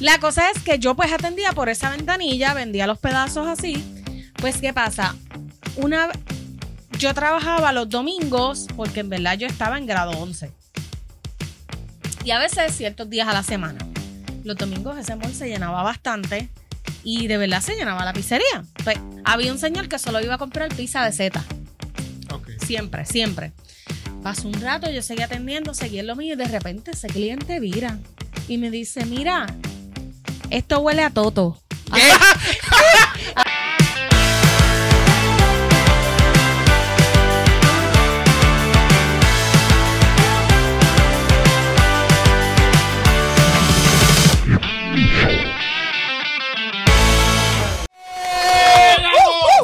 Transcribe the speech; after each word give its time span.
La 0.00 0.18
cosa 0.18 0.50
es 0.50 0.62
que 0.62 0.78
yo 0.78 0.96
pues 0.96 1.12
atendía 1.12 1.52
por 1.52 1.68
esa 1.68 1.90
ventanilla, 1.90 2.54
vendía 2.54 2.86
los 2.86 2.98
pedazos 2.98 3.46
así. 3.46 3.84
Pues, 4.36 4.56
¿qué 4.56 4.72
pasa? 4.72 5.14
Una, 5.76 6.08
yo 6.98 7.12
trabajaba 7.12 7.72
los 7.72 7.90
domingos 7.90 8.66
porque 8.76 9.00
en 9.00 9.10
verdad 9.10 9.36
yo 9.36 9.46
estaba 9.46 9.76
en 9.76 9.86
grado 9.86 10.12
11. 10.12 10.50
Y 12.24 12.30
a 12.30 12.38
veces 12.38 12.74
ciertos 12.74 13.10
días 13.10 13.28
a 13.28 13.34
la 13.34 13.42
semana. 13.42 13.78
Los 14.42 14.56
domingos 14.56 14.96
ese 14.96 15.16
mall 15.16 15.34
se 15.34 15.48
llenaba 15.48 15.82
bastante 15.82 16.48
y 17.04 17.26
de 17.26 17.36
verdad 17.36 17.60
se 17.60 17.76
llenaba 17.76 18.02
la 18.06 18.14
pizzería. 18.14 18.64
Pues, 18.82 18.98
había 19.24 19.52
un 19.52 19.58
señor 19.58 19.88
que 19.88 19.98
solo 19.98 20.22
iba 20.22 20.36
a 20.36 20.38
comprar 20.38 20.74
pizza 20.74 21.04
de 21.04 21.12
Z. 21.12 21.44
Ok. 22.32 22.48
Siempre, 22.64 23.04
siempre. 23.04 23.52
Pasó 24.22 24.48
un 24.48 24.60
rato, 24.62 24.90
yo 24.90 25.02
seguía 25.02 25.26
atendiendo, 25.26 25.74
seguía 25.74 26.00
en 26.00 26.06
lo 26.06 26.16
mío 26.16 26.34
y 26.34 26.36
de 26.36 26.48
repente 26.48 26.92
ese 26.92 27.08
cliente 27.08 27.60
vira 27.60 27.98
y 28.48 28.56
me 28.56 28.70
dice, 28.70 29.04
mira, 29.04 29.46
esto 30.50 30.80
huele 30.80 31.02
a 31.02 31.10
toto. 31.10 31.56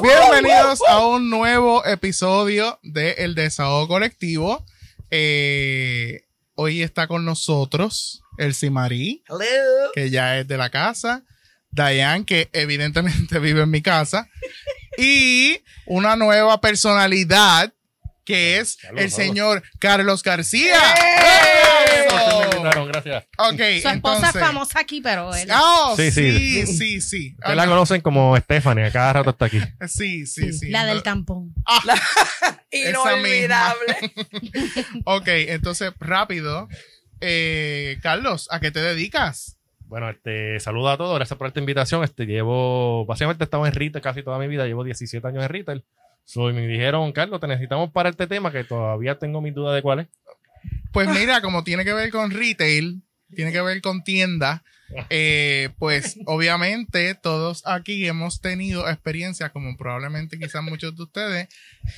Bienvenidos 0.03 0.81
a 0.89 1.05
un 1.07 1.31
nuevo 1.31 1.85
episodio 1.85 2.79
de 2.83 3.13
El 3.13 3.35
Desahogo 3.35 3.89
Colectivo. 3.89 4.65
Eh, 5.11 6.27
hoy 6.55 6.83
está 6.83 7.09
con 7.09 7.25
nosotros 7.25 8.23
el 8.39 8.55
Simarí, 8.55 9.23
Hello. 9.29 9.91
que 9.95 10.11
ya 10.11 10.39
es 10.39 10.49
de 10.49 10.57
la 10.57 10.71
casa. 10.71 11.23
Diane, 11.71 12.25
que 12.25 12.49
evidentemente 12.53 13.39
vive 13.41 13.63
en 13.63 13.71
mi 13.71 13.83
casa. 13.83 14.29
Y 14.99 15.61
una 15.87 16.17
nueva 16.17 16.61
personalidad, 16.61 17.73
que 18.25 18.59
es 18.59 18.79
el 18.97 19.11
señor 19.11 19.63
Carlos 19.79 20.23
García. 20.23 20.75
Gracias, 20.75 22.07
¡Eso! 22.07 22.39
me 22.41 22.45
invitaron, 22.47 22.89
gracias. 22.89 23.25
Ok, 23.39 23.57
Su 23.57 23.63
esposa 23.63 23.93
entonces. 23.93 24.35
es 24.35 24.41
famosa 24.41 24.81
aquí, 24.81 25.01
pero 25.01 25.35
él. 25.35 25.49
Oh, 25.55 25.95
sí, 25.97 26.11
Sí, 26.11 26.67
sí, 26.67 27.01
sí. 27.01 27.37
la 27.47 27.67
conocen 27.67 28.01
como 28.01 28.37
Stephanie, 28.39 28.87
a 28.87 28.91
cada 28.91 29.13
rato 29.13 29.31
está 29.31 29.45
aquí. 29.45 29.61
Sí, 29.87 30.27
sí, 30.27 30.53
sí. 30.53 30.71
la 30.71 30.87
del 30.87 31.03
tampón. 31.03 31.55
Inolvidable. 32.71 33.97
Ok, 35.05 35.29
entonces, 35.29 35.93
rápido. 36.01 36.69
Eh, 37.21 37.99
Carlos, 38.03 38.49
¿a 38.51 38.61
qué 38.61 38.71
te 38.71 38.81
dedicas? 38.81 39.59
Bueno, 39.89 40.11
este, 40.11 40.59
saludo 40.59 40.91
a 40.91 40.97
todos, 40.97 41.17
gracias 41.17 41.39
por 41.39 41.47
esta 41.47 41.61
invitación. 41.61 42.03
Este, 42.03 42.27
llevo, 42.27 43.07
básicamente 43.07 43.45
he 43.45 43.47
estado 43.47 43.67
en 43.67 43.73
retail 43.73 44.03
casi 44.03 44.23
toda 44.23 44.39
mi 44.39 44.49
vida, 44.49 44.67
llevo 44.67 44.85
17 44.85 45.27
años 45.27 45.45
en 45.45 45.49
retail. 45.49 45.85
So, 46.25 46.51
y 46.51 46.53
me 46.53 46.67
dijeron, 46.67 47.13
Carlos, 47.13 47.41
te 47.41 47.47
necesitamos 47.47 47.93
para 47.93 48.09
este 48.09 48.27
tema 48.27 48.51
que 48.51 48.65
todavía 48.65 49.17
tengo 49.19 49.41
mis 49.41 49.55
dudas 49.55 49.77
de 49.77 49.83
cuál 49.83 50.01
es. 50.01 50.09
Pues 50.93 51.09
mira, 51.09 51.41
como 51.41 51.63
tiene 51.63 51.85
que 51.85 51.93
ver 51.93 52.11
con 52.11 52.33
retail, 52.33 53.03
tiene 53.35 53.53
que 53.53 53.61
ver 53.61 53.81
con 53.81 54.03
tienda, 54.03 54.65
eh, 55.09 55.71
pues 55.79 56.19
obviamente 56.27 57.15
todos 57.15 57.63
aquí 57.65 58.07
hemos 58.09 58.41
tenido 58.41 58.89
experiencias, 58.89 59.53
como 59.53 59.77
probablemente 59.77 60.39
quizás 60.39 60.65
muchos 60.65 60.97
de 60.97 61.03
ustedes, 61.05 61.49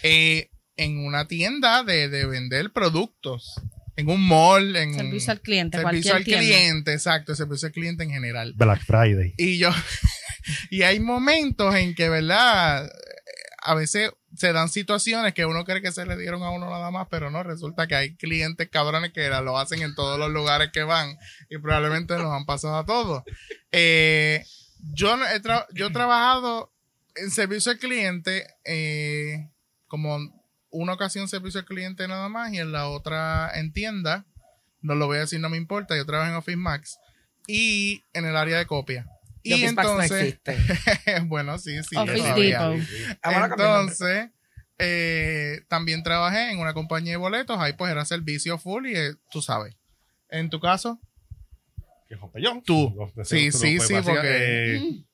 eh, 0.02 0.50
en 0.76 0.98
una 1.06 1.26
tienda 1.26 1.82
de, 1.82 2.08
de 2.08 2.26
vender 2.26 2.70
productos, 2.70 3.60
en 3.98 4.08
un 4.08 4.26
mall, 4.26 4.76
en 4.76 4.94
Servicio 4.94 5.32
al 5.32 5.38
un 5.38 5.42
cliente, 5.42 5.78
servicio 5.78 6.12
cualquier 6.12 6.14
al 6.16 6.24
tienda. 6.44 6.44
cliente, 6.46 6.92
exacto, 6.92 7.34
servicio 7.34 7.66
al 7.66 7.72
cliente 7.72 8.04
en 8.04 8.10
general. 8.10 8.52
Black 8.56 8.84
Friday. 8.84 9.34
Y 9.36 9.58
yo, 9.58 9.70
y 10.70 10.82
hay 10.82 11.00
momentos 11.00 11.74
en 11.74 11.94
que, 11.94 12.08
¿verdad? 12.08 12.90
A 13.62 13.74
veces 13.74 14.12
se 14.36 14.52
dan 14.52 14.68
situaciones 14.68 15.34
que 15.34 15.46
uno 15.46 15.64
cree 15.64 15.82
que 15.82 15.90
se 15.90 16.06
le 16.06 16.16
dieron 16.16 16.42
a 16.44 16.50
uno 16.50 16.70
nada 16.70 16.90
más, 16.92 17.08
pero 17.10 17.30
no, 17.30 17.42
resulta 17.42 17.88
que 17.88 17.96
hay 17.96 18.14
clientes 18.16 18.68
cabrones 18.70 19.12
que 19.12 19.28
lo 19.28 19.58
hacen 19.58 19.82
en 19.82 19.94
todos 19.96 20.16
los 20.18 20.30
lugares 20.30 20.70
que 20.72 20.84
van 20.84 21.18
y 21.50 21.58
probablemente 21.58 22.14
nos 22.18 22.32
han 22.32 22.46
pasado 22.46 22.76
a 22.78 22.86
todos. 22.86 23.24
Eh, 23.72 24.44
yo, 24.94 25.16
no 25.16 25.26
he 25.26 25.42
tra- 25.42 25.66
yo 25.74 25.88
he 25.88 25.90
trabajado 25.90 26.72
en 27.16 27.30
servicio 27.32 27.72
al 27.72 27.78
cliente 27.78 28.46
eh, 28.64 29.50
como 29.88 30.18
una 30.70 30.92
ocasión 30.94 31.28
servicio 31.28 31.60
al 31.60 31.66
cliente 31.66 32.06
nada 32.08 32.28
más 32.28 32.52
y 32.52 32.58
en 32.58 32.72
la 32.72 32.88
otra 32.88 33.50
en 33.54 33.72
tienda. 33.72 34.26
No 34.80 34.94
lo 34.94 35.06
voy 35.06 35.16
a 35.16 35.20
decir, 35.20 35.40
no 35.40 35.48
me 35.48 35.56
importa. 35.56 35.96
Yo 35.96 36.06
trabajo 36.06 36.30
en 36.30 36.36
Office 36.36 36.56
Max 36.56 36.98
y 37.46 38.02
en 38.12 38.26
el 38.26 38.36
área 38.36 38.58
de 38.58 38.66
copia. 38.66 39.06
Y 39.42 39.50
Y 39.50 39.54
Office 39.54 39.72
Max 39.74 39.88
no 39.88 40.02
entonces, 40.02 40.22
existe. 40.46 41.20
bueno, 41.26 41.58
sí, 41.58 41.82
sí. 41.82 41.96
Office 41.96 42.18
todavía. 42.18 42.68
Depot. 42.68 42.88
Vamos 43.24 43.42
a 43.42 43.48
cambiar 43.48 43.50
el 43.50 43.58
nombre. 43.86 43.94
Entonces, 43.94 44.30
eh, 44.78 45.60
también 45.68 46.02
trabajé 46.02 46.52
en 46.52 46.58
una 46.60 46.74
compañía 46.74 47.12
de 47.12 47.16
boletos. 47.16 47.58
Ahí 47.58 47.72
pues 47.72 47.90
era 47.90 48.04
servicio 48.04 48.58
full 48.58 48.86
y 48.86 48.94
eh, 48.96 49.14
tú 49.30 49.42
sabes. 49.42 49.76
En 50.30 50.50
tu 50.50 50.60
caso, 50.60 51.00
Que. 52.08 52.16
Tú. 52.64 52.94
No, 52.96 53.24
Sí, 53.24 53.50
sí, 53.52 53.80
sí, 53.80 53.94
porque- 54.04 54.76
eh, 54.76 55.04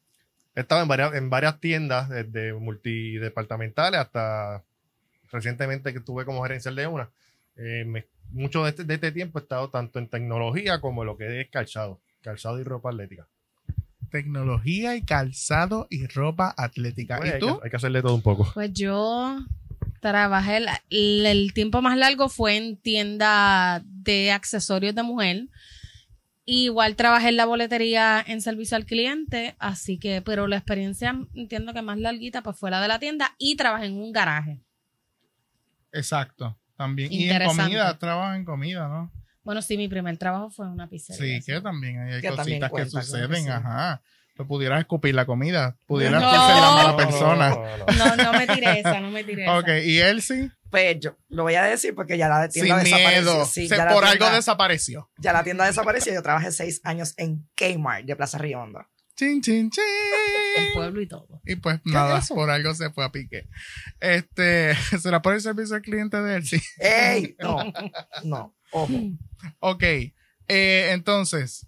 he 0.56 0.60
estado 0.60 0.82
en 0.82 0.88
varias, 0.88 1.14
en 1.14 1.30
varias 1.30 1.58
tiendas, 1.60 2.08
desde 2.08 2.52
multidepartamentales 2.52 4.00
hasta 4.00 4.62
recientemente 5.34 5.92
que 5.92 5.98
estuve 5.98 6.24
como 6.24 6.42
gerencial 6.44 6.74
de 6.76 6.86
una. 6.86 7.10
Eh, 7.56 7.84
me- 7.86 8.06
mucho 8.32 8.64
de 8.64 8.70
este, 8.70 8.84
de 8.84 8.94
este 8.94 9.12
tiempo 9.12 9.38
he 9.38 9.42
estado 9.42 9.68
tanto 9.68 9.98
en 9.98 10.08
tecnología 10.08 10.80
como 10.80 11.02
en 11.02 11.06
lo 11.08 11.16
que 11.16 11.40
es 11.42 11.50
calzado, 11.50 12.00
calzado 12.22 12.58
y 12.58 12.64
ropa 12.64 12.88
atlética. 12.90 13.26
tecnología 14.10 14.96
y 14.96 15.02
calzado 15.02 15.86
y 15.90 16.06
ropa 16.06 16.54
atlética. 16.56 17.16
Pues, 17.18 17.30
¿Y 17.30 17.32
hay, 17.34 17.40
tú? 17.40 17.58
que, 17.58 17.64
hay 17.64 17.70
que 17.70 17.76
hacerle 17.76 18.00
todo 18.02 18.14
un 18.14 18.22
poco. 18.22 18.48
Pues 18.54 18.72
yo 18.72 19.38
trabajé, 20.00 20.58
el, 20.58 20.68
el- 20.90 21.26
el 21.26 21.52
tiempo 21.52 21.82
más 21.82 21.96
largo 21.98 22.28
fue 22.28 22.56
en 22.56 22.76
tienda 22.76 23.82
de 23.84 24.30
accesorios 24.32 24.94
de 24.94 25.02
mujer. 25.02 25.46
Igual 26.46 26.94
trabajé 26.94 27.30
en 27.30 27.36
la 27.38 27.46
boletería 27.46 28.22
en 28.26 28.40
servicio 28.42 28.76
al 28.76 28.84
cliente, 28.84 29.54
así 29.58 29.98
que, 29.98 30.20
pero 30.22 30.46
la 30.46 30.56
experiencia 30.58 31.18
entiendo 31.34 31.72
que 31.72 31.80
más 31.82 31.98
larguita 31.98 32.42
pues 32.42 32.58
fue 32.58 32.70
la 32.70 32.82
de 32.82 32.88
la 32.88 32.98
tienda 32.98 33.34
y 33.38 33.56
trabajé 33.56 33.86
en 33.86 33.94
un 33.94 34.12
garaje. 34.12 34.60
Exacto. 35.94 36.58
También. 36.76 37.12
Y 37.12 37.30
en 37.30 37.44
comida, 37.46 37.96
trabajas 37.98 38.36
en 38.36 38.44
comida, 38.44 38.88
¿no? 38.88 39.12
Bueno, 39.44 39.62
sí, 39.62 39.76
mi 39.76 39.88
primer 39.88 40.16
trabajo 40.18 40.50
fue 40.50 40.66
en 40.66 40.72
una 40.72 40.88
pizzería. 40.88 41.40
Sí, 41.40 41.44
que 41.46 41.60
también 41.60 42.00
hay 42.00 42.20
Que 42.20 42.28
también 42.32 42.60
cositas 42.60 42.70
cuenta, 42.70 43.02
suceden, 43.02 43.30
que 43.30 43.36
sí. 43.42 43.48
ajá. 43.48 44.02
Tú 44.36 44.46
pudieras 44.48 44.80
escupir 44.80 45.14
la 45.14 45.26
comida, 45.26 45.76
pudieras 45.86 46.20
No. 46.20 46.30
ser 46.30 46.38
la 46.56 46.70
mala 46.72 46.90
No, 46.90 46.96
persona. 46.96 47.50
No, 47.96 48.16
no, 48.16 48.32
me 48.32 48.46
tiré 48.48 48.80
esa, 48.80 48.98
no 49.00 49.10
me 49.10 49.22
tiré 49.22 49.48
Ok, 49.48 49.68
esa. 49.68 49.78
y 49.86 49.98
él 49.98 50.22
sí, 50.22 50.50
Pues 50.70 50.98
yo 50.98 51.16
lo 51.28 51.44
voy 51.44 51.54
a 51.54 51.62
decir 51.62 51.94
porque 51.94 52.18
ya 52.18 52.28
la 52.28 52.50
sin 52.50 52.64
tienda 52.64 52.82
desapareció. 52.82 53.22
miedo. 53.22 53.44
Sí, 53.44 53.68
Se- 53.68 53.76
ya 53.76 53.84
la 53.84 53.92
por 53.92 54.02
tienda- 54.04 54.26
algo 54.26 54.36
desapareció. 54.36 55.10
Ya 55.18 55.32
la 55.32 55.44
tienda 55.44 55.66
desapareció. 55.66 56.12
Yo 56.12 56.22
trabajé 56.22 56.50
seis 56.50 56.80
años 56.82 57.14
en 57.16 57.46
Kmart 57.54 58.06
de 58.06 58.16
Plaza 58.16 58.38
Rionda. 58.38 58.88
Chin, 59.16 59.40
chin, 59.42 59.70
chin. 59.70 59.84
El 60.56 60.72
pueblo 60.74 61.00
y 61.00 61.06
todo. 61.06 61.40
Y 61.44 61.56
pues 61.56 61.80
¿Qué 61.84 61.90
nada, 61.92 62.18
es 62.18 62.28
por 62.28 62.50
algo 62.50 62.74
se 62.74 62.90
fue 62.90 63.04
a 63.04 63.12
pique. 63.12 63.48
Este, 64.00 64.74
¿será 65.00 65.22
por 65.22 65.34
el 65.34 65.40
servicio 65.40 65.76
al 65.76 65.82
cliente 65.82 66.20
de 66.20 66.36
él? 66.36 66.46
Sí. 66.46 66.60
¡Ey! 66.78 67.36
No, 67.42 67.58
no. 68.24 68.54
Ojo. 68.72 68.92
Ok, 69.60 69.82
eh, 69.84 70.12
entonces, 70.90 71.66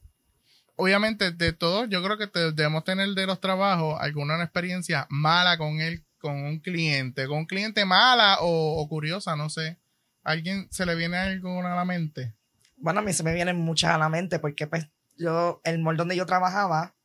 obviamente 0.74 1.30
de 1.30 1.52
todos, 1.52 1.88
yo 1.88 2.02
creo 2.02 2.18
que 2.18 2.26
te- 2.26 2.50
debemos 2.52 2.82
tener 2.82 3.08
de 3.10 3.26
los 3.26 3.40
trabajos 3.40 3.96
alguna 4.00 4.42
experiencia 4.42 5.06
mala 5.08 5.56
con 5.56 5.80
él, 5.80 6.04
con 6.18 6.34
un 6.34 6.58
cliente, 6.58 7.28
con 7.28 7.38
un 7.38 7.46
cliente 7.46 7.84
mala 7.84 8.38
o, 8.40 8.80
o 8.82 8.88
curiosa, 8.88 9.36
no 9.36 9.50
sé. 9.50 9.78
¿Alguien 10.24 10.66
se 10.72 10.84
le 10.84 10.96
viene 10.96 11.16
alguna 11.16 11.74
a 11.74 11.76
la 11.76 11.84
mente? 11.84 12.34
Bueno, 12.76 12.98
a 12.98 13.02
mí 13.04 13.12
se 13.12 13.22
me 13.22 13.32
vienen 13.32 13.56
muchas 13.56 13.92
a 13.92 13.98
la 13.98 14.08
mente 14.08 14.40
porque 14.40 14.66
pues 14.66 14.88
yo, 15.16 15.60
el 15.62 15.78
mall 15.78 15.96
donde 15.96 16.16
yo 16.16 16.26
trabajaba 16.26 16.95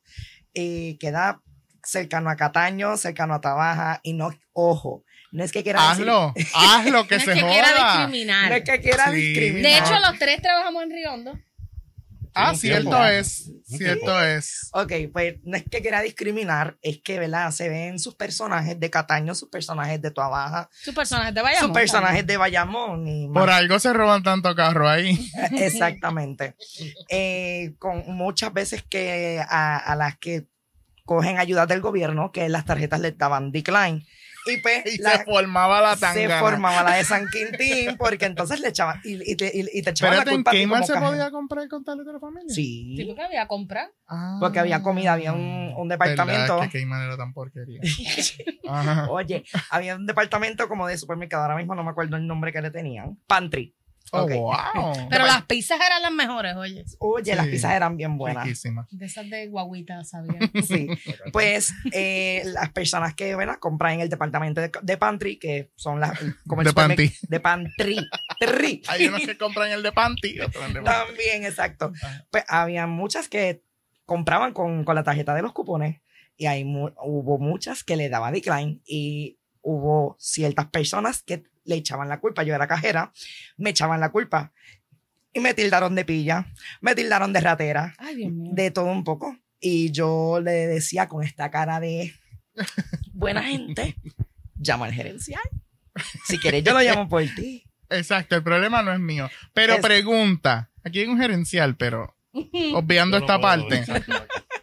eh, 0.54 0.96
queda 1.00 1.40
cercano 1.84 2.30
a 2.30 2.36
Cataño, 2.36 2.96
cercano 2.96 3.34
a 3.34 3.40
Tabaja 3.40 4.00
y 4.02 4.12
no, 4.12 4.30
ojo, 4.52 5.04
no 5.32 5.42
es 5.44 5.50
que 5.52 5.62
quiera 5.62 5.80
decir- 5.90 6.02
Hazlo, 6.08 6.34
hazlo 6.54 7.06
que 7.08 7.14
no 7.16 7.20
es 7.20 7.24
se 7.24 7.34
que 7.34 7.40
quiera 7.40 7.68
joda. 7.68 7.96
discriminar. 8.06 8.48
no 8.50 8.56
es 8.56 8.64
que 8.64 8.80
quiera 8.80 9.10
Sí. 9.10 9.16
discriminar. 9.16 9.62
De 9.62 9.78
hecho, 9.78 10.00
los 10.00 10.18
tres 10.18 10.42
trabajamos 10.42 10.82
en 10.84 10.90
Riondo. 10.90 11.38
Ah, 12.34 12.54
cierto 12.54 12.90
tiempo. 12.90 13.04
es, 13.06 13.50
cierto 13.64 14.22
es. 14.22 14.70
Ok, 14.72 14.92
pues 15.12 15.36
no 15.44 15.56
es 15.56 15.64
que 15.70 15.82
quiera 15.82 16.00
discriminar, 16.00 16.78
es 16.82 17.00
que, 17.02 17.18
¿verdad? 17.18 17.50
Se 17.50 17.68
ven 17.68 17.98
sus 17.98 18.14
personajes 18.14 18.78
de 18.80 18.90
Cataño, 18.90 19.34
sus 19.34 19.48
personajes 19.50 20.00
de 20.00 20.10
Tuabaja, 20.10 20.68
Sus 20.72 20.94
personajes 20.94 21.34
de 21.34 21.42
Bayamón. 21.42 21.68
sus 21.68 21.74
personajes 21.74 22.26
de 22.26 22.36
Bayamón 22.36 23.06
y. 23.08 23.28
Por 23.28 23.50
algo 23.50 23.78
se 23.78 23.92
roban 23.92 24.22
tanto 24.22 24.54
carro 24.54 24.88
ahí. 24.88 25.30
Exactamente. 25.58 26.56
Eh, 27.08 27.74
con 27.78 28.02
muchas 28.14 28.52
veces 28.52 28.82
que 28.82 29.42
a, 29.46 29.76
a 29.76 29.96
las 29.96 30.16
que 30.18 30.46
cogen 31.04 31.38
ayudas 31.38 31.68
del 31.68 31.80
gobierno, 31.80 32.32
que 32.32 32.48
las 32.48 32.64
tarjetas 32.64 33.00
les 33.00 33.18
daban 33.18 33.52
decline. 33.52 34.06
Y 34.46 34.56
pues 34.58 34.82
Y 34.94 34.98
la- 35.02 35.18
se 35.18 35.24
formaba 35.24 35.80
la 35.80 35.94
se 35.94 36.00
tanga. 36.00 36.40
formaba 36.40 36.82
la 36.82 36.96
de 36.96 37.04
San 37.04 37.26
Quintín 37.32 37.96
porque 37.96 38.24
entonces 38.26 38.60
le 38.60 38.68
echaban 38.68 39.00
y, 39.04 39.30
y 39.30 39.36
te, 39.36 39.50
y- 39.54 39.78
y 39.78 39.82
te 39.82 39.90
echaban 39.90 40.14
la 40.16 40.18
Espérate, 40.22 40.30
¿en 40.30 40.36
culpa 40.36 40.50
ti 40.50 40.64
Kmart 40.64 40.84
se 40.84 40.92
cajero. 40.94 41.10
podía 41.10 41.30
comprar 41.30 41.68
con 41.68 41.84
tal 41.84 42.04
de 42.04 42.12
la 42.12 42.18
familia? 42.18 42.52
Sí, 42.54 42.94
Sí, 42.96 43.04
porque 43.04 43.22
había 43.22 43.46
comprar. 43.46 43.88
Ah. 44.08 44.36
porque 44.40 44.58
había 44.58 44.82
comida, 44.82 45.12
había 45.14 45.32
un, 45.32 45.72
un 45.76 45.88
departamento. 45.88 46.56
¿Verdad? 46.56 46.70
Que 46.70 46.82
Kmart 46.84 47.04
era 47.04 47.16
tan 47.16 47.32
porquería. 47.32 47.80
Oye, 49.10 49.44
había 49.70 49.96
un 49.96 50.06
departamento 50.06 50.68
como 50.68 50.86
de 50.86 50.98
supermercado, 50.98 51.42
ahora 51.44 51.56
mismo 51.56 51.74
no 51.74 51.84
me 51.84 51.90
acuerdo 51.90 52.16
el 52.16 52.26
nombre 52.26 52.52
que 52.52 52.60
le 52.62 52.70
tenían. 52.70 53.18
Pantry. 53.26 53.74
Oh, 54.14 54.28
wow. 54.28 54.92
Pero 55.10 55.24
las 55.24 55.42
pizzas 55.46 55.80
eran 55.84 56.02
las 56.02 56.12
mejores, 56.12 56.54
oye. 56.56 56.84
Oye, 56.98 57.34
las 57.34 57.46
pizzas 57.46 57.72
eran 57.72 57.96
bien 57.96 58.18
buenas. 58.18 58.46
De 58.90 59.06
esas 59.06 59.28
de 59.30 59.46
guaguita, 59.48 60.04
¿sabían? 60.04 60.50
Sí. 60.66 60.86
Pues 61.32 61.72
eh, 61.92 62.42
las 62.44 62.70
personas 62.70 63.14
que 63.14 63.34
¿verdad? 63.34 63.56
compran 63.58 63.94
en 63.94 64.00
el 64.00 64.08
departamento 64.10 64.60
de, 64.60 64.70
de 64.82 64.96
Pantry, 64.98 65.38
que 65.38 65.70
son 65.76 65.98
las. 66.00 66.18
Como 66.46 66.62
De 66.62 66.72
Panty. 66.72 67.12
De 67.22 67.40
Pantry. 67.40 67.96
Tri. 68.38 68.82
Hay 68.88 69.06
unos 69.08 69.22
que 69.22 69.36
compran 69.38 69.70
el 69.72 69.82
de 69.82 69.92
panty 69.92 70.36
y 70.36 70.40
otros 70.40 70.64
el 70.66 70.74
de 70.74 70.82
panty. 70.82 71.06
También, 71.06 71.44
exacto. 71.44 71.92
Pues 72.30 72.44
había 72.48 72.86
muchas 72.86 73.28
que 73.28 73.62
compraban 74.04 74.52
con, 74.52 74.84
con 74.84 74.94
la 74.94 75.04
tarjeta 75.04 75.34
de 75.34 75.42
los 75.42 75.52
cupones 75.52 76.00
y 76.36 76.64
mu- 76.64 76.90
hubo 77.02 77.38
muchas 77.38 77.84
que 77.84 77.96
le 77.96 78.08
daba 78.08 78.30
decline 78.32 78.80
y 78.84 79.38
hubo 79.62 80.16
ciertas 80.18 80.66
personas 80.66 81.22
que 81.22 81.44
le 81.64 81.76
echaban 81.76 82.08
la 82.08 82.20
culpa. 82.20 82.42
Yo 82.42 82.54
era 82.54 82.66
cajera, 82.68 83.12
me 83.56 83.70
echaban 83.70 84.00
la 84.00 84.10
culpa 84.10 84.52
y 85.32 85.40
me 85.40 85.54
tildaron 85.54 85.94
de 85.94 86.04
pilla, 86.04 86.46
me 86.80 86.94
tildaron 86.94 87.32
de 87.32 87.40
ratera, 87.40 87.94
Ay, 87.98 88.16
Dios 88.16 88.32
mío. 88.32 88.50
de 88.54 88.70
todo 88.70 88.86
un 88.86 89.04
poco. 89.04 89.36
Y 89.60 89.90
yo 89.92 90.40
le 90.42 90.66
decía 90.66 91.08
con 91.08 91.22
esta 91.22 91.50
cara 91.50 91.78
de 91.80 92.12
buena 93.12 93.42
gente, 93.44 93.96
llama 94.56 94.86
al 94.86 94.92
gerencial. 94.92 95.42
Si 96.26 96.38
quieres, 96.38 96.64
yo 96.64 96.72
lo 96.72 96.80
llamo 96.80 97.08
por 97.08 97.22
ti. 97.22 97.64
Exacto, 97.90 98.34
el 98.36 98.42
problema 98.42 98.82
no 98.82 98.92
es 98.92 98.98
mío. 99.00 99.28
Pero 99.52 99.74
Es- 99.74 99.80
pregunta, 99.80 100.70
aquí 100.82 101.00
hay 101.00 101.06
un 101.06 101.18
gerencial, 101.18 101.76
pero 101.76 102.16
obviando 102.74 103.18
no 103.18 103.24
esta 103.24 103.38
parte. 103.40 103.84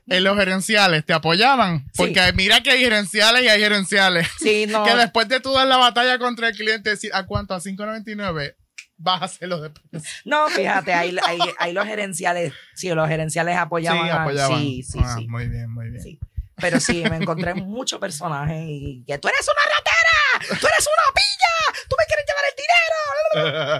En 0.09 0.23
los 0.23 0.37
gerenciales 0.37 1.05
te 1.05 1.13
apoyaban, 1.13 1.79
Sí. 1.85 1.91
porque 1.97 2.33
mira 2.33 2.61
que 2.61 2.71
hay 2.71 2.79
gerenciales 2.79 3.43
y 3.43 3.47
hay 3.47 3.59
gerenciales. 3.59 4.27
Sí, 4.39 4.65
no. 4.69 4.83
Que 4.83 4.95
después 4.95 5.27
de 5.27 5.39
tú 5.39 5.53
dar 5.53 5.67
la 5.67 5.77
batalla 5.77 6.17
contra 6.19 6.47
el 6.49 6.55
cliente, 6.55 6.89
decir, 6.91 7.11
¿a 7.13 7.25
cuánto? 7.25 7.53
A 7.53 7.59
5.99, 7.59 8.55
bájaselo 8.97 9.61
después. 9.61 10.03
No, 10.25 10.47
fíjate, 10.49 10.93
ahí, 10.93 11.15
ahí, 11.25 11.39
ahí 11.57 11.73
los 11.73 11.85
gerenciales, 11.85 12.53
sí, 12.75 12.89
los 12.89 13.07
gerenciales 13.07 13.55
apoyaban. 13.57 14.03
sí, 14.03 14.09
a- 14.09 14.21
apoyaban. 14.23 14.59
Sí, 14.59 14.83
sí, 14.83 14.99
Ah, 15.01 15.15
sí. 15.17 15.27
Muy 15.27 15.47
bien, 15.47 15.69
muy 15.71 15.89
bien. 15.89 16.03
Sí. 16.03 16.19
Pero 16.61 16.79
sí, 16.81 17.03
me 17.09 17.15
encontré 17.15 17.53
muchos 17.53 17.99
personajes 18.01 18.61
y 18.67 19.05
que 19.07 19.17
tú 19.17 19.29
eres 19.29 19.47
una 19.47 19.61
ratera, 19.77 20.59
tú 20.59 20.67
eres 20.67 20.87
una 20.87 21.13
pilla, 21.15 21.85
tú 21.87 21.95
me 21.97 22.05
quieres 22.05 22.25
llevar 22.27 22.43
el 22.49 22.55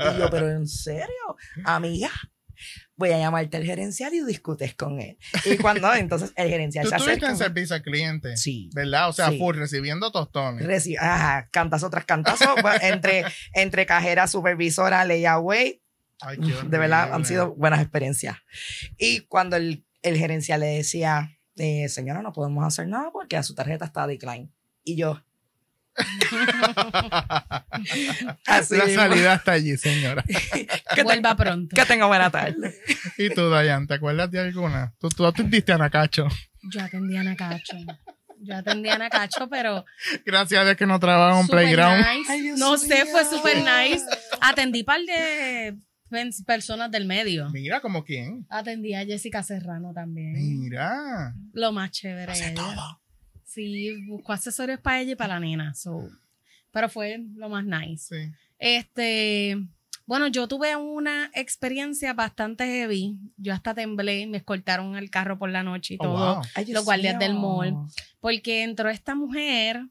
dinero. 0.07 0.15
Y 0.15 0.19
yo, 0.21 0.29
pero 0.29 0.49
en 0.49 0.65
serio, 0.65 1.35
amiga, 1.65 2.09
voy 2.99 3.09
a 3.11 3.17
llamarte 3.17 3.57
al 3.57 3.63
gerencial 3.63 4.13
y 4.13 4.23
discutes 4.25 4.75
con 4.75 4.99
él. 4.99 5.17
Y 5.45 5.57
cuando 5.57 5.91
entonces 5.95 6.31
el 6.35 6.49
gerencial 6.49 6.83
Tú 6.83 6.89
se 6.89 6.95
estuviste 6.97 7.25
acerca. 7.25 7.31
en 7.31 7.37
servicio 7.53 7.75
al 7.77 7.81
cliente, 7.81 8.37
Sí. 8.37 8.69
¿verdad? 8.75 9.09
O 9.09 9.13
sea, 9.13 9.29
Sí. 9.29 9.37
full, 9.39 9.55
recibiendo 9.57 10.11
tostones. 10.11 10.67
Reci- 10.67 10.97
ajá, 10.99 11.47
cantazo 11.51 11.89
tras 11.89 12.05
cantazo, 12.05 12.45
entre, 12.81 13.23
entre 13.53 13.85
cajera, 13.85 14.27
supervisora, 14.27 15.05
layaway, 15.05 15.81
Ay, 16.21 16.37
qué 16.37 16.53
de 16.67 16.77
verdad 16.77 17.13
han 17.13 17.23
sido 17.23 17.55
buenas 17.55 17.79
experiencias. 17.81 18.35
Y 18.97 19.21
cuando 19.21 19.55
el, 19.55 19.85
el 20.01 20.17
gerencial 20.17 20.59
le 20.59 20.67
decía, 20.67 21.37
eh, 21.55 21.87
señora, 21.87 22.21
no 22.21 22.33
podemos 22.33 22.65
hacer 22.65 22.87
nada 22.89 23.09
porque 23.13 23.37
a 23.37 23.43
su 23.43 23.55
tarjeta 23.55 23.85
está 23.85 24.05
decline. 24.05 24.51
Y 24.83 24.97
yo. 24.97 25.23
Así 28.47 28.77
La 28.77 28.85
mismo. 28.85 29.01
salida 29.01 29.33
está 29.35 29.51
allí, 29.53 29.77
señora. 29.77 30.23
Que, 30.95 31.03
Vuelva 31.03 31.35
pronto. 31.35 31.75
que 31.75 31.85
tenga 31.85 32.05
buena 32.07 32.29
tarde. 32.29 32.75
¿Y 33.17 33.29
tú, 33.29 33.49
Dayan, 33.49 33.87
te 33.87 33.95
acuerdas 33.95 34.29
de 34.31 34.39
alguna? 34.39 34.93
Tú, 34.99 35.09
tú 35.09 35.25
atendiste 35.25 35.71
a 35.71 35.77
Nacacho. 35.77 36.27
Yo 36.73 36.81
atendía 36.83 37.21
a 37.21 37.23
Nacacho. 37.23 37.77
Yo 38.41 38.55
atendía 38.55 38.95
a 38.95 38.97
Nacacho, 38.97 39.47
pero 39.49 39.85
Gracias 40.25 40.61
a 40.61 40.65
Dios 40.65 40.77
que 40.77 40.85
no 40.85 40.99
trabaja 40.99 41.39
en 41.39 41.47
playground. 41.47 42.05
nice. 42.05 42.31
Ay, 42.31 42.41
Dios 42.41 42.59
no 42.59 42.77
sé, 42.77 43.05
fue 43.05 43.23
super 43.25 43.57
nice. 43.57 44.03
Atendí 44.41 44.83
par 44.83 44.99
de 45.01 45.75
personas 46.45 46.89
del 46.91 47.05
medio. 47.05 47.49
Mira, 47.51 47.81
como 47.81 48.03
quién. 48.03 48.45
Atendí 48.49 48.95
a 48.95 49.05
Jessica 49.05 49.43
Serrano 49.43 49.93
también. 49.93 50.33
Mira. 50.33 51.33
Lo 51.53 51.71
más 51.71 51.91
chévere. 51.91 52.33
ella. 52.33 52.53
Sí, 53.49 54.05
buscó 54.07 54.33
accesorios 54.33 54.79
para 54.79 55.01
ella 55.01 55.13
y 55.13 55.15
para 55.15 55.35
la 55.35 55.39
nena. 55.39 55.73
so. 55.73 56.07
Pero 56.71 56.87
fue 56.89 57.19
lo 57.35 57.49
más 57.49 57.65
nice. 57.65 57.97
Sí. 58.15 58.31
Este, 58.59 59.57
bueno, 60.05 60.27
yo 60.27 60.47
tuve 60.47 60.75
una 60.75 61.31
experiencia 61.33 62.13
bastante 62.13 62.65
heavy. 62.65 63.17
Yo 63.37 63.53
hasta 63.53 63.73
temblé, 63.73 64.27
me 64.27 64.37
escoltaron 64.37 64.95
el 64.95 65.09
carro 65.09 65.39
por 65.39 65.49
la 65.49 65.63
noche 65.63 65.95
y 65.95 65.97
Oh, 65.99 66.03
todo. 66.03 66.35
wow. 66.35 66.43
Ay, 66.55 66.65
Dios 66.65 66.75
Los 66.75 66.85
guardias 66.85 67.17
del 67.17 67.33
mall. 67.33 67.73
Porque 68.19 68.63
entró 68.63 68.89
esta 68.89 69.15
mujer 69.15 69.81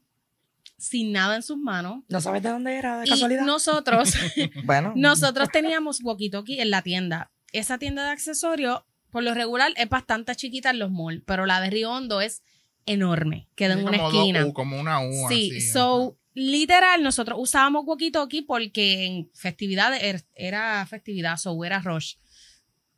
sin 0.77 1.11
nada 1.11 1.35
en 1.35 1.43
sus 1.43 1.57
manos. 1.57 2.03
¿No 2.07 2.21
sabes 2.21 2.41
de 2.41 2.49
dónde 2.49 2.75
era, 2.75 2.99
de 2.99 3.07
Y 3.07 3.09
casualidad? 3.09 3.43
nosotros, 3.45 4.13
bueno. 4.63 4.93
nosotros 4.95 5.49
teníamos 5.51 6.01
walkie-talkie 6.01 6.61
en 6.61 6.69
la 6.69 6.81
tienda. 6.81 7.31
Esa 7.51 7.77
tienda 7.77 8.05
de 8.05 8.11
accesorios, 8.11 8.83
por 9.11 9.23
lo 9.23 9.33
regular, 9.33 9.73
es 9.75 9.89
bastante 9.89 10.33
chiquita 10.35 10.69
en 10.69 10.79
los 10.79 10.91
malls, 10.91 11.23
pero 11.25 11.45
la 11.45 11.59
de 11.59 11.69
Río 11.69 11.91
Hondo 11.91 12.21
es 12.21 12.43
enorme. 12.91 13.47
Queda 13.55 13.73
en 13.73 13.79
Sí, 13.79 13.85
una 13.85 13.97
como 13.97 14.09
esquina. 14.19 14.45
U, 14.45 14.53
como 14.53 14.79
una 14.79 14.99
U. 15.01 15.11
Sí, 15.29 15.51
así. 15.57 15.61
so, 15.61 16.17
literal, 16.33 17.03
nosotros 17.03 17.37
usábamos 17.41 17.85
walkie-talkie 17.85 18.45
porque 18.45 19.05
en 19.05 19.29
festividades 19.33 20.01
er- 20.03 20.25
era 20.35 20.85
festividad, 20.87 21.37
so 21.37 21.63
era 21.65 21.79
rush. 21.79 22.15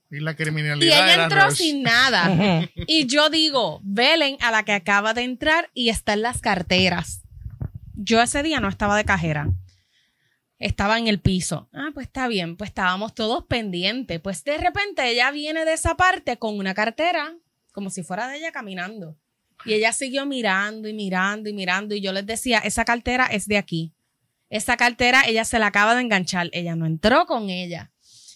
Y 0.09 0.19
la 0.19 0.31
Y 0.31 0.35
criminalidad 0.35 1.05
ella 1.05 1.13
era 1.13 1.23
entró 1.23 1.45
rush. 1.45 1.55
sin 1.57 1.83
nada. 1.83 2.67
Y 2.87 3.05
yo 3.07 3.29
digo, 3.29 3.79
velen 3.83 4.37
a 4.41 4.51
la 4.51 4.63
que 4.63 4.73
acaba 4.73 5.13
de 5.13 5.23
entrar 5.23 5.69
y 5.73 5.89
está 5.89 6.13
en 6.13 6.21
las 6.23 6.41
carteras. 6.41 7.21
Yo 7.95 8.21
ese 8.21 8.43
día 8.43 8.59
no 8.59 8.67
estaba 8.67 8.97
de 8.97 9.05
cajera. 9.05 9.47
Estaba 10.59 10.99
en 10.99 11.07
el 11.07 11.19
piso. 11.19 11.69
Ah, 11.73 11.89
pues 11.93 12.07
está 12.07 12.27
bien. 12.27 12.55
Pues 12.55 12.69
estábamos 12.69 13.15
todos 13.15 13.45
pendientes. 13.45 14.19
Pues 14.19 14.43
de 14.43 14.57
repente 14.57 15.07
ella 15.09 15.31
viene 15.31 15.65
de 15.65 15.73
esa 15.73 15.95
parte 15.95 16.37
con 16.37 16.57
una 16.57 16.73
cartera, 16.75 17.33
como 17.71 17.89
si 17.89 18.03
fuera 18.03 18.27
de 18.27 18.37
ella 18.37 18.51
caminando. 18.51 19.17
Y 19.65 19.73
ella 19.73 19.93
siguió 19.93 20.25
mirando 20.25 20.87
y 20.87 20.93
mirando 20.93 21.49
y 21.49 21.53
mirando. 21.53 21.95
Y 21.95 22.01
yo 22.01 22.13
les 22.13 22.25
decía, 22.25 22.59
esa 22.59 22.85
cartera 22.85 23.25
es 23.25 23.47
de 23.47 23.57
aquí. 23.57 23.93
Esa 24.49 24.75
cartera 24.77 25.23
ella 25.27 25.45
se 25.45 25.59
la 25.59 25.67
acaba 25.67 25.95
de 25.95 26.01
enganchar. 26.01 26.49
Ella 26.51 26.75
no 26.75 26.85
entró 26.85 27.25
con 27.25 27.49
ella. 27.49 27.91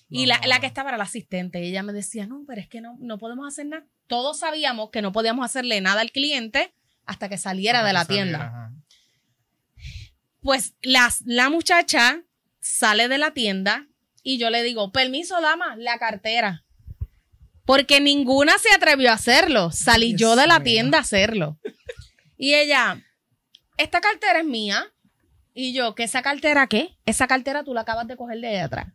Y 0.10 0.28
la, 0.28 0.40
la 0.46 0.60
que 0.60 0.68
estaba 0.68 0.90
era 0.90 0.98
la 0.98 1.04
asistente. 1.06 1.62
Y 1.64 1.70
ella 1.70 1.84
me 1.84 1.92
decía, 1.92 2.28
no, 2.28 2.44
pero 2.48 2.62
es 2.62 2.68
que 2.68 2.80
no, 2.82 2.96
no 3.00 3.18
podemos 3.18 3.48
hacer 3.48 3.66
nada. 3.66 3.86
Todos 4.08 4.40
sabíamos 4.40 4.92
que 4.92 5.02
no 5.02 5.12
podíamos 5.12 5.44
hacerle 5.46 5.82
nada 5.82 6.02
al 6.02 6.12
cliente 6.12 6.74
hasta 7.06 7.28
que 7.28 7.38
saliera 7.38 7.84
de 7.84 7.94
la 7.94 8.06
Saliera, 8.06 8.24
tienda. 8.24 8.46
ajá. 8.48 8.72
Pues 10.42 10.76
las, 10.82 11.22
la 11.26 11.50
muchacha 11.50 12.22
sale 12.60 13.08
de 13.08 13.18
la 13.18 13.32
tienda 13.32 13.88
y 14.22 14.38
yo 14.38 14.50
le 14.50 14.64
digo, 14.64 14.92
permiso, 14.92 15.42
dama, 15.42 15.76
la 15.76 15.98
cartera. 15.98 16.65
Porque 17.66 18.00
ninguna 18.00 18.58
se 18.58 18.72
atrevió 18.72 19.10
a 19.10 19.16
hacerlo. 19.16 19.72
Salí 19.72 20.14
Dios 20.14 20.20
yo 20.20 20.36
de 20.36 20.48
la 20.48 20.62
tienda 20.62 21.00
a 21.00 21.02
hacerlo. 21.02 21.60
Y 22.38 22.54
ella, 22.54 23.02
esta 23.78 24.02
cartera 24.02 24.40
es 24.40 24.46
mía. 24.46 24.94
Y 25.54 25.74
yo, 25.74 25.96
¿qué 25.96 26.04
esa 26.04 26.22
cartera 26.22 26.68
qué? 26.68 26.98
Esa 27.06 27.28
cartera 27.28 27.64
tú 27.64 27.74
la 27.74 27.82
acabas 27.82 28.08
de 28.08 28.18
coger 28.18 28.40
de 28.40 28.48
ahí 28.48 28.58
atrás. 28.58 28.88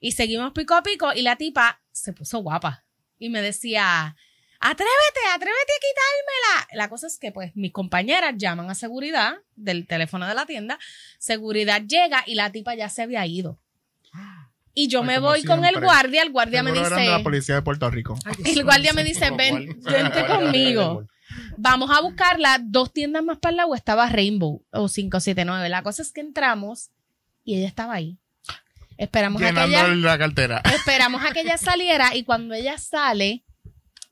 Y 0.00 0.12
seguimos 0.12 0.52
pico 0.52 0.74
a 0.74 0.82
pico 0.82 1.12
y 1.12 1.22
la 1.22 1.36
tipa 1.36 1.82
se 1.90 2.12
puso 2.12 2.38
guapa. 2.38 2.84
Y 3.18 3.30
me 3.30 3.42
decía, 3.42 4.14
atrévete, 4.60 5.20
atrévete 5.32 5.72
a 5.72 5.80
quitármela. 5.80 6.68
La 6.74 6.88
cosa 6.88 7.06
es 7.06 7.18
que 7.18 7.32
pues 7.32 7.54
mis 7.56 7.72
compañeras 7.72 8.34
llaman 8.36 8.70
a 8.70 8.74
seguridad 8.74 9.34
del 9.56 9.86
teléfono 9.86 10.26
de 10.26 10.34
la 10.34 10.46
tienda. 10.46 10.78
Seguridad 11.18 11.82
llega 11.82 12.22
y 12.26 12.34
la 12.34 12.52
tipa 12.52 12.74
ya 12.74 12.88
se 12.88 13.02
había 13.02 13.26
ido. 13.26 13.58
Y 14.74 14.88
yo 14.88 15.00
Ay, 15.00 15.06
me 15.06 15.18
voy 15.20 15.44
con 15.44 15.64
el 15.64 15.80
guardia, 15.80 16.22
el 16.22 16.32
guardia 16.32 16.62
me 16.62 16.70
eran 16.70 16.84
de 16.84 16.90
la 16.90 17.12
dice, 17.12 17.22
policía 17.22 17.54
de 17.54 17.62
Puerto 17.62 17.88
Rico. 17.90 18.18
el 18.44 18.64
guardia 18.64 18.92
me 18.92 19.04
dice, 19.04 19.30
ven, 19.30 19.78
vente 19.82 20.26
conmigo. 20.26 21.06
Vamos 21.56 21.90
a 21.90 22.00
buscarla. 22.00 22.58
Dos 22.62 22.92
tiendas 22.92 23.22
más 23.22 23.38
para 23.38 23.50
el 23.50 23.56
lado 23.58 23.74
estaba 23.74 24.08
Rainbow 24.08 24.64
o 24.72 24.88
579. 24.88 25.68
La 25.68 25.82
cosa 25.82 26.02
es 26.02 26.12
que 26.12 26.20
entramos 26.20 26.90
y 27.44 27.56
ella 27.56 27.68
estaba 27.68 27.94
ahí. 27.94 28.18
Esperamos 28.96 29.42
a 29.42 29.52
que 29.52 29.64
ella, 29.64 29.88
la 29.88 30.18
cartera. 30.18 30.62
esperamos 30.74 31.24
a 31.24 31.32
que 31.32 31.40
ella 31.40 31.58
saliera 31.58 32.14
y 32.14 32.24
cuando 32.24 32.54
ella 32.54 32.78
sale, 32.78 33.44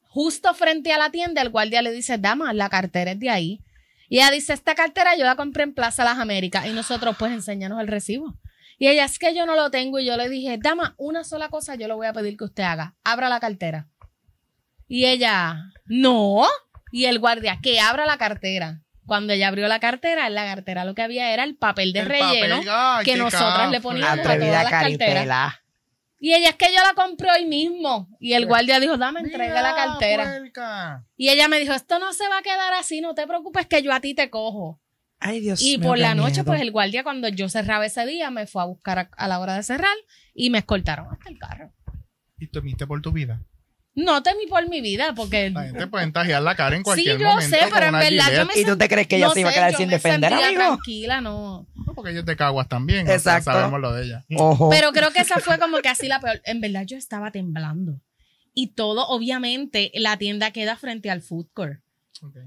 justo 0.09 0.55
frente 0.55 0.93
a 0.93 0.99
la 0.99 1.11
tienda, 1.11 1.43
el 1.43 1.51
guardia 1.51 1.83
le 1.83 1.93
dice, 1.93 2.19
dama, 2.19 2.53
la 2.53 2.69
cartera 2.69 3.13
es 3.13 3.21
de 3.21 3.31
ahí. 3.31 3.61
Y 4.09 4.17
ella 4.17 4.31
dice, 4.31 4.53
esta 4.53 4.75
cartera 4.75 5.17
yo 5.17 5.25
la 5.25 5.37
compré 5.37 5.63
en 5.63 5.75
Plaza 5.75 6.05
Las 6.05 6.19
Américas 6.19 6.67
y 6.67 6.71
nosotros 6.71 7.17
pues 7.19 7.33
enséñanos 7.33 7.81
el 7.81 7.89
recibo. 7.89 8.35
Y 8.83 8.89
ella, 8.89 9.05
es 9.05 9.21
que 9.21 9.33
yo 9.33 9.47
no 9.47 9.55
lo 9.55 9.71
tengo 9.71 10.01
y 10.01 10.05
yo 10.05 10.17
le 10.17 10.29
dije, 10.29 10.59
dama, 10.61 10.97
una 10.99 11.23
sola 11.23 11.51
cosa 11.51 11.77
yo 11.77 11.87
le 11.87 11.95
voy 11.95 12.09
a 12.09 12.13
pedir 12.13 12.37
que 12.37 12.43
usted 12.43 12.65
haga, 12.65 12.97
abra 13.05 13.29
la 13.29 13.39
cartera. 13.39 13.87
Y 14.89 15.07
ella, 15.07 15.71
no. 15.85 16.45
Y 16.91 17.05
el 17.05 17.21
guardia, 17.21 17.61
que 17.63 17.79
abra 17.79 18.07
la 18.07 18.19
cartera. 18.19 18.83
Cuando 19.07 19.35
ella 19.35 19.47
abrió 19.47 19.69
la 19.69 19.79
cartera, 19.79 20.27
en 20.27 20.35
la 20.35 20.47
cartera 20.47 20.85
lo 20.85 20.97
que 20.97 21.03
había 21.03 21.33
era 21.33 21.45
el 21.45 21.55
papel 21.55 21.93
de 21.93 22.01
El 22.01 22.07
relleno 22.07 22.57
papel, 22.57 22.69
ay, 22.73 23.05
que 23.05 23.15
nosotras 23.15 23.71
le 23.71 23.81
poníamos 23.81 24.19
a 24.19 24.23
todas 24.25 24.39
las 24.41 24.69
carteras. 24.69 24.71
caritela. 24.71 25.63
Y 26.19 26.35
ella 26.35 26.49
es 26.49 26.57
que 26.57 26.73
yo 26.73 26.83
la 26.83 26.95
compré 27.01 27.31
hoy 27.31 27.47
mismo. 27.47 28.09
Y 28.19 28.33
el 28.33 28.47
guardia 28.47 28.81
dijo, 28.81 28.97
dame, 28.97 29.21
entrega 29.21 29.63
la 29.63 29.77
cartera. 29.77 30.25
puerca. 30.25 31.07
Y 31.17 31.29
ella 31.29 31.47
me 31.47 31.61
dijo, 31.61 31.73
esto 31.73 32.01
no 32.01 32.13
se 32.13 32.27
va 32.27 32.39
a 32.39 32.43
quedar 32.43 32.73
así, 32.73 33.01
no 33.01 33.15
te 33.15 33.29
preocupes 33.29 33.69
que 33.69 33.81
yo 33.81 33.93
a 33.93 34.01
ti 34.01 34.17
te 34.17 34.29
cojo. 34.29 34.82
Ay, 35.25 35.41
Dios 35.41 35.63
Y 35.63 35.79
mío, 35.79 35.89
por 35.89 35.97
qué 35.97 36.03
la 36.03 36.15
noche, 36.15 36.33
miedo. 36.33 36.45
pues 36.47 36.61
el 36.61 36.71
guardia 36.73 37.03
cuando 37.05 37.29
yo 37.29 37.49
cerraba 37.49 37.87
ese 37.87 38.05
día 38.07 38.31
me 38.31 38.47
fue 38.47 38.63
a 38.63 38.67
buscar 38.67 38.99
a, 38.99 39.11
a 39.17 39.29
la 39.29 39.39
hora 39.39 39.55
de 39.55 39.63
cerrar 39.63 39.97
y 40.35 40.51
me 40.51 40.59
escoltaron 40.59 41.07
hasta 41.13 41.31
el 41.31 41.39
carro. 41.39 41.73
Y 42.39 42.49
temiste 42.49 42.87
por 42.87 43.01
tu 43.01 43.13
vida. 43.13 43.41
No 43.95 44.23
temí 44.23 44.47
por 44.49 44.67
mi 44.71 44.81
vida 44.81 45.13
porque... 45.15 45.51
La 45.51 45.65
gente 45.65 45.87
puede 45.87 46.05
entajear 46.05 46.43
la 46.43 46.57
cara 46.57 46.75
en 46.77 46.81
Sí, 46.81 46.85
cualquier 46.85 47.19
yo 47.19 47.29
momento. 47.29 47.55
sé, 47.57 47.63
con 47.65 47.71
pero 47.75 47.87
en 47.87 47.93
verdad 47.93 48.33
yo 48.35 48.47
me 48.47 48.53
¿Y 48.61 48.65
tú 48.65 48.79
te 48.79 48.89
crees 48.89 49.07
que 49.07 49.17
ella 49.17 49.27
no 49.27 49.35
se 49.35 49.41
iba 49.41 49.51
a 49.51 49.53
sé, 49.53 49.59
quedar 49.59 49.71
yo 49.73 49.77
sin 49.77 49.87
me 49.89 49.93
defender, 49.95 50.33
amigo? 50.33 50.61
tranquila, 50.61 51.21
no. 51.21 51.67
No, 51.75 51.95
porque 51.95 52.11
ellos 52.13 52.25
te 52.25 52.35
caguas 52.35 52.69
también. 52.69 53.03
o 53.03 53.07
sea, 53.07 53.15
Exacto. 53.17 53.53
sabemos 53.53 53.81
lo 53.81 53.93
de 53.93 54.05
ella. 54.07 54.25
Ojo. 54.39 54.71
Pero 54.71 54.93
creo 54.93 55.11
que 55.13 55.21
esa 55.21 55.41
fue 55.41 55.59
como 55.59 55.77
que 55.79 55.91
así 55.91 56.09
la 56.09 56.21
peor. 56.21 56.41
En 56.47 56.61
verdad 56.63 56.85
yo 56.87 56.97
estaba 56.97 57.31
temblando. 57.33 58.01
Y 58.55 58.69
todo, 58.69 59.07
obviamente, 59.09 59.91
la 59.95 60.17
tienda 60.17 60.51
queda 60.53 60.77
frente 60.77 61.11
al 61.11 61.21
food 61.21 61.49
court. 61.53 61.81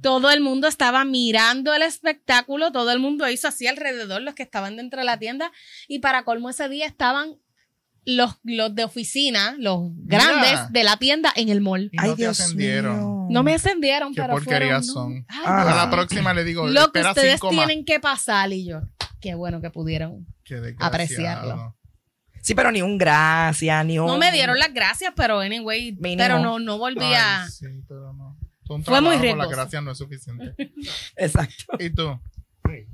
Todo 0.01 0.31
el 0.31 0.41
mundo 0.41 0.67
estaba 0.67 1.03
mirando 1.05 1.73
el 1.73 1.81
espectáculo, 1.81 2.71
todo 2.71 2.91
el 2.91 2.99
mundo 2.99 3.29
hizo 3.29 3.47
así 3.47 3.67
alrededor, 3.67 4.21
los 4.21 4.33
que 4.35 4.43
estaban 4.43 4.77
dentro 4.77 4.99
de 4.99 5.05
la 5.05 5.19
tienda. 5.19 5.51
Y 5.87 5.99
para 5.99 6.23
colmo 6.23 6.49
ese 6.49 6.69
día 6.69 6.85
estaban 6.85 7.35
los, 8.05 8.35
los 8.43 8.73
de 8.75 8.83
oficina, 8.83 9.55
los 9.57 9.89
grandes 9.95 10.51
Mira. 10.51 10.67
de 10.71 10.83
la 10.83 10.97
tienda 10.97 11.33
en 11.35 11.49
el 11.49 11.59
mall. 11.59 11.89
Y 11.91 11.97
no 11.97 12.03
Ay, 12.03 12.09
te 12.11 12.15
Dios 12.17 12.39
ascendieron. 12.39 12.95
mío. 12.99 13.27
No 13.31 13.43
me 13.43 13.55
ascendieron, 13.55 14.13
Qué 14.13 14.21
pero 14.21 14.33
porquerías 14.33 14.85
fueron, 14.87 15.13
son. 15.23 15.25
Ay, 15.27 15.43
Ah. 15.45 15.71
A 15.71 15.75
la 15.85 15.89
próxima 15.91 16.33
le 16.33 16.43
digo, 16.43 16.67
Lo 16.67 16.91
que 16.91 17.01
ustedes 17.01 17.33
cinco 17.33 17.51
más. 17.51 17.65
tienen 17.65 17.83
que 17.83 17.99
pasar 17.99 18.53
y 18.53 18.65
yo, 18.65 18.81
qué 19.19 19.33
bueno 19.35 19.59
que 19.59 19.71
pudieron. 19.71 20.25
Qué 20.43 20.75
apreciarlo. 20.79 21.75
Sí, 22.41 22.53
pero 22.53 22.71
ni 22.71 22.83
un 22.83 22.99
gracias, 22.99 23.83
ni 23.87 23.97
un... 23.97 24.05
No 24.05 24.19
me 24.19 24.31
dieron 24.31 24.59
las 24.59 24.71
gracias, 24.71 25.11
pero 25.15 25.39
anyway, 25.39 25.93
Mínimo. 25.93 26.17
pero 26.21 26.37
no, 26.39 26.59
no 26.59 26.77
volví 26.77 27.11
a... 27.17 27.47
Sí, 27.49 27.65
pero 27.87 28.13
no. 28.13 28.24
Fue 28.83 29.01
muy 29.01 29.17
riesgoso. 29.17 29.47
Las 29.49 29.57
gracias 29.57 29.83
no 29.83 29.91
es 29.91 29.97
suficiente. 29.97 30.55
Exacto. 31.15 31.77
¿Y 31.79 31.89
tú? 31.91 32.19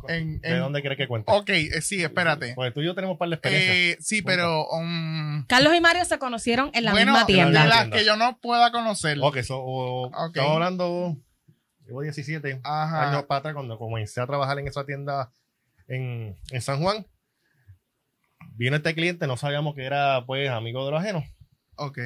En- 0.09 0.41
¿De 0.41 0.49
en- 0.49 0.59
dónde 0.59 0.81
crees 0.81 0.97
que 0.97 1.07
cuenta? 1.07 1.31
Ok, 1.33 1.49
eh, 1.49 1.81
sí, 1.81 2.03
espérate. 2.03 2.53
Pues 2.55 2.73
tú 2.73 2.81
y 2.81 2.85
yo 2.85 2.93
tenemos 2.93 3.17
par 3.17 3.29
de 3.29 3.35
experiencias. 3.35 3.75
Eh, 3.75 3.97
sí, 4.01 4.21
pero... 4.21 4.67
um, 4.69 5.45
Carlos 5.47 5.73
y 5.75 5.79
Mario 5.79 6.03
se 6.05 6.19
conocieron 6.19 6.69
en 6.73 6.83
la 6.83 6.91
bueno, 6.91 7.13
misma 7.13 7.25
tienda. 7.25 7.63
de 7.63 7.69
las 7.69 7.87
que 7.89 8.03
yo 8.05 8.17
no 8.17 8.37
pueda 8.39 8.71
conocer. 8.71 9.17
ok, 9.21 9.37
so, 9.41 9.59
o- 9.59 10.07
Ok. 10.07 10.35
estamos 10.35 10.53
hablando, 10.55 11.17
llevo 11.85 12.01
17 12.01 12.59
Ajá. 12.63 13.09
años 13.09 13.23
para 13.23 13.39
atrás 13.39 13.53
cuando 13.53 13.77
comencé 13.77 14.19
a 14.19 14.27
trabajar 14.27 14.59
en 14.59 14.67
esa 14.67 14.85
tienda 14.85 15.31
en, 15.87 16.35
en 16.51 16.61
San 16.61 16.81
Juan. 16.81 17.05
Vino 18.55 18.75
este 18.75 18.93
cliente, 18.93 19.25
no 19.25 19.37
sabíamos 19.37 19.73
que 19.75 19.83
era 19.85 20.25
pues 20.25 20.49
amigo 20.49 20.83
de 20.85 20.91
los 20.91 20.99
ajenos. 21.01 21.23
Ok. 21.75 21.97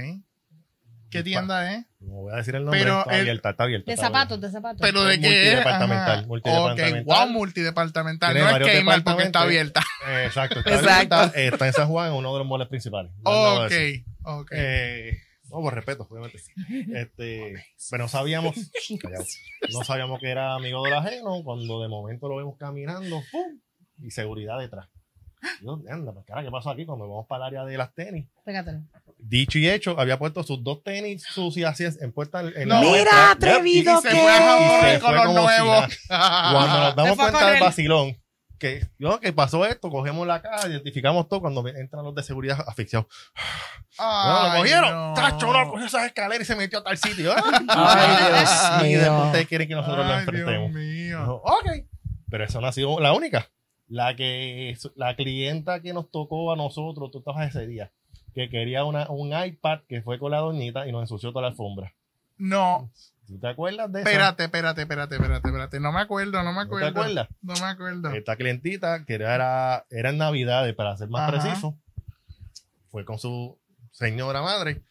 ¿Qué 1.17 1.23
tienda 1.23 1.73
es? 1.73 1.85
No 1.99 2.13
voy 2.13 2.33
a 2.33 2.37
decir 2.37 2.55
el 2.55 2.63
nombre, 2.65 2.79
Pero 2.81 2.99
está 2.99 3.13
el- 3.15 3.21
abierta, 3.21 3.49
está 3.49 3.63
abierta. 3.63 3.91
De 3.91 3.97
zapatos, 3.97 4.41
de 4.41 4.51
zapatos. 4.51 4.81
Pero 4.81 5.03
de 5.03 5.19
qué 5.19 5.27
es. 5.27 5.53
Multidepartamental, 5.55 6.17
Ajá. 6.19 6.27
multidepartamental. 6.27 6.99
Ok, 7.01 7.05
wow, 7.05 7.27
multidepartamental. 7.29 8.31
Tiene 8.33 8.39
no 8.43 8.47
es 8.47 8.51
varios 8.53 8.69
Kmart 8.81 9.03
porque 9.03 9.23
está 9.23 9.41
departamentos. 9.41 9.41
abierta. 9.41 9.81
Eh, 10.07 10.25
exacto, 10.25 10.59
está 10.59 10.75
Exacto. 10.75 11.15
abierta, 11.15 11.39
está 11.41 11.67
en 11.67 11.73
San 11.73 11.87
Juan, 11.87 12.07
en 12.09 12.13
uno 12.13 12.33
de 12.33 12.39
los 12.39 12.47
moles 12.47 12.67
principales. 12.67 13.11
No 13.23 13.31
Ok, 13.65 13.71
ok. 14.23 14.51
Eh, 14.51 15.17
no, 15.49 15.61
por 15.61 15.73
respeto, 15.73 16.07
obviamente. 16.09 16.39
Este, 16.93 17.65
pero 17.91 18.03
no 18.03 18.07
sabíamos, 18.09 18.55
no 19.71 19.83
sabíamos 19.83 20.19
que 20.19 20.29
era 20.29 20.55
amigo 20.55 20.83
del 20.83 20.93
ajeno 20.93 21.43
cuando 21.43 21.81
de 21.81 21.87
momento 21.87 22.27
lo 22.27 22.35
vemos 22.37 22.55
caminando 22.57 23.21
¡pum! 23.31 23.59
y 24.01 24.11
seguridad 24.11 24.59
detrás. 24.59 24.87
Dios, 25.61 25.79
anda, 25.89 26.11
pues 26.11 26.25
cara, 26.25 26.41
¿qué 26.43 26.49
pasó 26.49 26.71
aquí? 26.71 26.85
Cuando 26.85 27.07
vamos 27.07 27.27
para 27.27 27.47
el 27.47 27.55
área 27.55 27.65
de 27.65 27.77
las 27.77 27.93
tenis. 27.93 28.27
Pégatelo. 28.43 28.81
Dicho 29.27 29.57
y 29.57 29.67
hecho, 29.67 29.99
había 29.99 30.19
puesto 30.19 30.43
sus 30.43 30.63
dos 30.63 30.83
tenis 30.83 31.23
sucias 31.23 31.71
así 31.81 31.85
en 32.03 32.11
puesta 32.11 32.41
en 32.41 32.67
No. 32.67 32.75
la 32.75 32.81
Mira, 32.81 33.31
atrevido 33.31 33.97
y 33.97 34.01
se 34.03 34.09
que 34.09 34.15
fue 34.15 34.31
a 34.31 34.87
Y 34.87 34.91
se 34.93 34.99
fue 34.99 35.13
los 35.15 35.25
como 35.25 35.39
si 35.39 35.43
nuevos. 35.45 35.97
Cuando 36.07 36.79
nos 36.79 36.95
damos 36.95 37.11
a 37.19 37.21
cuenta 37.23 37.49
del 37.51 37.59
vacilón, 37.61 38.21
que, 38.59 38.87
yo, 38.99 39.19
que 39.19 39.33
pasó 39.33 39.65
esto, 39.65 39.89
cogemos 39.89 40.25
la 40.27 40.41
caja, 40.41 40.67
identificamos 40.69 41.27
todo 41.27 41.41
cuando 41.41 41.67
entran 41.67 42.03
los 42.05 42.13
de 42.15 42.23
seguridad 42.23 42.63
asfixiados. 42.67 43.07
No, 43.99 44.03
lo 44.05 44.51
Ay, 44.51 44.59
cogieron. 44.61 44.91
no. 44.93 45.13
Tacho, 45.13 45.51
no, 45.51 45.69
cogió 45.71 45.85
esas 45.87 46.05
escaleras 46.05 46.41
y 46.41 46.45
se 46.45 46.55
metió 46.55 46.79
a 46.79 46.83
tal 46.83 46.97
sitio. 46.97 47.33
Ay, 47.67 48.15
Dios 48.85 48.89
Y 48.89 48.93
después 48.93 49.11
mío. 49.17 49.25
ustedes 49.25 49.47
quieren 49.47 49.67
que 49.67 49.75
nosotros 49.75 50.05
lo 50.05 50.13
Ay, 50.13 50.19
Dios 50.19 50.27
enfrentemos. 50.29 50.71
mío. 50.71 51.19
Dijo, 51.19 51.41
ok. 51.43 51.69
Pero 52.29 52.43
eso 52.43 52.61
no 52.61 52.67
ha 52.67 52.71
sido 52.71 52.99
la 52.99 53.13
única. 53.13 53.49
La 53.87 54.15
que 54.15 54.75
la 54.95 55.15
clienta 55.15 55.79
que 55.81 55.93
nos 55.93 56.09
tocó 56.09 56.51
a 56.51 56.55
nosotros, 56.55 57.11
tú 57.11 57.19
estabas 57.19 57.49
ese 57.49 57.67
día, 57.67 57.91
que 58.35 58.49
quería 58.49 58.83
una, 58.85 59.09
un 59.09 59.31
iPad 59.33 59.79
que 59.89 60.01
fue 60.03 60.19
con 60.19 60.29
la 60.31 60.37
doñita 60.39 60.87
y 60.87 60.91
nos 60.91 61.01
ensució 61.01 61.31
toda 61.31 61.43
la 61.43 61.47
alfombra. 61.47 61.93
No, 62.37 62.91
¿Tú 63.25 63.39
te 63.39 63.47
acuerdas 63.47 63.91
de 63.91 64.01
eso? 64.01 64.09
espérate, 64.09 64.43
espérate, 64.43 64.81
espérate, 64.83 65.15
espérate, 65.15 65.47
espérate. 65.47 65.79
No 65.79 65.91
me 65.91 66.01
acuerdo, 66.01 66.43
no 66.43 66.51
me 66.51 66.57
¿No 66.57 66.61
te 66.61 66.65
acuerdo. 66.67 66.87
acuerdas? 66.89 67.27
No 67.41 67.53
me 67.55 67.65
acuerdo. 67.65 68.11
Esta 68.11 68.35
clientita, 68.35 69.03
que 69.05 69.15
era, 69.15 69.85
era 69.89 70.09
en 70.11 70.17
Navidades, 70.19 70.75
para 70.75 70.95
ser 70.97 71.09
más 71.09 71.21
Ajá. 71.29 71.31
preciso, 71.41 71.75
fue 72.91 73.03
con 73.05 73.17
su 73.17 73.57
señora 73.91 74.41
madre. 74.41 74.81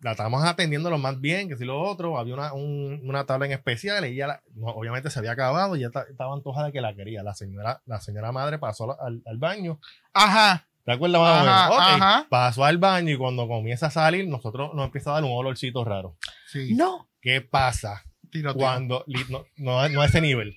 La 0.00 0.10
estábamos 0.10 0.44
atendiendo 0.44 0.90
lo 0.90 0.98
más 0.98 1.18
bien, 1.20 1.48
que 1.48 1.56
si 1.56 1.64
lo 1.64 1.80
otro, 1.80 2.18
había 2.18 2.34
una, 2.34 2.52
un- 2.52 3.00
una 3.04 3.24
tabla 3.24 3.46
en 3.46 3.52
especial 3.52 4.04
y 4.04 4.08
ella, 4.08 4.26
la- 4.26 4.42
obviamente 4.74 5.08
se 5.08 5.18
había 5.18 5.30
acabado 5.32 5.76
y 5.76 5.80
ya 5.80 5.90
ta- 5.90 6.04
estaba 6.10 6.34
antojada 6.34 6.66
de 6.66 6.72
que 6.72 6.82
la 6.82 6.94
quería. 6.94 7.22
La 7.22 7.34
señora, 7.34 7.80
la 7.86 8.00
señora 8.02 8.30
madre 8.32 8.58
pasó 8.58 9.00
al, 9.00 9.22
al 9.24 9.38
baño. 9.38 9.78
Ajá. 10.12 10.66
¿Te 10.84 10.92
acuerdas 10.92 11.20
más 11.20 11.40
o 11.42 11.44
menos? 11.44 11.78
Ajá. 12.02 12.26
Pasó 12.28 12.64
al 12.64 12.78
baño 12.78 13.10
y 13.12 13.16
cuando 13.16 13.48
comienza 13.48 13.86
a 13.86 13.90
salir, 13.90 14.28
nosotros 14.28 14.72
nos 14.74 14.84
empieza 14.86 15.10
a 15.10 15.14
dar 15.14 15.24
un 15.24 15.32
olorcito 15.32 15.84
raro. 15.84 16.16
Sí. 16.48 16.74
No. 16.74 17.08
¿Qué 17.20 17.40
pasa? 17.40 18.04
Tiroteo. 18.30 18.58
Cuando, 18.60 19.04
li- 19.06 19.24
no, 19.30 19.44
no, 19.56 19.88
no 19.88 20.00
a 20.02 20.06
ese 20.06 20.20
nivel. 20.20 20.56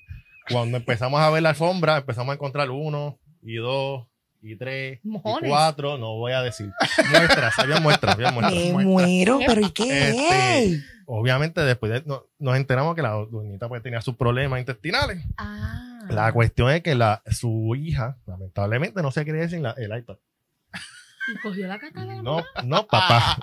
Cuando 0.50 0.78
empezamos 0.78 1.20
a 1.22 1.30
ver 1.30 1.44
la 1.44 1.50
alfombra, 1.50 1.98
empezamos 1.98 2.32
a 2.32 2.36
encontrar 2.36 2.70
uno 2.72 3.18
y 3.42 3.56
dos 3.56 4.06
y 4.42 4.56
tres 4.58 5.00
Mojones. 5.04 5.48
y 5.48 5.50
cuatro, 5.50 5.98
no 5.98 6.16
voy 6.16 6.32
a 6.34 6.42
decir. 6.42 6.70
Muestras, 7.12 7.58
había 7.60 7.80
muestras, 7.80 8.16
había 8.16 8.32
muestras. 8.32 8.54
Me 8.74 8.84
muero, 8.86 9.40
pero 9.46 9.62
¿y 9.62 9.70
qué? 9.72 10.10
Este, 10.10 10.84
Obviamente, 11.06 11.62
después 11.62 11.92
de- 11.92 12.04
no- 12.06 12.24
nos 12.40 12.58
enteramos 12.58 12.96
que 12.96 13.02
la 13.02 13.12
doñita 13.12 13.68
pues, 13.70 13.82
tenía 13.82 14.02
sus 14.02 14.16
problemas 14.16 14.60
intestinales. 14.60 15.24
Ah. 15.38 15.97
La 16.10 16.32
cuestión 16.32 16.70
es 16.72 16.82
que 16.84 16.96
la, 16.96 17.22
su 17.30 17.76
hija, 17.76 18.18
lamentablemente, 18.26 19.02
no 19.02 19.12
se 19.12 19.26
quería 19.26 19.48
sin 19.50 19.64
la- 19.64 19.76
el 19.78 19.98
iPad. 19.98 20.16
Y 21.30 21.38
cogió 21.40 21.68
la 21.68 21.78
caca 21.78 22.02
de 22.02 22.08
la 22.08 22.22
No, 22.22 22.44
no, 22.64 22.88
papá. 22.88 23.38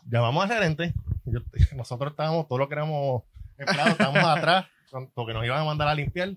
Llamamos 0.06 0.44
al 0.44 0.50
gerente. 0.50 0.92
Yo- 1.24 1.40
nosotros 1.74 2.10
estábamos, 2.12 2.46
todos 2.48 2.58
los 2.58 2.68
que 2.68 2.74
éramos 2.74 3.22
empleados, 3.56 3.92
estábamos 3.92 4.24
atrás, 4.24 4.66
porque 5.14 5.32
nos 5.32 5.44
iban 5.44 5.60
a 5.60 5.64
mandar 5.64 5.88
a 5.88 5.94
limpiar. 5.94 6.30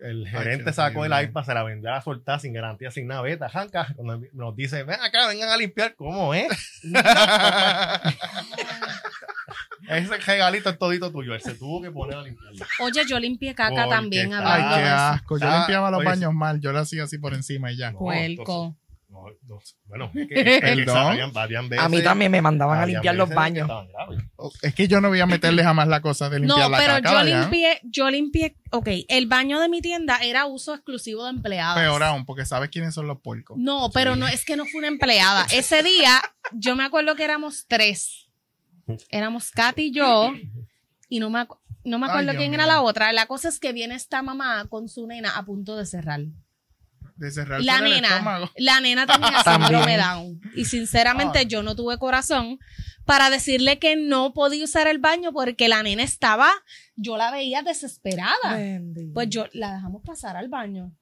El 0.00 0.28
gerente 0.28 0.72
sacó 0.72 1.04
el 1.04 1.12
iPad, 1.24 1.42
se 1.44 1.54
la 1.54 1.64
vendía 1.64 1.96
a 1.96 2.00
soltar 2.02 2.38
sin 2.38 2.52
garantía, 2.52 2.90
sin 2.92 3.08
nada. 3.08 3.20
Vete, 3.22 3.48
janca. 3.48 3.92
Cuando 3.96 4.24
nos 4.32 4.54
dice, 4.54 4.84
ven 4.84 5.00
acá, 5.00 5.26
vengan 5.26 5.48
a 5.48 5.56
limpiar. 5.56 5.96
¿Cómo 5.96 6.34
es? 6.34 6.48
Ese 9.88 10.16
regalito 10.18 10.70
es 10.70 10.78
todito 10.78 11.10
tuyo. 11.10 11.34
Él 11.34 11.40
se 11.40 11.54
tuvo 11.54 11.80
que 11.82 11.90
poner 11.90 12.16
a 12.18 12.22
limpiarlo. 12.22 12.64
Oye, 12.80 13.02
yo 13.08 13.18
limpié 13.18 13.54
caca 13.54 13.74
Porque 13.74 13.88
también 13.90 14.32
está- 14.32 14.54
Ay, 14.54 14.62
qué 14.82 14.88
asco. 14.88 15.38
Yo 15.38 15.50
limpiaba 15.50 15.90
los 15.90 16.00
oye, 16.00 16.08
baños 16.08 16.34
mal. 16.34 16.60
Yo 16.60 16.72
lo 16.72 16.78
hacía 16.80 17.04
así 17.04 17.18
por 17.18 17.34
encima 17.34 17.72
y 17.72 17.76
ya. 17.76 17.92
No, 17.92 17.98
Puerco. 17.98 18.76
No, 19.10 19.24
no, 19.48 19.58
bueno, 19.86 20.10
es 20.14 20.28
que, 20.28 20.34
es 20.40 20.60
que 20.60 20.60
Perdón. 20.60 20.96
habían- 20.98 21.32
habían 21.34 21.68
veces- 21.70 21.84
A 21.84 21.88
mí 21.88 22.02
también 22.02 22.30
me 22.30 22.42
mandaban 22.42 22.78
a 22.78 22.84
limpiar 22.86 23.14
los 23.14 23.30
baños. 23.30 23.68
Es 24.60 24.74
que 24.74 24.86
yo 24.86 25.00
no 25.00 25.08
voy 25.08 25.20
a 25.20 25.26
meterle 25.26 25.64
jamás 25.64 25.88
la 25.88 26.02
cosa 26.02 26.28
de 26.28 26.40
limpiar 26.40 26.58
No, 26.58 26.68
la 26.68 26.76
pero 26.78 26.92
caca. 26.96 27.10
yo 27.10 27.16
¿verdad? 27.24 27.40
limpié, 27.42 27.80
yo 27.84 28.10
limpié, 28.10 28.56
ok, 28.70 28.88
el 29.08 29.26
baño 29.26 29.60
de 29.60 29.70
mi 29.70 29.80
tienda 29.80 30.18
era 30.22 30.44
uso 30.44 30.74
exclusivo 30.74 31.24
de 31.24 31.30
empleadas. 31.30 31.78
Peor 31.78 32.02
aún, 32.02 32.26
porque 32.26 32.44
sabes 32.44 32.68
quiénes 32.68 32.92
son 32.92 33.06
los 33.06 33.18
puercos. 33.22 33.56
No, 33.58 33.90
pero 33.94 34.14
no, 34.14 34.28
es 34.28 34.44
que 34.44 34.56
no 34.56 34.66
fue 34.66 34.80
una 34.80 34.88
empleada. 34.88 35.46
Ese 35.52 35.82
día, 35.82 36.20
yo 36.52 36.76
me 36.76 36.84
acuerdo 36.84 37.16
que 37.16 37.24
éramos 37.24 37.64
tres. 37.66 38.27
Éramos 39.10 39.50
Katy 39.50 39.82
y 39.82 39.90
yo, 39.92 40.32
y 41.08 41.20
no 41.20 41.30
me, 41.30 41.40
acu- 41.40 41.58
no 41.84 41.98
me 41.98 42.06
Ay, 42.06 42.10
acuerdo 42.10 42.30
Dios 42.32 42.40
quién 42.42 42.54
era 42.54 42.64
mío. 42.64 42.72
la 42.74 42.82
otra. 42.82 43.12
La 43.12 43.26
cosa 43.26 43.48
es 43.48 43.58
que 43.60 43.72
viene 43.72 43.94
esta 43.94 44.22
mamá 44.22 44.66
con 44.68 44.88
su 44.88 45.06
nena 45.06 45.36
a 45.36 45.44
punto 45.44 45.76
de 45.76 45.86
cerrar. 45.86 46.20
De 47.16 47.30
cerrarse 47.32 47.64
La 47.66 47.80
nena, 47.80 48.48
la 48.56 48.80
nena 48.80 49.04
tenía 49.06 49.42
síndrome. 49.44 49.96
Down. 49.96 50.40
Y 50.54 50.66
sinceramente 50.66 51.40
Ay. 51.40 51.46
yo 51.46 51.62
no 51.64 51.74
tuve 51.74 51.98
corazón 51.98 52.58
para 53.04 53.28
decirle 53.30 53.78
que 53.80 53.96
no 53.96 54.32
podía 54.34 54.62
usar 54.64 54.86
el 54.86 54.98
baño 54.98 55.32
porque 55.32 55.66
la 55.68 55.82
nena 55.82 56.02
estaba, 56.04 56.52
yo 56.94 57.16
la 57.16 57.30
veía 57.32 57.62
desesperada. 57.62 58.54
Bendito. 58.56 59.14
Pues 59.14 59.28
yo 59.30 59.46
la 59.52 59.74
dejamos 59.74 60.02
pasar 60.04 60.36
al 60.36 60.48
baño. 60.48 60.92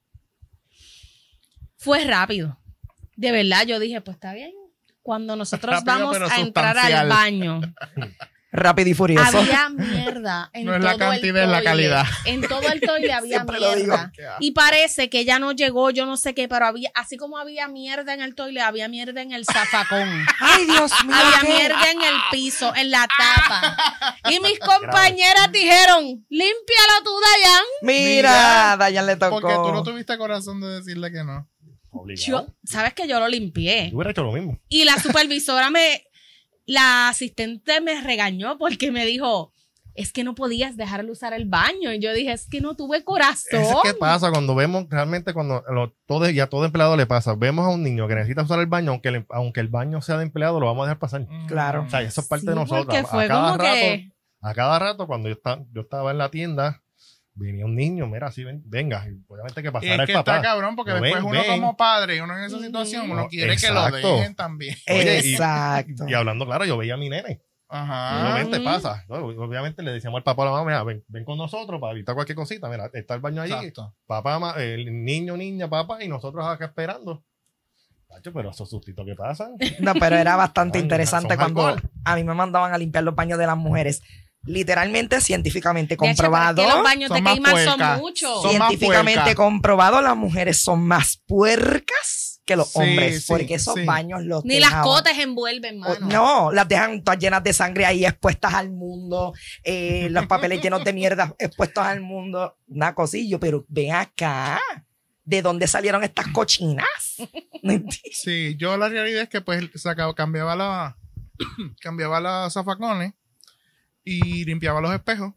Fue 1.75 2.03
rápido. 2.05 2.57
De 3.15 3.31
verdad, 3.31 3.65
yo 3.67 3.79
dije, 3.79 4.01
pues 4.01 4.15
está 4.15 4.33
bien. 4.33 4.51
Cuando 5.07 5.37
nosotros 5.37 5.73
Rápido, 5.73 6.09
vamos 6.11 6.31
a 6.31 6.41
entrar 6.41 6.77
al 6.77 7.07
baño, 7.07 7.61
Rápido 8.51 8.89
y 8.89 8.93
furioso. 8.93 9.37
Había 9.37 9.69
mierda 9.77 10.49
en 10.51 10.65
No 10.65 10.73
es 10.73 10.81
todo 10.81 10.91
la 10.91 10.97
cantidad, 10.97 11.43
el 11.43 11.49
es 11.49 11.49
la 11.49 11.63
calidad. 11.63 12.05
En 12.25 12.41
todo 12.41 12.61
el 12.69 12.81
toile 12.81 13.13
había 13.13 13.37
Siempre 13.37 13.57
lo 13.57 13.73
digo. 13.73 13.95
mierda. 13.95 14.11
Y 14.41 14.51
parece 14.51 15.09
que 15.09 15.23
ya 15.23 15.39
no 15.39 15.53
llegó, 15.53 15.91
yo 15.91 16.05
no 16.05 16.17
sé 16.17 16.33
qué, 16.33 16.49
pero 16.49 16.65
había, 16.65 16.91
así 16.93 17.15
como 17.15 17.37
había 17.37 17.69
mierda 17.69 18.13
en 18.13 18.19
el 18.19 18.35
toile, 18.35 18.59
había 18.59 18.89
mierda 18.89 19.21
en 19.21 19.31
el 19.31 19.45
zafacón. 19.45 20.09
Ay, 20.41 20.65
Dios 20.65 20.91
mío. 21.05 21.15
había 21.15 21.39
¿qué? 21.39 21.47
mierda 21.47 21.91
en 21.91 22.01
el 22.01 22.15
piso, 22.29 22.75
en 22.75 22.91
la 22.91 23.07
tapa. 23.07 23.77
Y 24.29 24.41
mis 24.41 24.59
compañeras 24.59 25.49
dijeron, 25.53 26.03
límpialo 26.29 27.03
tú, 27.05 27.11
Dayan. 27.21 27.63
Mira, 27.81 28.29
Mira, 28.29 28.77
Dayan 28.77 29.05
le 29.05 29.15
tocó. 29.15 29.39
Porque 29.39 29.55
tú 29.55 29.71
no 29.71 29.83
tuviste 29.83 30.17
corazón 30.17 30.59
de 30.59 30.67
decirle 30.67 31.13
que 31.13 31.23
no. 31.23 31.47
Obligado. 32.01 32.47
Yo, 32.47 32.53
sabes 32.63 32.93
que 32.93 33.07
yo 33.07 33.19
lo 33.19 33.27
limpié. 33.27 33.89
Yo 33.89 33.97
hubiera 33.97 34.11
hecho 34.11 34.23
lo 34.23 34.31
mismo. 34.31 34.59
Y 34.69 34.85
la 34.85 34.97
supervisora 34.99 35.69
me, 35.69 36.03
la 36.65 37.09
asistente 37.09 37.81
me 37.81 38.01
regañó 38.01 38.57
porque 38.57 38.91
me 38.91 39.05
dijo, 39.05 39.53
es 39.95 40.11
que 40.13 40.23
no 40.23 40.35
podías 40.35 40.77
dejarle 40.77 41.11
usar 41.11 41.33
el 41.33 41.45
baño. 41.45 41.91
Y 41.91 41.99
yo 41.99 42.13
dije, 42.13 42.31
es 42.31 42.47
que 42.47 42.61
no 42.61 42.75
tuve 42.75 43.03
corazón. 43.03 43.61
Es 43.61 43.75
que 43.83 43.93
pasa 43.95 44.29
cuando 44.31 44.53
vemos 44.53 44.85
realmente 44.89 45.33
cuando 45.33 45.63
lo- 45.71 45.93
todo, 46.05 46.29
y 46.29 46.39
a 46.39 46.47
todo 46.49 46.65
empleado 46.65 46.95
le 46.97 47.05
pasa. 47.07 47.33
Vemos 47.35 47.65
a 47.65 47.69
un 47.69 47.81
niño 47.83 48.07
que 48.07 48.13
necesita 48.15 48.43
usar 48.43 48.59
el 48.59 48.67
baño, 48.67 48.91
aunque 48.91 49.09
el, 49.09 49.25
aunque 49.29 49.59
el 49.59 49.69
baño 49.69 50.01
sea 50.01 50.17
de 50.17 50.23
empleado, 50.23 50.59
lo 50.59 50.67
vamos 50.67 50.83
a 50.83 50.85
dejar 50.87 50.99
pasar. 50.99 51.27
Claro. 51.47 51.83
O 51.87 51.89
sea, 51.89 52.01
eso 52.03 52.21
es 52.21 52.27
parte 52.27 52.41
Sí, 52.43 52.49
de 52.49 52.55
nosotros. 52.55 52.85
porque 52.85 52.99
A, 52.99 53.05
fue 53.05 53.27
cada 53.27 53.41
como 53.53 53.57
rato, 53.63 53.73
que- 53.75 54.11
a 54.41 54.53
cada 54.53 54.77
rato, 54.79 55.07
cuando 55.07 55.29
yo, 55.29 55.33
estaba 55.35 55.63
yo 55.73 55.81
estaba 55.81 56.11
en 56.11 56.17
la 56.19 56.29
tienda, 56.29 56.83
venía 57.37 57.65
un 57.65 57.75
niño, 57.75 58.07
mira, 58.07 58.27
así, 58.27 58.43
ven, 58.43 58.61
venga, 58.65 59.05
y 59.07 59.21
obviamente 59.27 59.61
que 59.61 59.69
Y 59.69 59.71
pasara 59.71 59.93
es 59.93 59.99
el 60.01 60.05
que 60.07 60.13
papá. 60.13 60.35
está 60.37 60.47
cabrón 60.47 60.75
porque 60.75 60.91
después 60.91 61.13
ven, 61.13 61.23
uno 61.23 61.39
ven. 61.39 61.51
como 61.51 61.77
padre 61.77 62.17
y 62.17 62.19
uno 62.19 62.37
en 62.37 62.43
esa 62.45 62.59
situación, 62.59 63.09
uno 63.11 63.21
No, 63.23 63.27
quiere 63.29 63.55
que 63.55 63.69
lo 63.71 63.89
dejen 63.91 64.35
también. 64.35 64.75
Oye, 64.89 65.21
y- 65.23 65.31
Exacto. 65.33 66.05
Y 66.07 66.13
hablando 66.13 66.45
claro, 66.45 66.65
yo 66.65 66.77
veía 66.77 66.95
a 66.95 66.97
mi 66.97 67.09
nene. 67.09 67.41
Ajá. 67.69 68.23
Obviamente 68.33 68.61
pasa. 68.61 69.03
¿no? 69.09 69.15
Obviamente 69.17 69.83
le 69.83 69.91
decíamos 69.91 70.19
al 70.19 70.23
papá 70.23 70.43
a 70.43 70.45
la 70.45 70.51
mamá, 70.51 70.65
mira, 70.65 70.83
ven, 70.83 71.03
ven 71.09 71.25
con 71.25 71.37
nosotros 71.37 71.79
para 71.81 71.91
evitar 71.93 72.15
cualquier 72.15 72.35
cosita. 72.37 72.69
Mira, 72.69 72.89
está 72.93 73.13
el 73.15 73.19
baño 73.21 73.41
allí. 73.41 73.51
Exacto. 73.53 73.93
Papá, 74.05 74.53
el 74.61 75.03
niño, 75.03 75.35
niña, 75.35 75.69
papá, 75.69 76.01
y 76.03 76.07
nosotros 76.07 76.45
acá 76.45 76.65
esperando. 76.65 77.23
Tacho, 78.07 78.31
pero 78.31 78.51
esos 78.51 78.69
sustitos 78.69 79.05
que 79.05 79.15
pasan. 79.15 79.55
No, 79.81 79.93
pero 79.95 80.15
era 80.15 80.37
bastante 80.37 80.79
interesante 80.79 81.35
cuando 81.35 81.67
alcohol. 81.67 81.89
a 82.05 82.15
mí 82.15 82.23
me 82.23 82.33
mandaban 82.33 82.71
a 82.73 82.77
limpiar 82.77 83.03
los 83.03 83.13
baños 83.15 83.37
de 83.37 83.45
las 83.47 83.57
mujeres. 83.57 84.01
Literalmente, 84.47 85.21
científicamente 85.21 85.93
hecho, 85.93 85.99
comprobado. 86.03 86.63
los 86.63 86.83
baños 86.83 87.07
Son 87.09 87.15
de 87.17 87.21
más 87.21 87.33
Keymar 87.33 87.57
son 87.63 87.65
puercas. 87.77 87.99
muchos. 87.99 88.49
Científicamente 88.49 89.35
comprobado, 89.35 90.01
las 90.01 90.15
mujeres 90.17 90.57
son 90.59 90.85
más 90.87 91.21
puercas 91.27 92.41
que 92.45 92.55
los 92.55 92.69
Sí, 92.71 92.79
hombres. 92.79 93.25
sí, 93.25 93.25
porque 93.27 93.55
esos 93.55 93.73
sí. 93.73 93.83
baños 93.83 94.23
los 94.23 94.45
Ni 94.45 94.59
las 94.61 94.75
cotas 94.75 95.19
envuelven, 95.19 95.79
mano. 95.79 96.07
No, 96.07 96.51
las 96.53 96.65
dejan 96.67 97.03
todas 97.03 97.19
llenas 97.19 97.43
de 97.43 97.51
sangre 97.51 97.85
ahí 97.85 98.05
expuestas 98.05 98.53
al 98.53 98.69
mundo, 98.71 99.33
eh, 99.63 100.07
los 100.11 100.27
papeles 100.27 100.61
llenos 100.61 100.81
de 100.85 100.93
mierda 100.93 101.35
expuestos 101.39 101.83
al 101.83 101.99
mundo, 101.99 102.57
una 102.69 102.95
cosillo, 102.95 103.37
pero 103.39 103.65
ven 103.67 103.93
acá, 103.95 104.61
¿de 105.25 105.41
dónde 105.41 105.67
salieron 105.67 106.03
estas 106.05 106.27
cochinas? 106.29 106.87
Sí, 108.13 108.55
yo 108.57 108.77
la 108.77 108.87
realidad 108.87 109.23
es 109.23 109.29
que 109.29 109.41
pues 109.41 109.67
sacaba, 109.75 110.13
cambiaba 110.15 110.55
la 110.55 110.97
cambiaba 111.81 112.21
los 112.21 112.53
zafacones 112.53 113.13
y 114.07 114.45
limpiaba 114.45 114.79
los 114.81 114.93
espejos 114.93 115.33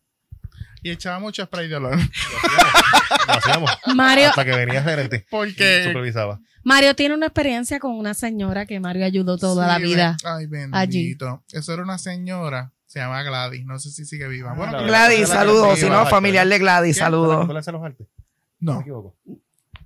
y 0.82 0.90
echaba 0.90 1.18
mucho 1.18 1.44
spray 1.44 1.68
de 1.68 1.76
olor. 1.76 1.96
Lo 1.96 3.32
hacíamos. 3.34 3.70
Mario, 3.94 4.28
Hasta 4.28 4.44
que 4.44 4.52
venía 4.56 4.82
gerente. 4.82 5.26
Porque 5.30 5.84
supervisaba. 5.86 6.40
Mario 6.62 6.94
tiene 6.94 7.14
una 7.14 7.26
experiencia 7.26 7.78
con 7.80 7.92
una 7.92 8.12
señora 8.14 8.66
que 8.66 8.78
Mario 8.80 9.04
ayudó 9.04 9.38
toda 9.38 9.66
la 9.66 9.78
vida. 9.78 10.16
ven- 10.22 10.30
Ay, 10.30 10.46
bendito. 10.46 11.42
Eso 11.52 11.72
era 11.72 11.82
una 11.82 11.96
señora, 11.98 12.72
se 12.86 12.98
llama 13.00 13.22
Gladys, 13.22 13.64
no 13.64 13.78
sé 13.78 13.90
si 13.90 14.04
sigue 14.04 14.28
viva. 14.28 14.52
Bueno, 14.54 14.72
Gladys. 14.72 14.86
Gladys, 14.88 15.28
saludos, 15.28 15.78
si 15.78 15.88
no, 15.88 16.06
familiar 16.06 16.46
de 16.46 16.58
Gladys, 16.58 16.96
saludos. 16.98 17.46
¿Tú 17.46 17.52
le 17.52 17.58
haces 17.58 17.72
los 17.72 17.82
artes? 17.82 18.06
No 18.58 18.74
me 18.74 18.80
equivoco. 18.82 19.16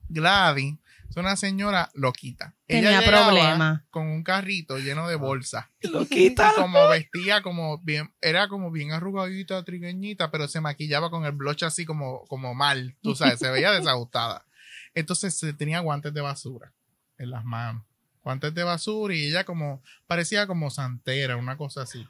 Gladys 0.09 0.75
es 1.08 1.16
una 1.16 1.37
señora 1.37 1.90
loquita. 1.94 2.54
Tenía 2.66 2.99
Ella 2.99 3.11
problema. 3.11 3.84
Con 3.90 4.06
un 4.06 4.23
carrito 4.23 4.78
lleno 4.78 5.08
de 5.08 5.16
bolsas. 5.16 5.66
Loquita. 5.82 6.52
Y 6.52 6.61
como 6.61 6.88
vestía 6.88 7.42
como 7.42 7.78
bien, 7.78 8.12
era 8.20 8.49
como 8.49 8.70
bien 8.70 8.92
arrugadita, 8.92 9.62
trigueñita, 9.64 10.30
pero 10.30 10.49
se 10.49 10.61
maquillaba 10.61 11.11
con 11.11 11.25
el 11.25 11.32
blush 11.32 11.64
así 11.64 11.84
como, 11.84 12.25
como 12.26 12.54
mal, 12.54 12.96
tú 13.02 13.14
sabes, 13.14 13.38
se 13.38 13.50
veía 13.50 13.70
desajustada. 13.73 14.46
Entonces 14.94 15.37
se 15.37 15.52
tenía 15.52 15.81
guantes 15.81 16.12
de 16.14 16.20
basura 16.20 16.72
en 17.18 17.31
las 17.31 17.44
manos, 17.44 17.85
guantes 18.22 18.55
de 18.55 18.64
basura 18.64 19.14
y 19.14 19.26
ella 19.26 19.44
como, 19.44 19.83
parecía 20.07 20.46
como 20.46 20.70
santera, 20.70 21.37
una 21.37 21.57
cosa 21.57 21.83
así. 21.83 22.07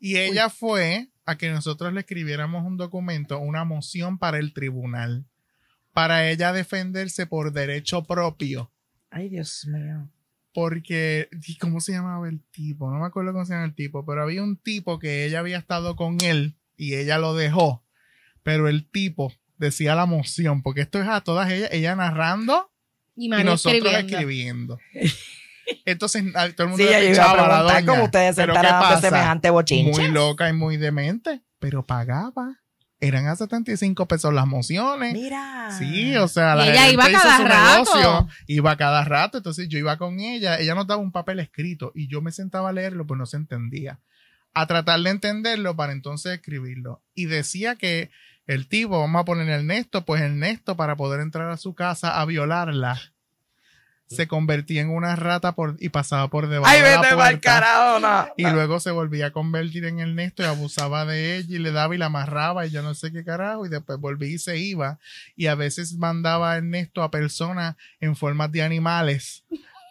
Y 0.00 0.18
ella 0.18 0.48
fue 0.48 1.08
a 1.24 1.36
que 1.36 1.50
nosotros 1.50 1.92
le 1.92 2.00
escribiéramos 2.00 2.64
un 2.64 2.76
documento, 2.76 3.38
una 3.38 3.64
moción 3.64 4.18
para 4.18 4.38
el 4.38 4.52
tribunal, 4.52 5.26
para 6.00 6.28
ella 6.30 6.52
defenderse 6.52 7.26
por 7.26 7.52
derecho 7.52 8.04
propio 8.04 8.70
Ay, 9.10 9.28
Dios 9.28 9.66
mío. 9.66 10.08
porque, 10.54 11.28
¿y 11.46 11.56
¿cómo 11.56 11.80
se 11.80 11.92
llamaba 11.92 12.28
el 12.28 12.40
tipo? 12.50 12.90
No 12.90 12.98
me 13.00 13.06
acuerdo 13.06 13.32
cómo 13.32 13.44
se 13.44 13.52
llama 13.54 13.64
el 13.66 13.74
tipo, 13.74 14.04
pero 14.06 14.22
había 14.22 14.42
un 14.42 14.56
tipo 14.56 14.98
que 14.98 15.24
ella 15.24 15.40
había 15.40 15.58
estado 15.58 15.96
con 15.96 16.18
él 16.20 16.56
y 16.76 16.94
ella 16.94 17.18
lo 17.18 17.34
dejó, 17.34 17.84
pero 18.42 18.68
el 18.68 18.88
tipo 18.90 19.32
decía 19.56 19.94
la 19.94 20.06
moción, 20.06 20.62
porque 20.62 20.82
esto 20.82 21.00
es 21.02 21.08
a 21.08 21.20
todas 21.22 21.50
ellas, 21.50 21.70
ella 21.72 21.96
narrando 21.96 22.70
Y 23.16 23.28
nosotros 23.28 23.74
escribiendo. 23.92 24.78
escribiendo. 24.78 24.78
Entonces 25.84 26.24
todo 26.56 26.64
el 26.64 26.68
mundo 26.70 26.84
Sí, 26.84 26.90
le 26.90 27.10
echaba 27.10 27.32
a 27.44 27.62
la 27.62 27.80
doña. 27.80 29.00
semejante 29.00 29.50
bochinche. 29.50 29.90
Muy 30.02 30.10
loca 30.10 30.48
y 30.48 30.52
muy 30.52 30.76
demente, 30.76 31.42
pero 31.58 31.84
pagaba. 31.84 32.60
Eran 33.00 33.28
a 33.28 33.36
75 33.36 34.06
pesos 34.08 34.34
las 34.34 34.46
mociones. 34.46 35.12
Mira. 35.12 35.70
Sí, 35.78 36.16
o 36.16 36.26
sea, 36.26 36.54
Y 36.54 36.58
la 36.58 36.66
ella 36.68 36.74
gerente 36.82 36.92
iba 36.94 37.10
hizo 37.10 37.20
cada 37.22 37.36
su 37.36 37.44
rato. 37.44 37.94
negocio, 37.94 38.28
iba 38.48 38.76
cada 38.76 39.04
rato, 39.04 39.38
entonces 39.38 39.68
yo 39.68 39.78
iba 39.78 39.96
con 39.98 40.18
ella, 40.18 40.58
ella 40.58 40.74
nos 40.74 40.86
daba 40.86 41.00
un 41.00 41.12
papel 41.12 41.38
escrito 41.38 41.92
y 41.94 42.08
yo 42.08 42.20
me 42.22 42.32
sentaba 42.32 42.70
a 42.70 42.72
leerlo, 42.72 43.06
pues 43.06 43.18
no 43.18 43.26
se 43.26 43.36
entendía. 43.36 44.00
A 44.52 44.66
tratar 44.66 44.98
de 45.00 45.10
entenderlo 45.10 45.76
para 45.76 45.92
entonces 45.92 46.32
escribirlo. 46.32 47.02
Y 47.14 47.26
decía 47.26 47.76
que 47.76 48.10
el 48.46 48.66
tipo, 48.66 48.98
vamos 48.98 49.20
a 49.20 49.24
poner 49.24 49.48
Ernesto, 49.48 50.04
pues 50.04 50.20
Ernesto 50.22 50.76
para 50.76 50.96
poder 50.96 51.20
entrar 51.20 51.50
a 51.50 51.56
su 51.56 51.74
casa 51.74 52.20
a 52.20 52.24
violarla, 52.24 52.98
se 54.08 54.26
convertía 54.26 54.80
en 54.80 54.90
una 54.90 55.14
rata 55.16 55.52
por, 55.54 55.76
y 55.80 55.90
pasaba 55.90 56.28
por 56.28 56.48
debajo 56.48 56.72
Ay, 56.74 56.80
de 56.80 56.90
la 56.90 57.14
puerta. 57.14 57.40
carajo, 57.40 58.00
no. 58.00 58.28
Y 58.36 58.50
luego 58.50 58.80
se 58.80 58.90
volvía 58.90 59.26
a 59.26 59.30
convertir 59.32 59.84
en 59.84 60.00
Ernesto 60.00 60.42
y 60.42 60.46
abusaba 60.46 61.04
de 61.04 61.36
ella 61.36 61.56
y 61.56 61.58
le 61.58 61.72
daba 61.72 61.94
y 61.94 61.98
la 61.98 62.06
amarraba 62.06 62.66
y 62.66 62.70
yo 62.70 62.82
no 62.82 62.94
sé 62.94 63.12
qué 63.12 63.22
carajo 63.22 63.66
y 63.66 63.68
después 63.68 63.98
volvía 63.98 64.30
y 64.30 64.38
se 64.38 64.56
iba. 64.56 64.98
Y 65.36 65.46
a 65.46 65.54
veces 65.54 65.94
mandaba 65.98 66.52
a 66.52 66.56
Ernesto 66.56 67.02
a 67.02 67.10
personas 67.10 67.76
en 68.00 68.16
formas 68.16 68.50
de 68.50 68.62
animales. 68.62 69.44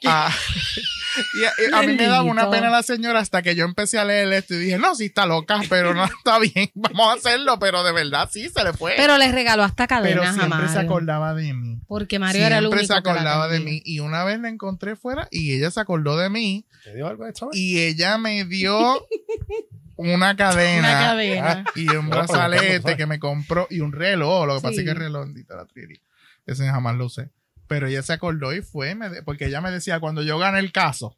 Ah, 0.06 0.32
y 1.34 1.44
a, 1.46 1.52
y 1.70 1.74
a 1.74 1.88
mí 1.88 1.96
me 1.96 2.06
daba 2.08 2.22
una 2.24 2.50
pena 2.50 2.70
la 2.70 2.84
señora 2.84 3.20
hasta 3.20 3.42
que 3.42 3.56
yo 3.56 3.66
empecé 3.66 3.98
a 3.98 4.06
leer 4.06 4.32
esto 4.34 4.54
y 4.54 4.58
dije, 4.60 4.78
no, 4.78 4.94
sí 4.96 5.06
está 5.06 5.26
loca, 5.26 5.60
pero 5.70 5.94
no 5.94 6.06
está 6.18 6.38
bien, 6.40 6.70
vamos 6.76 7.10
a 7.10 7.14
hacerlo, 7.14 7.58
pero 7.60 7.84
de 7.84 7.92
verdad 7.92 8.30
sí 8.32 8.50
se 8.50 8.64
le 8.64 8.74
fue. 8.74 8.94
Pero 8.96 9.18
les 9.18 9.32
regaló 9.32 9.64
hasta 9.64 9.88
Pero 9.88 10.02
cadenas 10.02 10.38
a 10.38 10.40
siempre 10.40 10.70
se 10.70 10.80
acordaba 10.80 11.34
de 11.34 11.54
mí. 11.54 11.80
Porque 11.88 12.20
Mario 12.20 12.46
era 12.46 12.58
el 12.58 12.66
Siempre 12.66 12.80
único 12.82 12.94
se 12.96 13.02
que 13.02 13.10
acordaba 13.10 13.48
de 13.48 13.60
mí. 13.60 13.82
Y 13.86 14.00
una 14.00 14.24
vez 14.24 14.40
la 14.40 14.50
encontré 14.50 14.96
fuera 14.96 15.28
y 15.32 15.54
ella 15.56 15.72
se 15.72 15.80
acordó 15.80 16.18
de 16.18 16.30
mí 16.30 16.66
¿Te 16.84 16.94
dio 16.94 17.08
algo 17.08 17.24
de 17.24 17.32
esto? 17.32 17.50
y 17.54 17.80
ella 17.80 18.18
me 18.18 18.46
dio 18.46 19.08
una 19.96 20.36
cadena 20.36 20.90
Una 20.90 21.00
cadena. 21.00 21.64
y 21.76 21.82
un 21.82 22.10
preguntando, 22.10 22.18
brazalete 22.18 22.98
que 22.98 23.06
me 23.08 23.20
compró 23.20 23.68
y 23.70 23.80
un 23.80 23.92
reloj. 23.92 24.46
Lo 24.46 24.56
que 24.58 24.62
pasa 24.62 24.80
es 24.80 24.84
que 24.86 24.92
el 24.92 24.98
reloj, 24.98 25.28
la 25.50 25.66
Triri, 25.66 26.00
ese 26.46 26.68
jamás 26.68 26.96
lo 26.96 27.06
usé. 27.06 27.32
Pero 27.68 27.88
ella 27.88 28.02
se 28.02 28.14
acordó 28.14 28.54
y 28.54 28.62
fue, 28.62 28.96
me 28.96 29.22
porque 29.24 29.46
ella 29.48 29.60
me 29.60 29.72
decía, 29.72 30.00
cuando 30.00 30.22
yo 30.24 30.38
gane 30.40 30.60
el 30.60 30.72
caso, 30.72 31.18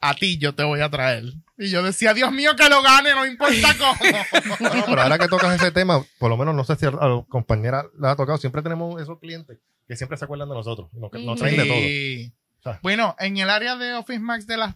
a 0.00 0.14
ti 0.14 0.36
yo 0.38 0.54
te 0.54 0.64
voy 0.64 0.80
a 0.80 0.90
traer. 0.90 1.24
Y 1.56 1.68
yo 1.70 1.82
decía, 1.84 2.14
Dios 2.14 2.32
mío, 2.32 2.56
que 2.56 2.68
lo 2.68 2.82
gane, 2.82 3.10
no 3.14 3.24
importa 3.24 3.68
cómo. 3.78 4.74
No, 4.74 4.84
pero 4.86 5.02
ahora 5.02 5.18
que 5.18 5.28
tocas 5.28 5.54
ese 5.60 5.70
tema, 5.70 6.04
por 6.18 6.30
lo 6.30 6.36
menos 6.36 6.54
no 6.56 6.64
sé 6.64 6.74
si 6.76 6.86
a 6.86 6.90
los 6.90 7.26
compañeras 7.28 7.86
les 8.00 8.10
ha 8.10 8.16
tocado, 8.16 8.38
siempre 8.38 8.62
tenemos 8.62 9.00
esos 9.00 9.18
clientes 9.20 9.58
que 9.86 9.96
siempre 9.96 10.16
se 10.18 10.24
acuerdan 10.24 10.48
de 10.48 10.54
nosotros, 10.56 10.88
nos, 10.92 11.12
nos 11.12 11.38
traen 11.38 11.56
de 11.56 11.64
todo. 11.66 12.72
Sea. 12.72 12.80
Bueno, 12.82 13.14
en 13.18 13.36
el 13.36 13.50
área 13.50 13.76
de 13.76 13.94
Office 13.94 14.20
Max 14.20 14.46
de 14.46 14.56
las 14.56 14.74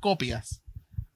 copias, 0.00 0.62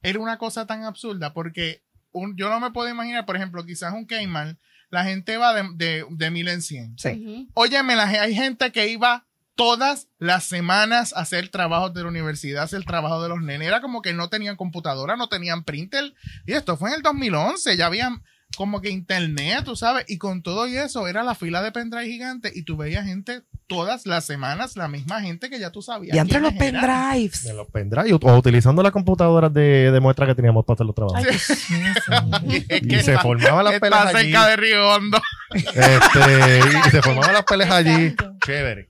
era 0.02 0.18
una 0.18 0.38
cosa 0.38 0.66
tan 0.66 0.84
absurda 0.84 1.32
porque 1.32 1.82
un- 2.12 2.36
yo 2.36 2.48
no 2.50 2.58
me 2.60 2.70
puedo 2.70 2.88
imaginar, 2.88 3.26
por 3.26 3.36
ejemplo, 3.36 3.64
quizás 3.66 3.92
un 3.92 4.06
Cayman, 4.06 4.58
la 4.90 5.04
gente 5.04 5.36
va 5.36 5.54
de, 5.54 5.68
de, 5.74 6.06
de 6.10 6.30
mil 6.30 6.48
en 6.48 6.62
cien. 6.62 6.94
Sí. 6.98 7.10
Ujú. 7.10 7.48
Óyeme, 7.54 7.96
la, 7.96 8.04
hay 8.04 8.34
gente 8.34 8.72
que 8.72 8.88
iba 8.88 9.26
todas 9.54 10.06
las 10.18 10.44
semanas 10.44 11.12
a 11.14 11.20
hacer 11.20 11.48
trabajos 11.48 11.92
de 11.92 12.02
la 12.02 12.08
universidad, 12.08 12.62
a 12.62 12.64
hacer 12.66 12.84
trabajo 12.84 13.20
de 13.20 13.28
los 13.28 13.42
nenes. 13.42 13.66
Era 13.66 13.80
como 13.80 14.02
que 14.02 14.14
no 14.14 14.28
tenían 14.28 14.54
computadora, 14.56 15.16
no 15.16 15.28
tenían 15.28 15.64
printer. 15.64 16.14
Y 16.46 16.52
esto 16.52 16.76
fue 16.76 16.90
en 16.90 16.96
el 16.96 17.02
2011, 17.02 17.76
ya 17.76 17.86
habían 17.86 18.22
como 18.56 18.80
que 18.80 18.90
internet, 18.90 19.64
tú 19.64 19.74
sabes. 19.74 20.04
Y 20.08 20.18
con 20.18 20.42
todo 20.42 20.68
y 20.68 20.76
eso, 20.76 21.08
era 21.08 21.24
la 21.24 21.34
fila 21.34 21.60
de 21.60 21.72
pendrive 21.72 22.06
gigante 22.06 22.52
y 22.54 22.62
tú 22.62 22.76
veías 22.76 23.04
gente 23.04 23.42
todas 23.68 24.06
las 24.06 24.24
semanas 24.24 24.76
la 24.76 24.88
misma 24.88 25.20
gente 25.20 25.48
que 25.50 25.60
ya 25.60 25.70
tú 25.70 25.82
sabías. 25.82 26.16
Y 26.16 26.18
entre 26.18 26.40
los 26.40 26.52
pendrives. 26.54 27.44
De 27.44 27.52
los 27.54 27.68
pendrive 27.68 28.18
o 28.20 28.36
utilizando 28.36 28.82
las 28.82 28.90
computadoras 28.92 29.52
de, 29.54 29.90
de 29.92 30.00
muestra 30.00 30.26
que 30.26 30.34
teníamos 30.34 30.64
para 30.64 30.74
hacer 30.74 30.86
los 30.86 30.94
trabajos. 30.94 31.24
Ay, 31.70 32.66
Y 32.82 32.98
se 33.00 33.16
formaban 33.18 33.64
las 33.64 33.78
peleas 33.78 34.14
allí. 34.14 34.32
cerca 34.32 34.46
de 34.48 34.56
Río 34.56 34.88
Hondo. 34.88 35.20
Este, 35.54 36.60
y 36.86 36.90
se 36.90 37.02
formaban 37.02 37.34
las 37.34 37.44
peleas 37.44 37.70
allí. 37.70 38.16
Chévere. 38.44 38.88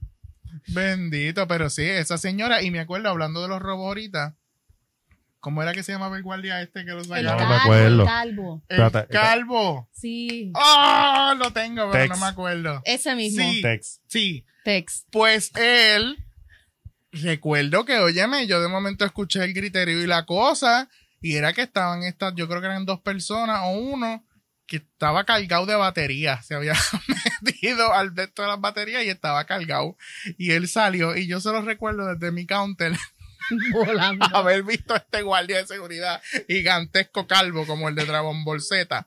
Bendito, 0.68 1.46
pero 1.48 1.70
sí, 1.70 1.82
esa 1.82 2.18
señora, 2.18 2.62
y 2.62 2.70
me 2.70 2.80
acuerdo 2.80 3.08
hablando 3.08 3.42
de 3.42 3.48
los 3.48 3.60
robos 3.60 3.86
ahorita, 3.88 4.36
¿cómo 5.40 5.62
era 5.62 5.72
que 5.72 5.82
se 5.82 5.92
llamaba 5.92 6.16
el 6.16 6.22
guardia 6.22 6.60
este 6.62 6.84
que 6.84 6.92
los 6.92 7.08
El 7.10 7.24
No, 7.24 7.30
sacaba? 7.30 7.48
me 7.48 7.56
calvo, 7.56 7.62
acuerdo. 7.62 8.02
el 8.02 8.06
calvo. 8.08 8.62
El 8.68 9.08
calvo. 9.08 9.88
Sí. 9.92 10.52
¡Ah! 10.54 11.34
lo 11.38 11.52
tengo, 11.52 11.90
pero 11.90 12.04
Tex. 12.04 12.14
no 12.18 12.24
me 12.24 12.30
acuerdo. 12.30 12.82
Ese 12.84 13.14
mismo. 13.14 13.42
Sí. 13.42 13.62
Tex. 13.62 14.00
Sí, 14.08 14.44
Tex. 14.64 15.06
pues 15.10 15.50
él, 15.56 16.24
recuerdo 17.12 17.84
que, 17.84 17.98
óyeme, 17.98 18.46
yo 18.46 18.60
de 18.60 18.68
momento 18.68 19.04
escuché 19.04 19.42
el 19.44 19.54
griterío 19.54 20.02
y 20.02 20.06
la 20.06 20.26
cosa, 20.26 20.88
y 21.20 21.36
era 21.36 21.52
que 21.52 21.62
estaban 21.62 22.02
estas, 22.02 22.34
yo 22.36 22.48
creo 22.48 22.60
que 22.60 22.66
eran 22.66 22.84
dos 22.86 23.00
personas 23.00 23.60
o 23.64 23.70
uno, 23.70 24.24
que 24.66 24.76
estaba 24.76 25.24
cargado 25.24 25.64
de 25.64 25.74
batería, 25.76 26.42
se 26.42 26.54
había 26.54 26.74
metido 27.40 27.92
al 27.94 28.14
de 28.14 28.28
todas 28.28 28.50
las 28.50 28.60
baterías 28.60 29.02
y 29.02 29.08
estaba 29.08 29.44
cargado. 29.46 29.96
Y 30.36 30.50
él 30.50 30.68
salió, 30.68 31.16
y 31.16 31.26
yo 31.26 31.40
solo 31.40 31.62
recuerdo 31.62 32.06
desde 32.14 32.32
mi 32.32 32.46
counter 32.46 32.92
Volando. 33.72 34.26
haber 34.34 34.62
visto 34.62 34.94
a 34.94 34.98
este 34.98 35.22
guardia 35.22 35.58
de 35.58 35.66
seguridad 35.66 36.20
gigantesco 36.46 37.26
calvo 37.26 37.66
como 37.66 37.88
el 37.88 37.94
de 37.94 38.04
Dragon 38.04 38.44
Ball 38.44 38.60
Z. 38.60 39.06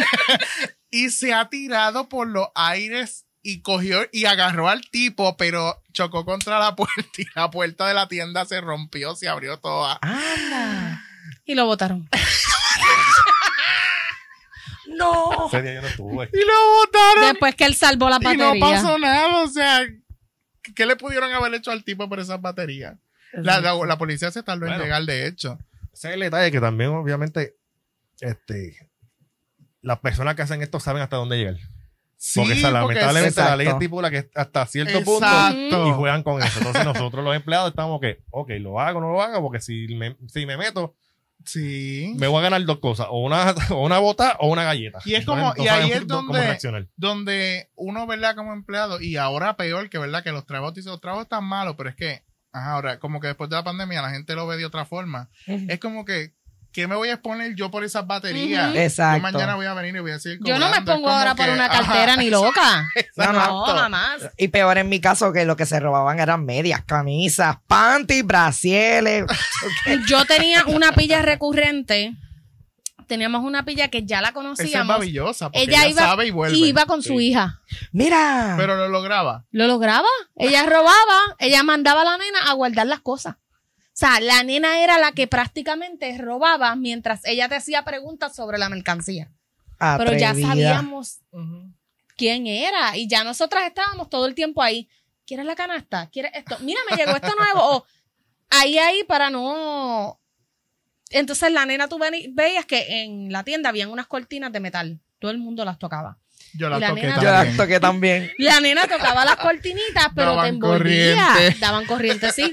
y 0.90 1.10
se 1.10 1.32
ha 1.34 1.48
tirado 1.48 2.08
por 2.08 2.28
los 2.28 2.48
aires 2.54 3.26
y 3.42 3.60
cogió 3.60 4.08
y 4.10 4.24
agarró 4.24 4.68
al 4.68 4.88
tipo, 4.90 5.36
pero 5.36 5.82
chocó 5.92 6.24
contra 6.24 6.58
la 6.58 6.74
puerta 6.74 7.02
y 7.18 7.26
la 7.34 7.50
puerta 7.50 7.86
de 7.86 7.94
la 7.94 8.08
tienda 8.08 8.44
se 8.46 8.60
rompió, 8.60 9.14
se 9.14 9.28
abrió 9.28 9.58
toda. 9.58 9.98
Anda. 10.00 11.04
Y 11.44 11.54
lo 11.54 11.66
botaron. 11.66 12.08
No. 14.86 15.46
Ese 15.48 15.62
día 15.62 15.74
yo 15.74 15.82
no 15.82 15.88
estuve. 15.88 16.30
Y 16.32 16.44
lo 16.44 16.68
botaron 16.76 17.32
Después 17.32 17.54
que 17.54 17.64
él 17.64 17.74
salvó 17.74 18.08
la 18.08 18.18
y 18.20 18.24
batería. 18.24 18.54
no 18.54 18.60
pasó 18.60 18.98
nada. 18.98 19.42
O 19.42 19.48
sea, 19.48 19.80
¿qué 20.74 20.86
le 20.86 20.96
pudieron 20.96 21.32
haber 21.32 21.54
hecho 21.54 21.70
al 21.70 21.84
tipo 21.84 22.08
por 22.08 22.20
esas 22.20 22.40
baterías? 22.40 22.96
La, 23.36 23.60
la- 23.60 23.74
la 23.86 23.98
policía 23.98 24.30
se 24.30 24.42
tardó 24.42 24.66
en 24.66 24.72
Bueno. 24.72 24.84
llegar, 24.84 25.02
de 25.04 25.26
hecho. 25.26 25.58
Ese 25.92 26.08
es 26.08 26.14
el 26.14 26.20
detalle 26.20 26.50
que 26.50 26.60
también, 26.60 26.90
obviamente, 26.90 27.56
este, 28.20 28.90
las 29.82 29.98
personas 30.00 30.34
que 30.34 30.42
hacen 30.42 30.62
esto 30.62 30.80
saben 30.80 31.02
hasta 31.02 31.16
dónde 31.16 31.36
llegar. 31.38 31.56
Sí, 32.16 32.40
porque, 32.40 32.54
lamentablemente 32.60 33.40
la 33.42 33.56
ley 33.56 33.66
estipula 33.66 34.10
que 34.10 34.30
hasta 34.34 34.64
cierto 34.66 35.02
punto 35.04 35.26
y 35.88 35.92
juegan 35.92 36.22
con 36.22 36.42
eso. 36.42 36.58
Entonces 36.58 36.84
nosotros 36.84 37.22
los 37.22 37.36
empleados 37.36 37.68
estamos 37.70 38.00
que, 38.00 38.22
ok, 38.30 38.50
lo 38.60 38.80
hago 38.80 38.98
o 38.98 39.02
no 39.02 39.12
lo 39.12 39.20
hago, 39.20 39.42
porque 39.42 39.60
si 39.60 39.88
me, 39.94 40.16
si 40.28 40.46
me 40.46 40.56
meto, 40.56 40.94
Sí. 41.44 42.14
me 42.18 42.26
voy 42.26 42.38
a 42.38 42.44
ganar 42.44 42.64
dos 42.64 42.78
cosas, 42.78 43.08
o 43.10 43.18
una, 43.22 43.54
o 43.70 43.84
una 43.84 43.98
bota 43.98 44.36
o 44.40 44.48
una 44.48 44.64
galleta. 44.64 45.00
Y 45.04 45.14
es 45.14 45.26
como- 45.26 45.52
y 45.58 45.68
ahí 45.68 45.92
es 45.92 46.06
donde- 46.06 46.58
donde 46.96 47.68
uno, 47.74 48.06
¿verdad? 48.06 48.34
Como 48.34 48.54
empleado, 48.54 48.98
y 49.02 49.16
ahora 49.18 49.54
peor 49.58 49.90
que, 49.90 49.98
¿verdad? 49.98 50.22
Que 50.24 50.32
los 50.32 50.46
trabajos, 50.46 50.74
dice, 50.74 50.88
los 50.88 51.02
trabajos 51.02 51.24
están 51.24 51.44
malos, 51.44 51.74
pero 51.76 51.90
es 51.90 51.96
que, 51.96 52.22
ahora, 52.54 52.98
como 52.98 53.20
que 53.20 53.26
después 53.26 53.50
de 53.50 53.56
la 53.56 53.64
pandemia 53.64 54.00
la 54.00 54.10
gente 54.10 54.34
lo 54.34 54.46
ve 54.46 54.56
de 54.56 54.64
otra 54.64 54.84
forma. 54.84 55.28
Es 55.46 55.80
como 55.80 56.04
que, 56.04 56.32
¿qué 56.72 56.86
me 56.86 56.94
voy 56.94 57.08
a 57.08 57.14
exponer 57.14 57.54
yo 57.54 57.70
por 57.70 57.84
esas 57.84 58.06
baterías? 58.06 58.66
Ujú. 58.66 58.74
Yo 58.74 58.80
Exacto. 58.80 59.22
mañana 59.22 59.56
voy 59.56 59.66
a 59.66 59.74
venir 59.74 59.96
y 59.96 60.00
voy 60.00 60.12
a 60.12 60.14
decir 60.14 60.38
Yo 60.42 60.58
no 60.58 60.70
me 60.70 60.82
pongo 60.82 61.08
ahora 61.08 61.34
por 61.34 61.48
una 61.48 61.68
cartera 61.68 62.16
ni 62.16 62.30
loca. 62.30 62.86
No, 63.16 63.32
no. 63.32 63.46
No, 63.46 63.64
jamás. 63.66 64.30
Y 64.36 64.48
peor 64.48 64.78
en 64.78 64.88
mi 64.88 65.00
caso 65.00 65.32
que 65.32 65.44
lo 65.44 65.56
que 65.56 65.66
se 65.66 65.78
robaban 65.78 66.18
eran 66.18 66.44
medias, 66.44 66.82
camisas, 66.84 67.58
panties, 67.66 68.24
brasieles. 68.24 69.24
Yo 70.08 70.24
tenía 70.24 70.64
una 70.66 70.92
pilla 70.92 71.22
recurrente. 71.22 72.14
Teníamos 73.06 73.42
una 73.44 73.64
pilla 73.64 73.88
que 73.88 74.04
ya 74.04 74.20
la 74.20 74.28
Esa 74.28 74.30
es 74.30 74.34
conocíamos. 74.34 74.86
maravillosa, 74.88 75.46
porque 75.50 75.62
Ella 75.62 75.82
ella, 75.82 75.90
iba, 75.90 76.02
sabe 76.02 76.26
y 76.26 76.30
vuelve. 76.30 76.56
iba 76.56 76.86
con 76.86 77.02
su 77.02 77.20
hija. 77.20 77.60
Mira. 77.92 78.54
Pero 78.56 78.76
lo 78.76 78.88
lograba. 78.88 79.44
Lo 79.50 79.66
lograba. 79.66 80.08
Ella 80.36 80.64
robaba, 80.66 81.36
ella 81.38 81.62
mandaba 81.62 82.02
a 82.02 82.04
la 82.04 82.18
nena 82.18 82.38
a 82.48 82.52
guardar 82.54 82.86
las 82.86 83.00
cosas. 83.00 83.36
O 83.36 83.96
sea, 83.96 84.20
la 84.20 84.42
nena 84.42 84.80
era 84.80 84.98
la 84.98 85.12
que 85.12 85.26
prácticamente 85.28 86.16
robaba 86.18 86.74
mientras 86.74 87.24
ella 87.26 87.48
te 87.48 87.54
hacía 87.54 87.84
preguntas 87.84 88.34
sobre 88.34 88.58
la 88.58 88.68
mercancía. 88.68 89.30
Pero 89.78 90.12
ya 90.16 90.34
sabíamos 90.34 91.20
quién 92.16 92.46
era 92.46 92.96
y 92.96 93.06
ya 93.08 93.22
nosotras 93.24 93.64
estábamos 93.66 94.08
todo 94.08 94.26
el 94.26 94.34
tiempo 94.34 94.62
ahí. 94.62 94.88
¿Quieres 95.26 95.46
la 95.46 95.54
canasta? 95.54 96.08
¿Quieres 96.10 96.32
esto? 96.34 96.56
Mira, 96.60 96.80
me 96.90 96.96
llegó 96.96 97.12
esto 97.12 97.32
nuevo. 97.38 97.60
O 97.76 97.86
ahí, 98.50 98.78
ahí 98.78 99.04
para 99.04 99.30
no... 99.30 100.20
Entonces 101.10 101.52
la 101.52 101.64
nena 101.66 101.88
tú 101.88 101.98
veías 102.32 102.66
que 102.66 103.02
en 103.02 103.30
la 103.32 103.44
tienda 103.44 103.68
habían 103.68 103.90
unas 103.90 104.06
cortinas 104.06 104.52
de 104.52 104.60
metal. 104.60 105.00
Todo 105.18 105.30
el 105.30 105.38
mundo 105.38 105.64
las 105.64 105.78
tocaba. 105.78 106.18
Yo 106.56 106.68
la 106.68 106.76
Y 106.76 106.80
la 106.80 106.88
toqué 106.90 107.02
nena- 107.02 107.16
Yo 107.16 107.22
también. 107.30 107.56
la 107.56 107.62
toqué 107.64 107.80
también. 107.80 108.30
La 108.38 108.60
nena 108.60 108.82
tocaba 108.86 109.24
las 109.24 109.36
cortinitas, 109.36 110.08
pero 110.14 110.40
te 110.40 110.48
envolvía. 110.48 111.16
corriente. 111.26 111.58
Daban 111.58 111.84
corriente, 111.86 112.30
sí. 112.30 112.52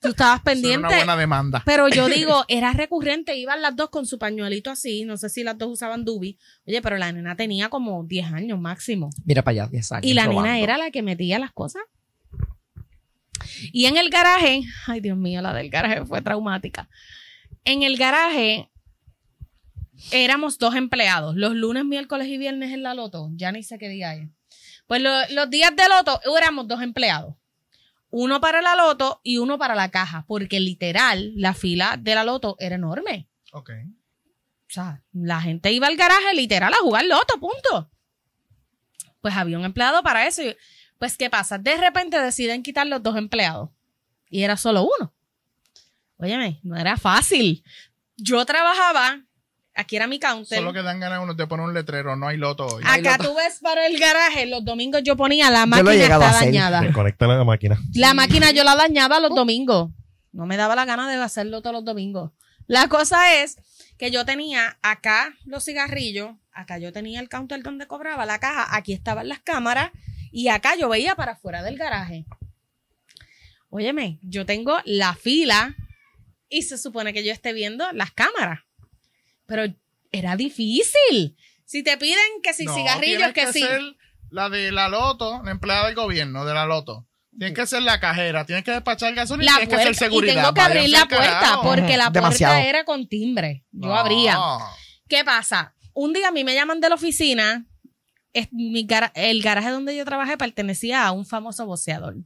Tú 0.00 0.08
estabas 0.08 0.40
Eso 0.40 0.42
era 0.42 0.42
pendiente. 0.44 0.78
una 0.86 0.96
buena 0.96 1.16
demanda. 1.16 1.62
Pero 1.64 1.88
yo 1.88 2.08
digo, 2.08 2.44
era 2.48 2.72
recurrente, 2.72 3.36
iban 3.36 3.62
las 3.62 3.76
dos 3.76 3.90
con 3.90 4.06
su 4.06 4.18
pañuelito 4.18 4.70
así, 4.70 5.04
no 5.04 5.16
sé 5.16 5.28
si 5.28 5.44
las 5.44 5.56
dos 5.56 5.68
usaban 5.70 6.04
dubi. 6.04 6.36
Oye, 6.66 6.82
pero 6.82 6.98
la 6.98 7.12
nena 7.12 7.36
tenía 7.36 7.68
como 7.68 8.02
10 8.04 8.32
años 8.32 8.58
máximo. 8.60 9.10
Mira 9.24 9.42
para 9.42 9.62
allá, 9.62 9.70
10 9.70 9.92
años. 9.92 10.06
Y 10.06 10.14
la 10.14 10.24
robando. 10.24 10.42
nena 10.42 10.58
era 10.58 10.76
la 10.78 10.90
que 10.90 11.02
metía 11.02 11.38
las 11.38 11.52
cosas. 11.52 11.82
Y 13.72 13.86
en 13.86 13.96
el 13.96 14.10
garaje, 14.10 14.62
ay 14.86 15.00
Dios 15.00 15.16
mío, 15.16 15.40
la 15.42 15.52
del 15.54 15.70
garaje 15.70 16.04
fue 16.04 16.22
traumática. 16.22 16.88
En 17.64 17.82
el 17.82 17.96
garaje 17.96 18.70
éramos 20.12 20.58
dos 20.58 20.74
empleados, 20.74 21.36
los 21.36 21.54
lunes, 21.54 21.84
miércoles 21.84 22.28
y 22.28 22.38
viernes 22.38 22.72
en 22.72 22.82
la 22.82 22.94
loto, 22.94 23.28
ya 23.34 23.52
ni 23.52 23.62
sé 23.62 23.78
qué 23.78 23.88
día 23.88 24.14
es. 24.14 24.28
Pues 24.86 25.02
lo- 25.02 25.28
los 25.30 25.50
días 25.50 25.74
de 25.76 25.88
loto 25.88 26.20
éramos 26.36 26.66
dos 26.68 26.80
empleados. 26.82 27.34
Uno 28.10 28.40
para 28.40 28.62
la 28.62 28.74
loto 28.74 29.20
y 29.22 29.36
uno 29.36 29.58
para 29.58 29.74
la 29.74 29.90
caja, 29.90 30.24
porque 30.26 30.60
literal 30.60 31.32
la 31.36 31.52
fila 31.52 31.96
de 31.98 32.14
la 32.14 32.24
loto 32.24 32.56
era 32.58 32.76
enorme. 32.76 33.28
Ok. 33.52 33.70
O 33.70 34.70
sea, 34.70 35.02
la 35.12 35.40
gente 35.42 35.72
iba 35.72 35.86
al 35.86 35.96
garaje 35.96 36.34
literal 36.34 36.72
a 36.72 36.78
jugar 36.78 37.04
loto, 37.04 37.38
punto. 37.38 37.90
Pues 39.20 39.34
había 39.36 39.58
un 39.58 39.64
empleado 39.64 40.02
para 40.02 40.26
eso. 40.26 40.42
y- 40.42 40.56
pues, 40.98 41.16
¿qué 41.16 41.28
pasa? 41.30 41.58
De 41.58 41.76
repente 41.76 42.18
deciden 42.20 42.62
quitar 42.62 42.86
los 42.86 43.02
dos 43.02 43.16
empleados. 43.16 43.70
Y 44.30 44.42
era 44.42 44.56
solo 44.56 44.82
uno. 44.98 45.14
Óyeme, 46.18 46.60
no 46.62 46.76
era 46.76 46.96
fácil. 46.96 47.62
Yo 48.16 48.44
trabajaba, 48.44 49.20
aquí 49.74 49.96
era 49.96 50.06
mi 50.06 50.18
counter. 50.18 50.58
Solo 50.58 50.72
que 50.72 50.82
dan 50.82 50.98
ganas 51.00 51.20
uno 51.22 51.34
de 51.34 51.46
poner 51.46 51.66
un 51.66 51.74
letrero, 51.74 52.16
no 52.16 52.26
hay 52.28 52.36
loto 52.36 52.66
hoy. 52.66 52.82
hay 52.86 53.00
Acá 53.00 53.16
loto. 53.18 53.30
tú 53.30 53.36
ves 53.36 53.60
para 53.62 53.86
el 53.86 53.98
garaje, 53.98 54.46
los 54.46 54.64
domingos 54.64 55.02
yo 55.04 55.16
ponía 55.16 55.50
la 55.50 55.60
Yo 55.60 55.66
lo 55.66 55.84
máquina 55.84 55.92
está 56.04 56.16
a 56.16 56.30
hacer. 56.30 56.46
dañada. 56.48 56.80
Desconecta 56.80 57.26
la 57.26 57.44
máquina. 57.44 57.78
La 57.94 58.14
máquina 58.14 58.50
yo 58.50 58.64
la 58.64 58.74
dañaba 58.74 59.20
los 59.20 59.34
domingos. 59.34 59.90
No 60.32 60.46
me 60.46 60.56
daba 60.56 60.74
la 60.74 60.84
gana 60.84 61.08
de 61.08 61.16
hacerlo 61.22 61.62
todos 61.62 61.74
los 61.74 61.84
domingos. 61.84 62.32
La 62.66 62.88
cosa 62.88 63.40
es 63.42 63.56
que 63.96 64.10
yo 64.10 64.24
tenía 64.24 64.76
acá 64.82 65.34
los 65.46 65.64
cigarrillos, 65.64 66.32
acá 66.52 66.78
yo 66.78 66.92
tenía 66.92 67.20
el 67.20 67.28
counter 67.28 67.62
donde 67.62 67.86
cobraba 67.86 68.26
la 68.26 68.38
caja, 68.38 68.76
aquí 68.76 68.92
estaban 68.92 69.28
las 69.28 69.38
cámaras 69.40 69.90
y 70.30 70.48
acá 70.48 70.76
yo 70.76 70.88
veía 70.88 71.14
para 71.14 71.32
afuera 71.32 71.62
del 71.62 71.78
garaje. 71.78 72.26
Óyeme, 73.70 74.18
yo 74.22 74.44
tengo 74.46 74.78
la 74.84 75.14
fila 75.14 75.74
y 76.48 76.62
se 76.62 76.78
supone 76.78 77.12
que 77.12 77.24
yo 77.24 77.32
esté 77.32 77.52
viendo 77.52 77.90
las 77.92 78.10
cámaras. 78.12 78.60
Pero 79.46 79.72
era 80.12 80.36
difícil. 80.36 81.36
Si 81.64 81.82
te 81.82 81.96
piden 81.98 82.18
que 82.42 82.54
si 82.54 82.64
No, 82.64 82.74
cigarrillos, 82.74 83.32
que, 83.32 83.52
sí. 83.52 83.60
ser 83.60 83.80
la 84.30 84.48
de 84.48 84.72
la 84.72 84.88
loto, 84.88 85.42
la 85.44 85.50
empleada 85.50 85.86
del 85.86 85.94
gobierno 85.94 86.44
de 86.44 86.54
la 86.54 86.66
loto. 86.66 87.06
Tienes 87.38 87.56
que 87.56 87.66
ser 87.66 87.82
la 87.82 88.00
cajera, 88.00 88.44
tienes 88.44 88.64
que 88.64 88.72
despachar 88.72 89.14
gasolina, 89.14 89.52
la 89.52 89.58
tienes 89.58 89.68
que 89.68 89.74
hacer 89.76 89.86
puerta, 89.92 90.04
y 90.04 90.08
seguridad. 90.08 90.34
tengo 90.42 90.54
que 90.54 90.60
abrir 90.60 90.90
la 90.90 91.06
puerta 91.06 91.40
carajo. 91.40 91.62
porque 91.62 91.96
la 91.96 92.10
demasiado. 92.10 92.54
puerta 92.54 92.68
era 92.68 92.84
con 92.84 93.06
timbre. 93.06 93.64
Yo 93.70 93.88
No. 93.88 93.94
abría. 93.96 94.38
¿Qué 95.08 95.24
pasa? 95.24 95.74
Un 95.94 96.12
día 96.12 96.28
a 96.28 96.32
mí 96.32 96.42
me 96.44 96.54
llaman 96.54 96.80
de 96.80 96.88
la 96.88 96.94
oficina. 96.96 97.66
Es 98.32 98.48
mi 98.52 98.86
el 99.14 99.42
garaje 99.42 99.70
donde 99.70 99.96
yo 99.96 100.04
trabajé 100.04 100.36
pertenecía 100.36 101.06
a 101.06 101.12
un 101.12 101.24
famoso 101.24 101.64
boxeador. 101.66 102.16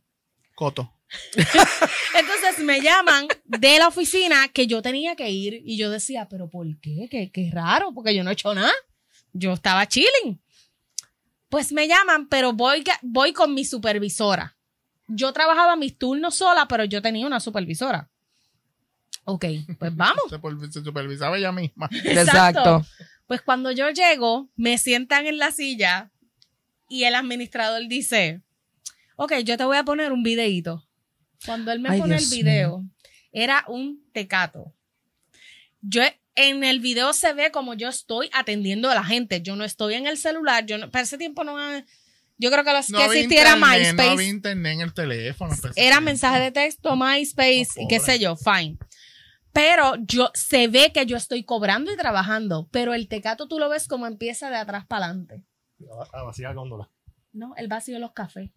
Coto. 0.54 0.92
Entonces 2.18 2.64
me 2.64 2.80
llaman 2.80 3.28
de 3.44 3.78
la 3.78 3.88
oficina 3.88 4.48
que 4.48 4.66
yo 4.66 4.82
tenía 4.82 5.16
que 5.16 5.30
ir 5.30 5.62
y 5.64 5.76
yo 5.76 5.90
decía, 5.90 6.28
pero 6.28 6.48
¿por 6.48 6.66
qué? 6.80 7.08
Qué, 7.10 7.30
qué 7.30 7.50
raro, 7.52 7.92
porque 7.94 8.14
yo 8.14 8.24
no 8.24 8.30
he 8.30 8.32
hecho 8.34 8.54
nada. 8.54 8.72
Yo 9.32 9.52
estaba 9.52 9.86
chilling. 9.86 10.40
Pues 11.48 11.72
me 11.72 11.86
llaman, 11.86 12.28
pero 12.28 12.52
voy, 12.52 12.84
voy 13.02 13.32
con 13.32 13.54
mi 13.54 13.64
supervisora. 13.64 14.56
Yo 15.08 15.32
trabajaba 15.32 15.76
mis 15.76 15.98
turnos 15.98 16.34
sola, 16.34 16.66
pero 16.68 16.84
yo 16.84 17.02
tenía 17.02 17.26
una 17.26 17.40
supervisora. 17.40 18.08
Ok, 19.24 19.44
pues 19.78 19.94
vamos. 19.94 20.24
Se, 20.72 20.82
supervisaba 20.82 21.36
ella 21.36 21.52
misma. 21.52 21.88
Exacto. 22.04 22.84
Pues 23.26 23.42
cuando 23.42 23.70
yo 23.70 23.90
llego, 23.90 24.48
me 24.56 24.78
sientan 24.78 25.26
en 25.26 25.38
la 25.38 25.50
silla 25.52 26.10
y 26.88 27.04
el 27.04 27.14
administrador 27.14 27.86
dice, 27.88 28.42
Ok, 29.16 29.34
yo 29.44 29.56
te 29.56 29.64
voy 29.64 29.76
a 29.76 29.84
poner 29.84 30.12
un 30.12 30.22
videíto. 30.22 30.84
Cuando 31.44 31.72
él 31.72 31.80
me 31.80 31.90
Ay, 31.90 32.00
pone 32.00 32.16
Dios 32.16 32.32
el 32.32 32.38
video, 32.38 32.84
era 33.32 33.64
un 33.68 34.04
tecato. 34.12 34.72
Yo 35.80 36.02
en 36.34 36.64
el 36.64 36.80
video 36.80 37.12
se 37.12 37.32
ve 37.32 37.50
como 37.50 37.74
yo 37.74 37.88
estoy 37.88 38.30
atendiendo 38.32 38.90
a 38.90 38.94
la 38.94 39.04
gente. 39.04 39.42
Yo 39.42 39.56
no 39.56 39.64
estoy 39.64 39.94
en 39.94 40.06
el 40.06 40.16
celular. 40.16 40.64
Yo 40.66 40.78
no, 40.78 40.90
para 40.90 41.02
ese 41.02 41.18
tiempo 41.18 41.44
no. 41.44 41.56
Yo 42.38 42.50
creo 42.50 42.64
que, 42.64 42.72
los, 42.72 42.90
No 42.90 42.98
que 42.98 43.04
existiera 43.04 43.54
internet, 43.54 43.78
MySpace. 43.78 44.06
No 44.06 44.12
había 44.12 44.28
internet 44.28 44.72
en 44.72 44.80
el 44.80 44.94
teléfono. 44.94 45.54
Era 45.76 46.00
mensaje 46.00 46.40
de 46.40 46.50
texto, 46.50 46.96
MySpace, 46.96 47.82
No, 47.82 47.88
qué 47.88 48.00
sé 48.00 48.18
yo, 48.18 48.36
fine. 48.36 48.78
Pero 49.52 49.96
yo 50.00 50.30
se 50.34 50.66
ve 50.68 50.92
que 50.92 51.04
yo 51.04 51.16
estoy 51.16 51.44
cobrando 51.44 51.92
y 51.92 51.96
trabajando, 51.96 52.68
pero 52.70 52.94
el 52.94 53.06
tecato 53.06 53.48
tú 53.48 53.58
lo 53.58 53.68
ves 53.68 53.86
como 53.86 54.06
empieza 54.06 54.48
de 54.48 54.56
atrás 54.56 54.86
para 54.86 55.06
adelante. 55.06 55.42
A 56.12 56.22
vaciar 56.22 56.54
góndola. 56.54 56.88
No, 57.32 57.54
él 57.56 57.68
vació 57.68 57.98
los 57.98 58.12
cafés. 58.12 58.50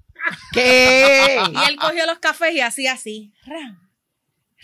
¿Qué? 0.52 1.38
Y 1.52 1.70
él 1.70 1.78
cogió 1.78 2.06
los 2.06 2.20
cafés 2.20 2.54
y 2.54 2.62
hacía 2.62 2.94
así. 2.94 3.34
ra, 3.46 3.80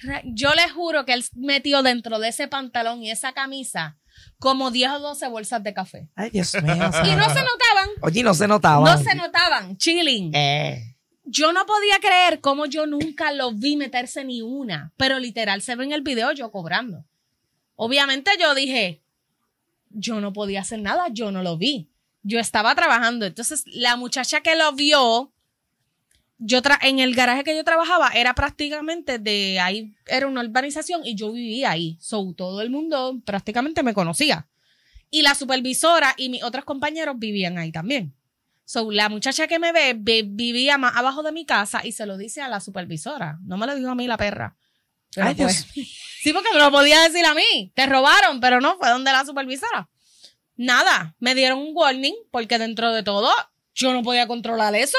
ra. 0.03 0.21
Yo 0.25 0.53
le 0.53 0.69
juro 0.69 1.05
que 1.05 1.13
él 1.13 1.23
metió 1.35 1.81
dentro 1.83 2.19
de 2.19 2.29
ese 2.29 2.47
pantalón 2.47 3.03
y 3.03 3.11
esa 3.11 3.33
camisa 3.33 3.97
como 4.39 4.71
10 4.71 4.91
o 4.93 4.99
12 4.99 5.27
bolsas 5.29 5.63
de 5.63 5.73
café. 5.73 6.09
Ay, 6.15 6.29
Dios 6.31 6.53
mío. 6.55 6.73
Y 6.73 7.15
no 7.15 7.29
se 7.29 7.41
notaban, 7.41 7.89
Oye, 8.01 8.23
no 8.23 8.33
se 8.33 8.47
notaba. 8.47 8.95
no 8.95 9.01
se 9.01 9.15
notaban, 9.15 9.77
chilling. 9.77 10.31
Eh. 10.33 10.97
Yo 11.23 11.53
no 11.53 11.65
podía 11.65 11.99
creer 11.99 12.41
cómo 12.41 12.65
yo 12.65 12.85
nunca 12.87 13.31
lo 13.31 13.53
vi 13.53 13.77
meterse 13.77 14.25
ni 14.25 14.41
una, 14.41 14.91
pero 14.97 15.19
literal 15.19 15.61
se 15.61 15.75
ve 15.75 15.85
en 15.85 15.91
el 15.93 16.01
video 16.01 16.31
yo 16.33 16.51
cobrando. 16.51 17.05
Obviamente 17.75 18.31
yo 18.39 18.53
dije, 18.55 19.01
yo 19.89 20.19
no 20.19 20.33
podía 20.33 20.61
hacer 20.61 20.79
nada, 20.81 21.07
yo 21.11 21.31
no 21.31 21.43
lo 21.43 21.57
vi. 21.57 21.90
Yo 22.23 22.39
estaba 22.39 22.75
trabajando. 22.75 23.25
Entonces 23.25 23.63
la 23.67 23.95
muchacha 23.95 24.41
que 24.41 24.55
lo 24.55 24.71
vio, 24.73 25.31
yo 26.37 26.61
tra- 26.61 26.79
en 26.81 26.99
el 26.99 27.13
garaje 27.15 27.43
que 27.43 27.55
yo 27.55 27.63
trabajaba 27.63 28.09
era 28.09 28.33
prácticamente 28.33 29.19
de 29.19 29.59
ahí, 29.59 29.93
era 30.07 30.27
una 30.27 30.41
urbanización 30.41 31.05
y 31.05 31.15
yo 31.15 31.31
vivía 31.31 31.71
ahí. 31.71 31.97
So 31.99 32.33
todo 32.35 32.61
el 32.61 32.69
mundo 32.69 33.19
prácticamente 33.25 33.83
me 33.83 33.93
conocía. 33.93 34.47
Y 35.09 35.23
la 35.23 35.35
supervisora 35.35 36.13
y 36.17 36.29
mis 36.29 36.43
otros 36.43 36.63
compañeros 36.65 37.15
vivían 37.17 37.57
ahí 37.57 37.71
también. 37.71 38.15
So, 38.63 38.89
la 38.91 39.09
muchacha 39.09 39.47
que 39.47 39.59
me 39.59 39.73
ve, 39.73 39.93
vi- 39.97 40.21
vivía 40.23 40.77
más 40.77 40.95
abajo 40.95 41.23
de 41.23 41.33
mi 41.33 41.45
casa 41.45 41.81
y 41.85 41.91
se 41.91 42.05
lo 42.05 42.15
dice 42.17 42.41
a 42.41 42.47
la 42.47 42.61
supervisora. 42.61 43.37
No 43.43 43.57
me 43.57 43.65
lo 43.67 43.75
dijo 43.75 43.89
a 43.89 43.95
mí 43.95 44.07
la 44.07 44.15
perra. 44.15 44.55
Pero 45.13 45.27
Ay, 45.27 45.35
pues- 45.35 45.73
Dios. 45.73 45.87
Sí, 46.21 46.31
porque 46.33 46.49
me 46.53 46.59
lo 46.59 46.69
podía 46.71 47.01
decir 47.01 47.25
a 47.25 47.33
mí. 47.33 47.71
Te 47.75 47.87
robaron, 47.87 48.39
pero 48.39 48.61
no, 48.61 48.77
fue 48.77 48.89
donde 48.89 49.11
la 49.11 49.25
supervisora. 49.25 49.89
Nada, 50.55 51.15
me 51.19 51.35
dieron 51.35 51.59
un 51.59 51.71
warning 51.73 52.15
porque 52.31 52.57
dentro 52.57 52.93
de 52.93 53.03
todo 53.03 53.29
yo 53.73 53.93
no 53.93 54.03
podía 54.03 54.27
controlar 54.27 54.75
eso. 54.75 54.97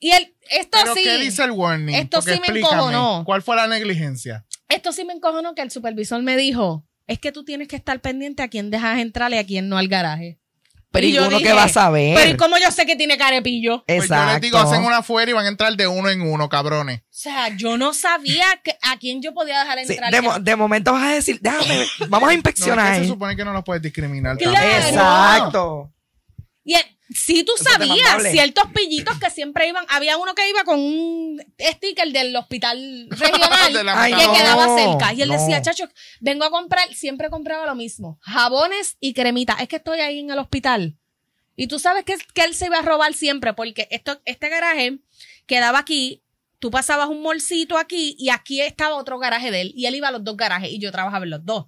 Y 0.00 0.10
el, 0.10 0.34
esto 0.50 0.78
¿Pero 0.82 0.94
sí, 0.94 1.02
qué 1.04 1.18
dice 1.18 1.44
el 1.44 1.52
warning? 1.52 1.94
Esto 1.94 2.18
Porque 2.18 2.34
sí 2.34 2.40
me 2.40 2.58
encojonó. 2.58 3.22
¿Cuál 3.24 3.42
fue 3.42 3.56
la 3.56 3.66
negligencia? 3.66 4.44
esto 4.68 4.92
sí 4.92 5.04
me 5.04 5.12
encojonó 5.12 5.54
que 5.54 5.62
el 5.62 5.70
supervisor 5.70 6.22
me 6.22 6.36
dijo, 6.36 6.84
es 7.06 7.18
que 7.18 7.32
tú 7.32 7.44
tienes 7.44 7.68
que 7.68 7.76
estar 7.76 8.00
pendiente 8.00 8.42
a 8.42 8.48
quién 8.48 8.70
dejas 8.70 8.98
entrar 8.98 9.32
y 9.32 9.36
a 9.36 9.44
quién 9.44 9.68
no 9.68 9.76
al 9.76 9.88
garaje. 9.88 10.39
Pero 10.92 11.06
Y 11.06 11.10
¿y 11.10 11.12
yo 11.12 11.20
uno 11.28 11.38
dije, 11.38 11.50
que 11.50 11.52
va 11.52 11.64
a 11.64 11.68
saber? 11.68 12.16
Pero 12.16 12.30
¿y 12.32 12.36
cómo 12.36 12.58
yo 12.58 12.70
sé 12.72 12.84
que 12.84 12.96
tiene 12.96 13.16
carepillo? 13.16 13.84
Pues 13.86 13.98
yo 13.98 14.04
Exacto. 14.04 14.32
les 14.32 14.40
digo, 14.40 14.58
hacen 14.58 14.82
una 14.84 14.98
afuera 14.98 15.30
y 15.30 15.34
van 15.34 15.46
a 15.46 15.48
entrar 15.48 15.76
de 15.76 15.86
uno 15.86 16.10
en 16.10 16.20
uno, 16.22 16.48
cabrones. 16.48 17.00
O 17.02 17.04
sea, 17.10 17.48
yo 17.56 17.78
no 17.78 17.92
sabía 17.94 18.44
que- 18.64 18.76
a 18.82 18.96
quién 18.98 19.22
yo 19.22 19.32
podía 19.32 19.60
dejar 19.60 19.78
Sí, 19.86 19.92
entrar. 19.92 20.42
de, 20.42 20.56
momento 20.56 20.92
vas 20.92 21.04
a 21.04 21.10
decir, 21.10 21.38
déjame, 21.40 21.86
vamos 22.08 22.16
a 22.16 22.20
No, 22.26 22.30
es 22.30 22.36
inspeccionar. 22.36 22.94
que 22.96 23.02
se 23.02 23.06
supone 23.08 23.36
que 23.36 23.44
no 23.44 23.52
los 23.52 23.62
puedes 23.62 23.82
discriminar. 23.82 24.36
Claro. 24.36 24.66
Exacto. 24.88 25.92
Y 26.64 26.74
el- 26.74 26.98
si 27.12 27.42
tú 27.44 27.52
Eso 27.56 27.64
sabías 27.64 28.22
ciertos 28.30 28.64
pillitos 28.72 29.18
que 29.18 29.30
siempre 29.30 29.68
iban, 29.68 29.84
había 29.88 30.16
uno 30.16 30.34
que 30.34 30.48
iba 30.48 30.62
con 30.64 30.78
un 30.78 31.42
sticker 31.58 32.12
del 32.12 32.34
hospital 32.36 33.08
regional 33.10 33.72
De 33.72 33.84
la 33.84 34.00
Ay, 34.00 34.14
que 34.14 34.24
no, 34.24 34.32
quedaba 34.32 34.76
cerca. 34.76 35.12
Y 35.12 35.22
él 35.22 35.28
no. 35.28 35.38
decía, 35.38 35.60
chacho, 35.60 35.88
vengo 36.20 36.44
a 36.44 36.50
comprar, 36.50 36.92
siempre 36.94 37.28
compraba 37.28 37.66
lo 37.66 37.74
mismo, 37.74 38.18
jabones 38.22 38.96
y 39.00 39.12
cremita. 39.12 39.56
Es 39.60 39.68
que 39.68 39.76
estoy 39.76 40.00
ahí 40.00 40.20
en 40.20 40.30
el 40.30 40.38
hospital. 40.38 40.96
Y 41.56 41.66
tú 41.66 41.78
sabes 41.78 42.04
que, 42.04 42.16
que 42.32 42.44
él 42.44 42.54
se 42.54 42.66
iba 42.66 42.78
a 42.78 42.82
robar 42.82 43.12
siempre, 43.12 43.54
porque 43.54 43.88
esto, 43.90 44.20
este 44.24 44.48
garaje 44.48 45.00
quedaba 45.46 45.80
aquí, 45.80 46.22
tú 46.58 46.70
pasabas 46.70 47.08
un 47.08 47.22
molcito 47.22 47.76
aquí 47.76 48.14
y 48.18 48.30
aquí 48.30 48.60
estaba 48.60 48.96
otro 48.96 49.18
garaje 49.18 49.50
de 49.50 49.62
él. 49.62 49.72
Y 49.74 49.86
él 49.86 49.96
iba 49.96 50.08
a 50.08 50.12
los 50.12 50.22
dos 50.22 50.36
garajes 50.36 50.70
y 50.70 50.78
yo 50.78 50.92
trabajaba 50.92 51.24
en 51.24 51.30
los 51.30 51.44
dos. 51.44 51.66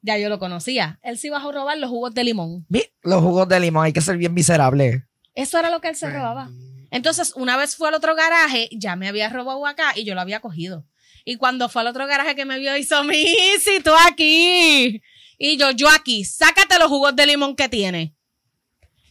Ya 0.00 0.18
yo 0.18 0.28
lo 0.28 0.38
conocía. 0.38 0.98
Él 1.02 1.18
se 1.18 1.26
iba 1.28 1.38
a 1.38 1.52
robar 1.52 1.76
los 1.78 1.90
jugos 1.90 2.14
de 2.14 2.24
limón. 2.24 2.66
Los 3.02 3.22
jugos 3.22 3.48
de 3.48 3.60
limón 3.60 3.84
hay 3.84 3.92
que 3.92 4.00
ser 4.00 4.16
bien 4.16 4.32
miserables. 4.32 5.02
Eso 5.34 5.58
era 5.58 5.70
lo 5.70 5.80
que 5.80 5.88
él 5.88 5.96
se 5.96 6.10
robaba. 6.10 6.50
Entonces, 6.90 7.32
una 7.36 7.56
vez 7.56 7.76
fue 7.76 7.88
al 7.88 7.94
otro 7.94 8.14
garaje, 8.14 8.68
ya 8.72 8.96
me 8.96 9.08
había 9.08 9.28
robado 9.28 9.66
acá 9.66 9.92
y 9.94 10.04
yo 10.04 10.14
lo 10.14 10.20
había 10.20 10.40
cogido. 10.40 10.84
Y 11.24 11.36
cuando 11.36 11.68
fue 11.68 11.82
al 11.82 11.88
otro 11.88 12.06
garaje 12.06 12.34
que 12.34 12.44
me 12.44 12.58
vio, 12.58 12.76
hizo, 12.76 13.04
Missy, 13.04 13.80
tú 13.84 13.90
aquí. 14.06 15.02
Y 15.36 15.56
yo, 15.56 15.70
yo 15.72 15.88
aquí, 15.90 16.24
sácate 16.24 16.78
los 16.78 16.88
jugos 16.88 17.14
de 17.14 17.26
limón 17.26 17.54
que 17.54 17.68
tiene. 17.68 18.14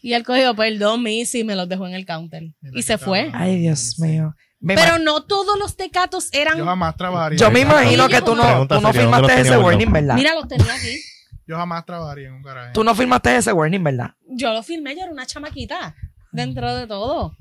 Y 0.01 0.13
él 0.13 0.23
cogió, 0.23 0.55
perdón, 0.55 1.03
Missy, 1.03 1.39
y 1.39 1.43
me 1.43 1.55
los 1.55 1.69
dejó 1.69 1.87
en 1.87 1.93
el 1.93 2.05
counter. 2.05 2.43
Mira 2.61 2.79
y 2.79 2.81
se 2.81 2.97
fue. 2.97 3.29
Ay, 3.33 3.59
Dios 3.59 3.99
mío. 3.99 4.35
Me 4.59 4.75
Pero 4.75 4.97
no 4.97 5.23
todos 5.23 5.57
los 5.59 5.75
tecatos 5.75 6.29
eran. 6.33 6.57
Yo 6.57 6.65
jamás 6.65 6.95
trabajaría. 6.97 7.37
yo 7.37 7.51
me 7.51 7.59
imagino 7.61 8.07
que 8.07 8.21
tú 8.21 8.35
no, 8.35 8.67
tú 8.67 8.81
no 8.81 8.91
seria, 8.91 9.03
¿dónde 9.03 9.21
los 9.21 9.31
firmaste 9.31 9.41
ese 9.41 9.57
warning? 9.57 9.91
¿verdad? 9.91 10.15
Mira, 10.15 10.33
los 10.33 10.47
tenía 10.47 10.73
aquí. 10.73 10.97
Yo 11.45 11.55
jamás 11.57 11.85
trabajaría 11.85 12.27
en 12.27 12.33
un 12.33 12.41
garaje. 12.41 12.73
Tú 12.73 12.83
no 12.83 12.93
firmaste 12.95 13.35
ese 13.35 13.53
warning, 13.53 13.83
¿verdad? 13.83 14.15
Yo 14.27 14.51
lo 14.51 14.63
filmé, 14.63 14.95
yo 14.95 15.03
era 15.03 15.11
una 15.11 15.25
chamaquita. 15.25 15.95
Dentro 16.31 16.75
de 16.75 16.87
todo. 16.87 17.35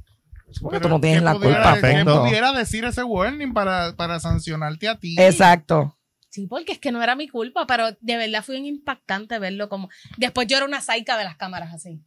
Porque 0.61 0.79
Pero, 0.79 0.83
tú 0.83 0.89
no 0.89 1.01
tienes 1.01 1.21
¿qué 1.21 1.25
la 1.25 1.33
culpa. 1.33 1.75
de- 1.75 2.05
¿Qué 2.05 2.05
pudiera 2.05 2.53
decir 2.53 2.85
ese 2.85 3.03
warning 3.03 3.53
para, 3.53 3.95
para 3.97 4.21
sancionarte 4.21 4.89
a 4.89 4.99
ti? 4.99 5.17
Exacto. 5.19 5.99
Sí, 6.29 6.47
porque 6.47 6.73
es 6.73 6.79
que 6.79 6.93
no 6.93 7.03
era 7.03 7.17
mi 7.17 7.29
culpa, 7.29 7.67
pero 7.67 7.93
de 8.01 8.17
verdad 8.17 8.45
fue 8.45 8.57
bien 8.57 8.67
impactante 8.67 9.39
verlo 9.39 9.69
como. 9.69 9.89
Después 10.19 10.47
yo 10.47 10.57
era 10.57 10.67
una 10.67 10.81
saica 10.81 11.17
de 11.17 11.25
las 11.25 11.37
cámaras 11.37 11.75
así. 11.75 12.01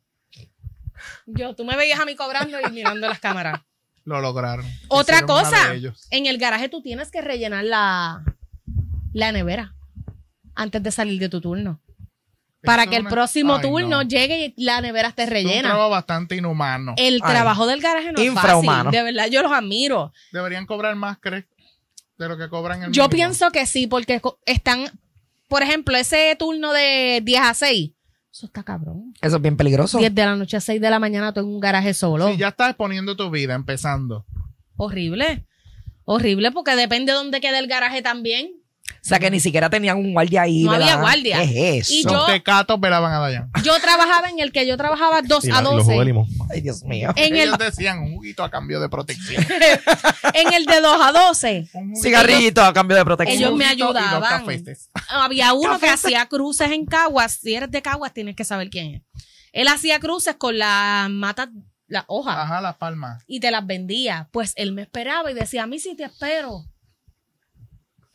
Yo, 1.25 1.55
tú 1.55 1.65
me 1.65 1.75
veías 1.75 1.99
a 1.99 2.05
mí 2.05 2.15
cobrando 2.15 2.57
y 2.59 2.71
mirando 2.71 3.07
las 3.07 3.19
cámaras. 3.19 3.61
Lo 4.09 4.21
lograron. 4.21 4.65
Otra 4.87 5.21
cosa, 5.25 5.73
en 6.09 6.25
el 6.25 6.37
garaje 6.37 6.67
tú 6.69 6.81
tienes 6.81 7.11
que 7.11 7.21
rellenar 7.21 7.63
la, 7.63 8.23
la 9.13 9.31
nevera 9.31 9.75
antes 10.55 10.81
de 10.83 10.91
salir 10.91 11.19
de 11.19 11.29
tu 11.29 11.39
turno. 11.41 11.79
Para 12.63 12.83
Eso 12.83 12.89
que 12.89 12.95
el 12.97 13.01
una- 13.03 13.09
próximo 13.11 13.55
Ay, 13.55 13.61
turno 13.61 13.87
no. 13.87 14.01
llegue 14.01 14.53
y 14.57 14.63
la 14.63 14.81
nevera 14.81 15.09
esté 15.09 15.23
Es 15.23 15.27
un 15.29 15.33
rellena. 15.33 15.69
trabajo 15.69 15.89
bastante 15.91 16.35
inhumano. 16.35 16.93
El 16.97 17.21
Ay. 17.23 17.31
trabajo 17.31 17.67
del 17.67 17.79
garaje 17.81 18.11
no 18.11 18.19
es 18.19 18.27
Infrahumano. 18.27 18.85
fácil. 18.85 18.97
De 18.99 19.03
verdad, 19.03 19.27
yo 19.29 19.41
los 19.43 19.51
admiro. 19.51 20.11
Deberían 20.33 20.65
cobrar 20.65 20.95
más, 20.95 21.17
¿crees? 21.19 21.45
De 22.17 22.27
lo 22.27 22.37
que 22.37 22.49
cobran 22.49 22.83
el 22.83 22.91
Yo 22.91 23.03
mínimo. 23.03 23.09
pienso 23.15 23.51
que 23.51 23.65
sí, 23.65 23.87
porque 23.87 24.21
están, 24.45 24.91
por 25.47 25.61
ejemplo, 25.63 25.95
ese 25.95 26.35
turno 26.37 26.73
de 26.73 27.21
10 27.23 27.41
a 27.41 27.53
6. 27.53 27.91
Eso 28.31 28.45
está 28.45 28.63
cabrón. 28.63 29.13
Eso 29.21 29.35
es 29.37 29.41
bien 29.41 29.57
peligroso. 29.57 29.97
10 29.97 30.13
de 30.13 30.25
la 30.25 30.35
noche 30.35 30.57
a 30.57 30.61
6 30.61 30.79
de 30.79 30.89
la 30.89 30.99
mañana 30.99 31.33
tú 31.33 31.39
en 31.39 31.47
un 31.47 31.59
garaje 31.59 31.93
solo. 31.93 32.29
Si 32.29 32.37
ya 32.37 32.49
estás 32.49 32.69
exponiendo 32.69 33.15
tu 33.15 33.29
vida 33.31 33.55
empezando. 33.55 34.25
Horrible. 34.77 35.45
Horrible 36.05 36.51
porque 36.51 36.75
depende 36.75 37.11
de 37.11 37.17
dónde 37.17 37.41
quede 37.41 37.59
el 37.59 37.67
garaje 37.67 38.01
también. 38.01 38.51
O 39.01 39.07
sea, 39.09 39.17
que 39.19 39.31
ni 39.31 39.39
siquiera 39.39 39.69
tenían 39.69 39.97
un 39.97 40.13
guardia 40.13 40.41
ahí. 40.43 40.63
No 40.63 40.71
había 40.73 40.95
guardia. 40.97 41.37
¿Qué 41.43 41.77
es 41.77 41.89
Y 41.89 41.99
eso? 42.01 42.09
yo- 42.09 42.15
Los 42.17 42.25
tecatos 42.27 42.79
velaban 42.79 43.11
a 43.13 43.19
Dayan. 43.19 43.49
Yo 43.63 43.79
trabajaba 43.79 44.29
en 44.29 44.39
el 44.39 44.51
que 44.51 44.67
yo 44.67 44.75
trabajaba 44.77 45.21
2 45.21 45.45
Y 45.45 45.49
a 45.49 45.53
la- 45.55 45.59
y 45.59 45.63
los 45.63 45.71
jugos 45.71 45.87
de 45.87 45.93
12. 45.95 46.05
limón. 46.05 46.27
Ay, 46.51 46.61
Dios 46.61 46.83
mío. 46.83 47.11
En 47.15 47.35
el, 47.35 47.47
Ellos 47.47 47.57
decían 47.57 47.99
un 47.99 48.15
juguito 48.15 48.43
a 48.43 48.51
cambio 48.51 48.79
de 48.79 48.89
protección. 48.89 49.43
en 50.33 50.53
el 50.53 50.65
de 50.65 50.81
2 50.81 50.97
a 51.01 51.11
12. 51.11 51.67
Un 51.73 51.89
juguito- 51.91 52.01
Cigarrito 52.01 52.61
a 52.63 52.73
cambio 52.73 52.97
de 52.97 53.05
protección. 53.05 53.37
Ellos 53.39 53.55
me 53.55 53.65
y 53.65 53.67
ayudaban. 53.67 54.43
Había 55.09 55.53
uno 55.53 55.79
que 55.79 55.89
hacía 55.89 56.25
cruces 56.27 56.71
en 56.71 56.85
Caguas. 56.85 57.39
Si 57.41 57.55
eres 57.55 57.71
de 57.71 57.81
Caguas, 57.81 58.13
tienes 58.13 58.35
que 58.35 58.43
saber 58.43 58.69
quién 58.69 58.95
es. 58.95 59.01
Él 59.51 59.67
hacía 59.67 59.99
cruces 59.99 60.35
con 60.35 60.57
las 60.59 61.09
matas, 61.09 61.49
las 61.87 62.03
hojas. 62.07 62.35
Ajá, 62.37 62.61
las 62.61 62.75
palmas. 62.75 63.23
y 63.27 63.39
te 63.39 63.49
las 63.49 63.65
vendía. 63.65 64.29
Pues 64.31 64.53
él 64.57 64.71
me 64.73 64.83
esperaba 64.83 65.31
y 65.31 65.33
decía, 65.33 65.63
a 65.63 65.67
mí 65.67 65.79
sí 65.79 65.95
te 65.95 66.03
espero. 66.03 66.65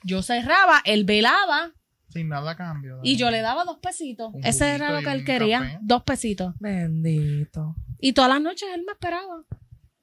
Yo 0.05 0.23
cerraba, 0.23 0.81
él 0.85 1.05
velaba 1.05 1.73
Sin 2.09 2.29
nada 2.29 2.53
a 2.53 2.57
cambio. 2.57 3.01
y 3.03 3.17
yo 3.17 3.31
le 3.31 3.41
daba 3.41 3.65
dos 3.65 3.79
pesitos. 3.79 4.33
Un 4.35 4.45
Ese 4.45 4.71
era 4.75 4.91
lo 4.93 5.01
que 5.03 5.11
él 5.11 5.25
quería, 5.25 5.59
café. 5.61 5.79
dos 5.81 6.03
pesitos. 6.05 6.55
Bendito. 6.61 7.75
Y 7.99 8.13
todas 8.13 8.31
las 8.31 8.41
noches 8.41 8.69
él 8.75 8.83
me 8.87 8.93
esperaba. 8.93 9.43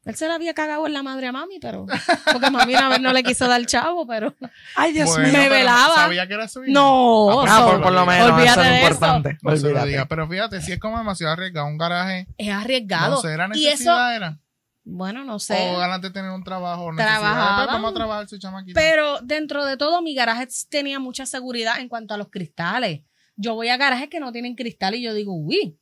Él 0.04 0.16
se 0.16 0.28
la 0.28 0.34
había 0.34 0.56
cagado 0.56 0.88
en 0.88 0.94
la 0.94 1.04
madre 1.04 1.28
a 1.28 1.32
mami, 1.32 1.60
pero. 1.62 1.86
Porque 2.34 2.50
mami 2.50 2.74
una 2.74 2.90
vez 2.90 3.02
no 3.02 3.14
le 3.14 3.22
quiso 3.22 3.48
dar 3.48 3.64
chavo, 3.68 4.08
pero. 4.08 4.34
Ay, 4.76 4.94
Dios 4.94 5.08
Bueno, 5.08 5.28
mío. 5.30 5.38
me 5.38 5.48
velaba. 5.50 5.94
Sabía 5.94 6.28
que 6.28 6.34
era 6.34 6.48
su 6.48 6.64
hijo. 6.64 6.74
No, 6.74 7.42
Ah, 7.48 7.68
por, 7.70 7.84
por 7.84 7.94
lo 7.94 8.04
menos. 8.08 8.32
Olvídate 8.32 8.50
eso 8.50 8.62
es 8.64 8.68
de 8.70 8.78
eso. 8.78 8.88
importante. 8.94 9.38
Olvídate. 9.44 9.88
diga. 9.90 10.06
Pero 10.08 10.28
fíjate, 10.28 10.62
si 10.62 10.72
es 10.72 10.80
como 10.80 10.98
demasiado 10.98 11.34
arriesgado 11.34 11.68
un 11.68 11.78
garaje, 11.78 12.26
es 12.36 12.50
arriesgado. 12.50 13.12
no 13.12 13.22
sé, 13.22 13.32
era 13.32 13.46
y 13.54 13.68
eso, 13.68 13.70
necesidad, 13.74 14.16
era. 14.16 14.40
Bueno, 14.84 15.24
no 15.24 15.40
sé. 15.40 15.74
O 15.74 15.78
ganas 15.78 16.02
de 16.02 16.10
tener 16.10 16.32
un 16.32 16.44
trabajo. 16.44 16.92
Pues 16.96 16.98
vamos 16.98 17.92
a 17.92 17.94
trabajar 17.94 18.28
su 18.28 18.38
chamaquita. 18.38 18.80
Pero 18.80 19.20
dentro 19.22 19.66
de 19.66 19.78
todo, 19.78 20.02
mi 20.02 20.16
garaje 20.16 20.48
tenía 20.70 21.00
mucha 21.00 21.26
seguridad 21.26 21.80
en 21.80 21.88
cuanto 21.88 22.14
a 22.14 22.18
los 22.18 22.30
cristales. 22.30 23.02
Yo 23.36 23.56
voy 23.56 23.70
a 23.70 23.78
garajes 23.78 24.10
que 24.10 24.20
no 24.20 24.32
tienen 24.32 24.56
cristal 24.56 24.96
y 24.96 25.02
yo 25.02 25.14
digo, 25.14 25.34
uy, 25.34 25.78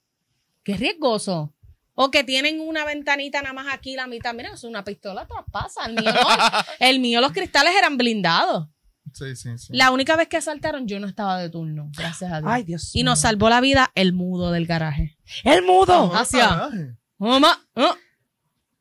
qué 0.63 0.75
riesgoso. 0.75 1.53
O 1.95 2.11
que 2.11 2.23
tienen 2.23 2.61
una 2.61 2.85
ventanita 2.85 3.41
nada 3.41 3.53
más 3.53 3.73
aquí, 3.73 3.95
la 3.95 4.07
mitad. 4.07 4.33
Mira, 4.33 4.53
es 4.53 4.63
una 4.63 4.83
pistola 4.83 5.27
traspasa. 5.27 5.85
El 5.85 5.95
mío, 5.95 6.13
no. 6.13 6.19
El 6.79 6.99
mío, 6.99 7.21
los 7.21 7.31
cristales 7.31 7.73
eran 7.77 7.97
blindados. 7.97 8.69
Sí, 9.13 9.35
sí, 9.35 9.57
sí. 9.57 9.73
La 9.73 9.91
única 9.91 10.15
vez 10.15 10.27
que 10.27 10.37
asaltaron, 10.37 10.87
yo 10.87 10.99
no 10.99 11.07
estaba 11.07 11.39
de 11.39 11.49
turno, 11.49 11.89
gracias 11.97 12.31
a 12.31 12.39
Dios. 12.39 12.51
Ay, 12.51 12.63
Dios 12.63 12.95
y 12.95 13.03
nos 13.03 13.21
salvó 13.21 13.49
la 13.49 13.59
vida 13.59 13.91
el 13.95 14.13
mudo 14.13 14.51
del 14.51 14.67
garaje. 14.67 15.17
¡El 15.43 15.63
mudo! 15.63 16.13
Hacia-. 16.13 16.69
Mamá, 17.17 17.67
ah, 17.75 17.95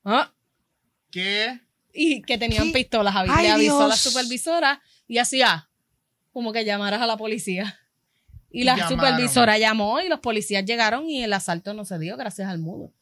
ah. 0.09 0.33
¿Qué? 1.11 1.61
Y 1.92 2.23
que 2.23 2.37
tenían 2.38 2.66
¿Qué? 2.68 2.73
pistolas. 2.73 3.14
Ay, 3.16 3.47
Le 3.47 3.51
avisó 3.51 3.85
a 3.85 3.88
la 3.88 3.97
supervisora 3.97 4.81
y 5.07 5.18
hacía 5.18 5.68
como 6.33 6.53
que 6.53 6.64
llamaras 6.64 7.01
a 7.01 7.07
la 7.07 7.16
policía. 7.16 7.79
Y 8.51 8.64
la 8.64 8.77
Llamaron. 8.77 8.99
supervisora 8.99 9.59
llamó 9.59 10.01
y 10.01 10.09
los 10.09 10.21
policías 10.21 10.64
llegaron 10.64 11.09
y 11.09 11.23
el 11.23 11.33
asalto 11.33 11.75
no 11.75 11.85
se 11.85 11.99
dio 11.99 12.16
gracias 12.16 12.49
al 12.49 12.59
mudo. 12.59 12.92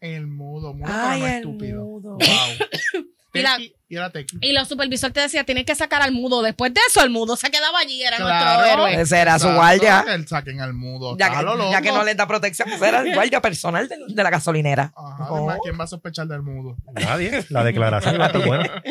El 0.00 0.26
mudo, 0.26 0.74
mudo, 0.74 0.90
Ay, 0.92 1.22
el 1.22 1.28
estúpido. 1.36 1.84
mudo. 1.84 2.10
Wow. 2.18 3.06
Y 3.32 3.40
la- 3.40 3.58
y 3.94 3.96
era 3.96 4.10
Tequi. 4.10 4.38
Y 4.40 4.52
los 4.52 4.68
supervisores 4.68 5.14
te 5.14 5.20
decían, 5.20 5.44
tienes 5.46 5.64
que 5.64 5.74
sacar 5.74 6.02
al 6.02 6.12
mudo. 6.12 6.42
Después 6.42 6.74
de 6.74 6.80
eso, 6.88 7.02
el 7.02 7.10
mudo 7.10 7.36
se 7.36 7.50
quedaba 7.50 7.78
allí, 7.78 8.02
era 8.02 8.16
Claro. 8.16 8.60
nuestro 8.60 8.84
héroe. 8.86 9.00
Ese 9.02 9.18
era 9.18 9.38
su 9.38 9.48
guardia. 9.52 10.04
él 10.08 10.26
saquen 10.28 10.60
al 10.60 10.74
mudo. 10.74 11.16
Ya 11.18 11.30
que, 11.30 11.46
ya 11.70 11.80
que 11.82 11.92
no 11.92 12.04
les 12.04 12.16
da 12.16 12.26
protección, 12.26 12.68
pues 12.68 12.82
era 12.82 13.00
el 13.00 13.14
guardia 13.14 13.40
personal 13.40 13.88
de, 13.88 13.96
de 14.08 14.22
la 14.22 14.30
gasolinera. 14.30 14.92
Ajá, 14.96 15.26
Oh. 15.30 15.36
además, 15.36 15.58
¿quién 15.62 15.78
va 15.80 15.84
a 15.84 15.86
sospechar 15.86 16.26
del 16.26 16.42
mudo? 16.42 16.76
Nadie. 16.92 17.44
La 17.48 17.64
declaración 17.64 18.14
iba 18.16 18.24
a 18.24 18.26
estar 18.28 18.42
buena. 18.46 18.82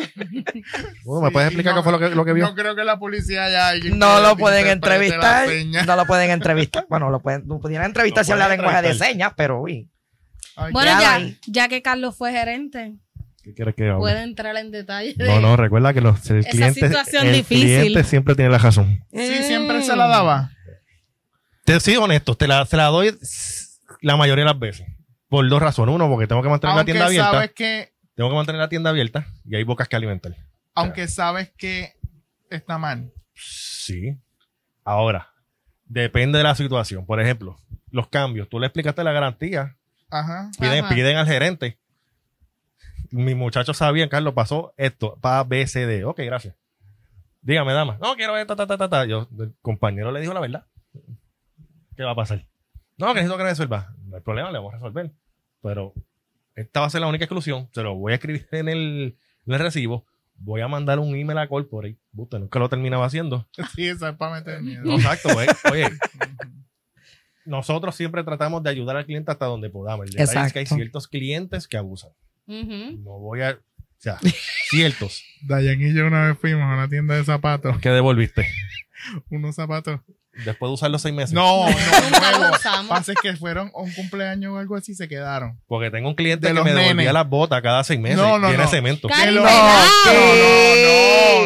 Bueno, 1.04 1.20
¿Me 1.22 1.28
Sí, 1.28 1.32
puedes 1.32 1.48
explicar 1.48 1.74
no, 1.74 1.80
qué 1.80 1.82
fue 1.84 1.92
lo 1.92 1.98
que, 1.98 2.08
lo 2.14 2.24
que 2.24 2.32
vio? 2.32 2.46
No 2.46 2.54
creo 2.54 2.74
que 2.74 2.84
la 2.84 2.98
policía 2.98 3.44
haya 3.44 3.68
alguien 3.68 3.98
No 3.98 4.20
lo 4.20 4.36
pueden 4.36 4.66
entrevistar. 4.66 5.48
No 5.86 5.96
lo 5.96 6.06
pueden 6.06 6.30
entrevistar. 6.30 6.86
Bueno, 6.88 7.10
lo 7.10 7.20
pueden, 7.20 7.44
lo 7.46 7.60
pudieran 7.60 7.86
entrevistar 7.86 8.22
Lo 8.22 8.24
si 8.26 8.32
habla 8.32 8.48
lenguaje 8.48 8.82
de 8.82 8.94
señas, 8.94 9.32
pero 9.36 9.60
uy. 9.60 9.88
Ay, 10.56 10.72
Bueno, 10.72 10.90
ya, 11.00 11.20
ya 11.46 11.68
que 11.68 11.82
Carlos 11.82 12.16
fue 12.16 12.30
gerente, 12.32 12.94
¿Qué 13.44 13.52
quieres 13.54 13.74
que 13.74 13.84
hable? 13.88 13.98
puede 14.00 14.22
entrar 14.22 14.56
en 14.56 14.70
detalle 14.70 15.14
de... 15.14 15.26
No, 15.26 15.38
no, 15.40 15.56
recuerda 15.56 15.92
que 15.92 16.00
los, 16.00 16.28
el 16.30 16.38
Esa 16.38 16.50
cliente, 16.50 16.80
situación 16.80 17.26
el 17.26 17.32
difícil. 17.34 17.66
cliente 17.80 18.04
siempre 18.04 18.34
tiene 18.34 18.50
la 18.50 18.58
razón. 18.58 19.04
Sí, 19.12 19.42
siempre 19.44 19.82
se 19.82 19.94
la 19.94 20.06
daba. 20.06 20.50
Te 21.64 21.78
soy 21.80 21.96
honesto, 21.96 22.34
te 22.34 22.46
la, 22.48 22.64
se 22.66 22.76
la 22.76 22.86
doy 22.86 23.14
la 24.00 24.16
mayoría 24.16 24.44
de 24.44 24.50
las 24.50 24.58
veces. 24.58 24.86
Por 25.28 25.48
dos 25.48 25.60
razones. 25.62 25.94
Uno, 25.94 26.08
porque 26.08 26.26
tengo 26.26 26.42
que 26.42 26.48
mantener 26.48 26.76
la 26.76 26.84
tienda 26.84 27.06
abierta. 27.06 27.30
sabes 27.32 27.52
que, 27.52 27.92
Tengo 28.14 28.30
que 28.30 28.36
mantener 28.36 28.60
la 28.60 28.68
tienda 28.68 28.90
abierta 28.90 29.26
y 29.44 29.56
hay 29.56 29.64
bocas 29.64 29.88
que 29.88 29.96
alimentar. 29.96 30.34
aunque 30.74 31.06
sabes 31.08 31.50
que 31.56 31.92
está 32.50 32.78
mal. 32.78 33.12
Sí. 33.34 34.16
Ahora, 34.84 35.32
depende 35.86 36.38
de 36.38 36.44
la 36.44 36.54
situación. 36.54 37.04
Por 37.06 37.20
ejemplo, 37.20 37.58
los 37.90 38.08
cambios. 38.08 38.48
Tú 38.48 38.58
le 38.60 38.66
explicaste 38.66 39.02
la 39.04 39.12
garantía. 39.12 39.76
Ajá. 40.10 40.50
Piden, 40.60 40.84
Ajá. 40.84 40.94
piden 40.94 41.16
al 41.16 41.26
gerente. 41.26 41.78
Mis 43.14 43.36
muchachos 43.36 43.76
sabían, 43.76 44.08
Carlos, 44.08 44.34
pasó 44.34 44.74
esto. 44.76 45.16
Pa 45.20 45.44
B, 45.44 45.64
C, 45.68 45.86
D. 45.86 46.04
Ok, 46.04 46.18
gracias. 46.24 46.56
Dígame, 47.42 47.72
dama. 47.72 47.96
No, 48.02 48.16
quiero 48.16 48.32
ver, 48.32 48.44
ta, 48.44 48.56
ta, 48.56 48.66
ta, 48.66 48.76
ta, 48.76 48.88
ta. 48.88 49.04
Yo, 49.04 49.28
el 49.38 49.54
compañero 49.62 50.10
le 50.10 50.20
dijo 50.20 50.34
la 50.34 50.40
verdad. 50.40 50.66
¿Qué 51.96 52.02
va 52.02 52.10
a 52.10 52.16
pasar? 52.16 52.44
No, 52.96 53.06
que 53.08 53.20
necesito 53.20 53.38
que 53.38 53.44
resuelva. 53.44 53.94
No 54.06 54.16
hay 54.16 54.22
problema, 54.22 54.50
le 54.50 54.58
vamos 54.58 54.74
a 54.74 54.78
resolver. 54.78 55.12
Pero 55.62 55.94
esta 56.56 56.80
va 56.80 56.86
a 56.86 56.90
ser 56.90 57.02
la 57.02 57.06
única 57.06 57.24
exclusión. 57.24 57.68
Se 57.72 57.84
lo 57.84 57.94
voy 57.94 58.14
a 58.14 58.16
escribir 58.16 58.48
en 58.50 58.68
el, 58.68 59.16
en 59.46 59.54
el 59.54 59.60
recibo. 59.60 60.04
Voy 60.34 60.62
a 60.62 60.66
mandar 60.66 60.98
un 60.98 61.14
email 61.14 61.38
a 61.38 61.46
Corporate. 61.46 61.96
Usted 62.16 62.40
nunca 62.40 62.58
lo 62.58 62.68
terminaba 62.68 63.06
haciendo. 63.06 63.46
Sí, 63.76 63.86
eso 63.86 64.08
es 64.08 64.16
para 64.16 64.34
meter 64.34 64.60
miedo. 64.60 64.82
No, 64.82 64.96
exacto, 64.96 65.28
güey. 65.32 65.46
Oye, 65.70 65.88
nosotros 67.44 67.94
siempre 67.94 68.24
tratamos 68.24 68.64
de 68.64 68.70
ayudar 68.70 68.96
al 68.96 69.06
cliente 69.06 69.30
hasta 69.30 69.46
donde 69.46 69.70
podamos. 69.70 70.06
El 70.06 70.14
detalle 70.14 70.46
es 70.48 70.52
que 70.52 70.58
hay 70.58 70.66
ciertos 70.66 71.06
clientes 71.06 71.68
que 71.68 71.76
abusan. 71.76 72.10
No 72.46 73.18
voy 73.18 73.42
a. 73.42 73.50
O 73.52 73.56
sea, 73.98 74.18
ciertos. 74.70 75.22
Dayan 75.42 75.80
y 75.80 75.94
yo 75.94 76.06
una 76.06 76.28
vez 76.28 76.38
fuimos 76.38 76.62
a 76.64 76.74
una 76.74 76.88
tienda 76.88 77.14
de 77.14 77.24
zapatos. 77.24 77.78
¿Qué 77.78 77.88
devolviste? 77.90 78.46
Unos 79.30 79.54
zapatos. 79.56 80.00
Después 80.44 80.68
de 80.68 80.74
usarlos 80.74 81.00
seis 81.00 81.14
meses. 81.14 81.32
No, 81.32 81.70
no, 81.70 81.70
nuevos. 81.70 82.58
usamos. 82.58 82.88
Pasa 82.88 83.12
es 83.12 83.18
que 83.22 83.36
fueron 83.36 83.70
un 83.72 83.92
cumpleaños 83.92 84.52
o 84.54 84.58
algo 84.58 84.74
así 84.74 84.90
y 84.90 84.94
se 84.96 85.06
quedaron. 85.06 85.60
Porque 85.68 85.92
tengo 85.92 86.08
un 86.08 86.16
cliente 86.16 86.48
De 86.48 86.52
que 86.52 86.54
los 86.56 86.64
me 86.64 86.72
devolvía 86.72 87.12
las 87.12 87.28
botas 87.28 87.62
cada 87.62 87.84
seis 87.84 88.00
meses. 88.00 88.18
No, 88.18 88.40
no, 88.40 88.48
Tiene 88.48 88.64
no. 88.64 88.68
cemento. 88.68 89.08
No, 89.08 89.14
no, 89.30 89.42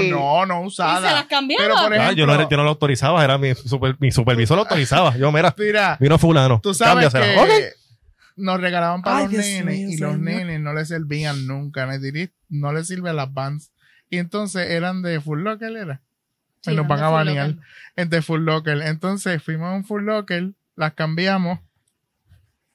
no, 0.03 0.47
no, 0.47 0.47
no 0.47 0.65
Y 0.65 0.67
usada. 0.69 1.09
se 1.09 1.15
las 1.15 1.27
cambiaron. 1.27 1.67
Pero 1.69 1.83
por 1.83 1.95
Ah, 1.99 2.13
yo, 2.13 2.27
no, 2.27 2.35
era- 2.35 2.49
yo 2.49 2.57
no 2.57 2.63
lo 2.65 2.71
autorizaba, 2.71 3.23
era 3.23 3.37
mi, 3.39 3.55
super- 3.55 3.97
mi 3.99 4.11
supervisor 4.11 4.57
lo 4.57 4.63
autorizaba. 4.63 5.15
Yo, 5.17 5.31
mira, 5.33 5.55
mira, 5.59 5.97
vino 6.01 6.19
fulano. 6.19 6.61
tú 6.63 6.73
sabes 6.73 7.11
cámbiasela. 7.11 7.27
que 7.27 7.39
Ok. 7.41 7.51
Nos 8.39 8.61
regalaban 8.61 9.03
para 9.03 9.19
Ay, 9.19 9.25
los 9.25 9.33
Dios 9.33 9.45
nenes 9.47 9.65
mío, 9.79 9.89
y 9.91 9.97
los 9.99 10.19
nenes 10.19 10.61
no 10.61 10.73
les 10.73 10.89
servían 10.89 11.47
nunca. 11.47 11.87
No 12.49 12.73
les 12.73 12.87
sirven 12.87 13.17
las 13.17 13.33
Vans. 13.33 13.73
Y 14.11 14.19
entonces 14.19 14.71
eran 14.71 15.03
de 15.03 15.21
Full 15.21 15.43
Locker, 15.43 15.77
¿era? 15.77 16.01
Sí, 16.61 16.71
Se 16.71 16.75
nos 16.75 16.89
van 16.89 17.03
a 17.03 17.09
banear. 17.09 17.57
de 17.97 18.23
Full 18.23 18.43
Locker. 18.45 18.81
Entonces 18.83 19.43
fuimos 19.43 19.69
a 19.69 19.75
un 19.75 19.85
Full 19.85 20.05
Locker, 20.05 20.53
las 20.77 20.95
cambiamos. 20.95 21.61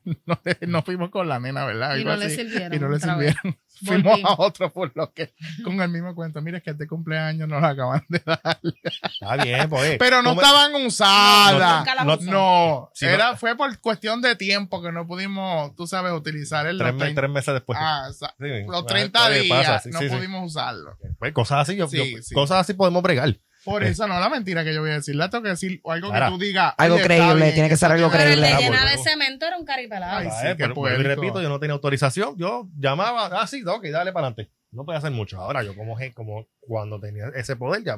No, 0.26 0.40
no 0.68 0.82
fuimos 0.84 1.10
con 1.10 1.28
la 1.30 1.40
nena, 1.40 1.66
¿verdad? 1.66 1.96
Y 1.96 2.00
Algo 2.00 2.12
no 2.12 2.18
le 2.18 2.26
así. 2.26 2.36
sirvieron. 2.36 2.74
Y 2.74 2.80
no 2.80 2.90
le 2.90 2.98
otra 2.98 3.16
vez. 3.16 3.34
sirvieron. 3.34 3.60
Fuimos 3.86 4.20
a 4.24 4.36
otro 4.42 4.70
Full 4.70 4.90
Locker 4.96 5.34
con 5.64 5.82
el 5.82 5.90
mismo 5.90 6.14
cuento. 6.16 6.42
Mira, 6.42 6.58
es 6.60 6.64
que 6.64 6.70
este 6.72 6.88
cumpleaños 6.88 7.50
nos 7.50 7.60
lo 7.62 7.68
acaban 7.68 8.06
de 8.08 8.22
dar. 8.26 8.60
Está 8.64 9.44
bien, 9.44 9.70
pues. 9.70 9.98
Pero 9.98 10.22
no 10.22 10.34
estaban 10.34 10.74
usadas. 10.76 11.86
No- 12.06 12.14
usamos. 12.14 12.22
No, 12.26 12.90
Sí, 12.94 13.06
era, 13.06 13.36
fue 13.36 13.58
por 13.58 13.78
cuestión 13.80 14.22
de 14.22 14.36
tiempo 14.36 14.82
que 14.82 14.92
no 14.92 15.06
pudimos, 15.08 15.76
tú 15.76 15.86
sabes, 15.88 16.14
utilizar 16.14 16.66
el 16.68 16.78
Tres, 16.78 16.92
los 16.92 16.96
me- 17.00 17.06
30, 17.06 17.22
tres 17.22 17.32
meses 17.32 17.54
después. 17.56 17.78
ah, 17.82 18.10
Sí, 18.14 18.26
los 18.68 18.84
ah, 18.84 18.86
30 18.86 19.26
oye, 19.28 19.40
días 19.42 19.58
pasa, 19.68 19.80
sí, 19.80 19.90
no 19.92 20.00
sí, 20.00 20.10
sí. 20.10 20.16
pudimos 20.16 20.46
usarlo. 20.52 20.98
Pues 21.20 21.34
cosas 21.34 21.60
así, 21.68 21.76
yo, 21.76 21.88
Sí, 21.88 21.98
yo- 22.16 22.22
sí. 22.22 22.34
cosas 22.36 22.60
así 22.60 22.74
podemos 22.74 23.02
bregar. 23.04 23.38
Por 23.64 23.84
eso 23.84 24.08
no 24.08 24.20
la 24.20 24.30
mentira 24.30 24.64
que 24.64 24.74
yo 24.74 24.82
voy 24.82 24.92
a 24.92 24.96
decir. 24.96 25.16
La 25.16 25.30
tengo 25.30 25.44
que 25.44 25.50
decir 25.52 25.80
o 25.84 25.92
algo 25.92 26.08
Ahora, 26.08 26.26
que 26.28 26.32
tú 26.34 26.38
digas. 26.40 26.74
algo 26.78 26.98
creíble, 26.98 27.52
tiene 27.54 27.70
que 27.70 27.78
ser 27.78 27.92
algo 27.92 28.10
Pero 28.12 28.24
el 28.24 28.42
de 28.42 28.48
creíble. 28.48 28.64
llenar 28.78 28.90
de 28.90 29.04
cemento 29.04 29.46
era 29.46 29.58
un 29.58 29.66
caripelado. 29.66 30.18
Ay, 30.18 30.28
Ah, 30.30 30.42
sí, 30.42 30.48
eh, 30.48 30.56
pero 30.58 30.74
repito, 30.98 31.42
yo 31.42 31.50
no 31.50 31.60
tenía 31.60 31.74
autorización. 31.74 32.36
Yo 32.38 32.68
llamaba, 32.78 33.28
ah, 33.42 33.48
sí, 33.48 33.64
ok, 33.66 33.86
dale 33.86 34.12
para 34.12 34.28
adelante. 34.28 34.52
No 34.72 34.84
podía 34.86 34.98
hacer 34.98 35.12
mucho. 35.12 35.40
Ahora, 35.40 35.64
yo 35.64 35.76
como, 35.76 35.96
como 36.14 36.48
cuando 36.60 37.00
tenía 37.00 37.26
ese 37.36 37.56
poder, 37.56 37.84
ya 37.84 37.98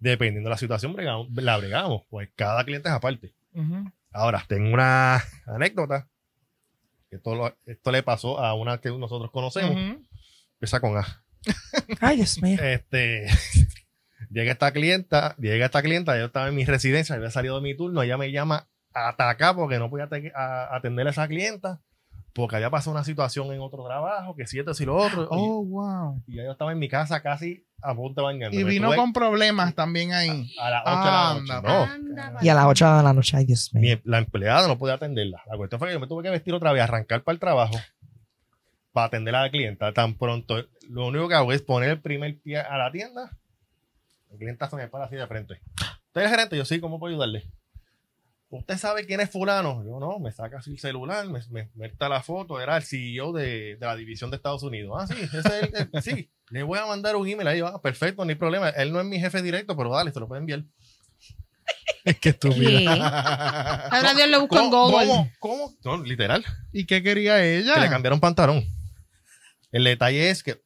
dependiendo 0.00 0.48
de 0.48 0.54
la 0.54 0.58
situación, 0.58 0.92
bregamos, 0.94 1.28
la 1.34 1.56
bregamos. 1.58 2.02
Pues 2.08 2.30
cada 2.36 2.64
cliente 2.64 2.88
es 2.88 2.94
aparte. 2.94 3.34
Ahora, 4.12 4.44
tengo 4.48 4.72
una 4.72 5.22
anécdota. 5.46 6.08
Esto, 7.10 7.34
lo- 7.34 7.56
esto 7.66 7.90
le 7.90 8.02
pasó 8.02 8.38
a 8.38 8.54
una 8.54 8.78
que 8.80 8.90
nosotros 8.90 9.30
conocemos. 9.30 9.72
Ujú. 9.72 10.06
Empieza 10.54 10.80
con 10.80 10.96
A. 10.98 11.24
Ay, 12.00 12.16
Dios 12.16 12.40
mío. 12.42 12.58
Este, 12.62 13.26
llega 14.30 14.52
esta 14.52 14.72
clienta, 14.72 15.34
llega 15.38 15.66
esta 15.66 15.82
clienta, 15.82 16.16
yo 16.18 16.26
estaba 16.26 16.48
en 16.48 16.54
mi 16.54 16.64
residencia, 16.64 17.14
había 17.16 17.30
salido 17.30 17.56
de 17.56 17.62
mi 17.62 17.76
turno, 17.76 18.02
ella 18.02 18.16
me 18.16 18.30
llama 18.32 18.68
a 18.94 19.08
atacar 19.08 19.54
porque 19.54 19.78
no 19.78 19.88
podía 19.90 20.06
ate- 20.08 20.32
a- 20.34 20.74
atender 20.76 21.06
a 21.06 21.10
esa 21.10 21.28
clienta, 21.28 21.80
porque 22.32 22.56
había 22.56 22.70
pasado 22.70 22.92
una 22.92 23.04
situación 23.04 23.52
en 23.52 23.60
otro 23.60 23.84
trabajo, 23.84 24.34
que 24.36 24.46
si 24.46 24.58
esto, 24.58 24.74
si 24.74 24.84
lo 24.84 24.96
otro, 24.96 25.24
y- 25.24 25.26
Oh, 25.30 25.64
wow. 25.64 26.22
y, 26.26 26.36
ya 26.36 26.44
yo 26.44 26.52
estaba 26.52 26.72
en 26.72 26.78
mi 26.78 26.88
casa 26.88 27.20
casi 27.20 27.64
a 27.82 27.94
punto 27.94 28.20
de 28.20 28.24
bañarme. 28.26 28.56
Y 28.56 28.64
vino 28.64 28.92
con 28.94 29.12
problemas 29.12 29.74
también 29.74 30.12
ahí. 30.12 30.52
a 30.60 30.70
las 30.70 30.82
8 30.84 30.98
de 30.98 31.04
la 31.10 31.34
noche. 31.34 31.52
Anda, 31.52 31.68
No, 31.68 31.84
Anda, 32.24 32.38
Y 32.42 32.48
a 32.48 32.54
las 32.54 32.64
8 32.66 32.96
de 32.96 33.02
la 33.02 33.12
noche, 33.12 33.36
ay, 33.36 33.44
Dios 33.44 33.72
mío. 33.74 33.96
mi- 34.04 34.10
la 34.10 34.18
empleada 34.18 34.66
no 34.66 34.78
podía 34.78 34.94
atenderla. 34.94 35.42
La 35.48 35.56
cuestión 35.56 35.78
fue 35.78 35.88
que 35.88 35.94
yo 35.94 36.00
me 36.00 36.06
tuve 36.08 36.22
que 36.24 36.30
vestir 36.30 36.54
otra 36.54 36.72
vez, 36.72 36.82
arrancar 36.82 37.22
para 37.22 37.34
el 37.34 37.38
trabajo 37.40 37.78
para 38.92 39.06
atender 39.06 39.34
a 39.36 39.42
la 39.42 39.50
clienta. 39.50 39.92
Tan 39.92 40.14
pronto, 40.14 40.56
lo 40.88 41.06
único 41.06 41.28
que 41.28 41.34
hago 41.34 41.52
es 41.52 41.62
poner 41.62 41.90
el 41.90 42.00
primer 42.00 42.38
pie 42.40 42.58
a 42.58 42.76
la 42.78 42.90
tienda. 42.90 43.30
El 44.30 44.38
clienta 44.38 44.68
se 44.68 44.76
me 44.76 44.88
para 44.88 45.04
así 45.06 45.16
de 45.16 45.26
frente. 45.26 45.60
¿Usted 46.08 46.22
es 46.22 46.30
gerente? 46.30 46.56
Yo 46.56 46.64
sí, 46.64 46.80
¿cómo 46.80 46.98
puedo 46.98 47.12
ayudarle? 47.12 47.44
¿Usted 48.50 48.78
sabe 48.78 49.04
quién 49.04 49.20
es 49.20 49.30
fulano? 49.30 49.84
Yo 49.84 50.00
no, 50.00 50.18
me 50.18 50.32
saca 50.32 50.58
así 50.58 50.70
el 50.70 50.78
celular, 50.78 51.26
me, 51.28 51.40
me, 51.50 51.70
me 51.74 51.86
está 51.86 52.08
la 52.08 52.22
foto, 52.22 52.58
era 52.60 52.78
el 52.78 52.82
CEO 52.82 53.32
de, 53.32 53.76
de 53.76 53.86
la 53.86 53.94
división 53.94 54.30
de 54.30 54.36
Estados 54.36 54.62
Unidos. 54.62 54.96
Ah, 54.98 55.06
sí, 55.06 55.14
ese 55.22 55.38
es 55.40 55.44
el, 55.46 55.88
el- 55.92 56.02
sí. 56.02 56.30
Le 56.50 56.62
voy 56.62 56.78
a 56.78 56.86
mandar 56.86 57.14
un 57.16 57.28
email 57.28 57.46
ahí, 57.48 57.60
ah, 57.60 57.78
perfecto, 57.82 58.24
no 58.24 58.30
hay 58.30 58.36
problema. 58.36 58.70
Él 58.70 58.90
no 58.90 59.00
es 59.00 59.06
mi 59.06 59.20
jefe 59.20 59.42
directo, 59.42 59.76
pero 59.76 59.90
dale, 59.94 60.12
se 60.12 60.20
lo 60.20 60.26
puede 60.28 60.40
enviar. 60.40 60.62
Es 62.04 62.18
que 62.20 62.32
¿Qué? 62.34 62.86
Ahora 62.88 64.14
Dios 64.14 64.28
lo 64.30 64.40
busca 64.46 64.64
en. 64.64 64.70
Google. 64.70 65.06
¿Cómo? 65.06 65.30
¿Cómo? 65.40 65.74
No, 65.84 66.02
literal. 66.02 66.42
¿Y 66.72 66.86
qué 66.86 67.02
quería 67.02 67.44
ella? 67.44 67.74
que 67.74 67.80
le 67.80 67.90
cambiaron 67.90 68.18
pantalón. 68.20 68.64
El 69.72 69.84
detalle 69.84 70.30
es 70.30 70.42
que 70.42 70.58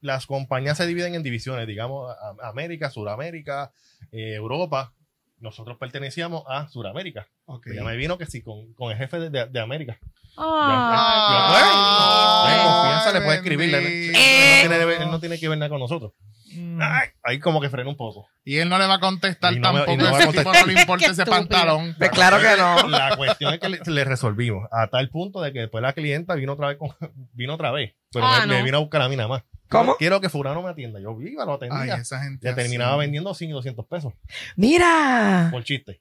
las 0.00 0.26
compañías 0.26 0.76
se 0.76 0.86
dividen 0.86 1.14
en 1.14 1.22
divisiones, 1.22 1.66
digamos, 1.66 2.10
a- 2.10 2.48
América, 2.48 2.90
Suramérica, 2.90 3.72
eh, 4.12 4.34
Europa. 4.34 4.92
Nosotros 5.38 5.78
pertenecíamos 5.78 6.44
a 6.48 6.68
Suramérica. 6.68 7.26
Ok. 7.46 7.68
Ella 7.68 7.84
me 7.84 7.96
vino 7.96 8.18
que 8.18 8.26
sí, 8.26 8.42
con, 8.42 8.74
con 8.74 8.92
el 8.92 8.98
jefe 8.98 9.18
de, 9.18 9.30
de- 9.30 9.46
de 9.46 9.60
América. 9.60 9.98
Ay, 10.36 12.56
de 12.56 12.62
confianza 12.62 13.12
le 13.12 13.20
puede 13.22 13.36
escribir. 13.38 13.74
Él, 13.74 14.68
no 14.68 14.76
tiene, 14.76 15.02
él 15.02 15.10
no 15.10 15.20
tiene 15.20 15.38
que 15.38 15.48
ver 15.48 15.58
nada 15.58 15.68
con 15.68 15.80
nosotros. 15.80 16.12
Mm. 16.52 16.80
Ay, 16.82 17.08
ahí 17.22 17.38
como 17.38 17.60
que 17.60 17.70
frena 17.70 17.88
un 17.88 17.96
poco. 17.96 18.26
Y 18.44 18.56
él 18.58 18.68
no 18.68 18.76
le 18.78 18.86
va 18.86 18.94
a 18.94 19.00
contestar 19.00 19.54
no 19.54 19.62
tampoco. 19.62 19.96
no 19.96 20.04
me 20.04 20.10
va 20.10 20.16
a 20.16 20.20
ese 20.20 20.30
tipo 20.32 20.42
contestar. 20.42 20.66
no 20.66 20.72
le 20.72 20.80
importa 20.80 21.04
ese 21.06 21.22
estúpido. 21.22 21.36
pantalón. 21.48 21.94
Pues 21.96 22.10
claro 22.10 22.38
que 22.40 22.56
no. 22.58 22.88
La 22.88 23.16
cuestión 23.16 23.54
es 23.54 23.60
que 23.60 23.68
le, 23.68 23.80
le 23.84 24.04
resolvimos 24.04 24.66
a 24.72 24.88
tal 24.88 25.08
punto 25.10 25.40
de 25.40 25.52
que 25.52 25.60
después 25.60 25.80
la 25.82 25.92
clienta 25.92 26.34
vino 26.34 26.54
otra 26.54 26.68
vez 26.68 26.78
con, 26.78 26.90
vino 27.32 27.54
otra 27.54 27.70
vez, 27.70 27.94
pero 28.12 28.26
Ah, 28.26 28.40
me, 28.40 28.46
me 28.54 28.58
no. 28.58 28.64
vino 28.64 28.76
a 28.78 28.80
buscar 28.80 29.02
a 29.02 29.08
mí 29.08 29.16
nada 29.16 29.28
más. 29.28 29.42
¿Cómo? 29.70 29.96
Quiero 29.96 30.20
que 30.20 30.28
fulano 30.28 30.62
me 30.62 30.68
atienda. 30.70 31.00
Yo 31.00 31.14
viva, 31.16 31.44
lo 31.44 31.54
atendía. 31.54 31.94
Ay, 31.94 32.00
esa 32.00 32.22
gente. 32.22 32.48
le 32.48 32.54
terminaba 32.54 32.96
vendiendo 32.96 33.32
100 33.32 33.50
y 33.50 33.52
200 33.52 33.86
pesos 33.86 34.12
Mira. 34.56 35.48
por 35.52 35.62
chiste. 35.64 36.00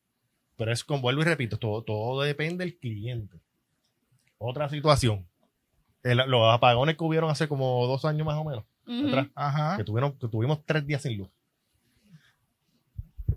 Pero 0.58 0.72
es 0.74 0.84
con 0.84 1.02
vuelvo 1.02 1.22
y 1.22 1.26
repito, 1.26 1.58
todo, 1.58 1.84
todo 1.84 2.22
depende 2.22 2.66
del 2.66 2.76
cliente. 2.78 3.38
Otra 4.38 4.68
situación. 4.70 5.26
El- 6.04 6.24
los 6.28 6.54
apagones 6.54 6.98
que 6.98 7.04
hubieron 7.04 7.30
hace 7.30 7.48
como 7.48 7.86
dos 7.88 8.04
años 8.06 8.26
más 8.26 8.36
o 8.38 8.44
menos. 8.44 8.64
Atrás, 9.08 9.28
Ajá. 9.36 9.78
que, 9.78 9.84
tuvieron, 9.84 10.14
que 10.18 10.28
tuvimos 10.28 10.66
tres 10.66 10.86
días 10.88 11.02
sin 11.04 11.18
luz. 11.18 11.30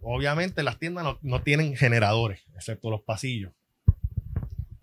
Obviamente 0.03 0.63
las 0.63 0.79
tiendas 0.79 1.05
no, 1.05 1.19
no 1.23 1.43
tienen 1.43 1.77
generadores, 1.77 2.43
excepto 2.57 2.91
los 2.91 3.03
pasillos. 3.03 3.53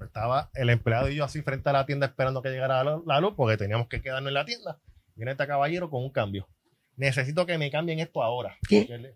Estaba 0.02 0.50
el 0.54 0.70
empleado 0.70 1.10
y 1.10 1.16
yo 1.16 1.26
así 1.26 1.42
frente 1.42 1.70
a 1.70 1.74
la 1.74 1.86
tienda 1.86 2.06
esperando 2.08 2.42
que 2.42 2.50
llegara 2.50 2.84
la, 2.84 3.02
la 3.06 3.20
luz 3.20 3.34
porque 3.36 3.58
teníamos 3.58 3.88
que 3.88 4.02
quedarnos 4.02 4.30
en 4.30 4.34
la 4.34 4.46
tienda. 4.46 4.78
Viene 5.20 5.32
este 5.32 5.46
caballero 5.46 5.90
con 5.90 6.02
un 6.04 6.10
cambio. 6.12 6.48
Necesito 6.96 7.46
que 7.46 7.58
me 7.58 7.70
cambien 7.70 8.00
esto 8.00 8.24
ahora. 8.24 8.58
¿Qué? 8.68 8.82
porque 8.82 8.98
le- 8.98 9.16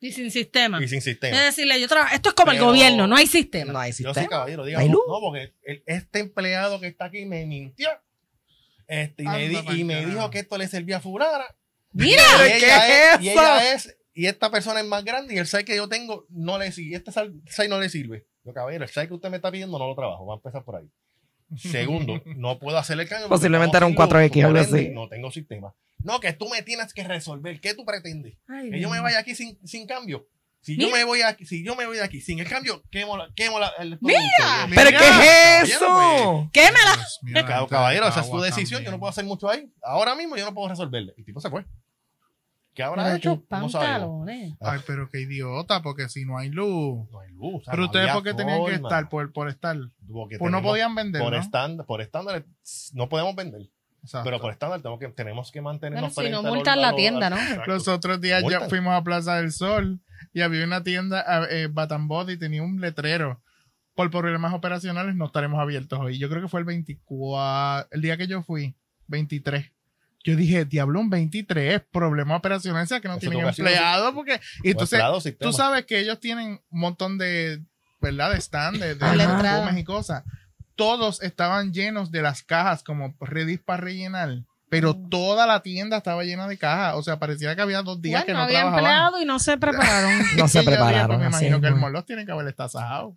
Y 0.00 0.12
sin 0.12 0.30
sistema. 0.30 0.82
Y 0.82 0.88
sin 0.88 0.98
Es 0.98 1.04
sistema. 1.04 1.40
decirle, 1.44 1.80
yo 1.80 1.88
trabajo. 1.88 2.14
Esto 2.14 2.28
es 2.30 2.34
como 2.34 2.52
el 2.52 2.60
gobierno, 2.60 3.06
no 3.06 3.16
hay 3.16 3.26
sistema. 3.26 3.72
No 3.72 3.78
hay 3.78 3.92
Yo 3.92 3.96
sistema. 4.12 4.28
caballero, 4.28 4.64
diga, 4.64 4.80
¿Hay 4.80 4.88
no, 4.90 4.98
porque 5.20 5.54
el- 5.62 5.82
este 5.86 6.18
empleado 6.20 6.78
que 6.80 6.88
está 6.88 7.06
aquí 7.06 7.24
me 7.24 7.46
mintió. 7.46 7.88
Este, 8.86 9.22
y 9.22 9.26
me, 9.26 9.48
di- 9.48 9.56
y 9.80 10.04
dijo 10.04 10.28
que 10.30 10.40
esto 10.40 10.58
le 10.58 10.68
servía 10.68 10.98
a 10.98 11.00
fulana. 11.00 11.46
Mira, 11.92 12.22
Y 12.22 12.38
¿Pero 12.38 12.44
ella 12.44 12.58
qué 12.86 13.12
es 13.14 13.20
y 13.22 13.28
eso? 13.30 13.40
ella 13.40 13.72
es, 13.74 13.96
y 14.12 14.26
esta 14.26 14.50
persona 14.50 14.80
es 14.80 14.86
más 14.86 15.04
grande 15.04 15.34
y 15.34 15.38
el 15.38 15.46
site 15.46 15.64
que 15.64 15.76
yo 15.76 15.88
tengo 15.88 16.26
no 16.28 16.58
le 16.58 16.70
sirve. 16.72 16.96
Este 16.96 17.10
sal- 17.12 17.32
site 17.48 17.68
no 17.68 17.80
le 17.80 17.88
sirve. 17.88 18.26
Yo, 18.44 18.52
caballero, 18.52 18.84
el 18.84 18.90
site 18.90 19.08
que 19.08 19.14
usted 19.14 19.30
me 19.30 19.36
está 19.36 19.50
pidiendo 19.50 19.78
no 19.78 19.86
lo 19.88 19.94
trabajo. 19.94 20.26
Va 20.26 20.34
a 20.34 20.36
empezar 20.36 20.64
por 20.64 20.76
ahí. 20.76 20.86
Segundo, 21.56 22.22
no 22.36 22.58
puedo 22.58 22.78
hacer 22.78 22.98
el 22.98 23.08
cambio. 23.08 23.28
Posiblemente 23.28 23.76
era 23.76 23.86
un 23.86 23.92
sin 23.92 24.00
luz, 24.00 24.08
4X 24.10 24.44
o 24.44 24.46
algo 24.48 24.58
así. 24.60 24.88
No 24.90 25.08
tengo 25.08 25.30
sistema. 25.30 25.74
No, 25.98 26.20
que 26.20 26.32
tú 26.32 26.48
me 26.48 26.62
tienes 26.62 26.92
que 26.92 27.04
resolver. 27.04 27.60
¿Qué 27.60 27.74
tú 27.74 27.84
pretendes? 27.84 28.36
Ay, 28.48 28.70
Que 28.70 28.80
yo 28.80 28.90
me 28.90 29.00
vaya 29.00 29.18
aquí 29.18 29.34
sin, 29.34 29.58
sin 29.66 29.86
cambio. 29.86 30.26
Si 30.60 30.78
yo 30.78 30.90
me 30.90 31.04
voy 31.04 31.20
aquí, 31.20 31.44
si 31.44 31.62
yo 31.62 31.76
me 31.76 31.84
voy 31.84 31.98
de 31.98 32.02
aquí 32.02 32.22
sin 32.22 32.38
el 32.40 32.48
cambio, 32.48 32.82
quemo, 32.90 33.18
la, 33.18 33.28
quemo 33.36 33.58
la, 33.58 33.68
el 33.78 33.98
Mira. 34.00 34.66
¿Pero 34.74 34.90
Mira, 34.90 34.90
qué 34.90 34.96
es 34.96 35.02
caballero, 35.02 35.64
eso? 35.64 36.50
Quémela. 36.54 36.94
Dios 36.96 37.18
mío, 37.22 37.34
Cab- 37.34 37.60
la 37.62 37.66
Caballero, 37.68 38.08
esa 38.08 38.20
es 38.20 38.26
agua 38.26 38.44
decisión. 38.46 38.82
Yo 38.82 38.90
no 38.90 38.98
puedo 38.98 39.10
hacer 39.10 39.24
mucho 39.26 39.50
ahí. 39.50 39.70
Ahora 39.82 40.14
mismo 40.14 40.36
yo 40.36 40.44
no 40.46 40.54
puedo 40.54 40.68
resolverle. 40.70 41.12
El 41.18 41.24
tipo 41.26 41.38
se 41.40 41.50
fue. 41.50 41.66
¿Qué 42.74 42.82
habrá 42.82 43.04
Pero 43.04 43.16
hecho? 43.16 43.36
tus 43.36 43.50
No 43.50 43.68
sabemos. 43.68 43.70
pantalones. 44.26 44.54
Ay, 44.60 44.80
pero 44.86 45.08
qué 45.08 45.20
idiota, 45.20 45.80
porque 45.82 46.08
si 46.08 46.24
no 46.24 46.36
hay 46.38 46.48
luz. 46.50 47.08
No 47.10 47.20
hay 47.20 47.30
luz. 47.32 47.54
o 47.60 47.64
sea, 47.64 47.70
Pero 47.72 47.82
no 47.82 47.86
ustedes, 47.86 48.10
¿por 48.12 48.22
qué 48.24 48.34
tenían 48.34 48.64
que 48.64 48.74
estar? 48.74 49.08
Por, 49.08 49.32
por 49.32 49.48
estar. 49.48 49.76
Porque 50.12 50.38
Pues 50.38 50.50
no 50.52 50.60
podían 50.62 50.94
vender, 50.94 51.22
Por 51.22 51.32
¿no? 51.32 51.38
estándar, 51.38 51.86
por 51.86 52.00
estándar 52.00 52.44
no 52.92 53.08
podemos 53.08 53.34
vender. 53.36 53.62
Exacto. 54.02 54.24
Pero 54.28 54.40
por 54.40 54.52
estándar 54.52 54.82
tenemos 54.82 55.00
que, 55.00 55.08
tenemos 55.08 55.50
que 55.50 55.62
mantenernos 55.62 56.14
Bueno, 56.14 56.38
si 56.38 56.42
no 56.44 56.52
multan 56.54 56.82
la 56.82 56.94
tienda, 56.94 57.30
¿no? 57.30 57.36
Exacto. 57.36 57.70
Los 57.70 57.88
otros 57.88 58.20
días 58.20 58.44
ya 58.50 58.60
fuimos 58.68 58.92
a 58.92 59.02
Plaza 59.02 59.36
del 59.36 59.50
Sol 59.52 60.00
y 60.34 60.42
había 60.42 60.64
una 60.64 60.82
tienda, 60.82 61.24
eh, 61.50 61.68
Batambot, 61.72 62.28
y 62.28 62.36
tenía 62.38 62.62
un 62.62 62.80
letrero. 62.80 63.40
Por 63.94 64.10
problemas 64.10 64.52
operacionales 64.52 65.14
no 65.14 65.26
estaremos 65.26 65.58
abiertos 65.60 66.00
hoy. 66.00 66.18
Yo 66.18 66.28
creo 66.28 66.42
que 66.42 66.48
fue 66.48 66.60
el 66.60 66.66
24, 66.66 67.88
el 67.92 68.02
día 68.02 68.16
que 68.16 68.26
yo 68.26 68.42
fui, 68.42 68.74
23. 69.06 69.70
Yo 70.24 70.36
dije, 70.36 70.64
diablo, 70.64 71.00
un 71.00 71.10
23, 71.10 71.82
problema 71.92 72.36
operacional, 72.36 72.84
o 72.84 72.86
sea 72.86 72.98
que 73.00 73.08
no 73.08 73.14
Eso 73.18 73.28
tienen 73.28 73.46
empleados, 73.46 74.14
porque... 74.14 74.40
Y 74.62 74.70
entonces, 74.70 75.00
tú 75.38 75.52
sabes 75.52 75.84
que 75.84 76.00
ellos 76.00 76.18
tienen 76.18 76.62
un 76.70 76.80
montón 76.80 77.18
de, 77.18 77.62
¿verdad? 78.00 78.32
De 78.32 78.38
stand, 78.38 78.78
de, 78.78 78.94
de 78.94 79.80
y 79.80 79.84
cosas. 79.84 80.24
Todos 80.76 81.22
estaban 81.22 81.72
llenos 81.74 82.10
de 82.10 82.22
las 82.22 82.42
cajas 82.42 82.82
como 82.82 83.14
ready 83.20 83.58
para 83.58 83.82
rellenar, 83.82 84.44
pero 84.70 84.94
Mm. 84.94 85.10
toda 85.10 85.46
la 85.46 85.62
tienda 85.62 85.98
estaba 85.98 86.24
llena 86.24 86.48
de 86.48 86.56
cajas. 86.58 86.94
O 86.96 87.02
sea, 87.02 87.18
parecía 87.18 87.54
que 87.54 87.60
había 87.62 87.82
dos 87.82 88.00
días 88.00 88.22
Bueno, 88.22 88.26
que 88.26 88.32
no 88.32 88.40
había 88.40 88.60
trabajaban. 88.60 88.84
empleado 88.84 89.22
y 89.22 89.24
no 89.26 89.38
se 89.38 89.56
prepararon. 89.58 90.10
No 90.38 90.48
se 90.48 90.62
prepararon. 90.62 91.06
pues 91.08 91.20
me 91.20 91.26
imagino 91.26 91.60
que 91.60 91.66
el 91.68 91.76
mall 91.76 91.92
los 91.92 92.06
tiene 92.06 92.24
que 92.26 92.32
haber 92.32 92.50
tasajado. 92.54 93.16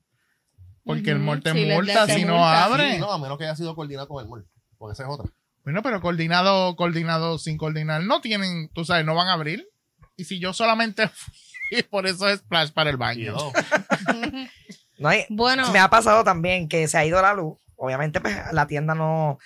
Porque 0.83 1.11
el 1.11 1.19
mall 1.19 1.41
te 1.41 1.51
sí, 1.53 1.65
multa 1.65 2.05
si 2.05 2.25
no 2.25 2.45
abre. 2.47 2.93
Sí, 2.95 2.99
no, 2.99 3.11
a 3.11 3.17
menos 3.17 3.37
que 3.37 3.45
haya 3.45 3.55
sido 3.55 3.75
coordinado 3.75 4.07
con 4.07 4.23
el 4.23 4.29
mall. 4.29 4.45
Porque 4.77 4.93
esa 4.93 5.03
es 5.03 5.09
otra. 5.09 5.31
Bueno, 5.67 5.81
pero 5.83 5.99
coordinado, 5.99 6.77
coordinado 6.77 7.37
sin 7.37 7.57
coordinar, 7.57 8.01
no 8.01 8.21
tienen, 8.21 8.69
tú 8.69 8.85
sabes, 8.85 9.03
no 9.05 9.15
van 9.15 9.27
a 9.27 9.33
abrir. 9.33 9.67
Y 10.15 10.23
si 10.23 10.39
yo 10.39 10.53
solamente 10.53 11.09
fui, 11.69 11.83
por 11.83 12.07
eso 12.07 12.25
es 12.29 12.39
splash 12.39 12.71
para 12.71 12.89
el 12.89 12.95
baño. 12.95 13.35
no, 14.97 15.09
hay- 15.09 15.25
Bueno, 15.27 15.69
Me 15.73 15.79
ha 15.79 15.89
pasado 15.89 16.23
también 16.23 16.69
que 16.69 16.87
se 16.87 16.97
ha 16.97 17.05
ido 17.05 17.21
la 17.21 17.33
luz. 17.33 17.57
Obviamente, 17.75 18.21
pues 18.21 18.35
la 18.53 18.65
tienda 18.67 18.95
no. 18.95 19.39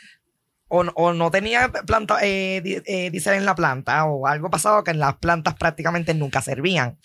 O, 0.68 0.84
no- 0.84 0.94
o 0.96 1.12
no 1.12 1.32
tenía 1.32 1.72
planta, 1.72 2.20
eh, 2.22 2.62
eh, 2.86 3.10
diésel 3.10 3.34
en 3.34 3.46
la 3.46 3.56
planta, 3.56 4.06
o 4.06 4.28
algo 4.28 4.52
pasado 4.52 4.84
que 4.84 4.92
en 4.92 5.00
las 5.00 5.16
plantas 5.18 5.56
prácticamente 5.56 6.14
nunca 6.14 6.42
servían. 6.44 7.00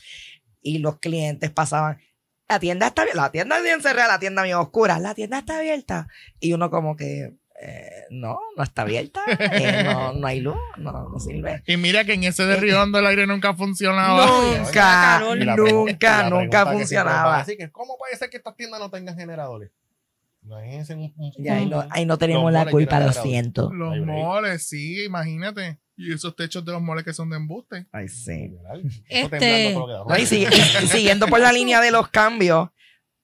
Y 0.60 0.78
los 0.80 0.98
clientes 0.98 1.50
pasaban. 1.50 2.02
La 2.48 2.60
tienda 2.60 2.88
está 2.88 3.00
abierta, 3.00 3.22
la 3.22 3.32
tienda 3.32 3.56
es 3.56 3.62
bien 3.64 3.80
cerrada, 3.82 4.08
la 4.08 4.18
tienda 4.18 4.42
bien 4.42 4.56
oscura, 4.58 4.98
la 5.00 5.14
tienda 5.14 5.38
está 5.38 5.56
abierta. 5.56 6.06
Y 6.38 6.52
uno, 6.52 6.70
como 6.70 6.96
que, 6.96 7.32
eh, 7.62 8.04
no, 8.10 8.38
no 8.56 8.62
está 8.62 8.82
abierta, 8.82 9.22
eh, 9.28 9.82
no, 9.84 10.12
no 10.12 10.26
hay 10.26 10.40
luz, 10.40 10.56
no, 10.76 11.08
no 11.08 11.18
sirve. 11.20 11.62
Y 11.66 11.76
mira 11.76 12.04
que 12.04 12.12
en 12.14 12.24
ese 12.24 12.44
de 12.44 12.56
Río 12.56 12.82
Hondo 12.82 12.98
el 12.98 13.06
aire 13.06 13.26
nunca 13.26 13.54
funcionaba. 13.54 14.26
Nunca, 14.58 15.18
nunca, 15.56 16.30
nunca 16.30 16.58
funcionaba. 16.78 17.38
decir 17.38 17.56
que, 17.56 17.70
¿Cómo 17.70 17.96
puede 17.98 18.16
ser 18.16 18.30
que 18.30 18.36
estas 18.36 18.56
tiendas 18.56 18.80
no 18.80 18.90
tengan 18.90 19.16
generadores? 19.16 19.70
Imagínense 20.42 20.94
un, 20.94 21.12
un- 21.16 21.32
Y 21.38 21.48
ahí 21.48 21.66
no, 21.66 21.84
ahí 21.90 22.06
no 22.06 22.18
tenemos 22.18 22.52
la 22.52 22.64
culpa, 22.70 23.00
lo 23.00 23.06
siento. 23.22 23.72
Los 23.72 23.96
moles, 24.06 24.68
sí, 24.68 25.04
imagínate. 25.04 25.78
Y 25.96 26.12
esos 26.12 26.36
techos 26.36 26.64
de 26.64 26.72
los 26.72 26.82
moles 26.82 27.04
que 27.04 27.12
son 27.14 27.30
de 27.30 27.36
embuste. 27.36 27.86
Ay, 27.90 28.08
sí. 28.08 28.52
Este-. 29.08 29.74
No, 30.08 30.16
y, 30.18 30.26
si- 30.26 30.44
y 30.44 30.86
siguiendo 30.88 31.26
por 31.26 31.40
la 31.40 31.50
línea 31.52 31.80
de 31.80 31.90
los 31.90 32.08
cambios, 32.08 32.68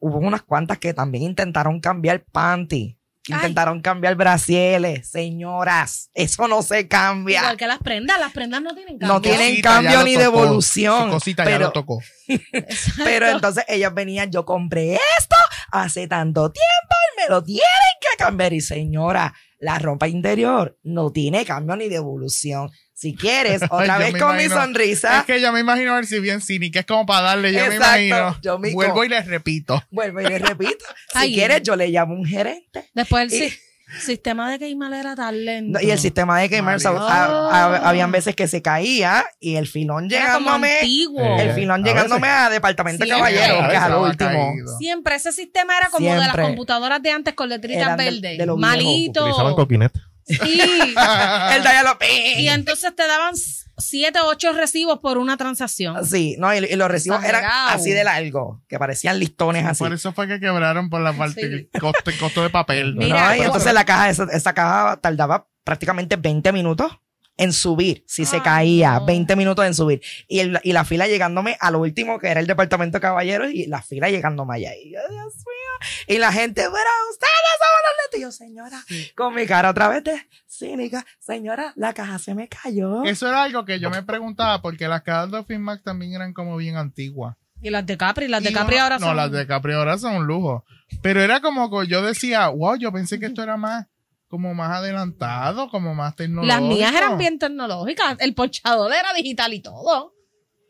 hubo 0.00 0.18
unas 0.18 0.42
cuantas 0.42 0.78
que 0.78 0.94
también 0.94 1.22
intentaron 1.24 1.78
cambiar 1.80 2.24
panty, 2.32 2.98
Ay. 3.28 3.36
intentaron 3.36 3.80
cambiar 3.80 4.16
brasieles. 4.16 5.08
Señoras, 5.08 6.10
eso 6.14 6.48
no 6.48 6.62
se 6.62 6.88
cambia. 6.88 7.40
igual 7.40 7.56
que 7.56 7.66
las 7.66 7.78
prendas, 7.78 8.18
las 8.18 8.32
prendas 8.32 8.62
no 8.62 8.74
tienen 8.74 8.98
cambio. 8.98 9.14
No 9.14 9.20
tienen 9.20 9.50
Cosita, 9.50 9.68
cambio 9.70 10.02
ni 10.02 10.14
tocó. 10.14 10.24
devolución. 10.24 11.04
Su 11.04 11.10
cosita 11.10 11.44
ya 11.44 11.50
pero, 11.50 11.64
lo 11.66 11.72
tocó. 11.72 12.00
Pero 13.04 13.28
entonces 13.28 13.64
ellas 13.68 13.92
venían, 13.94 14.30
yo 14.30 14.44
compré 14.44 14.94
esto 15.18 15.36
hace 15.70 16.08
tanto 16.08 16.50
tiempo 16.50 16.94
y 17.12 17.22
me 17.22 17.28
lo 17.28 17.42
tienen 17.42 17.62
que 18.00 18.16
cambiar. 18.16 18.52
Y 18.52 18.60
señora, 18.60 19.34
la 19.58 19.78
ropa 19.78 20.08
interior 20.08 20.78
no 20.82 21.10
tiene 21.12 21.44
cambio 21.44 21.76
ni 21.76 21.88
devolución. 21.88 22.70
Si 23.02 23.16
quieres, 23.16 23.62
otra 23.70 23.98
vez 23.98 24.16
con 24.16 24.36
mi 24.36 24.44
sonrisa, 24.48 25.18
Es 25.20 25.24
que 25.26 25.40
yo 25.40 25.50
me 25.52 25.58
imagino 25.58 25.90
a 25.92 25.96
ver 25.96 26.06
si 26.06 26.20
bien 26.20 26.40
cínica, 26.40 26.78
es 26.80 26.86
como 26.86 27.04
para 27.04 27.22
darle, 27.22 27.52
yo 27.52 27.66
me 27.66 27.74
imagino. 27.74 28.38
Yo 28.40 28.58
me- 28.60 28.72
Vuelvo 28.72 29.04
y 29.04 29.08
les 29.08 29.26
repito. 29.26 29.82
vuelvo 29.90 30.20
y 30.20 30.24
le 30.28 30.38
repito. 30.38 30.84
Si 31.12 31.18
Ay. 31.18 31.34
quieres, 31.34 31.62
yo 31.62 31.74
le 31.74 31.88
llamo 31.88 32.14
a 32.14 32.18
un 32.18 32.24
gerente. 32.24 32.88
Después 32.94 33.32
el 33.32 33.42
Y- 33.42 33.52
sistema 34.00 34.50
de 34.52 34.58
Keymar 34.60 34.92
era 34.94 35.16
tan 35.16 35.44
lento. 35.44 35.78
No, 35.80 35.84
y 35.86 35.90
el 35.90 35.98
sistema 35.98 36.38
de 36.40 36.48
a- 36.56 37.24
a- 37.26 37.88
habían 37.88 38.12
veces 38.12 38.34
que 38.36 38.46
se 38.48 38.62
caía 38.62 39.24
y 39.40 39.56
el 39.56 39.66
filón 39.66 40.04
era 40.10 40.34
como 40.34 40.46
llegándome, 40.46 40.74
antiguo. 40.80 41.38
el 41.40 41.50
Eh, 41.50 41.54
filón 41.54 41.80
a 41.82 41.84
llegándome 41.88 42.28
veces. 42.28 42.36
a 42.46 42.50
departamento 42.50 43.04
de 43.04 43.10
Siempre. 43.10 43.34
caballeros, 43.34 43.68
que 43.68 43.74
es 43.76 43.82
al 43.82 43.94
último. 43.96 44.30
caído. 44.30 44.78
Siempre 44.78 45.14
ese 45.16 45.32
sistema 45.32 45.76
era 45.76 45.88
como 45.90 46.08
de 46.08 46.18
las 46.20 46.36
computadoras 46.36 47.02
de 47.02 47.10
antes 47.10 47.34
con 47.34 47.48
letritas 47.48 47.96
verdes. 47.96 48.46
Malito. 48.56 49.22
Utilizaban 49.24 49.54
coquinet. 49.54 49.92
Sí. 50.26 50.38
El 50.40 51.62
diálogo. 51.62 51.98
y 52.38 52.48
entonces 52.48 52.94
te 52.94 53.06
daban 53.06 53.34
siete 53.78 54.20
o 54.20 54.26
ocho 54.28 54.52
recibos 54.52 54.98
por 55.00 55.18
una 55.18 55.36
transacción. 55.36 56.04
Sí, 56.06 56.36
no, 56.38 56.54
y, 56.54 56.58
y 56.58 56.76
los 56.76 56.88
recibos 56.90 57.22
eran 57.24 57.44
así 57.68 57.90
de 57.90 58.04
largo, 58.04 58.62
que 58.68 58.78
parecían 58.78 59.18
listones 59.18 59.66
así. 59.66 59.80
Por 59.82 59.92
eso 59.92 60.12
fue 60.12 60.28
que 60.28 60.38
quebraron 60.38 60.88
por 60.90 61.00
la 61.00 61.12
parte 61.12 61.40
Sí. 61.40 61.68
el 61.72 61.80
costo, 61.80 62.42
de 62.42 62.50
papel. 62.50 62.94
Mira, 62.94 63.28
No, 63.28 63.34
y 63.34 63.38
pero- 63.38 63.44
entonces 63.46 63.72
la 63.74 63.84
caja, 63.84 64.10
esa, 64.10 64.24
esa 64.32 64.52
caja 64.54 64.98
tardaba 65.00 65.48
prácticamente 65.64 66.16
20 66.16 66.52
minutos 66.52 66.92
en 67.36 67.52
subir, 67.52 68.04
si 68.06 68.24
se 68.24 68.36
Ay, 68.36 68.42
caía, 68.42 68.92
no. 69.00 69.06
20 69.06 69.36
minutos 69.36 69.64
en 69.64 69.74
subir. 69.74 70.00
Y, 70.28 70.40
el- 70.40 70.60
y 70.62 70.72
la 70.72 70.84
fila 70.84 71.06
llegándome 71.08 71.56
a 71.60 71.70
lo 71.70 71.80
último, 71.80 72.18
que 72.18 72.28
era 72.28 72.40
el 72.40 72.46
departamento 72.46 72.98
de 72.98 73.02
caballeros, 73.02 73.50
y 73.52 73.66
la 73.66 73.82
fila 73.82 74.10
llegándome 74.10 74.54
allá. 74.56 74.70
Y 74.76 74.92
yo, 74.92 74.98
Dios 75.10 75.34
mío. 75.36 75.88
Y 76.08 76.18
la 76.18 76.32
gente, 76.32 76.62
pero 76.62 76.90
ustedes 77.10 77.58
son 77.58 77.68
los 77.82 77.94
netos. 78.04 78.18
Y 78.18 78.22
yo, 78.22 78.32
señora, 78.32 78.84
con 79.16 79.34
mi 79.34 79.46
cara 79.46 79.70
otra 79.70 79.88
vez 79.88 80.04
de 80.04 80.14
cínica, 80.46 81.04
señora, 81.18 81.72
la 81.76 81.92
caja 81.94 82.18
se 82.18 82.34
me 82.34 82.48
cayó. 82.48 83.02
Eso 83.04 83.26
era 83.28 83.42
algo 83.42 83.64
que 83.64 83.80
yo 83.80 83.90
me 83.90 84.02
preguntaba, 84.02 84.60
porque 84.62 84.86
las 84.86 85.02
cajas 85.02 85.30
de 85.30 85.42
Finmax 85.44 85.82
también 85.82 86.12
eran 86.14 86.32
como 86.32 86.56
bien 86.56 86.76
antiguas. 86.76 87.36
Y 87.60 87.70
las 87.70 87.86
de 87.86 87.96
Capri, 87.96 88.28
las 88.28 88.42
de 88.42 88.50
Y 88.50 88.52
Capri 88.52 88.74
uno- 88.74 88.82
ahora 88.84 88.98
no, 88.98 89.06
son. 89.06 89.16
las 89.16 89.30
de 89.30 89.46
Capri 89.46 89.72
ahora 89.72 89.96
son 89.96 90.16
un 90.16 90.26
lujo. 90.26 90.64
Pero 91.00 91.22
era 91.22 91.40
como 91.40 91.70
que 91.70 91.86
yo 91.86 92.02
decía, 92.02 92.48
wow, 92.48 92.76
yo 92.76 92.92
pensé 92.92 93.18
que 93.18 93.26
esto 93.26 93.42
era 93.42 93.56
más 93.56 93.86
como 94.32 94.54
más 94.54 94.70
adelantado, 94.78 95.68
como 95.68 95.94
más 95.94 96.16
tecnológico. 96.16 96.58
Las 96.58 96.62
mías 96.66 96.94
eran 96.96 97.18
bien 97.18 97.38
tecnológicas. 97.38 98.16
El 98.18 98.32
ponchador 98.34 98.90
era 98.90 99.12
digital 99.12 99.52
y 99.52 99.60
todo. 99.60 100.14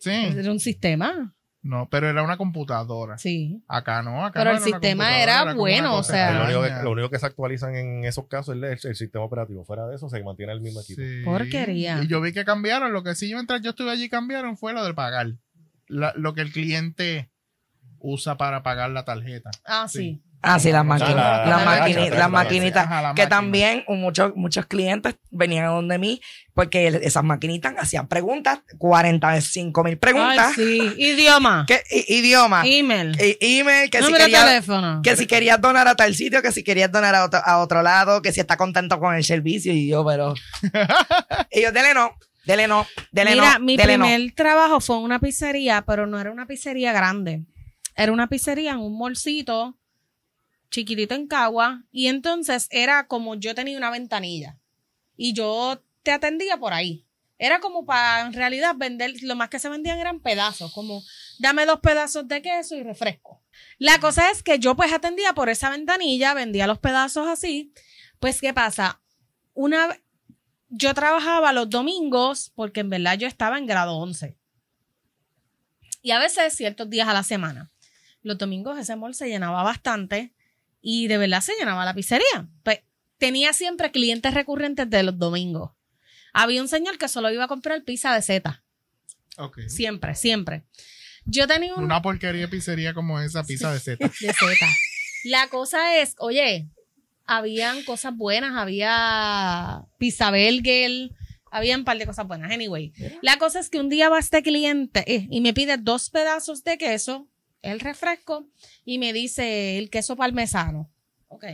Sí. 0.00 0.10
Era 0.10 0.50
un 0.50 0.58
sistema. 0.58 1.32
No, 1.62 1.86
pero 1.88 2.08
era 2.10 2.24
una 2.24 2.36
computadora. 2.36 3.18
Sí. 3.18 3.62
Acá 3.68 4.02
no, 4.02 4.26
acá 4.26 4.40
Pero 4.40 4.50
no 4.50 4.56
el 4.56 4.62
era 4.64 4.64
sistema 4.72 5.22
era 5.22 5.54
bueno, 5.54 5.94
o 5.94 6.02
sea. 6.02 6.32
lo, 6.32 6.44
único 6.46 6.60
que, 6.60 6.66
extraña. 6.66 6.82
lo 6.82 6.90
único 6.90 7.08
que 7.10 7.18
se 7.20 7.26
actualizan 7.26 7.76
en 7.76 8.04
esos 8.04 8.26
casos 8.26 8.56
es 8.56 8.62
el, 8.84 8.90
el 8.90 8.96
sistema 8.96 9.24
operativo. 9.24 9.64
Fuera 9.64 9.86
de 9.86 9.94
eso, 9.94 10.08
se 10.08 10.20
mantiene 10.24 10.52
el 10.54 10.60
mismo 10.60 10.80
equipo. 10.80 11.00
Sí. 11.00 11.22
Porquería. 11.24 12.02
Y 12.02 12.08
yo 12.08 12.20
vi 12.20 12.32
que 12.32 12.44
cambiaron. 12.44 12.92
Lo 12.92 13.04
que 13.04 13.14
sí, 13.14 13.32
mientras 13.32 13.62
yo 13.62 13.70
estuve 13.70 13.92
allí, 13.92 14.08
cambiaron 14.08 14.56
fue 14.56 14.72
lo 14.72 14.82
del 14.82 14.96
pagar. 14.96 15.34
La- 15.86 16.12
lo 16.16 16.34
que 16.34 16.40
el 16.40 16.50
cliente 16.50 17.30
usa 18.00 18.36
para 18.36 18.64
pagar 18.64 18.90
la 18.90 19.04
tarjeta. 19.04 19.50
Ah, 19.64 19.86
Sí. 19.86 19.98
sí. 19.98 20.22
Ah, 20.44 20.58
sí, 20.58 20.68
las 20.72 20.78
la- 20.80 20.82
máquinas. 20.84 21.14
la- 21.14 21.46
Las 21.46 21.64
la- 21.64 21.64
maquini- 21.64 21.94
la- 21.94 22.10
las 22.10 22.18
la- 22.18 22.28
maquinitas. 22.28 22.84
Ajá, 22.86 22.98
Que 23.00 23.06
máquina. 23.08 23.28
también 23.28 23.84
muchos, 23.88 24.32
muchos 24.34 24.66
clientes 24.66 25.14
venían 25.30 25.66
a 25.66 25.68
donde 25.68 25.98
mí 25.98 26.20
porque 26.52 26.88
esas 26.88 27.22
maquinitas 27.22 27.74
hacían 27.78 28.08
preguntas, 28.08 28.58
45 28.78 29.84
mil 29.84 29.98
preguntas. 29.98 30.54
Ay, 30.58 30.64
sí. 30.64 30.94
Idioma. 30.98 31.64
¿Qué, 31.66 31.82
i- 31.90 32.16
idioma? 32.18 32.62
Email. 32.66 33.16
e- 33.20 33.38
email, 33.40 33.88
que 33.88 33.98
si, 33.98 34.04
Número 34.04 34.24
de 34.24 34.30
querías, 34.30 34.44
teléfono. 34.46 35.00
que 35.02 35.16
si 35.16 35.26
querías 35.26 35.60
donar 35.60 35.86
a 35.88 35.94
tal 35.94 36.14
sitio, 36.14 36.42
que 36.42 36.52
si 36.52 36.64
querías 36.64 36.90
donar 36.90 37.14
a 37.14 37.24
otro, 37.24 37.40
a 37.44 37.58
otro 37.58 37.82
lado, 37.82 38.20
que 38.20 38.32
si 38.32 38.40
está 38.40 38.56
contento 38.56 38.98
con 38.98 39.14
el 39.14 39.24
servicio. 39.24 39.72
Y 39.72 39.88
yo, 39.88 40.04
pero. 40.04 40.34
y 41.52 41.62
yo, 41.62 41.72
dele 41.72 41.94
no, 41.94 42.12
dele 42.44 42.66
no, 42.68 42.86
dele 43.12 43.30
Mira, 43.34 43.58
no, 43.58 43.64
mi 43.64 43.76
dele 43.76 43.98
no. 43.98 44.04
primer 44.06 44.32
trabajo 44.34 44.80
fue 44.80 44.96
en 44.96 45.02
una 45.02 45.20
pizzería, 45.20 45.82
pero 45.86 46.06
no 46.06 46.20
era 46.20 46.30
una 46.30 46.46
pizzería 46.46 46.92
grande. 46.92 47.42
Era 47.94 48.12
una 48.12 48.26
pizzería 48.26 48.72
en 48.72 48.78
un 48.78 48.96
molcito 48.96 49.76
chiquitito 50.72 51.14
en 51.14 51.28
Cagua. 51.28 51.84
Y 51.92 52.08
entonces 52.08 52.66
era 52.70 53.06
como 53.06 53.36
yo 53.36 53.54
tenía 53.54 53.78
una 53.78 53.90
ventanilla. 53.90 54.58
Y 55.16 55.34
yo 55.34 55.84
te 56.02 56.10
atendía 56.10 56.56
por 56.56 56.72
ahí. 56.72 57.06
Era 57.38 57.60
como 57.60 57.84
para 57.84 58.26
en 58.26 58.32
realidad 58.32 58.74
vender, 58.76 59.14
lo 59.22 59.36
más 59.36 59.48
que 59.48 59.58
se 59.58 59.68
vendían 59.68 59.98
eran 59.98 60.20
pedazos, 60.20 60.72
como 60.72 61.02
dame 61.40 61.66
dos 61.66 61.80
pedazos 61.80 62.28
de 62.28 62.40
queso 62.40 62.76
y 62.76 62.82
refresco. 62.82 63.42
La 63.78 63.98
cosa 63.98 64.30
es 64.30 64.42
que 64.42 64.58
yo 64.58 64.76
pues 64.76 64.92
atendía 64.92 65.32
por 65.32 65.48
esa 65.48 65.70
ventanilla, 65.70 66.34
vendía 66.34 66.66
los 66.66 66.78
pedazos 66.78 67.26
así. 67.26 67.72
Pues, 68.20 68.40
¿qué 68.40 68.54
pasa? 68.54 69.00
Una, 69.54 69.98
yo 70.68 70.94
trabajaba 70.94 71.52
los 71.52 71.68
domingos 71.68 72.52
porque 72.54 72.80
en 72.80 72.90
verdad 72.90 73.18
yo 73.18 73.26
estaba 73.26 73.58
en 73.58 73.66
grado 73.66 73.96
11. 73.96 74.36
Y 76.00 76.12
a 76.12 76.20
veces 76.20 76.54
ciertos 76.54 76.88
días 76.88 77.08
a 77.08 77.12
la 77.12 77.24
semana. 77.24 77.72
Los 78.22 78.38
domingos 78.38 78.78
ese 78.78 78.94
mall 78.94 79.14
se 79.14 79.28
llenaba 79.28 79.64
bastante 79.64 80.32
y 80.82 81.06
de 81.06 81.16
verdad 81.16 81.40
se 81.40 81.54
llenaba 81.58 81.84
la 81.84 81.94
pizzería. 81.94 82.48
Pues 82.62 82.80
tenía 83.16 83.52
siempre 83.52 83.90
clientes 83.92 84.34
recurrentes 84.34 84.90
de 84.90 85.02
los 85.04 85.18
domingos. 85.18 85.70
Había 86.34 86.60
un 86.60 86.68
señor 86.68 86.98
que 86.98 87.08
solo 87.08 87.30
iba 87.30 87.44
a 87.44 87.48
comprar 87.48 87.84
pizza 87.84 88.14
de 88.14 88.20
zeta. 88.20 88.64
Ok. 89.38 89.60
Siempre, 89.68 90.14
siempre. 90.14 90.64
Yo 91.24 91.46
tenía 91.46 91.74
un... 91.74 91.84
Una 91.84 92.02
porquería 92.02 92.42
de 92.42 92.48
pizzería 92.48 92.92
como 92.94 93.20
esa 93.20 93.44
pizza 93.44 93.72
de 93.72 93.80
zeta. 93.80 94.06
de 94.20 94.32
zeta. 94.32 94.66
La 95.24 95.48
cosa 95.48 95.98
es, 95.98 96.16
oye, 96.18 96.68
habían 97.24 97.84
cosas 97.84 98.16
buenas, 98.16 98.56
había 98.56 99.84
pizza 99.98 100.30
belgel, 100.30 101.14
había 101.50 101.76
un 101.76 101.84
par 101.84 101.98
de 101.98 102.06
cosas 102.06 102.26
buenas. 102.26 102.50
Anyway, 102.50 102.92
la 103.20 103.36
cosa 103.38 103.60
es 103.60 103.70
que 103.70 103.78
un 103.78 103.88
día 103.88 104.08
va 104.08 104.18
este 104.18 104.42
cliente 104.42 105.04
eh, 105.06 105.28
y 105.30 105.40
me 105.40 105.54
pide 105.54 105.76
dos 105.76 106.10
pedazos 106.10 106.64
de 106.64 106.78
queso, 106.78 107.28
el 107.62 107.80
refresco, 107.80 108.46
y 108.84 108.98
me 108.98 109.12
dice 109.12 109.78
el 109.78 109.88
queso 109.90 110.16
parmesano. 110.16 110.90
Ok. 111.28 111.44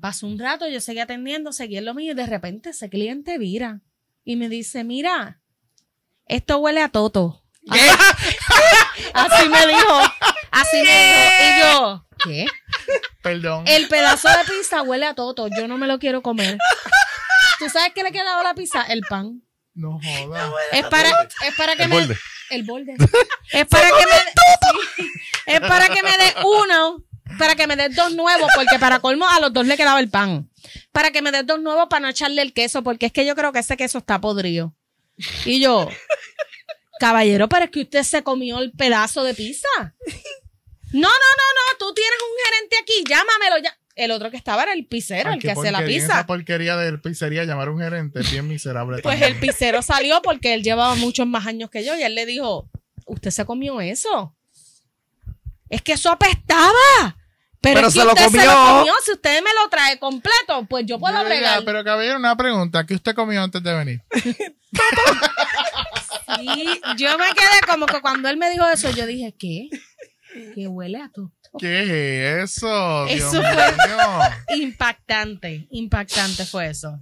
Pasó 0.00 0.26
un 0.26 0.38
rato, 0.38 0.68
yo 0.68 0.80
seguí 0.80 0.98
atendiendo, 0.98 1.52
seguí 1.52 1.78
en 1.78 1.86
lo 1.86 1.94
mío, 1.94 2.12
y 2.12 2.14
de 2.14 2.26
repente 2.26 2.70
ese 2.70 2.90
cliente 2.90 3.38
vira 3.38 3.80
y 4.24 4.36
me 4.36 4.48
dice, 4.48 4.84
mira, 4.84 5.40
esto 6.26 6.58
huele 6.58 6.82
a 6.82 6.90
toto. 6.90 7.42
Así 9.14 9.48
me 9.48 9.66
dijo, 9.66 10.00
así 10.50 10.76
me 10.82 10.82
dijo. 10.82 11.40
Y 11.40 11.60
yo, 11.60 12.06
¿qué? 12.24 12.46
Perdón. 13.22 13.64
El 13.66 13.88
pedazo 13.88 14.28
de 14.28 14.44
pizza 14.44 14.82
huele 14.82 15.06
a 15.06 15.14
toto. 15.14 15.48
Yo 15.48 15.66
no 15.66 15.78
me 15.78 15.86
lo 15.86 15.98
quiero 15.98 16.22
comer. 16.22 16.58
¿Tú 17.58 17.68
sabes 17.68 17.92
qué 17.94 18.02
le 18.02 18.12
quedaba 18.12 18.40
a 18.40 18.44
la 18.44 18.54
pizza? 18.54 18.82
El 18.82 19.00
pan. 19.08 19.42
No 19.74 19.98
joda. 20.02 20.52
Es 20.72 20.86
para, 20.86 21.10
es 21.46 21.54
para 21.56 21.76
que 21.76 21.88
me. 21.88 22.08
El 22.50 22.62
borde. 22.64 22.94
Es 23.52 23.66
para 23.66 23.88
que 23.88 24.06
me. 24.06 24.12
sí. 24.96 25.10
es 25.46 25.60
para 25.60 25.88
que 25.88 26.02
me 26.02 26.10
dé 26.10 26.34
uno. 26.44 27.04
Para 27.38 27.56
que 27.56 27.66
me 27.66 27.76
des 27.76 27.94
dos 27.94 28.14
nuevos, 28.14 28.50
porque 28.54 28.78
para 28.78 29.00
colmo 29.00 29.28
a 29.28 29.40
los 29.40 29.52
dos 29.52 29.66
le 29.66 29.76
quedaba 29.76 29.98
el 29.98 30.08
pan. 30.08 30.48
Para 30.92 31.10
que 31.10 31.22
me 31.22 31.32
des 31.32 31.44
dos 31.44 31.60
nuevos 31.60 31.88
para 31.90 32.00
no 32.00 32.08
echarle 32.08 32.40
el 32.40 32.52
queso, 32.52 32.82
porque 32.82 33.06
es 33.06 33.12
que 33.12 33.26
yo 33.26 33.34
creo 33.34 33.52
que 33.52 33.58
ese 33.58 33.76
queso 33.76 33.98
está 33.98 34.20
podrido. 34.20 34.74
Y 35.44 35.60
yo, 35.60 35.88
caballero, 37.00 37.48
pero 37.48 37.64
es 37.64 37.70
que 37.70 37.80
usted 37.80 38.04
se 38.04 38.22
comió 38.22 38.58
el 38.58 38.72
pedazo 38.72 39.24
de 39.24 39.34
pizza. 39.34 39.68
No, 40.92 41.08
no, 41.08 41.08
no, 41.08 41.08
no, 41.08 41.78
tú 41.78 41.92
tienes 41.94 42.18
un 42.22 42.44
gerente 42.44 42.76
aquí, 42.80 43.04
llámamelo 43.08 43.58
ya. 43.62 43.76
El 43.96 44.10
otro 44.10 44.30
que 44.30 44.36
estaba 44.36 44.62
era 44.62 44.74
el 44.74 44.86
pizzero, 44.86 45.32
el 45.32 45.40
que 45.40 45.50
hace 45.50 45.72
la 45.72 45.82
pizza. 45.84 46.12
Esa 46.18 46.26
porquería 46.26 46.76
de 46.76 46.98
pizzería 46.98 47.44
llamar 47.44 47.68
a 47.68 47.70
un 47.72 47.80
gerente 47.80 48.20
es 48.20 48.30
bien 48.30 48.46
miserable. 48.46 49.00
Pues 49.02 49.18
también. 49.18 49.32
el 49.32 49.40
pizzero 49.40 49.80
salió 49.80 50.20
porque 50.22 50.52
él 50.52 50.62
llevaba 50.62 50.94
muchos 50.96 51.26
más 51.26 51.46
años 51.46 51.70
que 51.70 51.82
yo 51.82 51.96
y 51.96 52.02
él 52.02 52.14
le 52.14 52.26
dijo, 52.26 52.68
¿usted 53.06 53.30
se 53.30 53.46
comió 53.46 53.80
eso? 53.80 54.36
Es 55.70 55.80
que 55.80 55.92
eso 55.94 56.10
apestaba. 56.12 57.16
Pero, 57.62 57.76
Pero 57.76 57.88
es 57.88 57.94
que 57.94 58.00
se 58.00 58.04
lo 58.04 58.12
usted 58.12 58.28
se 58.28 58.46
lo 58.46 58.52
comió. 58.52 58.78
comió. 58.78 58.92
Si 59.02 59.12
usted 59.12 59.42
me 59.42 59.50
lo 59.62 59.68
trae 59.70 59.98
completo, 59.98 60.66
pues 60.68 60.84
yo 60.86 60.98
puedo 60.98 61.24
bregar. 61.24 61.64
Pero 61.64 61.82
caballero, 61.82 62.18
una 62.18 62.36
pregunta. 62.36 62.84
¿Qué 62.84 62.94
usted 62.94 63.14
comió 63.14 63.42
antes 63.42 63.62
de 63.62 63.74
venir? 63.74 64.02
Sí, 66.38 66.80
yo 66.98 67.16
me 67.18 67.26
quedé 67.26 67.66
como 67.68 67.86
que 67.86 68.00
cuando 68.00 68.28
él 68.28 68.36
me 68.36 68.50
dijo 68.50 68.66
eso, 68.68 68.90
yo 68.90 69.06
dije, 69.06 69.34
¿qué? 69.38 69.68
Que 70.54 70.66
huele 70.66 70.98
a 71.00 71.08
todo. 71.08 71.32
¿Qué 71.58 71.82
es 72.42 72.56
eso? 72.56 73.06
Dios 73.06 73.20
Eso 73.34 73.42
fue- 73.42 73.50
mío. 73.50 74.62
Impactante, 74.66 75.66
impactante 75.70 76.44
fue 76.46 76.68
eso. 76.68 76.98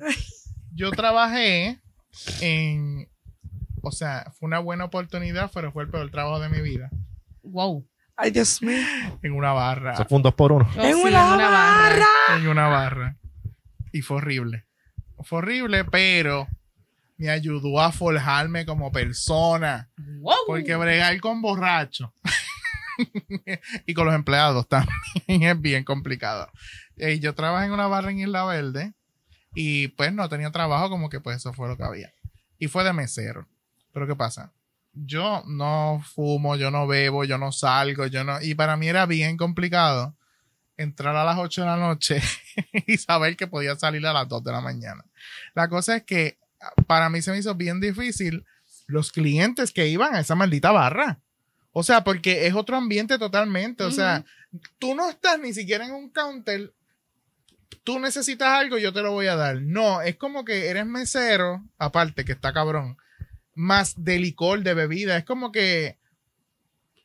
Yo 0.75 0.91
trabajé 0.91 1.81
en... 2.41 3.09
O 3.83 3.93
sea, 3.93 4.33
fue 4.39 4.47
una 4.47 4.59
buena 4.61 4.85
oportunidad, 4.85 5.51
pero 5.53 5.71
fue 5.73 5.85
el 5.85 5.91
peor 5.91 6.11
trabajo 6.11 6.41
de 6.41 6.49
mi 6.49 6.61
vida. 6.63 6.91
Wow. 7.43 7.87
Ay, 8.17 8.31
Dios 8.31 8.63
mío. 8.63 8.87
En 9.23 9.33
una 9.33 9.53
barra. 9.53 9.93
Eso 9.95 10.05
fue 10.07 10.17
un 10.17 10.23
dos 10.23 10.35
por 10.35 10.53
uno. 10.53 10.69
Oh, 10.77 10.83
en 10.83 10.95
sí, 10.95 11.03
una, 11.03 11.21
barra. 11.27 11.51
barra. 11.51 12.07
en 12.39 12.49
una 12.49 12.69
barra. 12.69 13.17
Y 13.93 14.01
fue 14.03 14.17
horrible. 14.19 14.65
Fue 15.25 15.39
horrible, 15.39 15.85
pero 15.85 16.49
me 17.19 17.29
ayudó 17.31 17.81
a 17.81 17.93
forjarme 17.93 18.65
como 18.65 18.91
persona. 18.91 19.91
Wow. 20.21 20.35
Porque 20.47 20.75
bregar 20.77 21.21
con 21.21 21.43
borrachos 21.43 22.11
y 23.86 23.95
con 23.95 24.07
los 24.07 24.14
empleados 24.14 24.68
también 24.68 24.95
es 25.26 25.61
bien 25.61 25.84
complicado. 25.84 26.51
Eh, 26.97 27.18
yo 27.20 27.34
trabajé 27.34 27.66
en 27.66 27.72
una 27.72 27.86
barra 27.86 28.11
en 28.11 28.20
Isla 28.20 28.45
Verde 28.45 28.95
y 29.55 29.88
pues 29.88 30.12
no 30.12 30.28
tenía 30.28 30.51
trabajo, 30.51 30.90
como 30.90 31.09
que 31.09 31.20
pues 31.20 31.38
eso 31.38 31.53
fue 31.53 31.68
lo 31.68 31.76
que 31.76 31.84
había. 31.84 32.12
Y 32.59 32.68
fue 32.68 32.84
de 32.84 32.92
mesero. 32.92 33.49
Pero 33.92 34.07
¿qué 34.07 34.16
pasa? 34.16 34.53
Yo 34.92 35.42
no 35.47 36.03
fumo, 36.14 36.57
yo 36.57 36.70
no 36.70 36.86
bebo, 36.86 37.24
yo 37.24 37.38
no 37.38 37.53
salgo, 37.53 38.07
yo 38.07 38.24
no... 38.24 38.40
Y 38.40 38.55
para 38.55 38.76
mí 38.76 38.88
era 38.88 39.07
bien 39.07 39.36
complicado 39.36 40.16
entrar 40.76 41.14
a 41.16 41.24
las 41.24 41.38
8 41.38 41.62
de 41.62 41.66
la 41.66 41.76
noche 41.76 42.22
y 42.86 42.97
saber 42.97 43.36
que 43.36 43.47
podía 43.47 43.76
salir 43.76 44.07
a 44.07 44.12
las 44.12 44.28
2 44.28 44.45
de 44.45 44.53
la 44.53 44.61
mañana. 44.61 45.05
La 45.55 45.68
cosa 45.68 45.97
es 45.97 46.03
que 46.05 46.38
para 46.86 47.09
mí 47.11 47.22
se 47.22 47.30
me 47.30 47.38
hizo 47.38 47.55
bien 47.55 47.80
difícil 47.80 48.45
los 48.86 49.12
clientes 49.12 49.72
que 49.72 49.88
iban 49.88 50.14
a 50.14 50.20
esa 50.20 50.34
maldita 50.34 50.72
barra. 50.72 51.20
O 51.77 51.83
sea, 51.83 52.05
porque 52.05 52.47
es 52.47 52.55
otro 52.55 52.77
ambiente 52.77 53.18
totalmente. 53.18 53.83
O 53.83 53.91
sea, 53.91 54.25
tú 54.79 54.95
no 54.95 55.11
estás 55.11 55.41
ni 55.41 55.53
siquiera 55.53 55.85
en 55.85 55.93
un 55.93 56.09
counter. 56.09 56.72
Tú 57.83 57.99
necesitas 57.99 58.49
algo, 58.49 58.79
yo 58.79 58.93
te 58.93 59.03
lo 59.03 59.11
voy 59.11 59.27
a 59.27 59.35
dar. 59.35 59.61
No, 59.61 60.01
es 60.01 60.14
como 60.14 60.45
que 60.45 60.68
eres 60.68 60.87
mesero, 60.87 61.64
aparte 61.77 62.25
que 62.25 62.31
está 62.31 62.53
cabrón, 62.53 62.97
más 63.55 64.05
de 64.05 64.20
licor, 64.20 64.62
de 64.62 64.72
bebida. 64.72 65.16
Es 65.16 65.25
como 65.25 65.51
que, 65.51 65.99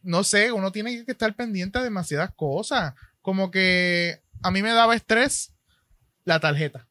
no 0.04 0.24
sé, 0.24 0.52
uno 0.52 0.72
tiene 0.72 1.04
que 1.04 1.12
estar 1.12 1.36
pendiente 1.36 1.80
de 1.80 1.86
demasiadas 1.86 2.32
cosas. 2.36 2.94
Como 3.24 3.50
que 3.50 4.22
a 4.44 4.52
mí 4.52 4.62
me 4.62 4.72
daba 4.72 4.96
estrés 4.96 5.52
la 6.26 6.40
tarjeta. 6.40 6.88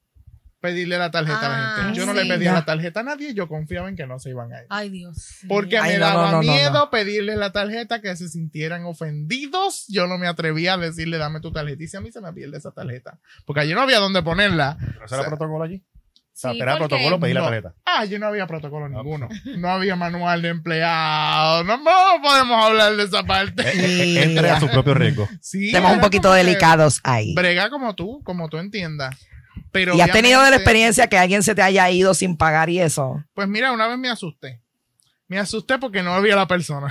Pedirle 0.60 0.98
la 0.98 1.10
tarjeta 1.12 1.38
a 1.46 1.48
la 1.48 1.56
Ah, 1.74 1.82
gente. 1.82 1.98
Yo 1.98 2.04
no 2.06 2.12
sí. 2.12 2.18
le 2.18 2.24
pedía 2.34 2.50
Ya. 2.50 2.52
la 2.54 2.64
tarjeta 2.64 3.00
a 3.00 3.02
nadie, 3.04 3.32
yo 3.32 3.46
confiaba 3.46 3.88
en 3.88 3.94
que 3.94 4.06
no 4.08 4.18
se 4.18 4.30
iban 4.30 4.52
a 4.52 4.60
ir. 4.62 4.66
Ay, 4.70 4.88
Dios. 4.88 5.36
Porque 5.48 5.78
Ay, 5.78 5.92
me 5.92 5.98
no, 6.00 6.06
daba 6.06 6.24
no, 6.26 6.30
no, 6.30 6.42
no, 6.42 6.52
miedo 6.52 6.72
no. 6.72 6.90
pedirle 6.90 7.36
la 7.36 7.52
tarjeta, 7.52 8.00
que 8.00 8.16
se 8.16 8.28
sintieran 8.28 8.84
ofendidos. 8.84 9.84
Yo 9.88 10.06
no 10.08 10.18
me 10.18 10.26
atrevía 10.26 10.74
a 10.74 10.76
decirle, 10.78 11.18
dame 11.18 11.40
tu 11.40 11.52
tarjeta. 11.52 11.82
Y 11.82 11.86
si 11.86 11.96
a 11.96 12.00
mí 12.00 12.10
se 12.10 12.20
me 12.20 12.32
pierde 12.32 12.58
esa 12.58 12.72
tarjeta. 12.72 13.18
Porque 13.46 13.60
allí 13.60 13.72
no 13.74 13.82
había 13.82 14.00
dónde 14.00 14.22
ponerla. 14.22 14.76
¿Pero 14.80 15.04
ese 15.04 15.14
era 15.14 15.24
Sí. 15.24 15.28
protocolo 15.28 15.62
allí? 15.64 15.84
O 15.84 16.40
sea, 16.40 16.52
Sí, 16.52 16.60
era 16.60 16.76
protocolo 16.78 17.18
pedir 17.18 17.34
la 17.34 17.40
No. 17.40 17.46
tarjeta. 17.48 17.74
Ah, 17.84 18.04
yo 18.04 18.18
no 18.20 18.26
había 18.26 18.46
protocolo 18.46 18.88
ninguno. 18.88 19.28
No 19.56 19.70
había 19.70 19.96
manual 19.96 20.40
de 20.42 20.48
empleado. 20.48 21.64
No, 21.64 21.76
no 21.78 22.22
podemos 22.22 22.64
hablar 22.64 22.96
de 22.96 23.02
esa 23.04 23.24
parte. 23.24 23.62
Eh, 23.74 24.22
Entre 24.22 24.48
a 24.50 24.60
su 24.60 24.68
propio 24.68 24.94
riesgo. 24.94 25.28
Sí, 25.40 25.66
Estamos 25.68 25.92
un 25.92 26.00
poquito 26.00 26.32
delicados 26.32 27.00
ahí. 27.04 27.34
Brega 27.34 27.70
como 27.70 27.94
tú, 27.96 28.22
como 28.24 28.48
tú 28.48 28.58
entiendas. 28.58 29.16
Pero 29.72 29.94
¿Y 29.94 30.00
has 30.00 30.10
tenido 30.10 30.42
de 30.42 30.50
la 30.50 30.56
experiencia 30.56 31.06
que 31.08 31.18
alguien 31.18 31.42
se 31.42 31.54
te 31.54 31.62
haya 31.62 31.90
ido 31.90 32.14
sin 32.14 32.36
pagar 32.36 32.70
y 32.70 32.80
eso? 32.80 33.24
Pues 33.34 33.48
mira, 33.48 33.72
una 33.72 33.86
vez 33.88 33.98
me 33.98 34.08
asusté. 34.08 34.62
Me 35.28 35.38
asusté 35.38 35.78
porque 35.78 36.02
no 36.02 36.14
había 36.14 36.34
la 36.34 36.48
persona. 36.48 36.88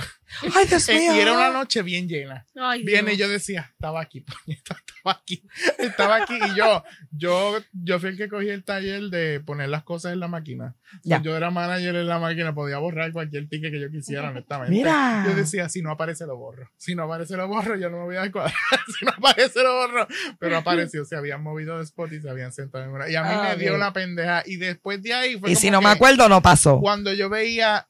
Ay, 0.54 0.66
Dios 0.66 0.88
Eh, 0.88 1.08
y 1.16 1.18
era 1.18 1.32
una 1.32 1.50
noche 1.50 1.82
bien 1.82 2.08
llena. 2.08 2.46
Ay, 2.54 2.84
Viene 2.84 3.14
y 3.14 3.16
yo 3.16 3.28
decía, 3.28 3.68
estaba 3.72 4.00
aquí, 4.00 4.20
puñeta, 4.44 4.76
estaba 4.86 5.20
aquí, 5.20 5.42
estaba 5.78 6.16
aquí. 6.22 6.38
Y 6.52 6.56
yo, 6.56 6.84
yo, 7.10 7.58
yo 7.72 7.98
fui 7.98 8.10
el 8.10 8.16
que 8.16 8.28
cogí 8.28 8.48
el 8.48 8.62
taller 8.64 9.04
de 9.10 9.40
poner 9.40 9.68
las 9.70 9.82
cosas 9.82 10.12
en 10.12 10.20
la 10.20 10.28
máquina. 10.28 10.76
Ya. 11.02 11.20
Yo 11.20 11.36
era 11.36 11.50
manager 11.50 11.96
en 11.96 12.06
la 12.06 12.18
máquina, 12.20 12.54
podía 12.54 12.78
borrar 12.78 13.12
cualquier 13.12 13.48
ticket 13.48 13.72
que 13.72 13.80
yo 13.80 13.90
quisiera, 13.90 14.28
honestamente. 14.30 14.72
Mira. 14.72 15.24
Yo 15.26 15.34
decía, 15.34 15.68
si 15.68 15.82
no 15.82 15.90
aparece, 15.90 16.24
lo 16.24 16.36
borro. 16.36 16.70
Si 16.76 16.94
no 16.94 17.02
aparece, 17.04 17.36
lo 17.36 17.48
borro, 17.48 17.74
yo 17.76 17.90
no 17.90 17.98
me 17.98 18.04
voy 18.04 18.16
a 18.16 18.20
dar 18.20 18.30
cuadrar. 18.30 18.54
si 18.98 19.04
no 19.04 19.10
aparece, 19.16 19.62
lo 19.64 19.74
borro. 19.74 20.06
Pero 20.38 20.56
apareció, 20.58 21.04
se 21.04 21.16
habían 21.16 21.42
movido 21.42 21.76
de 21.78 21.84
spot 21.84 22.12
y 22.12 22.20
se 22.20 22.30
habían 22.30 22.52
sentado 22.52 22.84
en 22.84 22.90
una. 22.90 23.08
Y 23.10 23.16
a 23.16 23.22
mí 23.24 23.30
Ah, 23.32 23.48
me 23.50 23.56
dio 23.62 23.72
ok. 23.72 23.76
una 23.78 23.92
pendeja. 23.92 24.42
Y 24.46 24.56
después 24.56 25.02
de 25.02 25.12
ahí 25.12 25.32
fue 25.38 25.50
Y 25.50 25.54
como 25.54 25.60
si 25.60 25.70
no 25.72 25.80
me 25.80 25.86
que 25.88 25.92
acuerdo, 25.92 26.28
no 26.28 26.40
pasó. 26.40 26.78
Cuando 26.80 27.12
yo 27.12 27.28
veía 27.28 27.88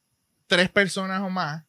tres 0.49 0.69
personas 0.71 1.23
o 1.23 1.31
más 1.31 1.65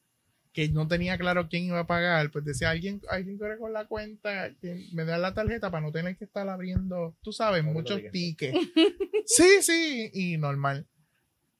que 0.51 0.67
no 0.69 0.88
tenía 0.88 1.17
claro 1.17 1.47
quién 1.47 1.65
iba 1.65 1.80
a 1.80 1.88
pagar, 1.88 2.32
pues 2.32 2.43
decía, 2.43 2.71
alguien, 2.71 3.01
alguien 3.09 3.38
corre 3.38 3.57
con 3.59 3.71
la 3.71 3.86
cuenta, 3.86 4.49
me 4.93 5.05
da 5.05 5.17
la 5.17 5.34
tarjeta 5.34 5.69
para 5.69 5.82
no 5.82 5.91
tener 5.91 6.17
que 6.17 6.25
estar 6.25 6.49
abriendo, 6.49 7.15
tú 7.21 7.32
sabes, 7.32 7.63
muchos 7.63 8.01
tickets. 8.11 8.57
sí, 9.25 9.61
sí, 9.61 10.09
y 10.13 10.38
normal. 10.38 10.88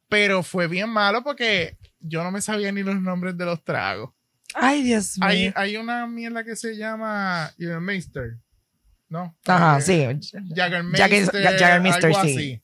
Pero 0.08 0.42
fue 0.42 0.68
bien 0.68 0.90
malo 0.90 1.24
porque 1.24 1.78
yo 2.00 2.24
no 2.24 2.32
me 2.32 2.42
sabía 2.42 2.72
ni 2.72 2.82
los 2.82 3.00
nombres 3.00 3.38
de 3.38 3.46
los 3.46 3.64
tragos. 3.64 4.12
Ay, 4.56 4.82
Dios 4.82 5.20
mío. 5.20 5.28
Hay, 5.28 5.54
hay 5.56 5.78
una 5.78 6.08
mierda 6.08 6.44
que 6.44 6.56
se 6.56 6.76
llama 6.76 7.52
Jägermeister. 7.60 8.38
¿No? 9.08 9.36
Ajá, 9.46 9.78
Eh, 9.78 9.82
sí. 9.82 10.02
Algo 12.08 12.22
sí. 12.24 12.34
así. 12.34 12.64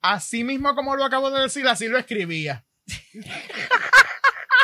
Así 0.00 0.44
mismo 0.44 0.74
como 0.74 0.94
lo 0.96 1.04
acabo 1.04 1.30
de 1.30 1.42
decir, 1.42 1.66
así 1.66 1.88
lo 1.88 1.98
escribía. 1.98 2.64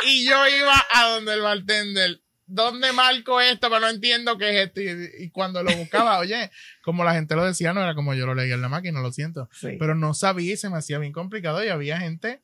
Y 0.05 0.25
yo 0.25 0.47
iba 0.47 0.85
a 0.93 1.09
donde 1.09 1.33
el 1.33 1.41
bartender. 1.41 2.21
¿Dónde 2.45 2.91
marco 2.91 3.39
esto? 3.39 3.69
Pero 3.69 3.79
no 3.79 3.87
entiendo 3.87 4.37
qué 4.37 4.49
es 4.49 4.67
esto. 4.67 4.81
Y, 4.81 5.25
y 5.25 5.29
cuando 5.29 5.63
lo 5.63 5.73
buscaba, 5.77 6.19
oye, 6.19 6.51
como 6.83 7.05
la 7.05 7.13
gente 7.13 7.35
lo 7.35 7.45
decía, 7.45 7.73
no 7.73 7.81
era 7.81 7.95
como 7.95 8.13
yo 8.13 8.25
lo 8.25 8.35
leía 8.35 8.55
en 8.55 8.61
la 8.61 8.67
máquina, 8.67 8.99
lo 8.99 9.13
siento. 9.13 9.47
Sí. 9.53 9.77
Pero 9.79 9.95
no 9.95 10.13
sabía 10.13 10.53
y 10.53 10.57
se 10.57 10.69
me 10.69 10.77
hacía 10.77 10.97
bien 10.97 11.13
complicado 11.13 11.63
y 11.63 11.69
había 11.69 11.97
gente 11.99 12.41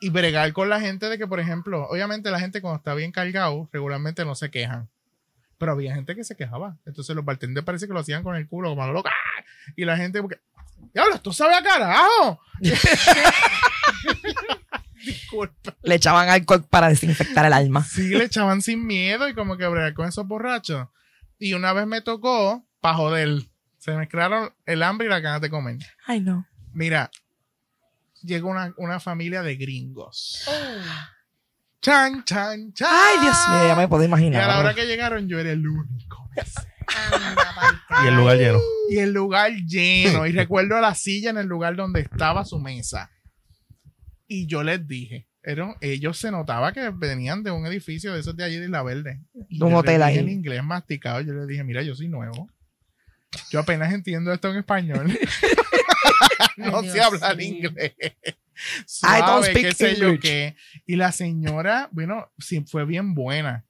y 0.00 0.08
bregar 0.08 0.52
con 0.52 0.68
la 0.68 0.80
gente 0.80 1.08
de 1.08 1.18
que, 1.18 1.26
por 1.26 1.40
ejemplo, 1.40 1.86
obviamente 1.88 2.30
la 2.30 2.40
gente 2.40 2.62
cuando 2.62 2.78
está 2.78 2.94
bien 2.94 3.12
cargado, 3.12 3.68
regularmente 3.72 4.24
no 4.24 4.34
se 4.34 4.50
quejan. 4.50 4.88
Pero 5.58 5.72
había 5.72 5.94
gente 5.94 6.16
que 6.16 6.24
se 6.24 6.36
quejaba. 6.36 6.78
Entonces 6.86 7.14
los 7.14 7.24
bartenders 7.24 7.66
parece 7.66 7.86
que 7.86 7.92
lo 7.92 8.00
hacían 8.00 8.22
con 8.22 8.34
el 8.34 8.48
culo, 8.48 8.70
como 8.70 8.82
a 8.82 8.86
lo 8.86 8.94
loco. 8.94 9.10
¡Ah! 9.10 9.44
Y 9.76 9.84
la 9.84 9.98
gente, 9.98 10.22
porque, 10.22 10.38
diablo, 10.94 11.16
esto 11.16 11.32
sabe 11.32 11.54
a 11.54 11.62
carajo. 11.62 12.40
Disculpa. 15.04 15.76
Le 15.82 15.94
echaban 15.94 16.28
alcohol 16.28 16.64
para 16.68 16.88
desinfectar 16.88 17.44
el 17.46 17.52
alma. 17.52 17.84
Sí, 17.84 18.08
le 18.08 18.24
echaban 18.24 18.62
sin 18.62 18.86
miedo 18.86 19.28
y 19.28 19.34
como 19.34 19.56
que 19.56 19.66
bregar 19.66 19.94
con 19.94 20.08
esos 20.08 20.26
borrachos. 20.26 20.88
Y 21.38 21.54
una 21.54 21.72
vez 21.72 21.86
me 21.86 22.00
tocó, 22.02 22.66
para 22.80 22.94
joder, 22.96 23.42
se 23.78 23.92
mezclaron 23.92 24.52
el 24.66 24.82
hambre 24.82 25.06
y 25.06 25.10
la 25.10 25.20
ganas 25.20 25.40
de 25.40 25.50
comer. 25.50 25.78
Ay, 26.06 26.20
no. 26.20 26.46
Mira, 26.72 27.10
llegó 28.22 28.50
una, 28.50 28.74
una 28.76 29.00
familia 29.00 29.42
de 29.42 29.56
gringos. 29.56 30.44
Oh. 30.46 30.52
Chan, 31.80 32.24
chan, 32.24 32.72
chan. 32.74 32.88
Ay, 32.90 33.20
Dios 33.20 33.36
mío, 33.48 33.66
ya 33.68 33.74
me 33.74 33.88
puedo 33.88 34.02
Y 34.02 34.06
a 34.06 34.08
la 34.08 34.16
imaginar. 34.18 34.60
hora 34.60 34.74
que 34.74 34.86
llegaron, 34.86 35.28
yo 35.28 35.38
era 35.38 35.50
el 35.50 35.66
único. 35.66 36.28
Y 38.02 38.06
el 38.08 38.14
lugar 38.16 38.36
lleno. 38.36 38.58
Y 38.90 38.98
el 38.98 39.12
lugar 39.12 39.52
lleno. 39.52 40.26
Y 40.26 40.32
recuerdo 40.32 40.80
la 40.80 40.94
silla 40.94 41.30
en 41.30 41.38
el 41.38 41.46
lugar 41.46 41.76
donde 41.76 42.00
estaba 42.00 42.44
su 42.44 42.58
mesa. 42.58 43.10
Y 44.32 44.46
yo 44.46 44.62
les 44.62 44.86
dije, 44.86 45.26
eran, 45.42 45.74
ellos 45.80 46.16
se 46.16 46.30
notaba 46.30 46.72
que 46.72 46.90
venían 46.90 47.42
de 47.42 47.50
un 47.50 47.66
edificio 47.66 48.14
de 48.14 48.20
esos 48.20 48.36
de 48.36 48.44
allí 48.44 48.58
de 48.58 48.66
Isla 48.66 48.84
Verde. 48.84 49.20
Y 49.48 49.58
De 49.58 49.64
un 49.64 49.70
yo 49.72 49.76
les 49.76 49.78
hotel 49.80 49.94
dije 49.96 50.04
ahí. 50.04 50.18
En 50.18 50.28
inglés 50.28 50.62
masticado, 50.62 51.20
yo 51.20 51.32
les 51.34 51.48
dije, 51.48 51.64
mira, 51.64 51.82
yo 51.82 51.96
soy 51.96 52.06
nuevo. 52.06 52.48
Yo 53.50 53.58
apenas 53.58 53.92
entiendo 53.92 54.32
esto 54.32 54.48
en 54.52 54.58
español. 54.58 55.08
no 56.58 56.78
Ay, 56.78 56.90
sé 56.90 57.00
hablar 57.00 57.40
inglés. 57.40 57.92
I 59.02 59.20
don't 59.20 59.42
Suave, 59.44 59.50
speak 59.50 59.66
qué 59.66 59.72
sé 59.74 59.96
yo 59.96 60.06
English. 60.10 60.20
qué. 60.20 60.56
Y 60.86 60.94
la 60.94 61.10
señora, 61.10 61.88
bueno, 61.90 62.30
sí 62.38 62.64
fue 62.68 62.84
bien 62.84 63.14
buena. 63.14 63.66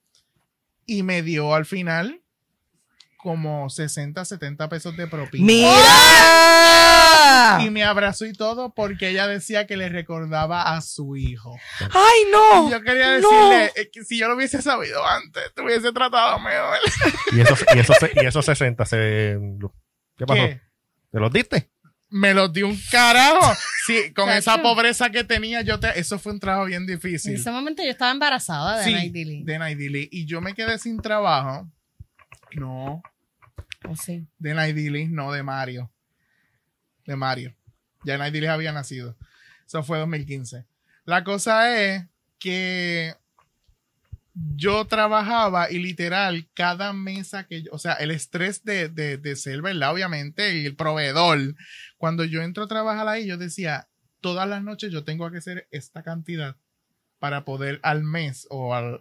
Y 0.85 1.03
me 1.03 1.23
dio 1.23 1.55
al 1.55 1.65
final 1.65 2.20
como 3.23 3.69
60, 3.69 4.25
70 4.25 4.69
pesos 4.69 4.97
de 4.97 5.07
propina. 5.07 5.45
¡Mira! 5.47 7.59
Y 7.63 7.71
me 7.71 7.85
abrazó 7.85 8.25
y 8.27 8.33
todo 8.33 8.73
porque 8.75 9.11
ella 9.11 9.27
decía 9.27 9.67
que 9.67 9.77
le 9.77 9.89
recordaba 9.89 10.75
a 10.75 10.81
su 10.81 11.17
hijo. 11.17 11.57
¡Ay, 11.81 12.21
no! 12.33 12.69
Y 12.69 12.73
yo 12.73 12.83
quería 12.83 13.19
no. 13.19 13.31
decirle 13.31 13.73
eh, 13.77 13.91
que 13.93 14.05
si 14.05 14.19
yo 14.19 14.29
lo 14.29 14.37
hubiese 14.37 14.63
sabido 14.63 15.07
antes, 15.07 15.43
te 15.55 15.63
hubiese 15.63 15.93
tratado 15.93 16.39
mejor. 16.39 16.79
Y 17.33 17.41
esos, 17.41 17.65
y 17.75 17.79
esos, 17.79 17.97
y 18.15 18.27
esos 18.27 18.45
60 18.45 18.85
se. 18.87 19.39
¿Qué 20.17 20.27
pasó? 20.27 20.41
¿Qué? 20.41 20.61
¿Te 21.13 21.19
los 21.21 21.33
diste? 21.33 21.71
Me 22.09 22.35
los 22.35 22.53
dio 22.53 22.67
un 22.67 22.79
carajo. 22.91 23.55
Sí, 23.87 24.13
con 24.15 24.29
esa 24.31 24.61
pobreza 24.63 25.11
que 25.11 25.25
tenía, 25.25 25.63
yo 25.63 25.79
te, 25.79 25.99
eso 25.99 26.19
fue 26.19 26.33
un 26.33 26.41
trabajo 26.41 26.67
bien 26.67 26.83
En 26.83 26.87
difícil. 26.87 27.35
ese 27.35 27.51
momento 27.51 27.83
yo 27.83 27.91
estaba 27.91 28.11
embarazada 28.11 28.79
de 28.79 28.85
Sí, 28.85 28.93
Night 28.93 29.13
Dilly. 29.13 29.45
de 29.45 29.59
Naidili. 29.59 30.09
Y 30.11 30.27
yo 30.27 30.41
me 30.41 30.55
quedé 30.55 30.79
sin 30.79 31.01
trabajo. 31.01 31.69
No, 32.53 33.01
Oh, 33.85 33.95
de 34.39 34.55
Naidili, 34.55 35.09
no 35.09 35.33
de 35.33 35.43
Mario. 35.43 35.91
De 37.07 37.17
Mario. 37.17 37.55
Ya 38.05 38.19
Naidili 38.19 38.47
había 38.47 38.73
nacido. 38.73 39.17
Eso 39.67 39.83
fue 39.83 39.99
2015. 39.99 40.67
La 41.05 41.25
cosa 41.25 41.77
es 41.77 42.07
que 42.39 43.15
yo 44.35 44.87
trabajaba 44.87 45.71
y 45.71 45.79
literal 45.79 46.49
cada 46.55 46.93
mesa 46.93 47.47
que 47.47 47.63
yo, 47.63 47.71
o 47.73 47.79
sea, 47.79 47.95
el 47.95 48.11
estrés 48.11 48.65
de, 48.65 48.89
de, 48.89 49.17
de 49.17 49.37
ser, 49.37 49.63
¿verdad? 49.63 49.93
Obviamente, 49.93 50.65
el 50.65 50.77
proveedor. 50.77 51.55
Cuando 51.99 52.25
yo 52.25 52.43
entro 52.43 52.65
a 52.65 52.69
trabajar 52.69 53.09
ahí, 53.09 53.27
yo 53.27 53.37
decía, 53.37 53.89
todas 54.21 54.49
las 54.49 54.63
noches 54.63 54.93
yo 54.93 55.05
tengo 55.05 55.31
que 55.31 55.39
hacer 55.39 55.69
esta 55.71 56.03
cantidad 56.03 56.57
para 57.19 57.45
poder 57.45 57.81
al 57.83 58.03
mes 58.03 58.47
o 58.51 58.75
al 58.75 59.01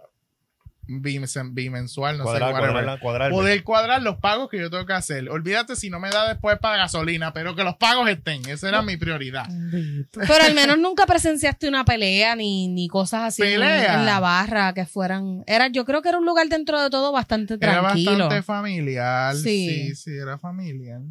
bimensual, 0.89 2.17
no 2.17 2.23
Cuadrar, 2.23 2.49
sé, 2.49 2.53
whatever, 2.53 2.73
cuadrar, 2.73 2.99
cuadrar. 2.99 3.31
poder 3.31 3.63
cuadrar 3.63 4.01
los 4.01 4.17
pagos 4.17 4.49
que 4.49 4.57
yo 4.59 4.69
tengo 4.69 4.85
que 4.85 4.93
hacer. 4.93 5.29
Olvídate 5.29 5.75
si 5.75 5.89
no 5.89 5.99
me 5.99 6.09
da 6.09 6.27
después 6.27 6.57
para 6.59 6.77
gasolina, 6.77 7.31
pero 7.31 7.55
que 7.55 7.63
los 7.63 7.75
pagos 7.75 8.09
estén. 8.09 8.47
Esa 8.49 8.69
era 8.69 8.81
mi 8.81 8.97
prioridad. 8.97 9.47
Pero 10.11 10.43
al 10.43 10.55
menos 10.55 10.77
nunca 10.79 11.05
presenciaste 11.05 11.67
una 11.67 11.85
pelea 11.85 12.35
ni, 12.35 12.67
ni 12.67 12.87
cosas 12.87 13.23
así 13.23 13.43
en, 13.43 13.59
Pelea. 13.59 13.99
en 13.99 14.05
la 14.05 14.19
barra 14.19 14.73
que 14.73 14.85
fueran. 14.85 15.43
Era, 15.47 15.67
yo 15.67 15.85
creo 15.85 16.01
que 16.01 16.09
era 16.09 16.17
un 16.17 16.25
lugar 16.25 16.47
dentro 16.49 16.81
de 16.81 16.89
todo 16.89 17.11
bastante 17.11 17.55
Era 17.61 17.79
tranquilo. 17.81 18.11
bastante 18.11 18.41
familiar. 18.41 19.35
Sí. 19.35 19.69
Sí. 19.69 19.95
sí, 19.95 20.11
era 20.17 20.37
familiar. 20.37 21.01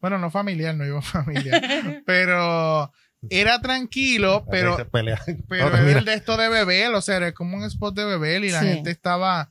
Bueno, 0.00 0.18
no 0.18 0.30
familiar, 0.30 0.74
no 0.74 0.86
iba 0.86 1.02
familiar. 1.02 1.60
pero 2.06 2.92
era 3.30 3.60
tranquilo, 3.60 4.44
pero, 4.50 4.76
pero 5.48 5.70
No, 5.70 5.76
era 5.76 5.98
el 5.98 6.04
de 6.04 6.14
esto 6.14 6.36
de 6.36 6.48
beber, 6.48 6.94
o 6.94 7.00
sea, 7.00 7.16
era 7.16 7.32
como 7.32 7.56
un 7.56 7.64
spot 7.64 7.94
de 7.96 8.04
beber 8.04 8.44
y 8.44 8.50
la 8.50 8.60
Sí. 8.60 8.66
gente 8.68 8.90
estaba 8.90 9.50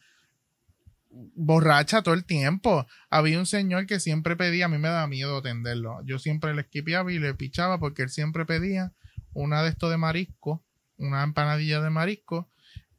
borracha 1.35 2.01
todo 2.01 2.13
el 2.13 2.25
tiempo. 2.25 2.85
Había 3.09 3.39
un 3.39 3.45
señor 3.45 3.85
que 3.87 3.99
siempre 3.99 4.35
pedía, 4.35 4.65
a 4.65 4.69
mí 4.69 4.77
me 4.77 4.87
daba 4.89 5.07
miedo 5.07 5.37
atenderlo. 5.37 5.99
Yo 6.05 6.19
siempre 6.19 6.53
le 6.53 6.61
esquipeaba 6.61 7.11
y 7.11 7.19
le 7.19 7.33
pichaba 7.33 7.79
porque 7.79 8.03
él 8.03 8.09
siempre 8.09 8.45
pedía 8.45 8.91
una 9.33 9.63
de 9.63 9.69
esto 9.69 9.89
de 9.89 9.97
marisco, 9.97 10.63
una 10.97 11.23
empanadilla 11.23 11.81
de 11.81 11.89
marisco 11.89 12.49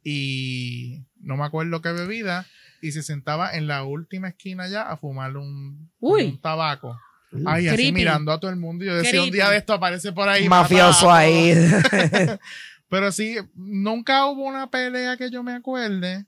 y 0.03 1.05
no 1.21 1.37
me 1.37 1.45
acuerdo 1.45 1.83
qué 1.83 1.91
bebida 1.93 2.47
y 2.81 2.93
se 2.93 3.03
sentaba 3.03 3.53
en 3.55 3.66
la 3.66 3.83
última 3.85 4.29
esquina 4.29 4.69
ya 4.69 4.83
a 4.83 4.97
fumar 4.97 5.37
un, 5.37 5.91
Uy. 6.01 6.25
un 6.27 6.41
tabaco. 6.41 6.99
Ay, 7.47 7.68
así 7.68 7.93
mirando 7.93 8.33
a 8.33 8.41
todo 8.41 8.51
el 8.51 8.57
mundo. 8.57 8.85
Y 8.85 8.89
yo 8.89 8.97
decía, 8.97 9.22
un 9.22 9.31
día 9.31 9.51
de 9.51 9.59
esto 9.59 9.74
aparece 9.74 10.12
por 10.12 10.29
ahí. 10.29 10.49
Mafioso 10.49 11.11
ahí. 11.12 11.55
Pero 12.89 13.12
sí, 13.12 13.37
nunca 13.55 14.24
hubo 14.26 14.45
una 14.45 14.70
pelea 14.70 15.16
que 15.16 15.31
yo 15.31 15.43
me 15.43 15.53
acuerde. 15.53 16.24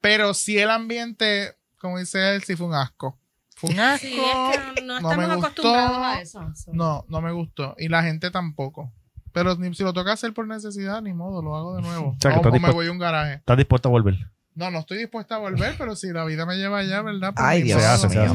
Pero 0.00 0.32
sí 0.34 0.58
el 0.58 0.70
ambiente, 0.70 1.54
como 1.78 1.98
dice 1.98 2.34
él, 2.34 2.42
sí 2.42 2.56
fue 2.56 2.66
un 2.66 2.74
asco. 2.74 3.18
Fue 3.56 3.70
un 3.70 3.80
asco. 3.80 4.06
Sí, 4.06 4.18
es 4.18 4.58
que 4.74 4.82
no, 4.82 4.94
me 4.94 5.00
estamos 5.00 5.26
gustó. 5.36 5.46
acostumbrados 5.46 5.98
a 5.98 6.20
eso. 6.20 6.54
So. 6.54 6.72
No, 6.72 7.04
no 7.08 7.20
me 7.20 7.32
gustó. 7.32 7.74
Y 7.78 7.88
la 7.88 8.02
gente 8.02 8.30
tampoco. 8.30 8.92
Pero 9.32 9.54
ni- 9.56 9.74
si 9.74 9.82
lo 9.82 9.92
toca 9.92 10.12
hacer 10.12 10.32
por 10.32 10.46
necesidad, 10.46 11.02
ni 11.02 11.12
modo, 11.12 11.42
lo 11.42 11.56
hago 11.56 11.76
de 11.76 11.82
nuevo. 11.82 12.08
O 12.10 12.16
sea, 12.20 12.30
que 12.30 12.38
o, 12.38 12.40
estás 12.40 12.54
o 12.54 12.58
me 12.66 12.72
voy 12.72 12.86
a 12.86 12.92
un 12.92 12.98
garaje. 12.98 13.34
¿Estás 13.34 13.56
dispuesto 13.58 13.88
a 13.88 13.92
volver? 13.92 14.14
No, 14.56 14.70
no 14.70 14.80
estoy 14.80 14.98
dispuesta 14.98 15.36
a 15.36 15.38
volver, 15.38 15.74
pero 15.78 15.94
si 15.94 16.08
la 16.12 16.24
vida 16.24 16.46
me 16.46 16.56
lleva 16.56 16.78
allá, 16.78 17.02
¿verdad? 17.02 17.32
Pues 17.34 17.46
Ay, 17.46 17.62
Dios 17.62 17.78
mío. 18.10 18.34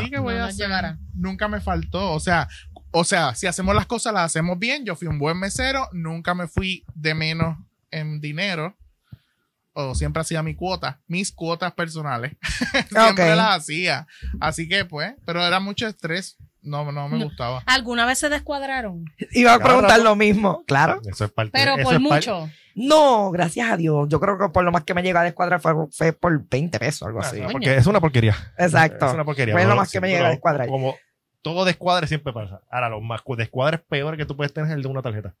Sí, 0.00 0.10
que 0.10 0.18
voy 0.20 0.34
No 0.34 0.44
a 0.44 0.46
hacer. 0.48 0.66
llegará. 0.66 0.98
Nunca 1.14 1.48
me 1.48 1.60
faltó. 1.60 2.12
O 2.12 2.20
sea, 2.20 2.46
o 2.90 3.04
sea, 3.04 3.34
si 3.34 3.46
hacemos 3.46 3.74
las 3.74 3.86
cosas, 3.86 4.12
las 4.12 4.26
hacemos 4.26 4.58
bien. 4.58 4.84
Yo 4.84 4.94
fui 4.96 5.08
un 5.08 5.18
buen 5.18 5.38
mesero, 5.38 5.88
nunca 5.92 6.34
me 6.34 6.46
fui 6.46 6.84
de 6.94 7.14
menos 7.14 7.56
en 7.90 8.20
dinero. 8.20 8.76
O 9.72 9.94
siempre 9.96 10.20
hacía 10.20 10.42
mi 10.42 10.54
cuota, 10.54 11.00
mis 11.08 11.32
cuotas 11.32 11.72
personales. 11.72 12.36
siempre 12.90 13.30
Ok. 13.32 13.36
las 13.36 13.56
hacía. 13.56 14.06
Así 14.40 14.68
que, 14.68 14.84
pues, 14.84 15.14
pero 15.26 15.42
era 15.44 15.58
mucho 15.58 15.88
estrés. 15.88 16.36
No, 16.62 16.90
no 16.92 17.08
me 17.08 17.18
No. 17.18 17.24
gustaba. 17.24 17.62
¿Alguna 17.66 18.06
vez 18.06 18.18
se 18.18 18.28
descuadraron? 18.28 19.04
Iba 19.32 19.54
a 19.54 19.58
preguntar 19.58 20.00
lo 20.00 20.14
mismo, 20.16 20.64
claro. 20.66 21.00
Eso 21.06 21.24
es 21.24 21.30
parte 21.32 21.50
Pero 21.52 21.74
eso 21.76 21.82
por 21.84 21.94
es 21.94 22.00
par- 22.00 22.18
mucho. 22.18 22.50
No, 22.74 23.30
gracias 23.30 23.70
a 23.70 23.76
Dios. 23.76 24.08
Yo 24.08 24.18
creo 24.20 24.36
que 24.38 24.48
por 24.48 24.64
lo 24.64 24.72
más 24.72 24.82
que 24.84 24.94
me 24.94 25.02
llegó 25.02 25.18
a 25.18 25.22
descuadrar 25.22 25.60
fue, 25.60 25.74
fue 25.92 26.12
por 26.12 26.48
20 26.48 26.78
pesos, 26.78 27.06
algo 27.06 27.20
así. 27.20 27.40
porquería, 27.40 27.76
es 27.78 27.86
una 27.86 28.00
porquería. 28.00 28.36
Exacto. 28.58 29.06
Es 29.06 29.14
una 29.14 29.24
porquería. 29.24 29.54
Fue 29.54 29.64
lo 29.64 29.76
más 29.76 29.90
que 29.92 30.00
me 30.00 30.08
llega 30.08 30.26
a 30.26 30.30
descuadrar. 30.30 30.66
Como 30.68 30.96
todo 31.42 31.64
descuadre 31.64 32.06
siempre 32.06 32.32
pasa. 32.32 32.60
Ahora, 32.70 32.88
los 32.88 33.02
más 33.02 33.20
descuadres 33.36 33.80
peores 33.88 34.18
que 34.18 34.26
tú 34.26 34.36
puedes 34.36 34.52
tener 34.52 34.70
es 34.70 34.74
el 34.76 34.82
de 34.82 34.88
una 34.88 35.02
tarjeta. 35.02 35.34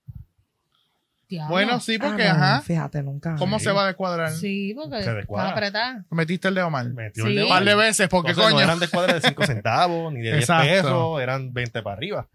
Diablo. 1.28 1.50
Bueno, 1.50 1.80
sí, 1.80 1.98
porque, 1.98 2.24
Ah, 2.24 2.34
no, 2.34 2.44
ajá. 2.44 2.60
Fíjate, 2.60 3.02
nunca. 3.02 3.34
¿Cómo 3.36 3.58
Sí. 3.58 3.64
se 3.64 3.72
va 3.72 3.84
a 3.84 3.86
descuadrar? 3.86 4.30
Sí, 4.30 4.74
porque 4.76 5.02
Se 5.02 5.12
descuadra. 5.14 5.52
apretada. 5.52 6.04
Metiste 6.10 6.48
el 6.48 6.54
dedo 6.54 6.68
mal. 6.70 6.92
Metió 6.92 7.24
Sí. 7.24 7.30
el 7.30 7.34
dedo 7.36 7.46
Un 7.46 7.50
par 7.52 7.64
de 7.64 7.74
veces, 7.74 8.08
porque 8.08 8.30
Entonces, 8.32 8.52
coño. 8.52 8.58
no 8.64 8.70
eran 8.70 8.78
descuadres 8.78 9.22
de 9.22 9.28
5 9.28 9.46
centavos, 9.46 10.12
ni 10.12 10.18
de 10.20 10.32
10 10.32 10.40
Exacto. 10.42 10.68
pesos, 10.68 11.20
eran 11.22 11.52
20 11.54 11.82
para 11.82 11.96
arriba. 11.96 12.28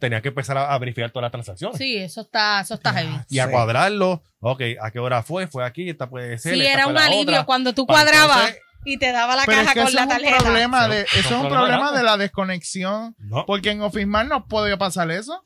Tenía 0.00 0.20
que 0.22 0.28
empezar 0.28 0.56
a, 0.56 0.72
a 0.74 0.78
verificar 0.78 1.10
todas 1.10 1.24
las 1.24 1.32
transacciones. 1.32 1.76
Sí, 1.78 1.96
eso 1.96 2.22
está, 2.22 2.60
eso 2.60 2.74
está 2.74 2.92
heavy. 2.94 3.16
Y 3.28 3.38
a 3.38 3.46
Sí. 3.46 3.50
cuadrarlo, 3.52 4.22
ok, 4.40 4.62
¿a 4.80 4.90
qué 4.90 4.98
hora 4.98 5.22
fue? 5.22 5.46
Fue 5.46 5.64
aquí, 5.64 5.88
esta 5.90 6.08
puede 6.08 6.38
ser. 6.38 6.54
Sí, 6.54 6.60
esta 6.60 6.72
era 6.72 6.86
un 6.86 6.94
la 6.94 7.04
alivio 7.04 7.22
otra. 7.34 7.44
cuando 7.44 7.74
tú 7.74 7.86
cuadrabas 7.86 8.36
entonces- 8.38 8.60
y 8.86 8.98
te 8.98 9.12
daba 9.12 9.36
la 9.36 9.44
Pero 9.44 9.58
es 9.58 9.64
caja 9.64 9.74
que 9.74 9.80
con 9.80 9.88
eso 9.88 9.96
la 9.96 10.02
es 10.02 10.06
un 10.06 10.12
tarjeta. 10.14 10.38
problema 10.42 10.88
de, 10.88 11.02
eso 11.02 11.18
es 11.18 11.30
un 11.32 11.48
problema 11.48 11.92
de 11.92 12.02
la 12.02 12.16
desconexión. 12.16 13.14
No, 13.18 13.44
Porque 13.46 13.70
en 13.70 13.82
Office 13.82 14.06
no 14.06 14.46
podía 14.46 14.76
pasar 14.78 15.10
eso. 15.10 15.44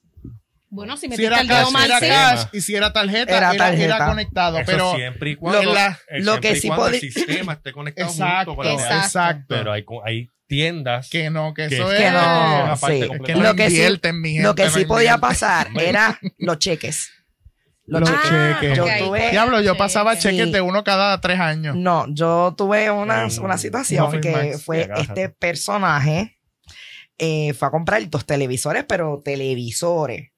Bueno, 0.70 0.96
si 0.96 1.02
Si 1.02 1.08
metiste 1.08 1.26
era 1.28 1.40
el 1.40 1.48
cash, 1.48 1.70
mal, 1.72 1.86
era 1.90 1.98
sí. 1.98 2.06
cash. 2.08 2.44
Y 2.52 2.60
si 2.60 2.74
era 2.74 2.92
tarjeta, 2.92 3.36
Era 3.36 3.52
era, 3.54 3.70
era 3.72 3.96
tarjeta. 3.96 4.06
conectado. 4.06 4.58
eso 4.58 4.66
pero 4.66 4.94
siempre 4.96 5.30
y 5.30 5.36
cuando, 5.36 5.62
lo- 5.62 5.72
la- 5.74 5.98
lo 6.10 6.22
siempre 6.32 6.40
que 6.50 6.56
y 6.56 6.60
sí 6.60 6.68
cuando 6.68 6.86
podi- 6.88 6.94
el 6.94 7.00
sistema 7.12 7.52
esté 7.54 7.72
conectado 7.72 8.10
exacto, 8.10 8.54
junto 8.54 8.56
con 8.56 8.66
la 8.66 8.72
Exacto. 8.72 8.94
otra. 8.96 9.04
exacto. 9.06 9.44
Pero 9.48 9.72
hay, 9.72 9.84
hay 10.04 10.28
tiendas 10.48 11.08
que 11.10 11.30
no, 11.30 11.54
que 11.54 11.68
que, 11.68 11.76
eso 11.76 11.88
que 11.90 12.06
es. 12.06 12.12
no, 12.12 12.18
una 12.64 12.76
parte 12.76 13.02
sí. 13.02 13.10
Que 13.24 13.34
no 13.34 13.42
Lo 13.42 13.54
que 13.54 13.70
sí- 13.70 13.76
mi 14.14 14.30
gente. 14.32 14.42
Lo 14.42 14.54
que 14.56 14.64
no 14.64 14.70
sí 14.70 14.84
podía 14.86 15.14
invierten. 15.14 15.20
pasar 15.20 15.68
era 15.76 16.18
los 16.38 16.58
cheques. 16.58 17.10
Los, 17.86 18.00
Los 18.00 18.10
cheques. 18.10 18.30
cheques. 18.60 18.76
Yo 18.76 18.84
ok. 18.84 18.90
tuve- 18.98 19.30
Diablo, 19.30 19.60
yo 19.60 19.76
pasaba 19.76 20.14
Sí. 20.16 20.22
cheques 20.22 20.50
de 20.52 20.60
uno 20.60 20.82
cada 20.84 21.20
tres 21.20 21.38
años. 21.40 21.76
No, 21.76 22.06
yo 22.08 22.54
tuve 22.56 22.90
una, 22.90 23.24
En 23.26 23.40
una 23.40 23.56
situación 23.58 24.04
Office 24.06 24.20
que 24.20 24.30
Max. 24.32 24.64
fue 24.64 24.90
este 24.98 25.28
personaje 25.30 26.34
eh, 27.18 27.52
fue 27.54 27.68
a 27.68 27.70
comprar 27.70 28.08
dos 28.10 28.24
televisores, 28.26 28.84
pero 28.88 29.20
televisores. 29.24 30.30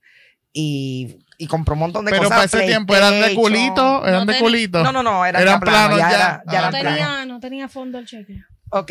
Y, 0.52 1.18
y 1.38 1.46
compró 1.46 1.74
un 1.74 1.80
montón 1.80 2.04
de 2.04 2.10
Pero 2.10 2.24
cosas. 2.24 2.36
para 2.36 2.44
ese 2.62 2.66
tiempo 2.66 2.96
eran 2.96 3.20
de 3.20 3.34
culito, 3.34 4.04
eran 4.06 4.26
No 4.26 4.32
de 4.32 4.38
culito. 4.38 4.82
No, 4.82 4.90
no, 4.90 5.02
no, 5.02 5.24
eran, 5.26 5.42
Eran 5.42 5.60
planos, 5.60 5.98
planos 5.98 5.98
ya, 5.98 6.10
ya. 6.10 6.16
era- 6.16 6.42
ya 6.46 6.60
No 6.70 6.76
eran 6.78 6.84
tenía, 6.94 7.24
no 7.26 7.40
tenía 7.40 7.68
fondo 7.68 7.98
el 7.98 8.06
cheque. 8.06 8.36
Ok. 8.70 8.90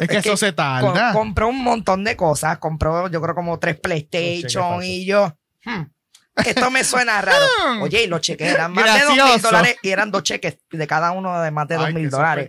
Es 0.00 0.08
que 0.08 0.16
eso 0.18 0.36
se 0.36 0.52
tarda. 0.52 1.12
Com- 1.12 1.20
compró 1.26 1.48
un 1.48 1.62
montón 1.62 2.04
de 2.04 2.16
cosas. 2.16 2.58
Compró, 2.58 3.08
yo 3.10 3.20
creo, 3.20 3.34
como 3.34 3.58
tres 3.58 3.78
PlayStation. 3.78 4.82
Y 4.82 5.04
yo, 5.04 5.36
hmm, 5.64 5.82
esto 6.44 6.70
me 6.70 6.82
suena 6.84 7.20
raro. 7.22 7.44
Oye, 7.82 8.04
y 8.04 8.06
los 8.06 8.20
cheques 8.20 8.52
eran 8.52 8.72
más 8.72 8.84
de 8.84 9.00
dos 9.04 9.10
mil 9.10 9.16
Gracioso. 9.18 9.46
dólares. 9.48 9.76
Y 9.82 9.88
eran 9.90 10.10
dos 10.10 10.22
cheques 10.22 10.58
de 10.70 10.86
cada 10.86 11.12
uno 11.12 11.40
de 11.40 11.50
más 11.50 11.68
de 11.68 11.76
dos 11.76 11.92
mil 11.92 12.10
dólares. 12.10 12.48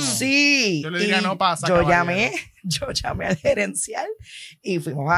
Sí. 0.00 0.80
Yo 0.82 0.90
le 0.90 1.00
diría, 1.00 1.20
no 1.20 1.36
pasa, 1.38 1.66
Yo 1.66 1.74
caballero. 1.74 1.90
llamé, 1.98 2.32
yo 2.62 2.90
llamé 2.92 3.26
al 3.26 3.36
gerencial 3.36 4.06
y 4.62 4.78
fuimos 4.78 5.10
a, 5.10 5.16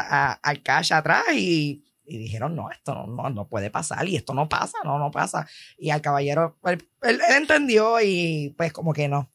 a- 0.00 0.30
a- 0.30 0.32
al 0.42 0.62
cash 0.62 0.92
atrás 0.92 1.24
y, 1.34 1.84
y 2.04 2.18
dijeron, 2.18 2.54
no, 2.56 2.70
esto 2.70 2.94
no, 2.94 3.06
no, 3.06 3.30
no 3.30 3.48
puede 3.48 3.70
pasar 3.70 4.08
y 4.08 4.16
esto 4.16 4.34
no 4.34 4.48
pasa, 4.48 4.78
no, 4.84 4.98
no 4.98 5.10
pasa. 5.10 5.46
Y 5.78 5.90
al 5.90 6.00
caballero, 6.00 6.58
él, 6.64 6.86
él- 7.02 7.20
él 7.28 7.34
entendió 7.36 8.00
y 8.00 8.54
pues 8.56 8.72
como 8.72 8.92
que 8.92 9.08
no, 9.08 9.30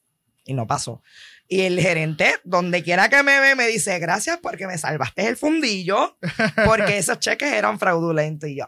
y 0.46 0.54
no 0.54 0.68
pasó. 0.68 1.02
Y 1.48 1.62
el 1.62 1.80
gerente, 1.80 2.28
donde 2.44 2.82
quiera 2.82 3.08
que 3.10 3.22
me 3.22 3.40
ve, 3.40 3.56
me 3.56 3.68
dice, 3.68 4.00
gracias 4.00 4.40
porque 4.42 4.66
me 4.68 4.78
salvaste 4.78 5.28
el 5.28 5.38
fundillo, 5.38 6.18
porque 6.66 6.98
esos 6.98 7.20
cheques 7.20 7.52
eran 7.54 7.78
fraudulentos. 7.80 8.50
Y 8.50 8.58
yo, 8.58 8.66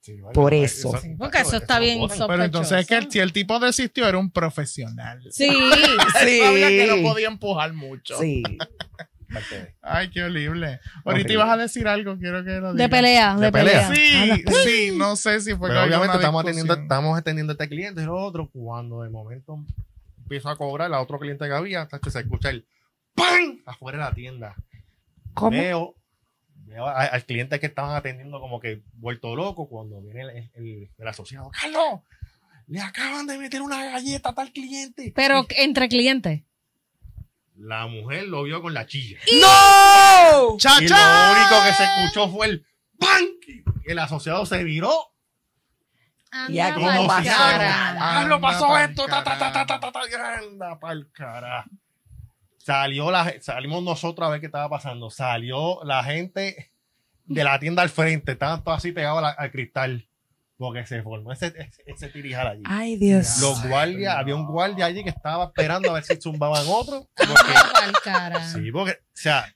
Sí, 0.00 0.20
vale, 0.20 0.34
Por 0.34 0.52
eso. 0.52 0.92
Sí, 1.00 1.14
porque 1.16 1.38
eso 1.38 1.56
está 1.56 1.78
bien 1.78 1.98
botan. 1.98 2.26
Pero 2.28 2.44
entonces 2.44 2.80
es 2.80 2.86
que 2.86 2.94
el- 2.94 3.04
sospechoso. 3.04 3.12
si 3.12 3.18
el 3.20 3.32
tipo 3.32 3.58
desistió, 3.58 4.06
era 4.06 4.18
un 4.18 4.30
profesional. 4.30 5.22
Sí. 5.30 5.48
sí, 6.20 6.40
Sabía 6.40 6.68
que 6.68 6.86
no 6.90 7.08
podía 7.08 7.28
empujar 7.28 7.72
mucho. 7.72 8.18
sí. 8.18 8.42
Ay, 9.82 10.10
qué 10.10 10.22
horrible. 10.22 10.78
Ahorita 11.04 11.32
ibas 11.32 11.48
a 11.48 11.56
decir 11.56 11.88
algo, 11.88 12.16
quiero 12.18 12.44
que 12.44 12.50
lo 12.60 12.72
digas. 12.72 12.76
De 12.76 12.88
pelea, 12.88 13.34
de, 13.36 13.46
De 13.46 13.52
pelea. 13.52 13.88
pelea. 13.88 14.36
Sí, 14.36 14.44
sí, 14.64 14.92
no 14.96 15.16
sé 15.16 15.40
si 15.40 15.54
fue 15.56 15.70
Pero 15.70 15.84
obviamente 15.84 16.16
estamos 16.16 16.42
atendiendo, 16.42 16.74
estamos 16.74 17.18
atendiendo 17.18 17.52
a 17.52 17.54
este 17.54 17.68
cliente 17.68 18.02
y 18.02 18.04
lo 18.04 18.14
otro, 18.16 18.48
cuando 18.52 19.02
de 19.02 19.10
momento 19.10 19.58
empiezo 20.24 20.48
a 20.50 20.56
cobrar 20.56 20.92
a 20.92 21.00
otro 21.00 21.18
cliente 21.18 21.46
que 21.46 21.52
había, 21.54 21.86
tacho, 21.86 22.10
se 22.10 22.20
escucha 22.20 22.50
el 22.50 22.66
¡PAM! 23.14 23.62
afuera 23.66 23.98
de 23.98 24.04
la 24.04 24.14
tienda. 24.14 24.56
¿Cómo? 25.34 25.50
Veo, 25.56 25.94
veo 26.66 26.86
a- 26.86 27.04
al 27.04 27.24
cliente 27.24 27.60
que 27.60 27.66
estaban 27.66 27.94
atendiendo 27.94 28.40
como 28.40 28.58
que 28.60 28.82
vuelto 28.94 29.36
loco 29.36 29.68
cuando 29.68 30.00
viene 30.00 30.22
el, 30.22 30.50
el- 30.54 30.90
el 30.98 31.08
asociado. 31.08 31.50
¡Carlos! 31.50 32.00
Le 32.66 32.80
acaban 32.80 33.26
de 33.26 33.36
meter 33.38 33.60
una 33.62 33.84
galleta 33.84 34.30
a 34.30 34.34
tal 34.34 34.50
cliente. 34.52 35.12
Pero 35.14 35.46
entre 35.50 35.88
clientes. 35.88 36.42
La 37.56 37.86
mujer 37.86 38.24
lo 38.26 38.42
vio 38.42 38.60
con 38.62 38.74
la 38.74 38.86
chilla. 38.86 39.18
¡No! 39.40 40.56
¡Cha, 40.58 40.82
Y 40.82 40.86
cha! 40.86 41.32
lo 41.32 41.40
único 41.40 41.64
que 41.66 41.72
se 41.74 41.84
escuchó 41.84 42.28
fue 42.30 42.46
el 42.46 42.66
¡PAM! 42.98 43.24
El 43.84 43.98
asociado 43.98 44.44
se 44.46 44.64
viró 44.64 44.92
Y 46.48 46.58
aquí 46.58 46.82
Anda 46.82 46.94
no 48.26 48.40
pa'l 48.40 48.40
pasó 48.40 48.78
esto, 48.78 49.06
ta, 49.06 49.22
ta, 49.22 49.38
ta, 49.38 49.52
ta, 49.52 49.66
ta, 49.66 49.80
carajo. 49.80 49.92
ta, 49.92 50.08
ta, 50.10 50.38
anda 50.38 50.78
pa'l 50.80 51.10
cara. 51.12 51.64
Salió 52.58 53.10
la, 53.10 53.34
salimos 53.40 53.82
nosotros 53.82 54.26
a 54.26 54.30
ver 54.30 54.40
qué 54.40 54.46
estaba 54.46 54.68
pasando. 54.68 55.10
Salió 55.10 55.84
la 55.84 56.02
gente 56.02 56.72
de 57.24 57.44
la 57.44 57.58
tienda 57.58 57.82
al 57.82 57.90
frente, 57.90 58.32
estaban 58.32 58.64
todos 58.64 58.78
así 58.78 58.92
pegados 58.92 59.22
al, 59.22 59.34
al 59.36 59.50
cristal. 59.50 60.08
Porque 60.56 60.86
se 60.86 61.02
formó 61.02 61.32
ese, 61.32 61.48
ese, 61.48 61.82
ese 61.84 62.08
tirijal 62.08 62.46
allí. 62.46 62.62
Ay, 62.64 62.96
Dios. 62.96 63.38
Los 63.40 63.66
guardias, 63.66 64.14
había 64.16 64.36
un 64.36 64.46
guardia 64.46 64.86
allí 64.86 65.02
que 65.02 65.10
estaba 65.10 65.44
esperando 65.46 65.90
a 65.90 65.94
ver 65.94 66.04
si 66.04 66.16
zumbaban 66.16 66.64
otro. 66.68 67.08
Porque, 67.14 67.52
Anda 67.52 67.72
pa'l 67.72 67.92
cara. 68.04 68.48
sí, 68.48 68.70
porque, 68.72 68.92
o 68.92 68.96
sea, 69.12 69.52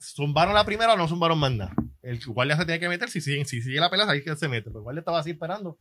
zumbaron 0.00 0.54
la 0.54 0.64
primera 0.64 0.94
o 0.94 0.96
no 0.96 1.08
zumbaron 1.08 1.38
más 1.38 1.50
nada. 1.52 1.72
El 2.06 2.20
guardia 2.24 2.56
se 2.56 2.64
tiene 2.64 2.78
que 2.80 2.88
meter, 2.88 3.10
si 3.10 3.20
sigue, 3.20 3.44
si 3.44 3.60
sigue 3.62 3.80
la 3.80 3.90
pelea, 3.90 4.08
ahí 4.08 4.22
que 4.22 4.36
se 4.36 4.48
mete. 4.48 4.64
Pero 4.70 4.78
el 4.78 4.82
guardia 4.84 5.00
estaba 5.00 5.18
así 5.18 5.30
esperando. 5.30 5.76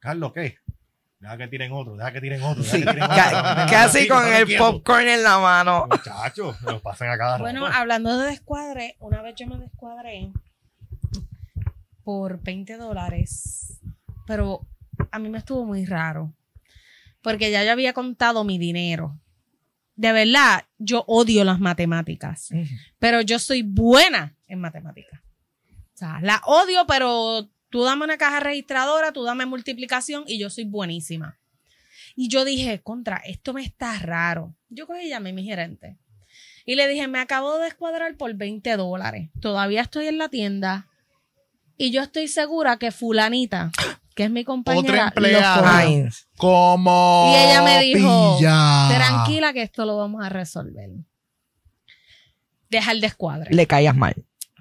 Carlos, 0.00 0.32
¿qué? 0.34 0.56
Deja 1.18 1.38
que 1.38 1.48
tiren 1.48 1.72
otro, 1.72 1.96
deja 1.96 2.12
que 2.12 2.20
tiren 2.20 2.42
otro. 2.42 2.62
Deja 2.62 2.72
Sí, 2.76 2.82
que 2.84 2.90
tiren 2.90 3.02
otro. 3.04 3.16
ca- 3.16 3.66
casi 3.70 4.08
con 4.08 4.26
el 4.26 4.56
pop 4.58 4.74
popcorn 4.74 5.08
en 5.08 5.22
la 5.22 5.38
mano. 5.38 5.86
Muchachos, 5.90 6.60
lo 6.62 6.80
pasan 6.82 7.08
a 7.10 7.16
cada 7.16 7.32
rato. 7.38 7.42
Bueno, 7.44 7.64
hablando 7.66 8.18
de 8.18 8.26
descuadre, 8.28 8.96
una 8.98 9.22
vez 9.22 9.34
yo 9.36 9.46
me 9.46 9.56
descuadré 9.58 10.30
por 12.04 12.42
20 12.42 12.76
dólares, 12.76 13.78
pero 14.26 14.66
a 15.10 15.18
mí 15.18 15.28
me 15.28 15.38
estuvo 15.38 15.64
muy 15.64 15.84
raro, 15.86 16.34
porque 17.22 17.50
ya 17.50 17.64
yo 17.64 17.72
había 17.72 17.92
contado 17.92 18.44
mi 18.44 18.58
dinero. 18.58 19.18
De 19.94 20.10
verdad, 20.12 20.64
yo 20.78 21.04
odio 21.06 21.44
las 21.44 21.60
matemáticas, 21.60 22.48
pero 22.98 23.20
yo 23.20 23.38
soy 23.38 23.62
buena 23.62 24.34
en 24.48 24.60
matemáticas. 24.60 25.20
Sea, 26.02 26.18
la 26.20 26.42
odio, 26.46 26.84
pero 26.88 27.48
tú 27.70 27.84
dame 27.84 28.02
una 28.02 28.18
caja 28.18 28.40
registradora, 28.40 29.12
tú 29.12 29.22
dame 29.22 29.46
multiplicación 29.46 30.24
y 30.26 30.36
yo 30.36 30.50
soy 30.50 30.64
buenísima. 30.64 31.38
Y 32.16 32.28
yo 32.28 32.44
dije, 32.44 32.82
contra, 32.82 33.18
esto 33.18 33.52
me 33.54 33.62
está 33.62 33.96
raro. 34.00 34.52
Yo 34.68 34.88
cogí 34.88 35.06
y 35.06 35.08
llamé 35.10 35.30
a 35.30 35.32
mi 35.32 35.44
gerente. 35.44 35.96
Y 36.66 36.74
le 36.74 36.88
dije, 36.88 37.06
me 37.06 37.20
acabo 37.20 37.56
de 37.56 37.66
descuadrar 37.66 38.16
por 38.16 38.34
20 38.34 38.76
dólares. 38.76 39.30
Todavía 39.40 39.80
estoy 39.80 40.08
en 40.08 40.18
la 40.18 40.28
tienda. 40.28 40.88
Y 41.76 41.92
yo 41.92 42.02
estoy 42.02 42.26
segura 42.26 42.78
que 42.78 42.90
fulanita, 42.90 43.70
que 44.16 44.24
es 44.24 44.30
mi 44.32 44.42
compañera, 44.42 44.82
Otra 44.82 45.06
empleada. 45.06 46.10
Como. 46.36 47.32
Y 47.32 47.38
ella 47.44 47.62
me 47.62 47.80
dijo, 47.80 48.38
pilla. 48.38 48.88
Tranquila 48.90 49.52
que 49.52 49.62
esto 49.62 49.86
lo 49.86 49.96
vamos 49.96 50.24
a 50.24 50.28
resolver. 50.28 50.90
Deja 52.68 52.90
el 52.90 53.00
descuadre. 53.00 53.54
le 53.54 53.68
caías 53.68 53.94
mal. 53.94 54.14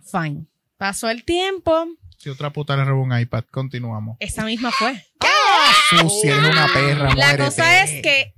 Fine. 0.03 0.50
Pasó 0.81 1.11
el 1.11 1.23
tiempo. 1.23 1.85
Si 2.17 2.27
otra 2.29 2.49
puta 2.51 2.75
le 2.75 2.83
robó 2.83 3.03
un 3.03 3.15
iPad, 3.15 3.43
continuamos. 3.51 4.17
Esa 4.19 4.43
misma 4.45 4.71
fue. 4.71 5.05
Sucia, 5.91 6.37
eres 6.37 6.49
una 6.49 6.65
perra. 6.73 7.09
La 7.09 7.13
muérete. 7.13 7.37
cosa 7.43 7.83
es 7.83 8.01
que, 8.01 8.33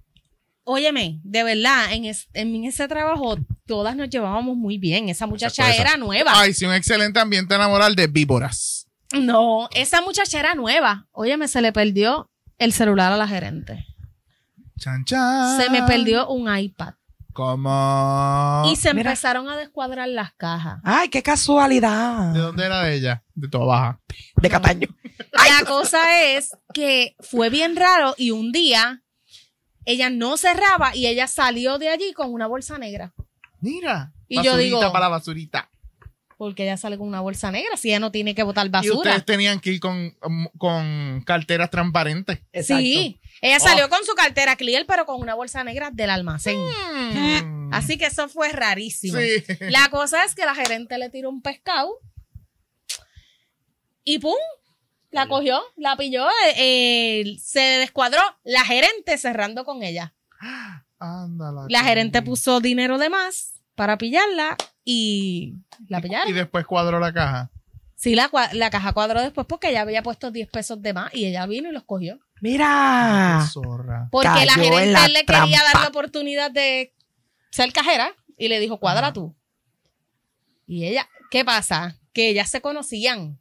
óyeme, 0.66 1.22
de 1.24 1.44
verdad, 1.46 1.94
en, 1.94 2.04
es- 2.04 2.28
en 2.34 2.66
ese 2.66 2.90
trabajo 2.90 3.38
todas 3.66 3.96
nos 3.96 4.10
llevábamos 4.10 4.58
muy 4.58 4.78
bien. 4.78 5.08
Esa 5.08 5.26
muchacha 5.26 5.72
Esa- 5.72 5.82
era 5.82 5.96
nueva. 5.96 6.34
Ay, 6.36 6.54
sí, 6.54 6.66
un 6.66 6.74
excelente 6.74 7.18
ambiente 7.18 7.58
laboral 7.58 7.96
de 7.96 8.08
víboras. 8.08 8.88
No, 9.14 9.70
esa 9.74 10.02
muchacha 10.02 10.38
era 10.38 10.54
nueva. 10.54 11.08
Óyeme, 11.14 11.48
se 11.48 11.62
le 11.62 11.72
perdió 11.72 12.30
el 12.58 12.74
celular 12.74 13.14
a 13.14 13.16
la 13.16 13.26
gerente. 13.30 13.86
Chan, 14.78 15.06
chan. 15.06 15.62
Se 15.62 15.70
me 15.70 15.84
perdió 15.84 16.28
un 16.28 16.54
iPad. 16.54 16.96
Como. 17.34 18.64
Y 18.72 18.76
se 18.76 18.94
Mira. 18.94 19.10
empezaron 19.12 19.50
a 19.50 19.58
descuadrar 19.58 20.08
las 20.08 20.34
cajas. 20.34 20.80
Ay, 20.84 21.10
qué 21.10 21.22
casualidad. 21.24 22.32
¿De 22.34 22.40
dónde 22.40 22.66
era 22.66 22.82
de 22.84 22.96
ella? 22.96 23.24
De 23.34 23.48
toda 23.48 23.66
baja. 23.66 24.00
De 24.38 24.50
Cataño. 24.50 24.88
La 25.34 25.66
cosa 25.66 26.22
es 26.32 26.52
que 26.74 27.16
fue 27.20 27.50
bien 27.50 27.76
raro 27.76 28.14
y 28.18 28.32
un 28.32 28.52
día 28.52 29.02
ella 29.86 30.10
no 30.10 30.38
cerraba 30.38 30.96
y 30.96 31.08
ella 31.08 31.28
salió 31.28 31.78
de 31.80 31.90
allí 31.90 32.14
con 32.14 32.32
una 32.32 32.48
bolsa 32.48 32.78
negra. 32.78 33.14
Mira. 33.60 34.14
Y 34.28 34.36
yo 34.38 34.52
basurita 34.52 34.58
digo- 34.78 34.92
para 34.92 35.06
la 35.06 35.10
basurita. 35.10 35.70
Porque 36.38 36.64
ella 36.64 36.78
sale 36.78 36.98
con 36.98 37.08
una 37.08 37.22
bolsa 37.22 37.52
negra, 37.52 37.78
si 37.78 37.90
ella 37.90 38.00
no 38.00 38.12
tiene 38.12 38.36
que 38.36 38.44
botar 38.44 38.66
Y 38.66 38.70
basura. 38.70 38.96
ustedes 38.98 39.24
tenían 39.26 39.60
que 39.60 39.72
ir 39.74 39.80
con, 39.80 40.14
con 40.58 41.22
carteras 41.26 41.70
transparentes. 41.70 42.40
Exacto. 42.52 42.82
Sí, 42.84 43.20
ella 43.44 43.60
salió 43.60 43.90
con 43.90 44.04
su 44.06 44.14
cartera 44.16 44.56
clear, 44.56 44.86
pero 44.86 45.06
con 45.06 45.22
una 45.22 45.36
bolsa 45.36 45.64
negra 45.64 45.90
del 45.92 46.10
almacén. 46.10 46.58
Mm. 46.60 47.74
Así 47.74 47.98
que 47.98 48.06
eso 48.06 48.30
fue 48.30 48.50
rarísimo. 48.50 49.18
Sí. 49.20 49.44
La 49.60 49.90
cosa 49.90 50.24
es 50.24 50.34
que 50.36 50.46
la 50.46 50.56
gerente 50.56 50.98
le 50.98 51.10
tiró 51.10 51.30
un 51.30 51.42
pescado 51.42 52.00
y 54.04 54.20
¡pum! 54.20 54.36
La 55.12 55.28
cogió, 55.28 55.62
la 55.76 55.96
pilló, 55.96 56.28
eh, 56.28 56.54
eh, 56.58 57.38
se 57.40 57.60
descuadró 57.60 58.20
la 58.44 58.66
gerente 58.66 59.18
cerrando 59.18 59.64
con 59.64 59.84
ella. 59.84 60.14
Ándala, 61.00 61.66
La 61.70 61.84
gerente 61.84 62.22
puso 62.22 62.60
dinero 62.60 62.98
de 62.98 63.10
más 63.10 63.54
para 63.76 63.98
pillarla 63.98 64.56
y 64.84 65.56
la 65.88 66.00
Y 66.00 66.02
pillaron. 66.02 66.34
después 66.34 66.66
cuadró 66.66 67.00
la 67.00 67.14
caja. 67.14 67.52
Sí, 67.96 68.16
la, 68.16 68.30
la 68.54 68.70
caja 68.70 68.94
cuadró 68.94 69.22
después 69.22 69.46
porque 69.48 69.70
ella 69.70 69.82
había 69.82 70.02
puesto 70.04 70.32
10 70.32 70.50
pesos 70.50 70.82
de 70.82 70.94
más 70.94 71.14
y 71.14 71.26
ella 71.26 71.46
vino 71.46 71.70
y 71.70 71.74
los 71.74 71.84
cogió. 71.84 72.20
Mira. 72.44 73.48
Zorra. 73.50 74.10
Porque 74.12 74.46
la 74.46 74.56
Cayó 74.56 74.64
gerente 74.64 74.92
la 74.92 75.08
le 75.08 75.24
quería 75.24 75.64
dar 75.64 75.82
la 75.82 75.88
oportunidad 75.88 76.52
de 76.52 76.94
ser 77.52 77.72
cajera 77.72 78.14
y 78.38 78.50
le 78.50 78.60
dijo, 78.60 78.82
cuadra 78.82 79.14
tú. 79.14 79.34
Y 80.68 80.86
ella, 80.86 81.08
¿qué 81.32 81.46
pasa? 81.46 81.98
Que 82.12 82.28
ellas 82.28 82.50
se 82.50 82.60
conocían. 82.60 83.40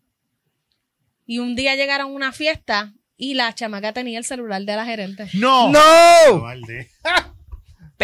Y 1.26 1.40
un 1.40 1.56
día 1.56 1.74
llegaron 1.74 2.12
a 2.12 2.14
una 2.14 2.30
fiesta 2.30 2.92
y 3.16 3.34
la 3.34 3.52
chamaca 3.52 3.92
tenía 3.92 4.20
el 4.20 4.24
celular 4.24 4.62
de 4.62 4.76
la 4.76 4.84
gerente. 4.84 5.28
No. 5.34 5.68
¡No! 5.72 5.80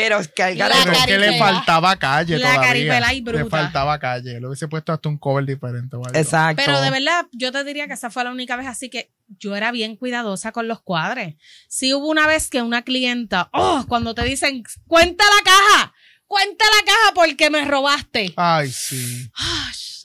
Pero 0.00 0.18
es 0.20 0.28
que 0.28 0.42
al 0.42 0.56
Pero 0.56 0.74
es 0.92 1.06
que 1.06 1.18
le 1.18 1.38
faltaba 1.38 1.96
calle 1.96 2.38
La 2.38 2.48
todavía. 2.52 2.68
caripela 2.68 3.14
y 3.14 3.20
bruta. 3.20 3.44
Le 3.44 3.50
faltaba 3.50 3.98
calle. 3.98 4.40
Le 4.40 4.46
hubiese 4.46 4.68
puesto 4.68 4.92
hasta 4.92 5.08
un 5.08 5.18
cover 5.18 5.44
diferente. 5.44 5.96
o 5.96 6.04
algo. 6.04 6.18
Exacto. 6.18 6.62
Pero 6.64 6.80
de 6.80 6.90
verdad, 6.90 7.26
yo 7.32 7.50
te 7.52 7.64
diría 7.64 7.86
que 7.88 7.94
esa 7.94 8.10
fue 8.10 8.22
la 8.24 8.30
única 8.30 8.56
vez, 8.56 8.66
así 8.66 8.90
que 8.90 9.10
yo 9.38 9.56
era 9.56 9.72
bien 9.72 9.96
cuidadosa 9.96 10.52
con 10.52 10.68
los 10.68 10.80
cuadres. 10.82 11.34
Sí 11.68 11.92
hubo 11.94 12.08
una 12.08 12.26
vez 12.26 12.48
que 12.48 12.62
una 12.62 12.82
clienta, 12.82 13.50
oh, 13.52 13.84
cuando 13.88 14.14
te 14.14 14.22
dicen, 14.24 14.62
cuenta 14.86 15.24
la 15.24 15.44
caja, 15.44 15.94
cuenta 16.26 16.64
la 16.78 16.86
caja 16.86 17.14
porque 17.14 17.50
me 17.50 17.64
robaste. 17.64 18.32
Ay, 18.36 18.70
sí. 18.70 19.30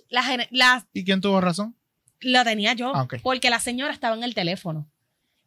La, 0.09 0.47
la, 0.51 0.87
¿Y 0.93 1.03
quién 1.05 1.21
tuvo 1.21 1.39
razón? 1.41 1.75
la 2.21 2.43
tenía 2.43 2.73
yo, 2.73 2.93
Ah, 2.95 3.07
porque 3.21 3.49
la 3.49 3.59
señora 3.59 3.91
estaba 3.93 4.15
en 4.15 4.23
el 4.23 4.33
teléfono. 4.33 4.89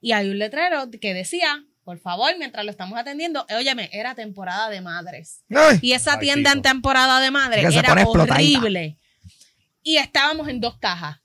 Y 0.00 0.12
hay 0.12 0.28
un 0.28 0.38
letrero 0.38 0.90
que 1.00 1.14
decía, 1.14 1.64
por 1.86 2.00
favor, 2.00 2.36
mientras 2.36 2.64
lo 2.64 2.72
estamos 2.72 2.98
atendiendo, 2.98 3.46
eh, 3.48 3.54
óyeme, 3.54 3.88
era 3.92 4.16
temporada 4.16 4.68
de 4.70 4.80
madres. 4.80 5.44
Ay, 5.48 5.78
Y 5.80 5.92
esa 5.92 6.14
Ay, 6.14 6.18
tienda 6.18 6.50
en 6.50 6.60
temporada 6.60 7.20
de 7.20 7.30
madres 7.30 7.72
era 7.72 7.94
horrible. 8.04 8.98
Y 9.84 9.96
estábamos 9.96 10.48
en 10.48 10.60
dos 10.60 10.78
cajas. 10.78 11.20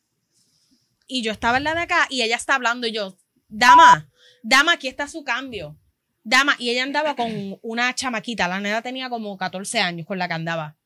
Y 1.08 1.24
yo 1.24 1.32
estaba 1.32 1.58
en 1.58 1.64
la 1.64 1.74
de 1.74 1.82
acá 1.82 2.06
y 2.12 2.22
ella 2.22 2.36
está 2.36 2.54
hablando 2.54 2.86
y 2.86 2.92
yo, 2.92 3.18
dama, 3.48 4.08
dama, 4.44 4.74
aquí 4.74 4.88
está 4.88 5.08
su 5.08 5.24
cambio. 5.24 5.80
Dama, 6.24 6.56
y 6.60 6.70
ella 6.70 6.84
andaba 6.84 7.16
con 7.16 7.58
una 7.64 7.96
chamaquita, 7.96 8.48
la 8.48 8.60
nena 8.60 8.84
tenía 8.84 9.10
como 9.10 9.36
14 9.36 9.80
años 9.80 10.06
con 10.06 10.20
la 10.20 10.28
que 10.28 10.36
andaba. 10.36 10.78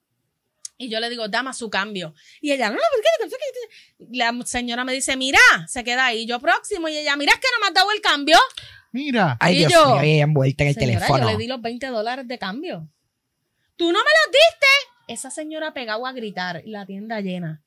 Y 0.78 0.89
yo 0.89 0.99
le 0.99 1.09
digo, 1.09 1.28
dama, 1.30 1.53
su 1.53 1.69
cambio. 1.69 2.13
Y 2.41 2.51
ella, 2.51 2.69
no, 2.69 2.76
no, 2.76 2.82
¿por 2.91 3.01
qué? 3.01 3.30
¿Por 3.30 3.39
qué? 3.39 4.17
La 4.17 4.45
señora 4.45 4.84
me 4.84 4.91
dice, 4.91 5.15
mira, 5.15 5.39
se 5.67 5.84
queda 5.86 6.07
ahí. 6.07 6.26
Yo 6.26 6.39
próximo. 6.39 6.89
Y 6.89 6.97
ella, 6.97 7.15
mira, 7.15 7.32
es 7.34 7.39
que 7.39 7.47
no 7.53 7.61
me 7.61 7.67
has 7.67 7.73
dado 7.73 7.91
el 7.93 8.01
cambio. 8.01 8.38
Mira. 8.96 9.36
Ay, 9.41 9.56
Y 9.56 9.58
Dios 9.58 9.74
yo, 9.74 9.86
mío, 9.88 10.02
ella 10.04 10.24
envuelta 10.24 10.64
en 10.64 10.70
el 10.70 10.76
Señora, 10.76 10.93
teléfono. 10.93 11.26
Yo 11.26 11.32
le 11.32 11.38
di 11.38 11.48
los 11.48 11.62
20 11.62 11.88
dólares 11.88 12.26
de 12.30 12.39
cambio. 12.39 12.88
¿Tú 13.76 13.91
no 13.91 14.00
me 14.00 14.06
los 14.06 14.32
diste? 14.32 15.14
Esa 15.14 15.30
señora 15.30 15.74
pegaba 15.74 16.08
a 16.08 16.14
gritar, 16.14 16.62
la 16.66 16.86
tienda 16.86 17.20
llena. 17.20 17.62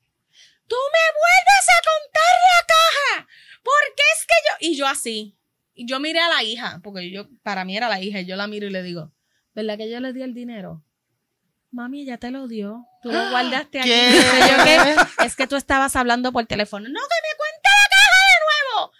¡Tú 0.65 0.75
me 0.75 1.05
vuelves 1.19 1.67
a 1.69 1.79
contar 1.85 2.33
la 2.49 2.65
caja! 2.65 3.27
Porque 3.63 4.01
es 4.15 4.25
que 4.25 4.33
yo. 4.43 4.71
Y 4.71 4.75
yo 4.75 4.87
así. 4.87 5.37
Y 5.75 5.85
yo 5.85 5.99
miré 5.99 6.19
a 6.19 6.29
la 6.29 6.41
hija, 6.41 6.79
porque 6.83 7.11
yo, 7.11 7.27
para 7.43 7.63
mí 7.63 7.77
era 7.77 7.89
la 7.89 8.01
hija, 8.01 8.21
y 8.21 8.25
yo 8.25 8.35
la 8.35 8.47
miro 8.47 8.65
y 8.65 8.71
le 8.71 8.81
digo, 8.81 9.13
¿verdad 9.53 9.77
que 9.77 9.87
yo 9.87 9.99
le 9.99 10.13
di 10.13 10.23
el 10.23 10.33
dinero? 10.33 10.83
Mami, 11.69 12.01
ella 12.01 12.17
te 12.17 12.31
lo 12.31 12.47
dio. 12.47 12.87
Tú 13.03 13.11
lo 13.11 13.19
guardaste 13.29 13.81
aquí. 13.81 13.89
Yo. 13.89 15.23
Es 15.23 15.35
que 15.35 15.45
tú 15.45 15.57
estabas 15.57 15.95
hablando 15.95 16.31
por 16.31 16.47
teléfono. 16.47 16.89
¡No, 16.89 16.99
que 16.99 16.99
me 16.99 17.37
cuente 17.37 17.69
la 17.69 17.87
caja 17.87 18.17
de 18.25 18.79
nuevo! 18.79 18.91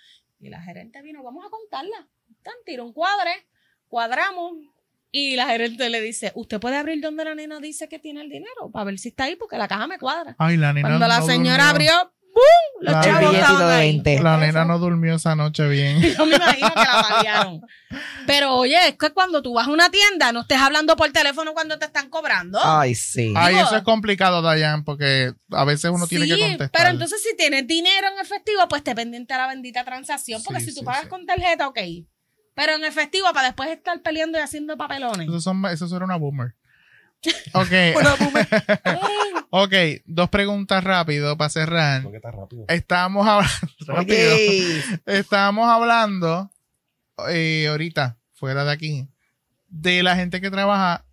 Y 0.41 0.49
la 0.49 0.61
gerente 0.61 1.01
vino, 1.01 1.23
vamos 1.23 1.43
a 1.43 1.49
contarla. 1.49 2.07
Tan, 2.43 2.53
tiró 2.65 2.85
un 2.85 2.93
cuadre, 2.93 3.31
cuadramos. 3.87 4.53
Y 5.11 5.35
la 5.35 5.47
gerente 5.47 5.89
le 5.89 6.01
dice, 6.01 6.31
¿usted 6.35 6.59
puede 6.59 6.77
abrir 6.77 7.01
donde 7.01 7.25
la 7.25 7.33
nena 7.33 7.59
dice 7.59 7.89
que 7.89 7.97
tiene 7.97 8.21
el 8.21 8.29
dinero? 8.29 8.69
Para 8.71 8.85
ver 8.85 8.99
si 8.99 9.09
está 9.09 9.23
ahí, 9.23 9.35
porque 9.35 9.57
la 9.57 9.67
caja 9.67 9.87
me 9.87 9.97
cuadra. 9.97 10.35
Ay, 10.37 10.55
la 10.57 10.71
nena 10.71 10.87
Cuando 10.87 11.07
la 11.07 11.19
no 11.19 11.25
señora 11.25 11.71
durmió. 11.71 11.91
abrió, 11.93 12.13
¡bum! 12.31 12.81
Los 12.83 12.93
La 12.93 13.01
chavos 13.01 13.33
estaban 13.33 13.69
ahí. 13.71 13.91
20. 13.93 14.19
La 14.21 14.37
nena 14.37 14.65
no 14.65 14.77
durmió 14.77 15.15
esa 15.15 15.35
noche 15.35 15.67
bien. 15.67 15.99
Yo 16.17 16.25
me 16.27 16.35
imagino 16.35 16.69
que 16.69 16.79
la 16.79 17.05
paliaron. 17.09 17.61
Pero 18.27 18.53
oye, 18.57 18.77
es 18.89 18.97
que 18.97 19.09
cuando 19.09 19.41
tú 19.41 19.53
vas 19.55 19.67
a 19.67 19.71
una 19.71 19.89
tienda, 19.89 20.31
no 20.31 20.41
estés 20.41 20.59
hablando 20.61 20.95
por 20.95 21.11
teléfono 21.11 21.53
cuando 21.53 21.79
te 21.79 21.85
están 21.85 22.11
cobrando. 22.11 22.59
Ay, 22.63 22.93
sí. 22.93 23.33
Ay, 23.35 23.55
Digo- 23.55 23.65
eso 23.65 23.77
es 23.77 23.83
complicado, 23.83 24.43
Dayan, 24.43 24.83
porque 24.85 25.33
a 25.49 25.65
veces 25.65 25.89
uno 25.91 26.05
tiene 26.05 26.27
que 26.27 26.37
contestar. 26.39 26.69
Pero 26.71 26.89
entonces 26.91 27.23
si 27.23 27.35
tienes 27.35 27.65
dinero 27.65 28.09
en 28.13 28.19
efectivo, 28.19 28.67
pues 28.69 28.83
te 28.83 28.93
pendiente 28.93 29.33
a 29.33 29.37
la 29.39 29.47
bendita 29.47 29.83
transacción. 29.83 30.43
Porque 30.43 30.59
Sí, 30.59 30.67
si 30.67 30.73
tú 30.75 30.81
sí, 30.81 30.85
pagas 30.85 31.01
sí. 31.05 31.07
con 31.09 31.25
tarjeta, 31.25 31.67
ok. 31.67 31.79
Pero 32.59 32.75
en 32.75 32.83
efectivo, 32.83 33.25
para 33.33 33.47
después 33.47 33.69
estar 33.69 34.01
peleando 34.01 34.37
y 34.37 34.41
haciendo 34.41 34.75
papelones. 34.75 35.29
Eso, 35.29 35.39
son, 35.39 35.65
eso 35.67 35.95
era 35.95 36.03
una 36.03 36.17
boomer. 36.17 36.55
Ok. 37.53 37.71
Una 37.97 38.15
boomer. 38.15 38.47
ok, 39.49 39.73
dos 40.05 40.29
preguntas 40.29 40.83
rápido 40.83 41.37
para 41.37 41.49
cerrar. 41.49 42.03
¿Por 42.03 42.11
qué 42.11 42.19
tan 42.19 42.33
rápido? 42.33 42.65
Estábamos 42.67 43.25
hablando. 43.25 43.57
rápido. 43.87 44.35
Estábamos 45.05 45.69
hablando 45.69 46.51
eh, 47.29 47.67
ahorita, 47.69 48.17
fuera 48.33 48.65
de 48.65 48.71
aquí, 48.73 49.07
de 49.69 50.03
la 50.03 50.17
gente 50.17 50.41
que 50.41 50.51
trabaja 50.51 51.05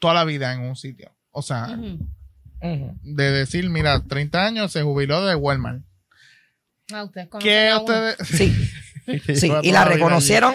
toda 0.00 0.12
la 0.12 0.24
vida 0.24 0.52
en 0.52 0.60
un 0.60 0.76
sitio. 0.76 1.14
O 1.30 1.40
sea, 1.40 1.78
de 2.60 3.30
decir, 3.30 3.70
mira, 3.70 4.02
30 4.02 4.44
años 4.44 4.70
se 4.70 4.82
jubiló 4.82 5.24
de 5.24 5.34
Walmart. 5.34 5.82
Ah, 6.92 7.04
ustedes 7.04 7.28
conocen 7.28 7.50
¿Qué 7.50 7.74
ustedes? 7.74 8.16
Sí, 8.28 8.54
sí. 9.34 9.52
Y 9.62 9.72
la 9.72 9.84
reconocieron. 9.84 10.54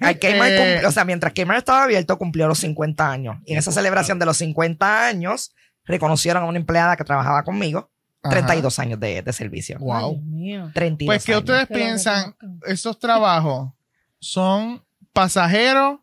Al 0.00 0.18
Kmart 0.18 0.50
Eh. 0.52 0.82
o 0.86 0.90
sea, 0.92 1.04
mientras 1.04 1.32
Kmart 1.32 1.58
estaba 1.58 1.84
abierto, 1.84 2.16
cumplió 2.18 2.48
los 2.48 2.58
50 2.58 3.10
años. 3.10 3.36
Y 3.44 3.52
en 3.52 3.58
esa 3.58 3.72
celebración 3.72 4.18
de 4.18 4.26
los 4.26 4.36
50 4.38 5.06
años, 5.06 5.54
reconocieron 5.84 6.42
a 6.42 6.46
una 6.46 6.58
empleada 6.58 6.96
que 6.96 7.04
trabajaba 7.04 7.42
conmigo. 7.44 7.90
Ajá. 8.22 8.32
32 8.32 8.78
años 8.80 8.98
de, 9.00 9.22
de 9.22 9.32
servicio. 9.32 9.78
Wow. 9.78 10.14
Dios 10.14 10.24
mío. 10.24 10.70
32 10.74 11.06
Pues, 11.14 11.24
¿qué 11.24 11.32
años. 11.32 11.42
ustedes 11.42 11.66
piensan? 11.68 12.34
¿Esos 12.66 12.98
trabajos 12.98 13.70
son 14.18 14.82
pasajeros 15.12 16.00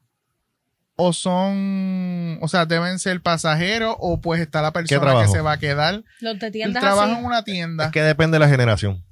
o 0.98 1.12
son, 1.12 2.38
o 2.42 2.48
sea, 2.48 2.66
deben 2.66 3.00
ser 3.00 3.22
pasajeros 3.22 3.96
o 4.00 4.22
pues 4.22 4.40
está 4.40 4.62
la 4.62 4.72
persona 4.72 5.22
que 5.22 5.28
se 5.28 5.42
va 5.42 5.52
a 5.54 5.58
quedar? 5.58 6.04
Los 6.22 6.40
de 6.40 6.48
El 6.48 6.54
tiendas 6.54 6.82
trabajo 6.82 7.12
así. 7.12 7.20
en 7.20 7.26
una 7.26 7.44
tienda. 7.44 7.86
Es 7.88 7.92
que 7.92 8.02
depende 8.02 8.36
de 8.36 8.40
la 8.40 8.50
generación. 8.50 9.04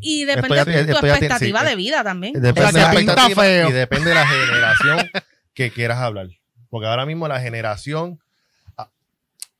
Y 0.00 0.24
depende 0.24 0.64
de 0.64 0.84
tu 0.94 1.06
expectativa 1.06 1.60
sí, 1.60 1.66
de 1.66 1.76
vida 1.76 2.02
también. 2.04 2.32
Depende 2.34 2.72
de 2.72 2.78
la 2.80 2.92
expectativa 2.92 3.42
feo. 3.42 3.68
y 3.68 3.72
depende 3.72 4.08
de 4.10 4.14
la 4.14 4.26
generación 4.26 5.10
que 5.54 5.70
quieras 5.70 5.98
hablar. 5.98 6.28
Porque 6.68 6.86
ahora 6.86 7.06
mismo 7.06 7.26
la 7.28 7.40
generación, 7.40 8.20
ah, 8.76 8.90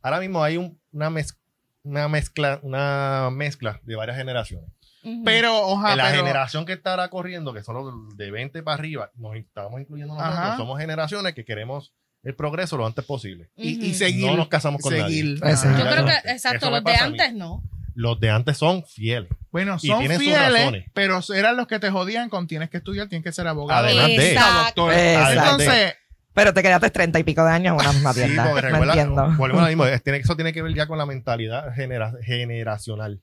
ahora 0.02 0.20
mismo 0.20 0.42
hay 0.42 0.56
un- 0.56 0.78
una, 0.92 1.10
mez- 1.10 1.36
una 1.82 2.08
mezcla, 2.08 2.60
una 2.62 3.30
mezcla 3.32 3.80
de 3.84 3.96
varias 3.96 4.16
generaciones. 4.16 4.70
Ujú. 5.02 5.22
Pero, 5.24 5.56
ojalá. 5.66 6.10
La 6.10 6.10
generación 6.10 6.66
que 6.66 6.74
está 6.74 6.90
ahora 6.90 7.08
corriendo, 7.08 7.52
que 7.54 7.62
son 7.62 7.74
los 7.74 8.16
de 8.16 8.30
20 8.30 8.62
para 8.62 8.74
arriba, 8.76 9.10
nos 9.14 9.34
estamos 9.34 9.80
incluyendo 9.80 10.14
nosotros, 10.14 10.38
Ajá. 10.38 10.56
somos 10.58 10.78
generaciones 10.78 11.34
que 11.34 11.44
queremos 11.44 11.92
el 12.22 12.34
progreso 12.34 12.76
lo 12.76 12.84
antes 12.86 13.02
posible. 13.06 13.48
y, 13.56 13.82
y 13.82 13.94
seguir. 13.94 14.26
No 14.26 14.36
nos 14.36 14.48
casamos 14.48 14.82
con 14.82 14.92
seguir. 14.92 15.40
nadie. 15.40 15.56
Yo 15.56 15.90
creo 15.90 16.04
que, 16.04 16.30
exacto, 16.30 16.70
los 16.70 16.84
de 16.84 16.94
antes 16.94 17.32
no. 17.32 17.62
Los 17.95 18.20
de 18.20 18.30
antes 18.30 18.57
son 18.57 18.84
fieles. 18.84 19.28
Bueno, 19.51 19.76
Y 19.82 19.88
son 19.88 19.99
tienen 20.01 20.18
sus 20.18 20.26
fieles, 20.26 20.53
razones. 20.53 20.84
pero 20.95 21.20
eran 21.34 21.57
los 21.57 21.66
que 21.66 21.78
te 21.78 21.91
jodían 21.91 22.28
con 22.28 22.47
tienes 22.47 22.70
que 22.70 22.76
estudiar, 22.78 23.09
tienes 23.09 23.24
que 23.24 23.32
ser 23.32 23.47
abogado. 23.47 23.86
Además 23.86 24.07
de- 24.09 24.32
Exacto. 24.32 24.82
doctor. 24.86 24.93
Exacto. 24.95 25.43
Entonces, 25.62 25.95
Pero 26.32 26.55
te 26.55 26.62
quedaste 26.62 26.91
30 26.91 27.18
y 27.18 27.24
pico 27.24 27.45
de 27.45 27.51
años 27.51 27.74
en 27.74 27.80
una 27.80 27.93
misma 27.93 28.12
Sí, 28.12 28.20
tienda. 28.20 28.45
porque 28.51 28.62
no 28.62 28.68
recuerda, 28.68 28.93
entiendo. 28.93 29.22
volvemos 29.36 29.61
a 29.62 29.64
lo 29.64 29.68
mismo, 29.68 29.84
eso 29.86 30.36
tiene 30.36 30.53
que 30.53 30.62
ver 30.62 30.74
ya 30.74 30.86
con 30.86 30.97
la 30.99 31.05
mentalidad 31.07 31.74
genera- 31.74 32.14
generacional. 32.22 33.20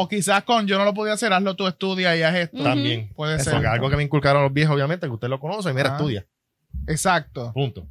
o 0.00 0.08
quizás 0.08 0.44
con 0.44 0.66
yo 0.68 0.78
no 0.78 0.84
lo 0.84 0.94
podía 0.94 1.14
hacer, 1.14 1.32
hazlo 1.32 1.56
tú, 1.56 1.66
estudia 1.66 2.16
y 2.16 2.22
haz 2.22 2.34
esto. 2.36 2.62
También. 2.62 3.12
Puede 3.16 3.38
ser. 3.40 3.54
Porque 3.54 3.66
algo 3.66 3.90
que 3.90 3.96
me 3.96 4.04
inculcaron 4.04 4.44
los 4.44 4.52
viejos, 4.52 4.74
obviamente, 4.76 5.06
que 5.08 5.12
usted 5.12 5.28
lo 5.28 5.40
conoce, 5.40 5.72
mira, 5.74 5.90
Ah. 5.90 5.96
estudia. 5.96 6.24
Exacto. 6.86 7.52
Punto. 7.52 7.86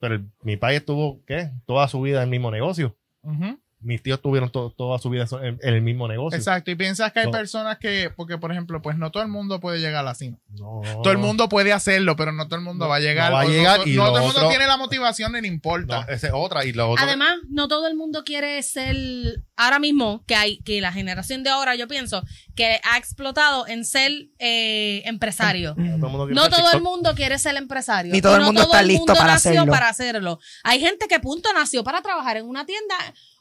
Pero 0.00 0.14
el- 0.14 0.26
mi 0.42 0.56
país 0.56 0.78
estuvo, 0.80 1.20
¿qué? 1.26 1.50
Toda 1.66 1.88
su 1.88 2.00
vida 2.00 2.18
en 2.18 2.24
el 2.24 2.30
mismo 2.30 2.50
negocio. 2.52 2.96
Ujú. 3.22 3.58
Mis 3.84 4.02
tíos 4.02 4.20
tuvieron 4.20 4.50
to- 4.50 4.70
toda 4.76 4.98
su 4.98 5.10
vida 5.10 5.26
en, 5.42 5.58
en 5.62 5.74
el 5.74 5.82
mismo 5.82 6.08
negocio. 6.08 6.36
Exacto, 6.38 6.70
y 6.70 6.74
piensas 6.74 7.12
que 7.12 7.20
hay 7.20 7.26
No. 7.26 7.32
personas 7.32 7.78
que, 7.78 8.10
porque 8.16 8.38
por 8.38 8.50
ejemplo, 8.50 8.80
pues 8.82 8.96
no 8.98 9.10
todo 9.10 9.22
el 9.22 9.28
mundo 9.28 9.60
puede 9.60 9.78
llegar 9.78 10.06
así. 10.08 10.34
No. 10.58 10.80
Todo 11.02 11.12
el 11.12 11.18
mundo 11.18 11.48
puede 11.48 11.72
hacerlo, 11.72 12.16
pero 12.16 12.32
no 12.32 12.46
todo 12.48 12.56
el 12.56 12.64
mundo 12.64 12.86
No, 12.86 12.88
va 12.90 12.96
a 12.96 13.00
llegar. 13.00 13.30
no 13.30 13.36
va 13.36 13.42
a 13.42 13.46
llegar 13.46 13.80
no, 13.80 13.86
y 13.86 13.94
no 13.96 14.02
lo 14.04 14.08
todo 14.08 14.16
el 14.18 14.24
mundo 14.24 14.38
otro- 14.40 14.48
tiene 14.50 14.66
la 14.66 14.76
motivación 14.76 15.32
ni 15.32 15.40
le 15.42 15.48
importa. 15.48 16.00
No, 16.06 16.12
esa 16.12 16.26
es 16.28 16.32
otra. 16.34 16.64
Y 16.64 16.72
lo 16.72 16.90
otro. 16.90 17.04
Además, 17.04 17.34
no 17.48 17.68
todo 17.68 17.86
el 17.86 17.94
mundo 17.94 18.24
quiere 18.24 18.62
ser 18.62 18.96
ahora 19.56 19.78
mismo 19.78 20.24
que 20.26 20.34
hay 20.34 20.58
que 20.62 20.80
la 20.80 20.90
generación 20.92 21.42
de 21.44 21.50
ahora 21.50 21.74
yo 21.76 21.86
pienso 21.86 22.22
que 22.56 22.80
ha 22.84 22.96
explotado 22.98 23.66
en 23.66 23.84
ser 23.84 24.10
eh, 24.38 25.02
empresario. 25.04 25.74
todo 25.74 25.84
el 25.84 25.98
mundo 26.00 26.26
quiere 26.26 26.34
No 26.34 26.42
ser 26.44 26.50
todo 26.54 26.72
el 26.72 26.80
mundo 26.82 27.14
quiere 27.14 27.38
ser 27.38 27.56
empresario. 27.56 28.12
Ni 28.12 28.20
todo 28.22 28.34
el 28.36 28.40
no 28.40 28.46
mundo 28.46 28.62
está 28.62 28.82
listo 28.82 29.06
para 29.14 29.34
nació 29.34 29.50
hacerlo. 29.52 29.72
para 29.72 29.88
hacerlo. 29.88 30.38
Hay 30.62 30.80
gente 30.80 31.06
que 31.08 31.20
punto 31.20 31.48
nació 31.52 31.84
para 31.84 32.00
trabajar 32.02 32.36
en 32.36 32.46
una 32.46 32.64
tienda 32.66 32.94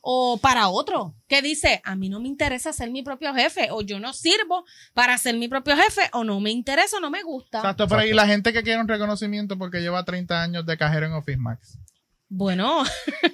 o 0.05 0.37
para 0.37 0.67
otro, 0.67 1.15
que 1.29 1.41
dice, 1.41 1.79
a 1.85 1.95
mí 1.95 2.09
no 2.09 2.19
me 2.19 2.27
interesa 2.27 2.73
ser 2.73 2.91
mi 2.91 3.03
propio 3.03 3.33
jefe, 3.33 3.69
o 3.71 3.81
yo 3.81 4.01
no 4.01 4.11
sirvo 4.11 4.65
para 4.93 5.17
ser 5.17 5.37
mi 5.37 5.47
propio 5.47 5.77
jefe, 5.77 6.01
o 6.11 6.25
no 6.25 6.41
me 6.41 6.51
interesa, 6.51 6.97
o 6.97 6.99
no 6.99 7.09
me 7.09 7.23
gusta. 7.23 7.59
Exacto, 7.59 7.87
pero 7.87 8.01
y 8.01 8.09
Exacto. 8.09 8.15
la 8.17 8.27
gente 8.27 8.51
que 8.51 8.63
quiere 8.63 8.81
un 8.81 8.87
reconocimiento 8.89 9.57
porque 9.57 9.79
lleva 9.79 10.03
30 10.03 10.41
años 10.43 10.65
de 10.65 10.77
cajero 10.77 11.05
en 11.05 11.13
Office 11.13 11.37
Max. 11.37 11.79
Bueno, 12.27 12.83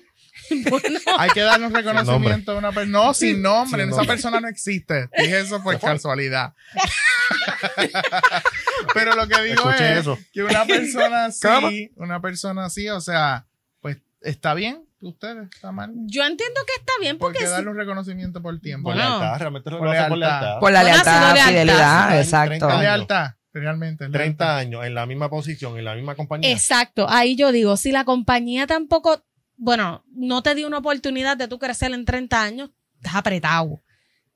bueno, 0.69 0.99
Hay 1.17 1.31
que 1.31 1.41
darle 1.41 1.65
un 1.65 1.73
reconocimiento 1.73 2.51
a 2.51 2.57
una 2.59 2.71
persona. 2.71 2.99
No, 3.05 3.13
sin 3.15 3.41
nombre. 3.41 3.81
Sin 3.83 3.91
esa 3.91 4.03
persona 4.03 4.39
no 4.39 4.47
existe. 4.47 5.09
Dije 5.17 5.39
eso 5.39 5.63
por 5.63 5.79
casualidad. 5.79 6.53
Pero 8.93 9.15
lo 9.15 9.27
que 9.27 9.41
digo 9.41 9.71
Escuché 9.71 9.93
es 9.93 9.99
eso. 10.01 10.19
que 10.31 10.43
una 10.43 10.65
persona 10.65 11.25
así, 11.25 11.91
una 11.95 12.21
persona 12.21 12.65
así, 12.65 12.87
o 12.89 13.01
sea, 13.01 13.47
pues 13.81 13.97
está 14.21 14.53
bien. 14.53 14.85
Ustedes, 15.01 15.47
está 15.53 15.71
mal. 15.71 15.91
yo 16.07 16.23
entiendo 16.25 16.59
que 16.67 16.73
está 16.79 16.91
bien 16.99 17.17
¿Por 17.17 17.27
porque 17.29 17.39
qué 17.39 17.45
si- 17.45 17.51
darle 17.51 17.69
un 17.69 17.77
reconocimiento 17.77 18.41
por 18.41 18.59
tiempo? 18.59 18.89
Por 18.89 18.95
Bueno. 18.95 19.19
lealtad, 19.19 19.39
realmente 19.39 19.69
lo 19.71 19.79
Por 19.79 19.87
hace 19.87 20.09
por 20.09 20.17
lealtad. 20.17 20.41
lealtad. 20.41 20.59
Por 20.59 20.71
la 20.73 20.83
lealtad, 20.83 21.21
lealtad, 21.21 21.47
fidelidad, 21.47 22.09
sí. 22.11 22.17
exacto. 22.17 22.47
Treinta 22.49 22.67
Es 22.67 22.73
años. 22.73 22.81
lealtad, 22.83 23.31
realmente. 23.53 24.05
es 24.05 24.11
30 24.11 24.43
lealtad. 24.45 24.57
años 24.57 24.85
en 24.85 24.93
la 24.95 25.05
misma 25.05 25.29
posición, 25.29 25.77
en 25.77 25.85
la 25.85 25.95
misma 25.95 26.15
compañía. 26.15 26.51
Exacto, 26.51 27.07
ahí 27.09 27.35
yo 27.37 27.51
digo, 27.53 27.77
si 27.77 27.91
la 27.93 28.03
compañía 28.03 28.67
tampoco, 28.67 29.23
bueno, 29.55 30.03
no 30.13 30.41
te 30.43 30.53
dio 30.55 30.67
una 30.67 30.79
oportunidad 30.79 31.37
de 31.37 31.47
tú 31.47 31.59
crecer 31.59 31.93
en 31.93 32.03
30 32.05 32.43
años, 32.43 32.69
estás 32.97 33.15
apretado. 33.15 33.79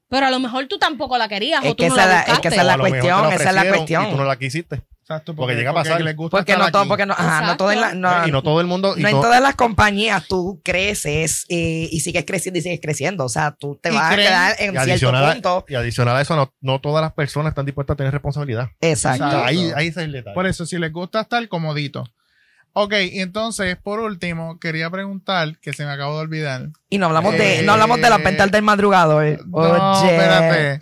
Pero 0.08 0.28
a 0.28 0.32
lo 0.32 0.40
mejor 0.40 0.68
tú 0.68 0.78
tampoco 0.78 1.18
la 1.18 1.28
querías 1.28 1.64
Es 1.64 1.72
o 1.72 1.76
tú 1.76 1.84
que 1.84 1.90
no 1.90 1.96
esa 1.96 2.06
la 2.06 2.22
es 2.22 2.28
la- 2.28 2.34
es 2.36 2.40
que 2.40 2.48
esa 2.50 2.62
es 2.62 2.68
la 2.68 2.78
cuestión, 2.78 3.32
esa 3.34 3.50
es 3.50 3.56
la 3.56 3.68
cuestión. 3.68 4.06
Y 4.06 4.12
tú 4.12 4.18
no 4.18 4.24
la 4.26 4.36
quisiste. 4.38 4.82
Exacto, 5.04 5.36
Porque 5.36 5.54
llega 5.56 5.72
a 5.72 5.74
pasar. 5.74 6.02
les 6.02 6.16
gusta 6.16 6.38
Porque 6.38 6.54
estar 6.54 6.66
no 6.66 6.72
todo, 6.72 6.84
aquí. 6.84 6.88
porque 6.90 7.06
no, 7.06 7.12
ajá, 7.14 7.42
no 7.46 7.58
todo 7.58 7.72
en 7.74 7.82
la, 7.82 7.94
no, 7.94 8.26
y 8.26 8.32
no 8.32 8.42
todo 8.42 8.62
el 8.62 8.68
mundo. 8.68 8.94
y 8.98 9.02
no 9.02 9.10
en 9.10 9.16
todas 9.22 9.42
las 9.42 9.54
compañías 9.56 10.26
tú 10.30 10.62
creces 10.64 11.46
eh, 11.50 11.90
y 11.92 12.00
sigues 12.00 12.24
creciendo 12.26 12.58
y 12.60 12.62
sigues 12.62 12.80
creciendo. 12.82 13.26
O 13.26 13.30
sea, 13.30 13.52
tú 13.52 13.78
te 13.82 13.92
vas 13.92 14.14
creen- 14.14 14.28
a 14.28 14.56
quedar 14.56 14.56
y 14.60 14.64
en 14.94 14.98
cierto 14.98 15.18
a, 15.18 15.34
punto. 15.34 15.66
y 15.68 15.76
adicional 15.76 16.16
a 16.16 16.22
eso, 16.22 16.38
no, 16.38 16.54
no 16.62 16.80
todas 16.80 17.02
las 17.04 17.12
personas 17.12 17.52
están 17.52 17.66
dispuestas 17.66 17.96
a 17.96 17.98
tener 17.98 18.14
responsabilidad. 18.14 18.70
Exacto. 18.80 19.26
Ahí, 19.44 19.72
ahí 19.76 19.88
es 19.88 19.98
el 19.98 20.14
detalle. 20.14 20.34
Por 20.34 20.48
eso, 20.48 20.66
si 20.66 20.78
les 20.80 20.92
gusta 20.94 21.20
estar 21.20 21.46
comodito. 21.50 22.06
Ok, 22.76 22.94
y 23.12 23.20
entonces, 23.20 23.76
por 23.76 24.00
último, 24.00 24.58
quería 24.58 24.90
preguntar, 24.90 25.60
que 25.60 25.74
se 25.74 25.86
me 25.86 25.92
acabó 25.92 26.16
de 26.16 26.22
olvidar. 26.22 26.70
Y 26.90 26.98
no 26.98 27.06
hablamos 27.06 27.34
de, 27.34 27.60
Eh, 27.60 27.64
no 27.64 27.74
hablamos 27.74 28.02
de 28.02 28.10
las 28.10 28.24
ventas 28.24 28.50
del 28.50 28.64
madrugador. 28.64 29.46
No, 29.46 30.02
Oye. 30.02 30.16
espérate. 30.16 30.80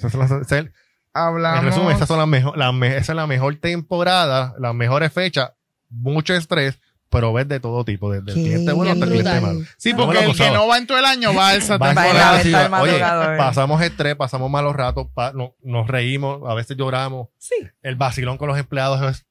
Las- 1.13 1.23
Hablamos. 1.25 1.59
en 1.59 1.65
resumen, 1.65 1.95
esas 1.95 2.07
son 2.07 2.19
las 2.19 2.27
mejor, 2.27 2.57
la 2.57 2.71
me- 2.71 2.95
esa 2.97 3.11
es 3.11 3.15
la 3.15 3.27
mejor 3.27 3.55
temporada, 3.57 4.53
las 4.59 4.73
mejores 4.73 5.11
fechas, 5.11 5.51
mucho 5.89 6.33
estrés, 6.33 6.79
pero 7.09 7.33
ves 7.33 7.47
de 7.49 7.59
todo 7.59 7.83
tipo, 7.83 8.09
desde 8.09 8.31
el 8.31 8.45
cliente 8.45 8.71
bueno 8.71 8.93
hasta 8.93 9.03
el 9.05 9.11
cliente 9.11 9.41
malo. 9.41 9.59
Sí, 9.77 9.93
porque 9.93 10.23
el 10.23 10.33
que 10.35 10.51
no 10.51 10.67
va 10.67 10.77
en 10.77 10.87
todo 10.87 10.97
el 10.97 11.03
año 11.05 11.33
va 11.35 11.49
a 11.49 11.55
esa 11.55 11.77
temporada. 11.77 12.81
oye, 12.81 12.99
pasamos 13.37 13.81
estrés, 13.81 14.15
pasamos 14.15 14.49
malos 14.49 14.73
ratos, 14.75 15.07
pa- 15.13 15.33
no- 15.33 15.53
nos 15.61 15.87
reímos, 15.87 16.49
a 16.49 16.53
veces 16.53 16.77
lloramos. 16.77 17.27
Sí. 17.37 17.55
El 17.81 17.97
vacilón 17.97 18.37
con 18.37 18.47
los 18.47 18.57
empleados 18.57 19.01
es 19.11 19.25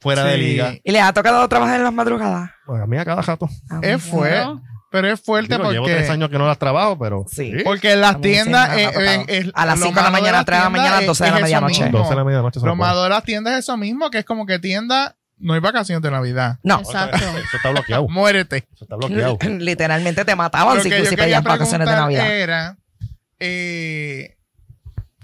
fuera 0.00 0.24
de 0.24 0.38
liga. 0.38 0.74
¿Y 0.82 0.90
les 0.90 1.02
ha 1.02 1.12
tocado 1.12 1.46
trabajar 1.48 1.76
en 1.76 1.84
las 1.84 1.92
madrugadas? 1.92 2.50
Bueno, 2.66 2.82
a 2.82 2.86
mí 2.88 2.96
a 2.96 3.04
cada 3.04 3.22
rato. 3.22 3.48
Ah, 3.70 3.78
Es 3.82 4.02
fuerte, 4.02 4.44
Bueno. 4.44 4.62
Pero 4.96 5.12
es 5.12 5.20
fuerte 5.20 5.56
Digo, 5.56 5.70
llevo 5.72 5.84
tres 5.84 5.98
porque, 5.98 6.12
años 6.12 6.30
que 6.30 6.38
no 6.38 6.46
las 6.46 6.58
trabajo, 6.58 6.98
pero 6.98 7.26
Sí. 7.30 7.52
porque 7.64 7.92
en 7.92 8.00
las 8.00 8.14
sí 8.16 8.22
tiendas, 8.22 8.76
eh, 8.78 8.90
eh, 8.96 9.24
es- 9.28 9.50
A 9.54 9.66
las 9.66 9.78
lo 9.78 9.84
cinco 9.86 10.00
de 10.00 10.04
la 10.06 10.10
mañana, 10.10 10.32
las 10.38 10.46
tres 10.46 10.58
de 10.58 10.64
la 10.64 10.70
mañana, 10.70 11.00
es- 11.00 11.06
12 11.06 11.24
de 11.24 11.30
la 11.30 11.40
medianoche. 11.40 11.82
mismo. 11.84 11.98
12 11.98 12.10
de 12.10 12.16
la 12.16 12.24
medianoche. 12.24 12.60
Lo 12.62 12.76
malo 12.76 13.02
de 13.02 13.08
las 13.10 13.24
tiendas 13.24 13.52
es 13.54 13.58
eso 13.60 13.76
mismo, 13.76 14.10
que 14.10 14.18
es 14.18 14.24
como 14.24 14.46
que 14.46 14.58
tienda, 14.58 15.16
no 15.38 15.52
hay 15.52 15.60
vacaciones 15.60 16.00
de 16.02 16.10
Navidad. 16.10 16.58
No, 16.62 16.78
Exacto. 16.80 17.16
Eso 17.18 17.56
está 17.58 17.70
bloqueado. 17.70 18.08
Muérete. 18.08 18.66
Eso 18.72 18.84
está 18.86 18.96
bloqueado. 18.96 19.36
literalmente 19.58 20.24
te 20.24 20.34
mataban 20.34 20.82
si, 20.82 20.90
si 20.90 21.14
pedías 21.16 21.42
vacaciones 21.44 21.86
de 21.86 21.94
Navidad. 21.94 22.26
Era 22.34 22.78
eh, 23.38 24.36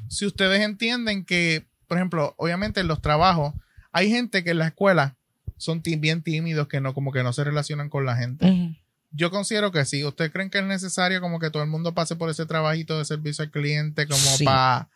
si 0.08 0.26
ustedes 0.26 0.60
entienden 0.60 1.24
que, 1.24 1.66
por 1.88 1.96
ejemplo, 1.96 2.34
obviamente 2.36 2.80
en 2.80 2.88
los 2.88 3.00
trabajos, 3.00 3.54
hay 3.92 4.10
gente 4.10 4.44
que 4.44 4.50
en 4.50 4.58
la 4.58 4.66
escuela 4.66 5.16
son 5.56 5.80
bien 5.82 6.22
tímidos, 6.22 6.66
que 6.68 6.80
no, 6.80 6.92
como 6.92 7.12
que 7.12 7.22
no 7.22 7.32
se 7.32 7.44
relacionan 7.44 7.88
con 7.88 8.04
la 8.04 8.16
gente. 8.16 8.44
Ujú. 8.46 8.74
Yo 9.14 9.30
considero 9.30 9.70
que 9.72 9.84
sí. 9.84 10.04
¿Ustedes 10.04 10.30
creen 10.32 10.48
que 10.50 10.58
es 10.58 10.64
necesario 10.64 11.20
como 11.20 11.38
que 11.38 11.50
todo 11.50 11.62
el 11.62 11.68
mundo 11.68 11.92
pase 11.94 12.16
por 12.16 12.30
ese 12.30 12.46
trabajito 12.46 12.98
de 12.98 13.04
servicio 13.04 13.44
al 13.44 13.50
cliente 13.50 14.06
como 14.06 14.18
Sí. 14.20 14.44
para, 14.44 14.88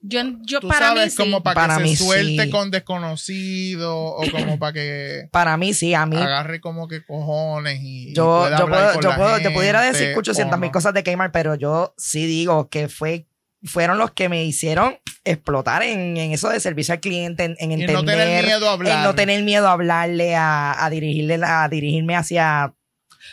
Yo, 0.00 0.20
yo 0.42 0.58
tú 0.60 0.68
para 0.68 0.88
sabes, 0.88 1.04
mí 1.04 1.10
sí. 1.10 1.16
como 1.16 1.42
para, 1.42 1.54
Para 1.60 1.76
que 1.76 1.82
mí 1.84 1.96
se 1.96 2.04
suelte 2.04 2.44
sí. 2.44 2.50
con 2.50 2.70
desconocido 2.70 3.94
o 3.96 4.22
como 4.30 4.58
para 4.58 4.72
que 4.72 5.28
Para 5.30 5.56
mí 5.56 5.74
sí, 5.74 5.94
a 5.94 6.06
mí. 6.06 6.16
agarre 6.16 6.60
como 6.60 6.88
que 6.88 7.04
cojones 7.04 7.78
y, 7.82 8.12
Yo, 8.14 8.40
pueda 8.44 8.58
yo, 8.58 8.68
puedo, 8.68 8.92
con 8.94 9.02
yo, 9.02 9.08
la 9.10 9.16
puedo- 9.16 9.38
yo 9.38 9.52
pudiera 9.52 9.82
gente, 9.84 9.98
decir 9.98 10.16
o 10.16 10.18
800 10.18 10.58
mil 10.58 10.68
no. 10.68 10.72
cosas 10.72 10.94
de 10.94 11.02
Kmart, 11.04 11.32
pero 11.32 11.54
yo 11.54 11.94
sí 11.96 12.26
digo 12.26 12.68
que 12.68 12.88
fue 12.88 13.26
fueron 13.64 13.96
los 13.96 14.10
que 14.10 14.28
me 14.28 14.44
hicieron 14.44 14.98
explotar 15.24 15.84
en, 15.84 16.16
en 16.16 16.32
eso 16.32 16.48
de 16.48 16.58
servicio 16.58 16.94
al 16.94 17.00
cliente, 17.00 17.44
en, 17.44 17.54
en 17.60 17.70
Y 17.70 17.74
entender, 17.74 17.94
no 17.94 18.04
tener 18.04 18.44
miedo 18.44 18.68
a 18.68 18.72
hablar. 18.72 18.96
en 18.98 19.04
no 19.04 19.14
tener 19.14 19.42
miedo 19.44 19.68
a 19.68 19.72
hablarle, 19.72 20.34
a, 20.34 20.84
a 20.84 20.90
dirigirle, 20.90 21.38
a 21.44 21.68
dirigirme 21.68 22.16
hacia 22.16 22.74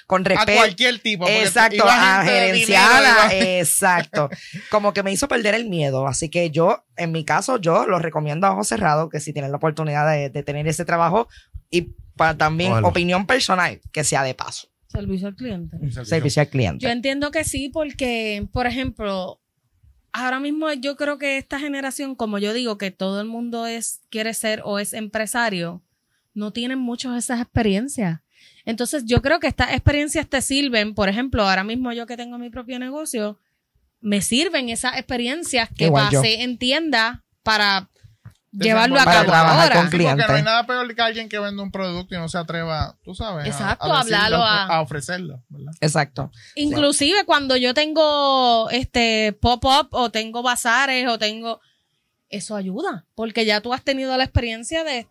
con 0.08 0.22
a 0.22 0.30
respeto. 0.30 0.58
cualquier 0.58 1.00
tipo. 1.00 1.28
Exacto, 1.28 1.84
a 1.88 2.24
dinero, 2.24 2.80
a- 2.80 3.34
iba- 3.34 3.60
exacto. 3.60 4.30
Como 4.70 4.94
que 4.94 5.04
me 5.04 5.12
hizo 5.12 5.28
perder 5.28 5.56
el 5.56 5.70
miedo. 5.70 6.08
Así 6.08 6.30
que 6.30 6.52
yo, 6.52 6.86
en 6.98 7.12
mi 7.12 7.24
caso, 7.26 7.58
yo 7.60 7.86
lo 7.86 8.00
recomiendo 8.00 8.48
a 8.48 8.52
ojos 8.52 8.68
cerrados 8.68 9.10
que 9.10 9.20
si 9.20 9.34
tienen 9.34 9.52
la 9.52 9.58
oportunidad 9.58 10.10
de, 10.12 10.30
de 10.30 10.44
tener 10.44 10.68
ese 10.68 10.86
trabajo 10.86 11.28
y 11.70 11.94
para 12.16 12.38
también 12.38 12.72
Ojalá. 12.74 12.88
opinión 12.88 13.26
personal, 13.26 13.80
que 13.92 14.04
sea 14.04 14.24
de 14.24 14.34
paso. 14.34 14.68
Servicio 14.88 15.28
al 15.28 15.36
cliente. 15.36 15.78
Servicio 16.04 16.42
al 16.42 16.50
cliente. 16.50 16.84
Yo 16.84 16.90
entiendo 16.92 17.30
que 17.32 17.44
sí, 17.44 17.70
porque, 17.70 18.48
por 18.52 18.66
ejemplo, 18.68 19.40
ahora 20.12 20.40
mismo 20.40 20.74
yo 20.74 20.96
creo 20.96 21.18
que 21.20 21.38
esta 21.38 21.60
generación, 21.60 22.16
como 22.16 22.40
yo 22.40 22.54
digo, 22.54 22.78
que 22.78 22.90
todo 22.92 23.22
el 23.22 23.28
mundo 23.28 23.68
es, 23.68 24.02
quiere 24.10 24.34
ser 24.34 24.62
o 24.66 24.80
es 24.80 24.94
empresario, 24.94 25.84
no 26.34 26.52
tienen 26.52 26.80
muchas 26.80 27.14
de 27.14 27.20
esas 27.20 27.40
experiencias. 27.42 28.22
Entonces, 28.66 29.04
yo 29.06 29.22
creo 29.22 29.40
que 29.40 29.48
estas 29.48 29.72
experiencias 29.74 30.28
te 30.28 30.42
sirven, 30.42 30.94
por 30.94 31.10
ejemplo, 31.10 31.44
ahora 31.48 31.64
mismo 31.64 31.92
yo 31.94 32.06
que 32.06 32.18
tengo 32.18 32.38
mi 32.38 32.50
propio 32.50 32.78
negocio, 32.80 33.40
me 34.02 34.22
sirven 34.22 34.70
esas 34.70 34.96
experiencias 34.98 35.70
que 35.76 35.86
Igual 35.86 36.10
yo. 36.12 36.22
en 36.24 36.58
tienda 36.58 37.24
para 37.44 37.90
llevarlo 38.52 38.96
a 39.00 39.04
Para 39.04 39.18
cabo 39.18 39.26
trabajar 39.28 39.62
ahora. 39.62 39.76
con 39.76 39.92
Sí, 39.92 39.98
porque 40.06 40.24
no 40.28 40.34
hay 40.34 40.44
nada 40.44 40.66
peor 40.66 40.96
que 40.96 41.02
alguien 41.02 41.30
que 41.30 41.38
vende 41.40 41.62
un 41.62 41.72
producto 41.72 42.16
y 42.16 42.18
no 42.18 42.28
se 42.30 42.38
atreva, 42.38 42.98
tú 43.04 43.14
sabes, 43.14 43.46
a- 43.46 43.48
Exacto, 43.48 43.94
a, 43.94 43.98
decirlo, 44.00 44.16
hablarlo 44.18 44.44
a- 44.44 44.66
a 44.66 44.82
ofrecerlo. 44.82 45.44
¿verdad? 45.50 45.74
Exacto. 45.82 46.32
Inclusive 46.56 47.26
cuando 47.26 47.56
yo 47.58 47.74
tengo 47.74 48.70
este 48.72 49.34
pop-up 49.42 49.90
o 49.92 50.10
tengo 50.12 50.42
bazares 50.44 51.08
o 51.08 51.18
tengo... 51.20 51.60
Eso 52.30 52.56
ayuda, 52.56 53.06
porque 53.16 53.46
ya 53.46 53.60
tú 53.62 53.74
has 53.74 53.84
tenido 53.84 54.16
la 54.16 54.24
experiencia 54.24 54.84
de 54.84 55.08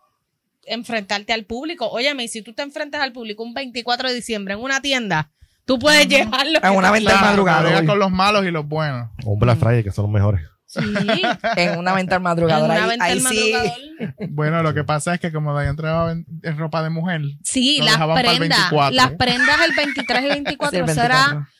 enfrentarte 0.71 1.33
al 1.33 1.45
público. 1.45 1.89
Óyeme, 1.89 2.25
y 2.25 2.29
si 2.29 2.43
tú 2.43 2.53
te 2.55 2.63
enfrentas 2.63 3.01
al 3.03 3.13
público 3.13 3.43
un 3.43 3.55
24 3.55 4.09
de 4.09 4.15
diciembre 4.15 4.55
en 4.55 4.61
una 4.61 4.81
tienda, 4.81 5.31
tú 5.65 5.79
puedes 5.79 6.07
llevarlo. 6.09 6.59
En 6.63 6.73
una 6.77 6.91
venta 6.91 7.11
Claro, 7.11 7.27
madrugador. 7.27 7.63
brega 7.67 7.87
con 7.87 7.99
los 7.99 8.11
malos 8.11 8.45
y 8.47 8.51
los 8.51 8.67
buenos. 8.67 9.11
Un 9.25 9.39
Black 9.39 9.59
Friday, 9.59 9.85
que 9.85 9.91
son 9.93 10.05
los 10.05 10.13
mejores. 10.13 10.43
Sí, 10.67 10.81
En 11.57 11.79
una 11.79 11.95
venta 11.95 12.17
al 12.17 12.21
en 12.21 12.23
madrugador. 12.25 12.71
una 12.71 12.83
Ahí, 12.85 12.89
venta 12.91 13.05
ahí 13.07 13.13
al 13.13 13.21
madrugador. 13.23 13.73
Bueno, 14.31 14.63
lo 14.63 14.75
que 14.75 14.85
pasa 14.85 15.15
es 15.15 15.21
que 15.21 15.33
como 15.33 15.55
Dayan 15.55 15.77
trabajaba 15.77 16.13
en, 16.13 16.27
en 16.43 16.59
ropa 16.59 16.83
de 16.83 16.91
mujer, 16.91 17.23
Sí, 17.43 17.81
las 17.83 17.97
prendas. 17.97 18.39
24, 18.39 18.95
Las 18.95 19.11
prendas 19.13 19.57
el 19.69 19.75
23 19.75 20.25
y 20.25 20.29
24 20.29 20.71
Sí, 20.85 20.91
el 20.91 20.95
será... 20.95 21.17
24. 21.25 21.53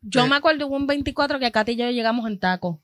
Yo 0.00 0.26
me 0.28 0.36
acuerdo 0.36 0.68
hubo 0.68 0.76
un 0.76 0.86
24 0.86 1.38
que 1.40 1.50
Katy 1.50 1.72
y 1.72 1.76
yo 1.76 1.90
llegamos 1.90 2.26
en 2.30 2.38
taco. 2.38 2.80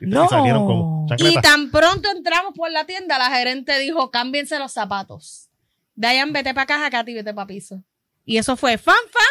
Y, 0.00 0.06
No. 0.06 0.24
y 0.24 0.28
salieron 0.28 0.66
con 0.66 1.06
Y 1.18 1.34
tan 1.40 1.70
pronto 1.70 2.10
entramos 2.10 2.52
por 2.54 2.70
la 2.70 2.84
tienda, 2.84 3.18
la 3.18 3.30
gerente 3.30 3.78
dijo, 3.78 4.10
cámbiense 4.10 4.58
los 4.58 4.72
zapatos. 4.72 5.48
Dayan, 5.94 6.32
vete 6.32 6.52
para 6.54 6.66
caja, 6.66 6.90
Katy, 6.90 7.14
vete 7.14 7.32
para 7.32 7.46
piso. 7.46 7.82
Y 8.24 8.36
eso 8.38 8.56
fue 8.56 8.76
fan, 8.76 8.94
fan. 9.10 9.22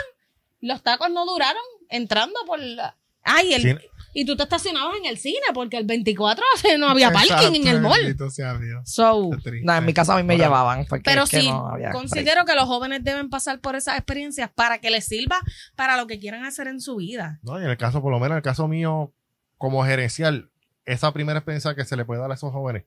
Los 0.61 0.81
tacos 0.81 1.09
no 1.11 1.25
duraron 1.25 1.61
entrando 1.89 2.39
por 2.47 2.59
la... 2.59 2.97
Ay, 3.23 3.53
el, 3.53 3.61
Sí, 3.61 3.75
Y 4.13 4.25
tú 4.25 4.35
te 4.37 4.43
estacionabas 4.43 4.95
en 4.97 5.05
el 5.05 5.17
cine 5.17 5.41
porque 5.53 5.77
el 5.77 5.85
24 5.85 6.43
no 6.79 6.87
había 6.89 7.11
parking 7.11 7.55
en 7.55 7.67
el 7.67 7.81
mall. 7.81 7.99
bendito 7.99 8.29
sea 8.29 8.57
Dios. 8.57 8.89
So. 8.89 9.31
No, 9.63 9.75
en 9.75 9.85
mi 9.85 9.93
casa 9.93 10.13
a 10.13 10.17
mí 10.17 10.23
me 10.23 10.37
llevaban. 10.37 10.85
Porque 10.85 11.03
pero 11.03 11.23
es 11.23 11.29
que 11.29 11.41
sí, 11.41 11.49
no 11.49 11.67
había 11.67 11.91
considero 11.91 12.45
que 12.45 12.55
los 12.55 12.65
jóvenes 12.65 13.03
deben 13.03 13.29
pasar 13.29 13.59
por 13.59 13.75
esas 13.75 13.97
experiencias 13.97 14.49
para 14.53 14.79
que 14.79 14.89
les 14.89 15.05
sirva 15.05 15.39
para 15.75 15.97
lo 15.97 16.07
que 16.07 16.19
quieran 16.19 16.45
hacer 16.45 16.67
en 16.67 16.79
su 16.81 16.95
vida. 16.97 17.39
No, 17.43 17.59
y 17.59 17.63
en 17.63 17.69
el 17.69 17.77
caso, 17.77 18.01
por 18.01 18.11
lo 18.11 18.19
menos 18.19 18.31
en 18.33 18.37
el 18.37 18.43
caso 18.43 18.67
mío, 18.67 19.11
como 19.57 19.83
gerencial, 19.85 20.49
esa 20.85 21.11
primera 21.13 21.39
experiencia 21.39 21.75
que 21.75 21.85
se 21.85 21.95
le 21.95 22.05
puede 22.05 22.21
dar 22.21 22.31
a 22.31 22.35
esos 22.35 22.51
jóvenes 22.51 22.83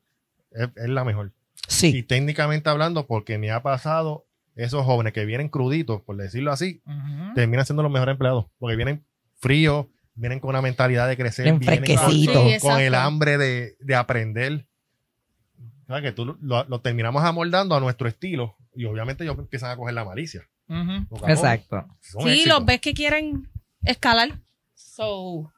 es, 0.52 0.68
es 0.76 0.88
la 0.88 1.04
mejor. 1.04 1.32
Y 1.68 1.72
Sí. 1.72 2.02
técnicamente 2.02 2.68
hablando, 2.70 3.06
porque 3.06 3.36
me 3.38 3.50
ha 3.50 3.62
pasado, 3.62 4.26
esos 4.54 4.84
jóvenes 4.84 5.12
que 5.12 5.24
vienen 5.24 5.48
cruditos, 5.48 6.00
por 6.02 6.16
decirlo 6.16 6.52
así, 6.52 6.80
Ujú. 6.86 7.34
terminan 7.34 7.66
siendo 7.66 7.82
los 7.82 7.92
mejores 7.92 8.12
empleados, 8.14 8.46
porque 8.58 8.76
vienen 8.76 9.04
fríos, 9.38 9.86
vienen 10.14 10.40
con 10.40 10.50
una 10.50 10.62
mentalidad 10.62 11.06
de 11.08 11.16
crecer, 11.16 11.44
Bien 11.44 11.58
vienen 11.58 11.78
con, 11.84 11.86
fresquecitos. 11.96 12.52
Sí, 12.52 12.58
con 12.60 12.80
el 12.80 12.94
hambre 12.94 13.38
de, 13.38 13.76
de 13.80 13.94
aprender. 13.94 14.66
O 15.84 15.92
sea, 15.92 16.02
que 16.02 16.12
tú 16.12 16.36
lo, 16.40 16.64
lo- 16.64 16.80
terminamos 16.80 17.22
amoldando 17.24 17.74
a 17.74 17.80
nuestro 17.80 18.08
estilo 18.08 18.56
y 18.74 18.84
obviamente 18.84 19.24
ellos 19.24 19.38
empiezan 19.38 19.70
a 19.70 19.76
coger 19.76 19.94
la 19.94 20.04
malicia. 20.04 20.48
A 20.68 21.04
poco. 21.08 21.28
Exacto. 21.28 21.86
Sí, 22.00 22.18
éxitos. 22.28 22.58
los 22.58 22.66
ves 22.66 22.80
que 22.80 22.92
quieren 22.94 23.48
escalar. 23.82 24.38
So, 24.74 25.50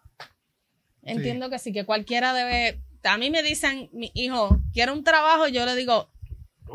entiendo 1.02 1.50
que 1.50 1.58
sí, 1.58 1.72
que 1.72 1.84
cualquiera 1.84 2.32
debe. 2.32 2.80
A 3.04 3.16
mí 3.16 3.30
me 3.30 3.42
dicen, 3.42 3.88
mi 3.92 4.10
hijo, 4.14 4.58
quiere 4.72 4.92
un 4.92 5.02
trabajo, 5.04 5.48
y 5.48 5.52
yo 5.52 5.64
le 5.66 5.74
digo, 5.74 6.08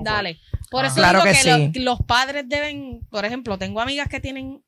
dale. 0.02 0.40
Por 0.72 0.84
Ah. 0.84 0.88
eso 0.88 0.96
Claro 0.96 1.20
digo 1.20 1.32
que 1.32 1.38
que, 1.38 1.44
sí. 1.44 1.80
los, 1.82 1.84
los 2.00 2.00
padres 2.08 2.46
deben, 2.48 3.02
por 3.10 3.26
ejemplo, 3.26 3.58
tengo 3.58 3.80
amigas 3.82 4.10
que 4.10 4.20
tienen 4.20 4.64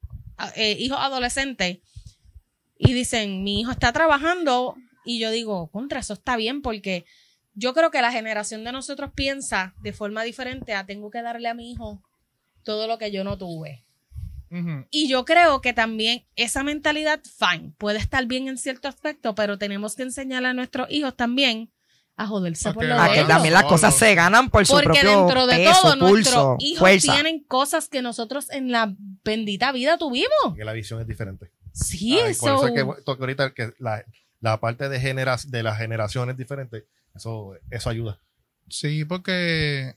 eh, 0.55 0.75
hijos 0.79 0.99
adolescentes 0.99 1.79
y 2.77 2.93
dicen, 2.93 3.43
mi 3.43 3.59
hijo 3.61 3.71
está 3.71 3.91
trabajando 3.91 4.75
y 5.03 5.19
yo 5.19 5.31
digo, 5.31 5.67
contra, 5.71 5.99
eso 5.99 6.13
está 6.13 6.37
bien 6.37 6.61
porque 6.61 7.05
yo 7.55 7.73
creo 7.73 7.89
que 7.89 8.01
la 8.03 8.11
generación 8.11 8.63
de 8.63 8.71
nosotros 8.71 9.09
piensa 9.15 9.73
de 9.81 9.91
forma 9.93 10.21
diferente 10.23 10.73
a 10.75 10.85
tengo 10.85 11.09
que 11.09 11.23
darle 11.23 11.47
a 11.49 11.55
mi 11.55 11.71
hijo 11.71 12.03
todo 12.63 12.85
lo 12.87 12.99
que 12.99 13.11
yo 13.11 13.23
no 13.23 13.37
tuve. 13.37 13.83
Y 14.91 15.07
yo 15.09 15.25
creo 15.25 15.61
que 15.61 15.73
también 15.73 16.25
esa 16.35 16.63
mentalidad, 16.63 17.21
fine, 17.23 17.73
puede 17.77 17.99
estar 17.99 18.25
bien 18.25 18.47
en 18.47 18.57
cierto 18.57 18.87
aspecto, 18.87 19.35
pero 19.35 19.57
tenemos 19.57 19.95
que 19.95 20.03
enseñarle 20.03 20.49
a 20.49 20.53
nuestros 20.53 20.89
hijos 20.89 21.15
también 21.15 21.71
a 22.15 22.25
joderse 22.25 22.73
por 22.73 22.83
Ok. 22.83 22.89
lo 22.89 22.99
A 22.99 23.11
que 23.13 23.23
también 23.25 23.53
las 23.53 23.65
cosas 23.65 23.95
se 23.95 24.15
ganan 24.15 24.49
por 24.49 24.65
su 24.65 24.73
Porque 24.73 24.85
propio 24.87 25.19
dentro 25.19 25.45
de 25.47 25.55
peso, 25.57 25.81
todo, 25.81 25.95
nuestros 25.97 26.55
hijos 26.59 26.79
fuerza. 26.79 27.13
tienen 27.13 27.43
cosas 27.43 27.89
que 27.89 28.01
nosotros 28.01 28.49
en 28.49 28.71
la 28.71 28.95
bendita 29.23 29.71
vida 29.71 29.97
tuvimos. 29.99 30.55
Que 30.55 30.65
la 30.65 30.73
visión 30.73 30.99
es 30.99 31.07
diferente. 31.07 31.51
Sí, 31.73 32.13
Ay, 32.13 32.19
por 32.21 32.29
eso. 32.31 32.55
eso 32.55 32.67
es 32.67 32.73
que 32.73 33.03
toque 33.03 33.21
ahorita 33.21 33.53
que 33.53 33.71
la, 33.77 34.03
la 34.39 34.59
parte 34.59 34.89
de, 34.89 34.99
genera, 34.99 35.37
de 35.47 35.61
las 35.61 35.77
generaciones 35.77 36.35
diferentes, 36.37 36.85
eso, 37.15 37.53
eso 37.69 37.89
ayuda. 37.91 38.19
Sí, 38.67 39.05
porque 39.05 39.95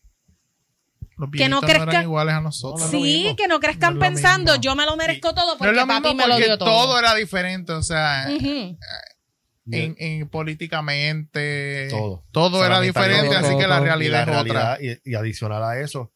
los 1.21 1.31
Que 1.31 1.49
no 1.49 1.61
viejitos 1.61 1.63
no, 1.63 1.69
crezca- 1.69 1.91
eran 1.93 2.03
iguales 2.03 2.35
a 2.35 2.41
nosotros. 2.41 2.81
No, 2.81 2.87
no, 2.87 2.93
lo 2.93 3.05
Sí, 3.05 3.19
mismo. 3.23 3.37
que 3.37 3.47
no 3.49 3.61
crezcan 3.61 3.95
No 3.95 4.01
pensando, 4.01 4.57
yo 4.57 4.75
me 4.75 4.85
lo 4.87 4.97
merezco 4.97 5.33
todo 5.35 5.57
porque 5.59 5.73
lo 5.75 5.87
papi 5.87 6.09
mismo 6.09 6.15
me 6.15 6.27
lo 6.29 6.37
dio 6.39 6.59
todo. 6.59 6.69
todo. 6.69 6.99
era 6.99 7.15
diferente, 7.15 7.73
o 7.73 7.83
sea, 7.83 8.29
en, 8.31 8.77
en 9.99 10.29
políticamente, 10.29 11.89
Todo. 11.91 12.25
todo 12.33 12.57
O 12.57 12.61
sea, 12.61 12.67
era 12.67 12.81
diferente, 12.81 13.37
así 13.37 13.57
que 13.57 13.67
la 13.69 13.81
realidad 13.81 14.27
la 14.27 14.33
es 14.35 14.41
otra. 14.41 14.79
y, 14.81 15.11
y 15.11 15.15
adicional 15.15 15.63
a 15.63 15.79
eso, 15.81 16.11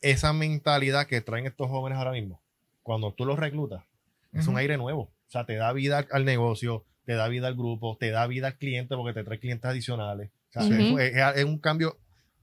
esa 0.00 0.32
mentalidad 0.32 1.06
que 1.06 1.20
traen 1.20 1.46
estos 1.46 1.68
jóvenes 1.68 1.98
ahora 1.98 2.12
mismo, 2.12 2.40
cuando 2.82 3.12
tú 3.12 3.24
los 3.24 3.38
reclutas, 3.38 3.84
es 4.32 4.46
un 4.46 4.56
aire 4.56 4.76
nuevo. 4.76 5.02
O 5.02 5.30
sea, 5.30 5.44
te 5.44 5.54
da 5.56 5.72
vida 5.72 6.06
al 6.10 6.24
negocio, 6.24 6.84
te 7.04 7.14
da 7.14 7.28
vida 7.28 7.48
al 7.48 7.54
grupo, 7.54 7.96
te 7.98 8.10
da 8.10 8.26
vida 8.26 8.48
al 8.48 8.56
cliente 8.56 8.94
porque 8.96 9.12
te 9.12 9.24
trae 9.24 9.38
clientes 9.38 9.64
adicionales. 9.70 10.30
O 10.50 10.52
sea, 10.52 10.62
Ujú. 10.64 10.98
es, 10.98 11.14
es- 11.14 11.36
es 11.36 11.44
un 11.44 11.58
cambio 11.58 11.98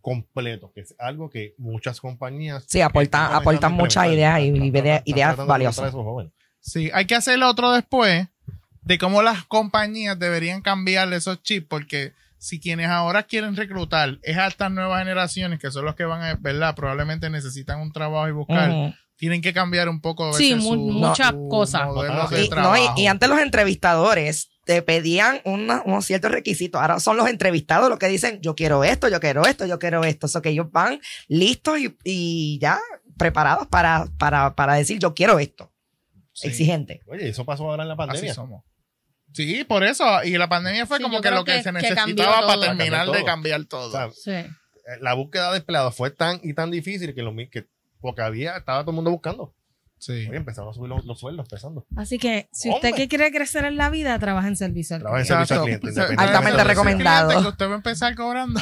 completo, 0.05 0.71
que 0.71 0.81
es 0.81 0.93
algo 0.99 1.31
que 1.31 1.55
muchas 1.57 1.99
compañías 1.99 2.63
Sí, 2.67 2.79
aportan, 2.79 3.33
aportan 3.33 3.73
muchas 3.73 4.05
ideas 4.05 4.39
y 4.39 4.49
ideas 5.05 5.35
valiosas. 5.47 5.91
Sí, 6.59 6.91
hay 6.93 7.05
que 7.05 7.15
hacer 7.15 7.41
otro 7.41 7.71
después 7.71 8.27
de 8.83 8.97
cómo 8.99 9.23
las 9.23 9.43
compañías 9.45 10.17
deberían 10.19 10.61
cambiarle 10.61 11.15
esos 11.15 11.41
chips, 11.41 11.65
porque 11.67 12.13
si 12.37 12.59
quienes 12.59 12.87
ahora 12.87 13.23
quieren 13.23 13.55
reclutar 13.55 14.19
es 14.21 14.37
a 14.37 14.45
estas 14.45 14.69
nuevas 14.71 14.99
generaciones, 14.99 15.59
que 15.59 15.71
son 15.71 15.85
los 15.85 15.95
que 15.95 16.05
van 16.05 16.21
a, 16.21 16.35
¿verdad? 16.35 16.75
Probablemente 16.75 17.31
necesitan 17.31 17.79
un 17.81 17.91
trabajo 17.91 18.27
y 18.27 18.31
buscar, 18.31 18.93
tienen 19.17 19.41
que 19.41 19.53
cambiar 19.53 19.89
un 19.89 20.01
poco. 20.01 20.29
a 20.29 20.33
Sí, 20.33 20.53
veces, 20.53 20.69
muchas 20.69 21.33
cosas. 21.49 21.87
Y, 21.87 21.95
no, 22.13 22.37
y- 22.43 22.49
trabajo. 22.49 22.93
y 22.95 23.07
antes 23.07 23.27
los 23.27 23.39
entrevistadores 23.39 24.51
te 24.65 24.81
pedían 24.81 25.39
una- 25.45 25.81
unos 25.85 26.05
ciertos 26.05 26.31
requisitos. 26.31 26.81
Ahora 26.81 26.99
son 26.99 27.15
los 27.17 27.29
entrevistados 27.29 27.89
los 27.89 27.97
que 27.99 28.07
dicen, 28.07 28.41
yo 28.41 28.55
quiero 28.55 28.83
esto, 28.83 29.07
yo 29.07 29.19
quiero 29.19 29.45
esto, 29.45 29.65
yo 29.65 29.79
quiero 29.79 30.03
esto. 30.03 30.25
Eso 30.25 30.41
que 30.41 30.49
ellos 30.49 30.71
van 30.71 30.99
listos 31.27 31.79
y, 31.79 31.95
y 32.03 32.59
ya 32.59 32.79
preparados 33.17 33.67
para, 33.67 34.07
para, 34.17 34.55
para 34.55 34.73
decir, 34.73 34.99
yo 34.99 35.13
quiero 35.13 35.39
esto. 35.39 35.71
Sí, 36.33 36.47
Exigente. 36.49 37.01
Oye, 37.07 37.29
eso 37.29 37.45
pasó 37.45 37.69
ahora 37.69 37.83
en 37.83 37.87
la 37.89 37.93
así 37.93 38.07
pandemia. 38.07 38.33
somos. 38.33 38.63
Sí, 39.33 39.63
por 39.63 39.83
eso. 39.83 40.03
Y 40.23 40.37
la 40.37 40.49
pandemia 40.49 40.85
fue 40.85 40.97
Sí, 40.97 41.03
como 41.03 41.21
que 41.21 41.31
lo 41.31 41.43
que, 41.45 41.53
que- 41.53 41.63
se 41.63 41.71
necesitaba 41.71 42.45
para 42.47 42.59
terminar 42.61 43.09
de 43.09 43.23
cambiar 43.23 43.63
todo. 43.65 43.87
O 43.87 43.91
sea, 43.91 44.09
Sí. 44.11 44.31
eh, 44.31 44.51
la 45.01 45.13
búsqueda 45.13 45.51
de 45.51 45.59
empleados 45.59 45.95
fue 45.95 46.09
tan 46.11 46.39
y 46.43 46.53
tan 46.53 46.71
difícil 46.71 47.13
que, 47.13 47.21
lo, 47.21 47.33
que 47.51 47.67
porque 48.01 48.21
había, 48.21 48.57
estaba 48.57 48.81
todo 48.81 48.91
el 48.91 48.95
mundo 48.95 49.11
buscando. 49.11 49.53
Sí. 50.05 50.27
Oye, 50.29 50.37
empezaron 50.37 50.69
a 50.69 50.73
subir 50.73 50.89
los, 50.89 51.05
los 51.05 51.19
sueldos, 51.19 51.45
empezando. 51.45 51.85
Así 51.95 52.17
que 52.19 52.47
si 52.51 52.69
usted 52.69 52.93
que 52.93 53.07
quiere 53.07 53.31
crecer 53.31 53.65
en 53.65 53.77
la 53.77 53.89
vida, 53.89 54.17
trabaja 54.19 54.47
en 54.47 54.55
servicio 54.55 54.95
al 54.95 55.01
Trabaja 55.01 55.21
en 55.21 55.25
cliente. 55.27 55.47
servicio 55.47 56.01
al 56.01 56.07
cliente, 56.07 56.23
Altamente 56.23 56.63
recomendado. 56.63 57.27
cliente 57.29 57.43
que 57.43 57.49
usted 57.51 57.67
va 57.67 57.71
a 57.73 57.75
empezar 57.77 58.15
cobrando 58.15 58.61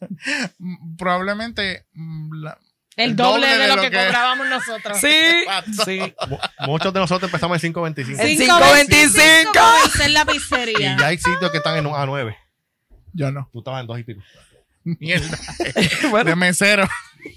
probablemente 0.98 1.86
mm, 1.94 2.42
la- 2.42 2.58
El, 2.96 3.10
El 3.10 3.16
doble, 3.16 3.46
doble 3.46 3.46
de, 3.48 3.58
de 3.62 3.68
lo 3.68 3.76
lo 3.76 3.82
que, 3.82 3.90
que- 3.90 3.96
cobrábamos 4.04 4.46
nosotros. 4.48 4.98
Sí, 4.98 5.16
sí. 5.84 6.14
Mu- 6.28 6.38
Muchos 6.66 6.92
de 6.92 7.00
nosotros 7.00 7.28
empezamos 7.28 7.62
en 7.64 7.72
5.25. 7.72 8.20
En 8.20 8.38
Cinco 8.38 8.54
5.25. 8.54 8.60
como 8.60 8.74
dice 9.84 10.04
en 10.04 10.14
la 10.14 10.22
Y 10.22 10.24
pizzería. 10.26 10.96
ya 10.98 11.06
hay 11.06 11.16
sitios 11.18 11.50
que 11.50 11.56
están 11.58 11.78
en 11.78 11.86
un 11.86 11.94
A9. 11.94 12.36
Yo 13.14 13.30
no. 13.32 13.48
Tú 13.52 13.58
estabas 13.60 13.80
en 13.82 13.86
dos 13.86 13.98
y 13.98 14.04
pico. 14.04 14.20
Mierda. 15.00 15.38
bueno, 16.10 16.30
De 16.30 16.36
mesero. 16.36 16.88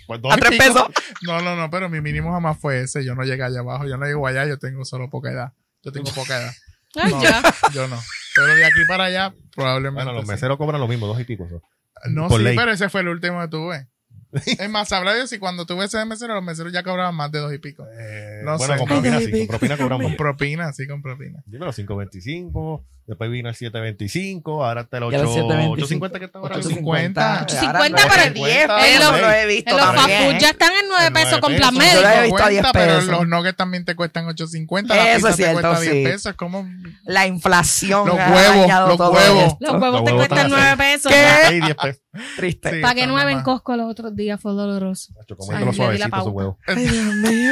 Pues 0.08 0.22
dos 0.22 0.34
a 0.34 0.38
tres 0.38 0.52
pico. 0.52 0.64
pesos. 0.64 0.88
No, 1.22 1.42
no, 1.42 1.56
no, 1.56 1.70
pero 1.70 1.90
mi 1.90 2.02
mínimo 2.02 2.32
jamás 2.34 2.58
fue 2.60 2.82
ese. 2.82 3.04
Yo 3.06 3.14
no 3.16 3.24
llegué 3.24 3.44
allá 3.44 3.60
abajo. 3.60 3.86
Yo 3.88 3.98
no 3.98 4.06
llego 4.06 4.26
allá. 4.28 4.46
Yo 4.46 4.58
tengo 4.58 4.84
solo 4.86 5.10
poca 5.10 5.32
edad. 5.32 5.54
Yo 5.84 5.92
tengo 5.92 6.12
poca 6.14 6.38
edad. 6.42 6.52
Ay, 6.96 7.12
No, 7.12 7.22
ya. 7.24 7.42
yo 7.74 7.88
no. 7.88 8.00
Pero 8.36 8.48
de 8.48 8.66
aquí 8.66 8.80
para 8.88 9.06
allá, 9.06 9.34
probablemente. 9.56 10.04
Bueno, 10.04 10.14
los 10.14 10.26
sí. 10.26 10.32
meseros 10.32 10.58
cobran 10.58 10.82
lo 10.82 10.88
mismo, 10.88 11.08
dos 11.08 11.20
y 11.20 11.24
pico. 11.26 11.48
so. 11.50 11.62
No, 12.10 12.28
por 12.28 12.40
sí, 12.40 12.44
ley. 12.46 12.56
pero 12.56 12.72
ese 12.72 12.90
fue 12.90 13.02
el 13.02 13.10
último 13.10 13.42
que 13.42 13.48
tuve. 13.48 13.88
Es 14.60 14.70
más, 14.70 14.88
sabrá 14.90 15.14
Dios 15.16 15.30
si 15.30 15.40
cuando 15.40 15.66
tuve 15.66 15.86
ese 15.86 15.98
de 15.98 16.06
mesero, 16.06 16.34
los 16.34 16.44
meseros 16.44 16.72
ya 16.74 16.84
cobraban 16.84 17.16
más 17.16 17.32
de 17.32 17.40
dos 17.40 17.54
y 17.54 17.58
pico. 17.60 17.86
Eh, 18.00 18.42
No 18.44 18.58
bueno, 18.58 18.74
sé. 18.74 18.80
con 18.80 18.88
propina 18.88 19.20
sí, 19.20 19.32
con 19.32 19.48
propina 19.48 19.78
cobramos. 19.78 20.06
Con 20.08 20.16
propina, 20.18 20.74
sí, 20.74 20.88
con 20.88 21.02
propina. 21.02 21.42
Dímelo, 21.46 21.72
5.25, 21.74 22.84
después 23.08 23.30
vino 23.32 23.50
el 23.50 23.56
7.25, 23.56 24.66
ahora 24.66 24.82
está 24.82 24.98
el 24.98 25.12
Ya 25.12 25.20
el 25.20 25.26
8, 25.26 25.48
7.25. 25.48 25.78
8.50 26.00 26.20
que 26.20 26.26
está 26.26 26.40
ahora. 26.40 26.56
8.50. 26.58 27.14
8.50 27.14 27.76
Ahora 27.76 28.08
para 28.08 28.24
el 28.26 28.34
10 28.34 28.48
50, 28.62 28.78
pesos, 28.78 29.22
lo 29.22 29.32
he 29.32 29.46
visto 29.48 29.78
los 29.78 29.86
fast 29.86 30.10
food 30.10 30.38
ya 30.40 30.50
están 30.50 30.72
en 30.74 30.88
9 30.90 31.06
En 31.08 31.14
pesos 31.14 31.40
con 31.40 31.56
plan 31.56 31.76
pesos. 31.78 31.94
Yo 31.94 32.02
lo 32.02 32.08
he 32.08 32.18
médico. 32.18 32.36
visto 32.36 32.44
a 32.44 32.50
10 32.50 32.66
pero 32.74 32.86
pesos. 32.96 33.06
los 33.12 33.28
nuggets 33.28 33.58
también 33.58 33.86
te 33.86 33.96
cuestan 33.96 34.26
8.50. 34.26 34.88
La 34.88 35.14
Eso 35.14 35.16
pizza 35.16 35.30
es 35.30 35.36
te 35.36 35.44
cierto, 35.44 35.62
cuesta 35.62 35.80
10 35.82 35.94
sí. 35.94 36.04
pesos. 36.04 36.26
Es 36.32 36.34
como... 36.36 36.68
La 37.06 37.28
inflación. 37.28 38.08
Los 38.08 38.16
huevos, 38.18 38.68
los 38.90 39.00
huevos. 39.00 39.56
Los 39.60 39.82
huevos 39.82 40.04
te 40.04 40.12
cuestan 40.14 40.38
están 40.38 40.50
9 40.52 40.78
pesos. 40.78 41.12
¿Qué? 41.12 41.18
Ahí 41.18 41.62
10 41.62 41.76
pesos. 41.76 42.02
Triste. 42.38 42.76
Están 42.78 42.96
9 43.08 43.32
en. 43.32 43.42
Costco 43.44 43.76
los 43.76 43.92
otros 43.92 44.16
días 44.16 44.25
fue 44.38 44.54
doloroso. 44.54 45.14
Nacho, 45.16 45.34
Ay, 45.34 45.38
comiendo 45.38 45.66
los 45.68 45.78
le 45.78 45.92
di 45.92 45.98
la 45.98 46.08
suavecitos 46.08 46.08
esos 46.08 46.10
pauta. 46.12 46.32
huevos. 46.32 46.56
Ay, 46.68 46.88
Dios 46.88 47.16
mío. 47.16 47.52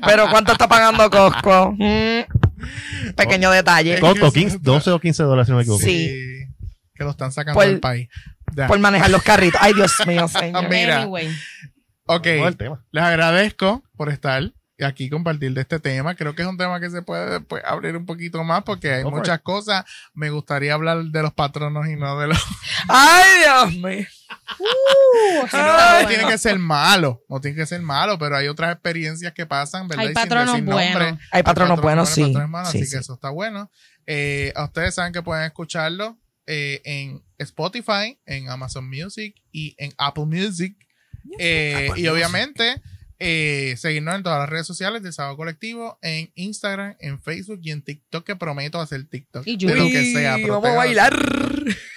Pero 0.06 0.30
¿cuánto 0.30 0.52
está 0.52 0.68
pagando 0.68 1.10
Costco? 1.10 1.72
Mm, 1.78 3.14
Pequeño 3.14 3.50
detalle. 3.50 3.98
Costo 4.00 4.32
15, 4.32 4.58
12 4.60 4.90
o 4.90 5.00
15 5.00 5.22
dólares 5.24 5.46
si 5.46 5.50
no 5.52 5.56
me 5.56 5.62
equivoco. 5.62 5.82
Sí. 5.82 6.44
Que 6.94 7.04
lo 7.04 7.10
están 7.10 7.30
sacando 7.32 7.54
Por- 7.58 7.66
del 7.66 7.80
país. 7.80 8.08
Ya. 8.56 8.66
Por 8.66 8.78
manejar 8.78 9.10
los 9.10 9.22
carritos. 9.22 9.60
Ay, 9.62 9.74
Dios 9.74 9.94
mío, 10.06 10.26
señor. 10.28 10.68
Mira. 10.68 11.02
Anyway. 11.02 11.28
Ok. 12.06 12.26
Les 12.90 13.04
agradezco 13.04 13.84
por 13.96 14.08
estar 14.08 14.42
aquí 14.80 15.10
compartir 15.10 15.52
de 15.52 15.60
este 15.60 15.78
tema. 15.80 16.14
Creo 16.14 16.34
que 16.34 16.42
es 16.42 16.48
un 16.48 16.56
tema 16.56 16.80
que 16.80 16.88
se 16.90 17.02
puede 17.02 17.30
después 17.38 17.62
abrir 17.64 17.96
un 17.96 18.06
poquito 18.06 18.42
más 18.44 18.62
porque 18.62 18.92
hay 18.94 19.04
muchas 19.04 19.40
cosas. 19.40 19.84
Me 20.14 20.30
gustaría 20.30 20.74
hablar 20.74 21.02
de 21.04 21.22
los 21.22 21.32
patronos 21.32 21.86
y 21.88 21.96
no 21.96 22.18
de 22.18 22.28
los... 22.28 22.38
Ay, 22.88 23.38
Dios 23.42 23.74
mío. 23.82 24.06
Uh, 24.58 25.46
no, 25.52 26.08
tiene 26.08 26.26
que 26.26 26.38
ser 26.38 26.58
malo, 26.58 27.22
no 27.28 27.40
tiene 27.40 27.56
que 27.56 27.66
ser 27.66 27.80
malo, 27.80 28.18
pero 28.18 28.36
hay 28.36 28.48
otras 28.48 28.72
experiencias 28.72 29.32
que 29.32 29.46
pasan, 29.46 29.88
¿verdad? 29.88 30.06
Hay 30.06 30.14
patronos 30.14 30.64
buenos. 30.64 31.18
Hay 31.30 31.42
patronos 31.42 31.80
buenos, 31.80 32.08
sí. 32.08 32.22
patronos 32.22 32.50
malos, 32.50 32.70
Sí, 32.72 32.78
así 32.78 32.86
sí. 32.86 32.92
que 32.92 33.00
eso 33.00 33.14
está 33.14 33.30
bueno. 33.30 33.70
Eh, 34.06 34.52
ustedes 34.62 34.94
saben 34.94 35.12
que 35.12 35.22
pueden 35.22 35.44
escucharlo 35.44 36.18
eh, 36.46 36.80
en 36.84 37.22
Spotify, 37.38 38.18
en 38.24 38.48
Amazon 38.48 38.88
Music 38.88 39.34
y 39.52 39.74
en 39.78 39.92
Apple 39.98 40.24
Music. 40.24 40.76
Eh, 41.38 41.90
y 41.96 42.06
obviamente 42.08 42.80
eh, 43.18 43.74
seguirnos 43.76 44.14
en 44.14 44.22
todas 44.22 44.38
las 44.38 44.48
redes 44.48 44.66
sociales 44.66 45.02
del 45.02 45.12
Sábado 45.12 45.36
Colectivo, 45.36 45.98
en 46.02 46.30
Instagram, 46.36 46.96
en 47.00 47.20
Facebook 47.20 47.60
y 47.62 47.72
en 47.72 47.82
TikTok, 47.82 48.24
que 48.24 48.36
prometo 48.36 48.80
hacer 48.80 49.04
TikTok. 49.08 49.46
Y 49.46 49.56
de 49.56 49.74
lo 49.74 49.86
que 49.86 50.12
sea. 50.12 50.36
vamos 50.36 50.66
a 50.66 50.74
bailar. 50.74 51.16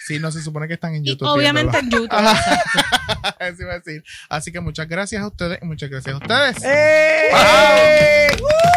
Sí, 0.05 0.19
no 0.19 0.31
se 0.31 0.41
supone 0.41 0.67
que 0.67 0.73
están 0.75 0.95
en 0.95 1.05
Y 1.05 1.09
YouTube. 1.09 1.27
obviamente 1.27 1.77
en 1.79 1.89
YouTube. 1.89 2.05
exacto. 2.11 2.59
viéndolo. 2.73 3.35
Eso 3.39 3.61
iba 3.63 3.71
a 3.73 3.79
decir. 3.79 4.03
Así 4.29 4.51
que 4.51 4.59
muchas 4.59 4.87
gracias 4.87 5.21
a 5.21 5.27
ustedes 5.27 5.59
y 5.61 5.65
muchas 5.65 5.89
gracias 5.89 6.15
a 6.15 6.17
ustedes. 6.17 6.57
¡Eh! 6.63 7.29
Bye. 7.31 8.41
¡Uh! 8.43 8.70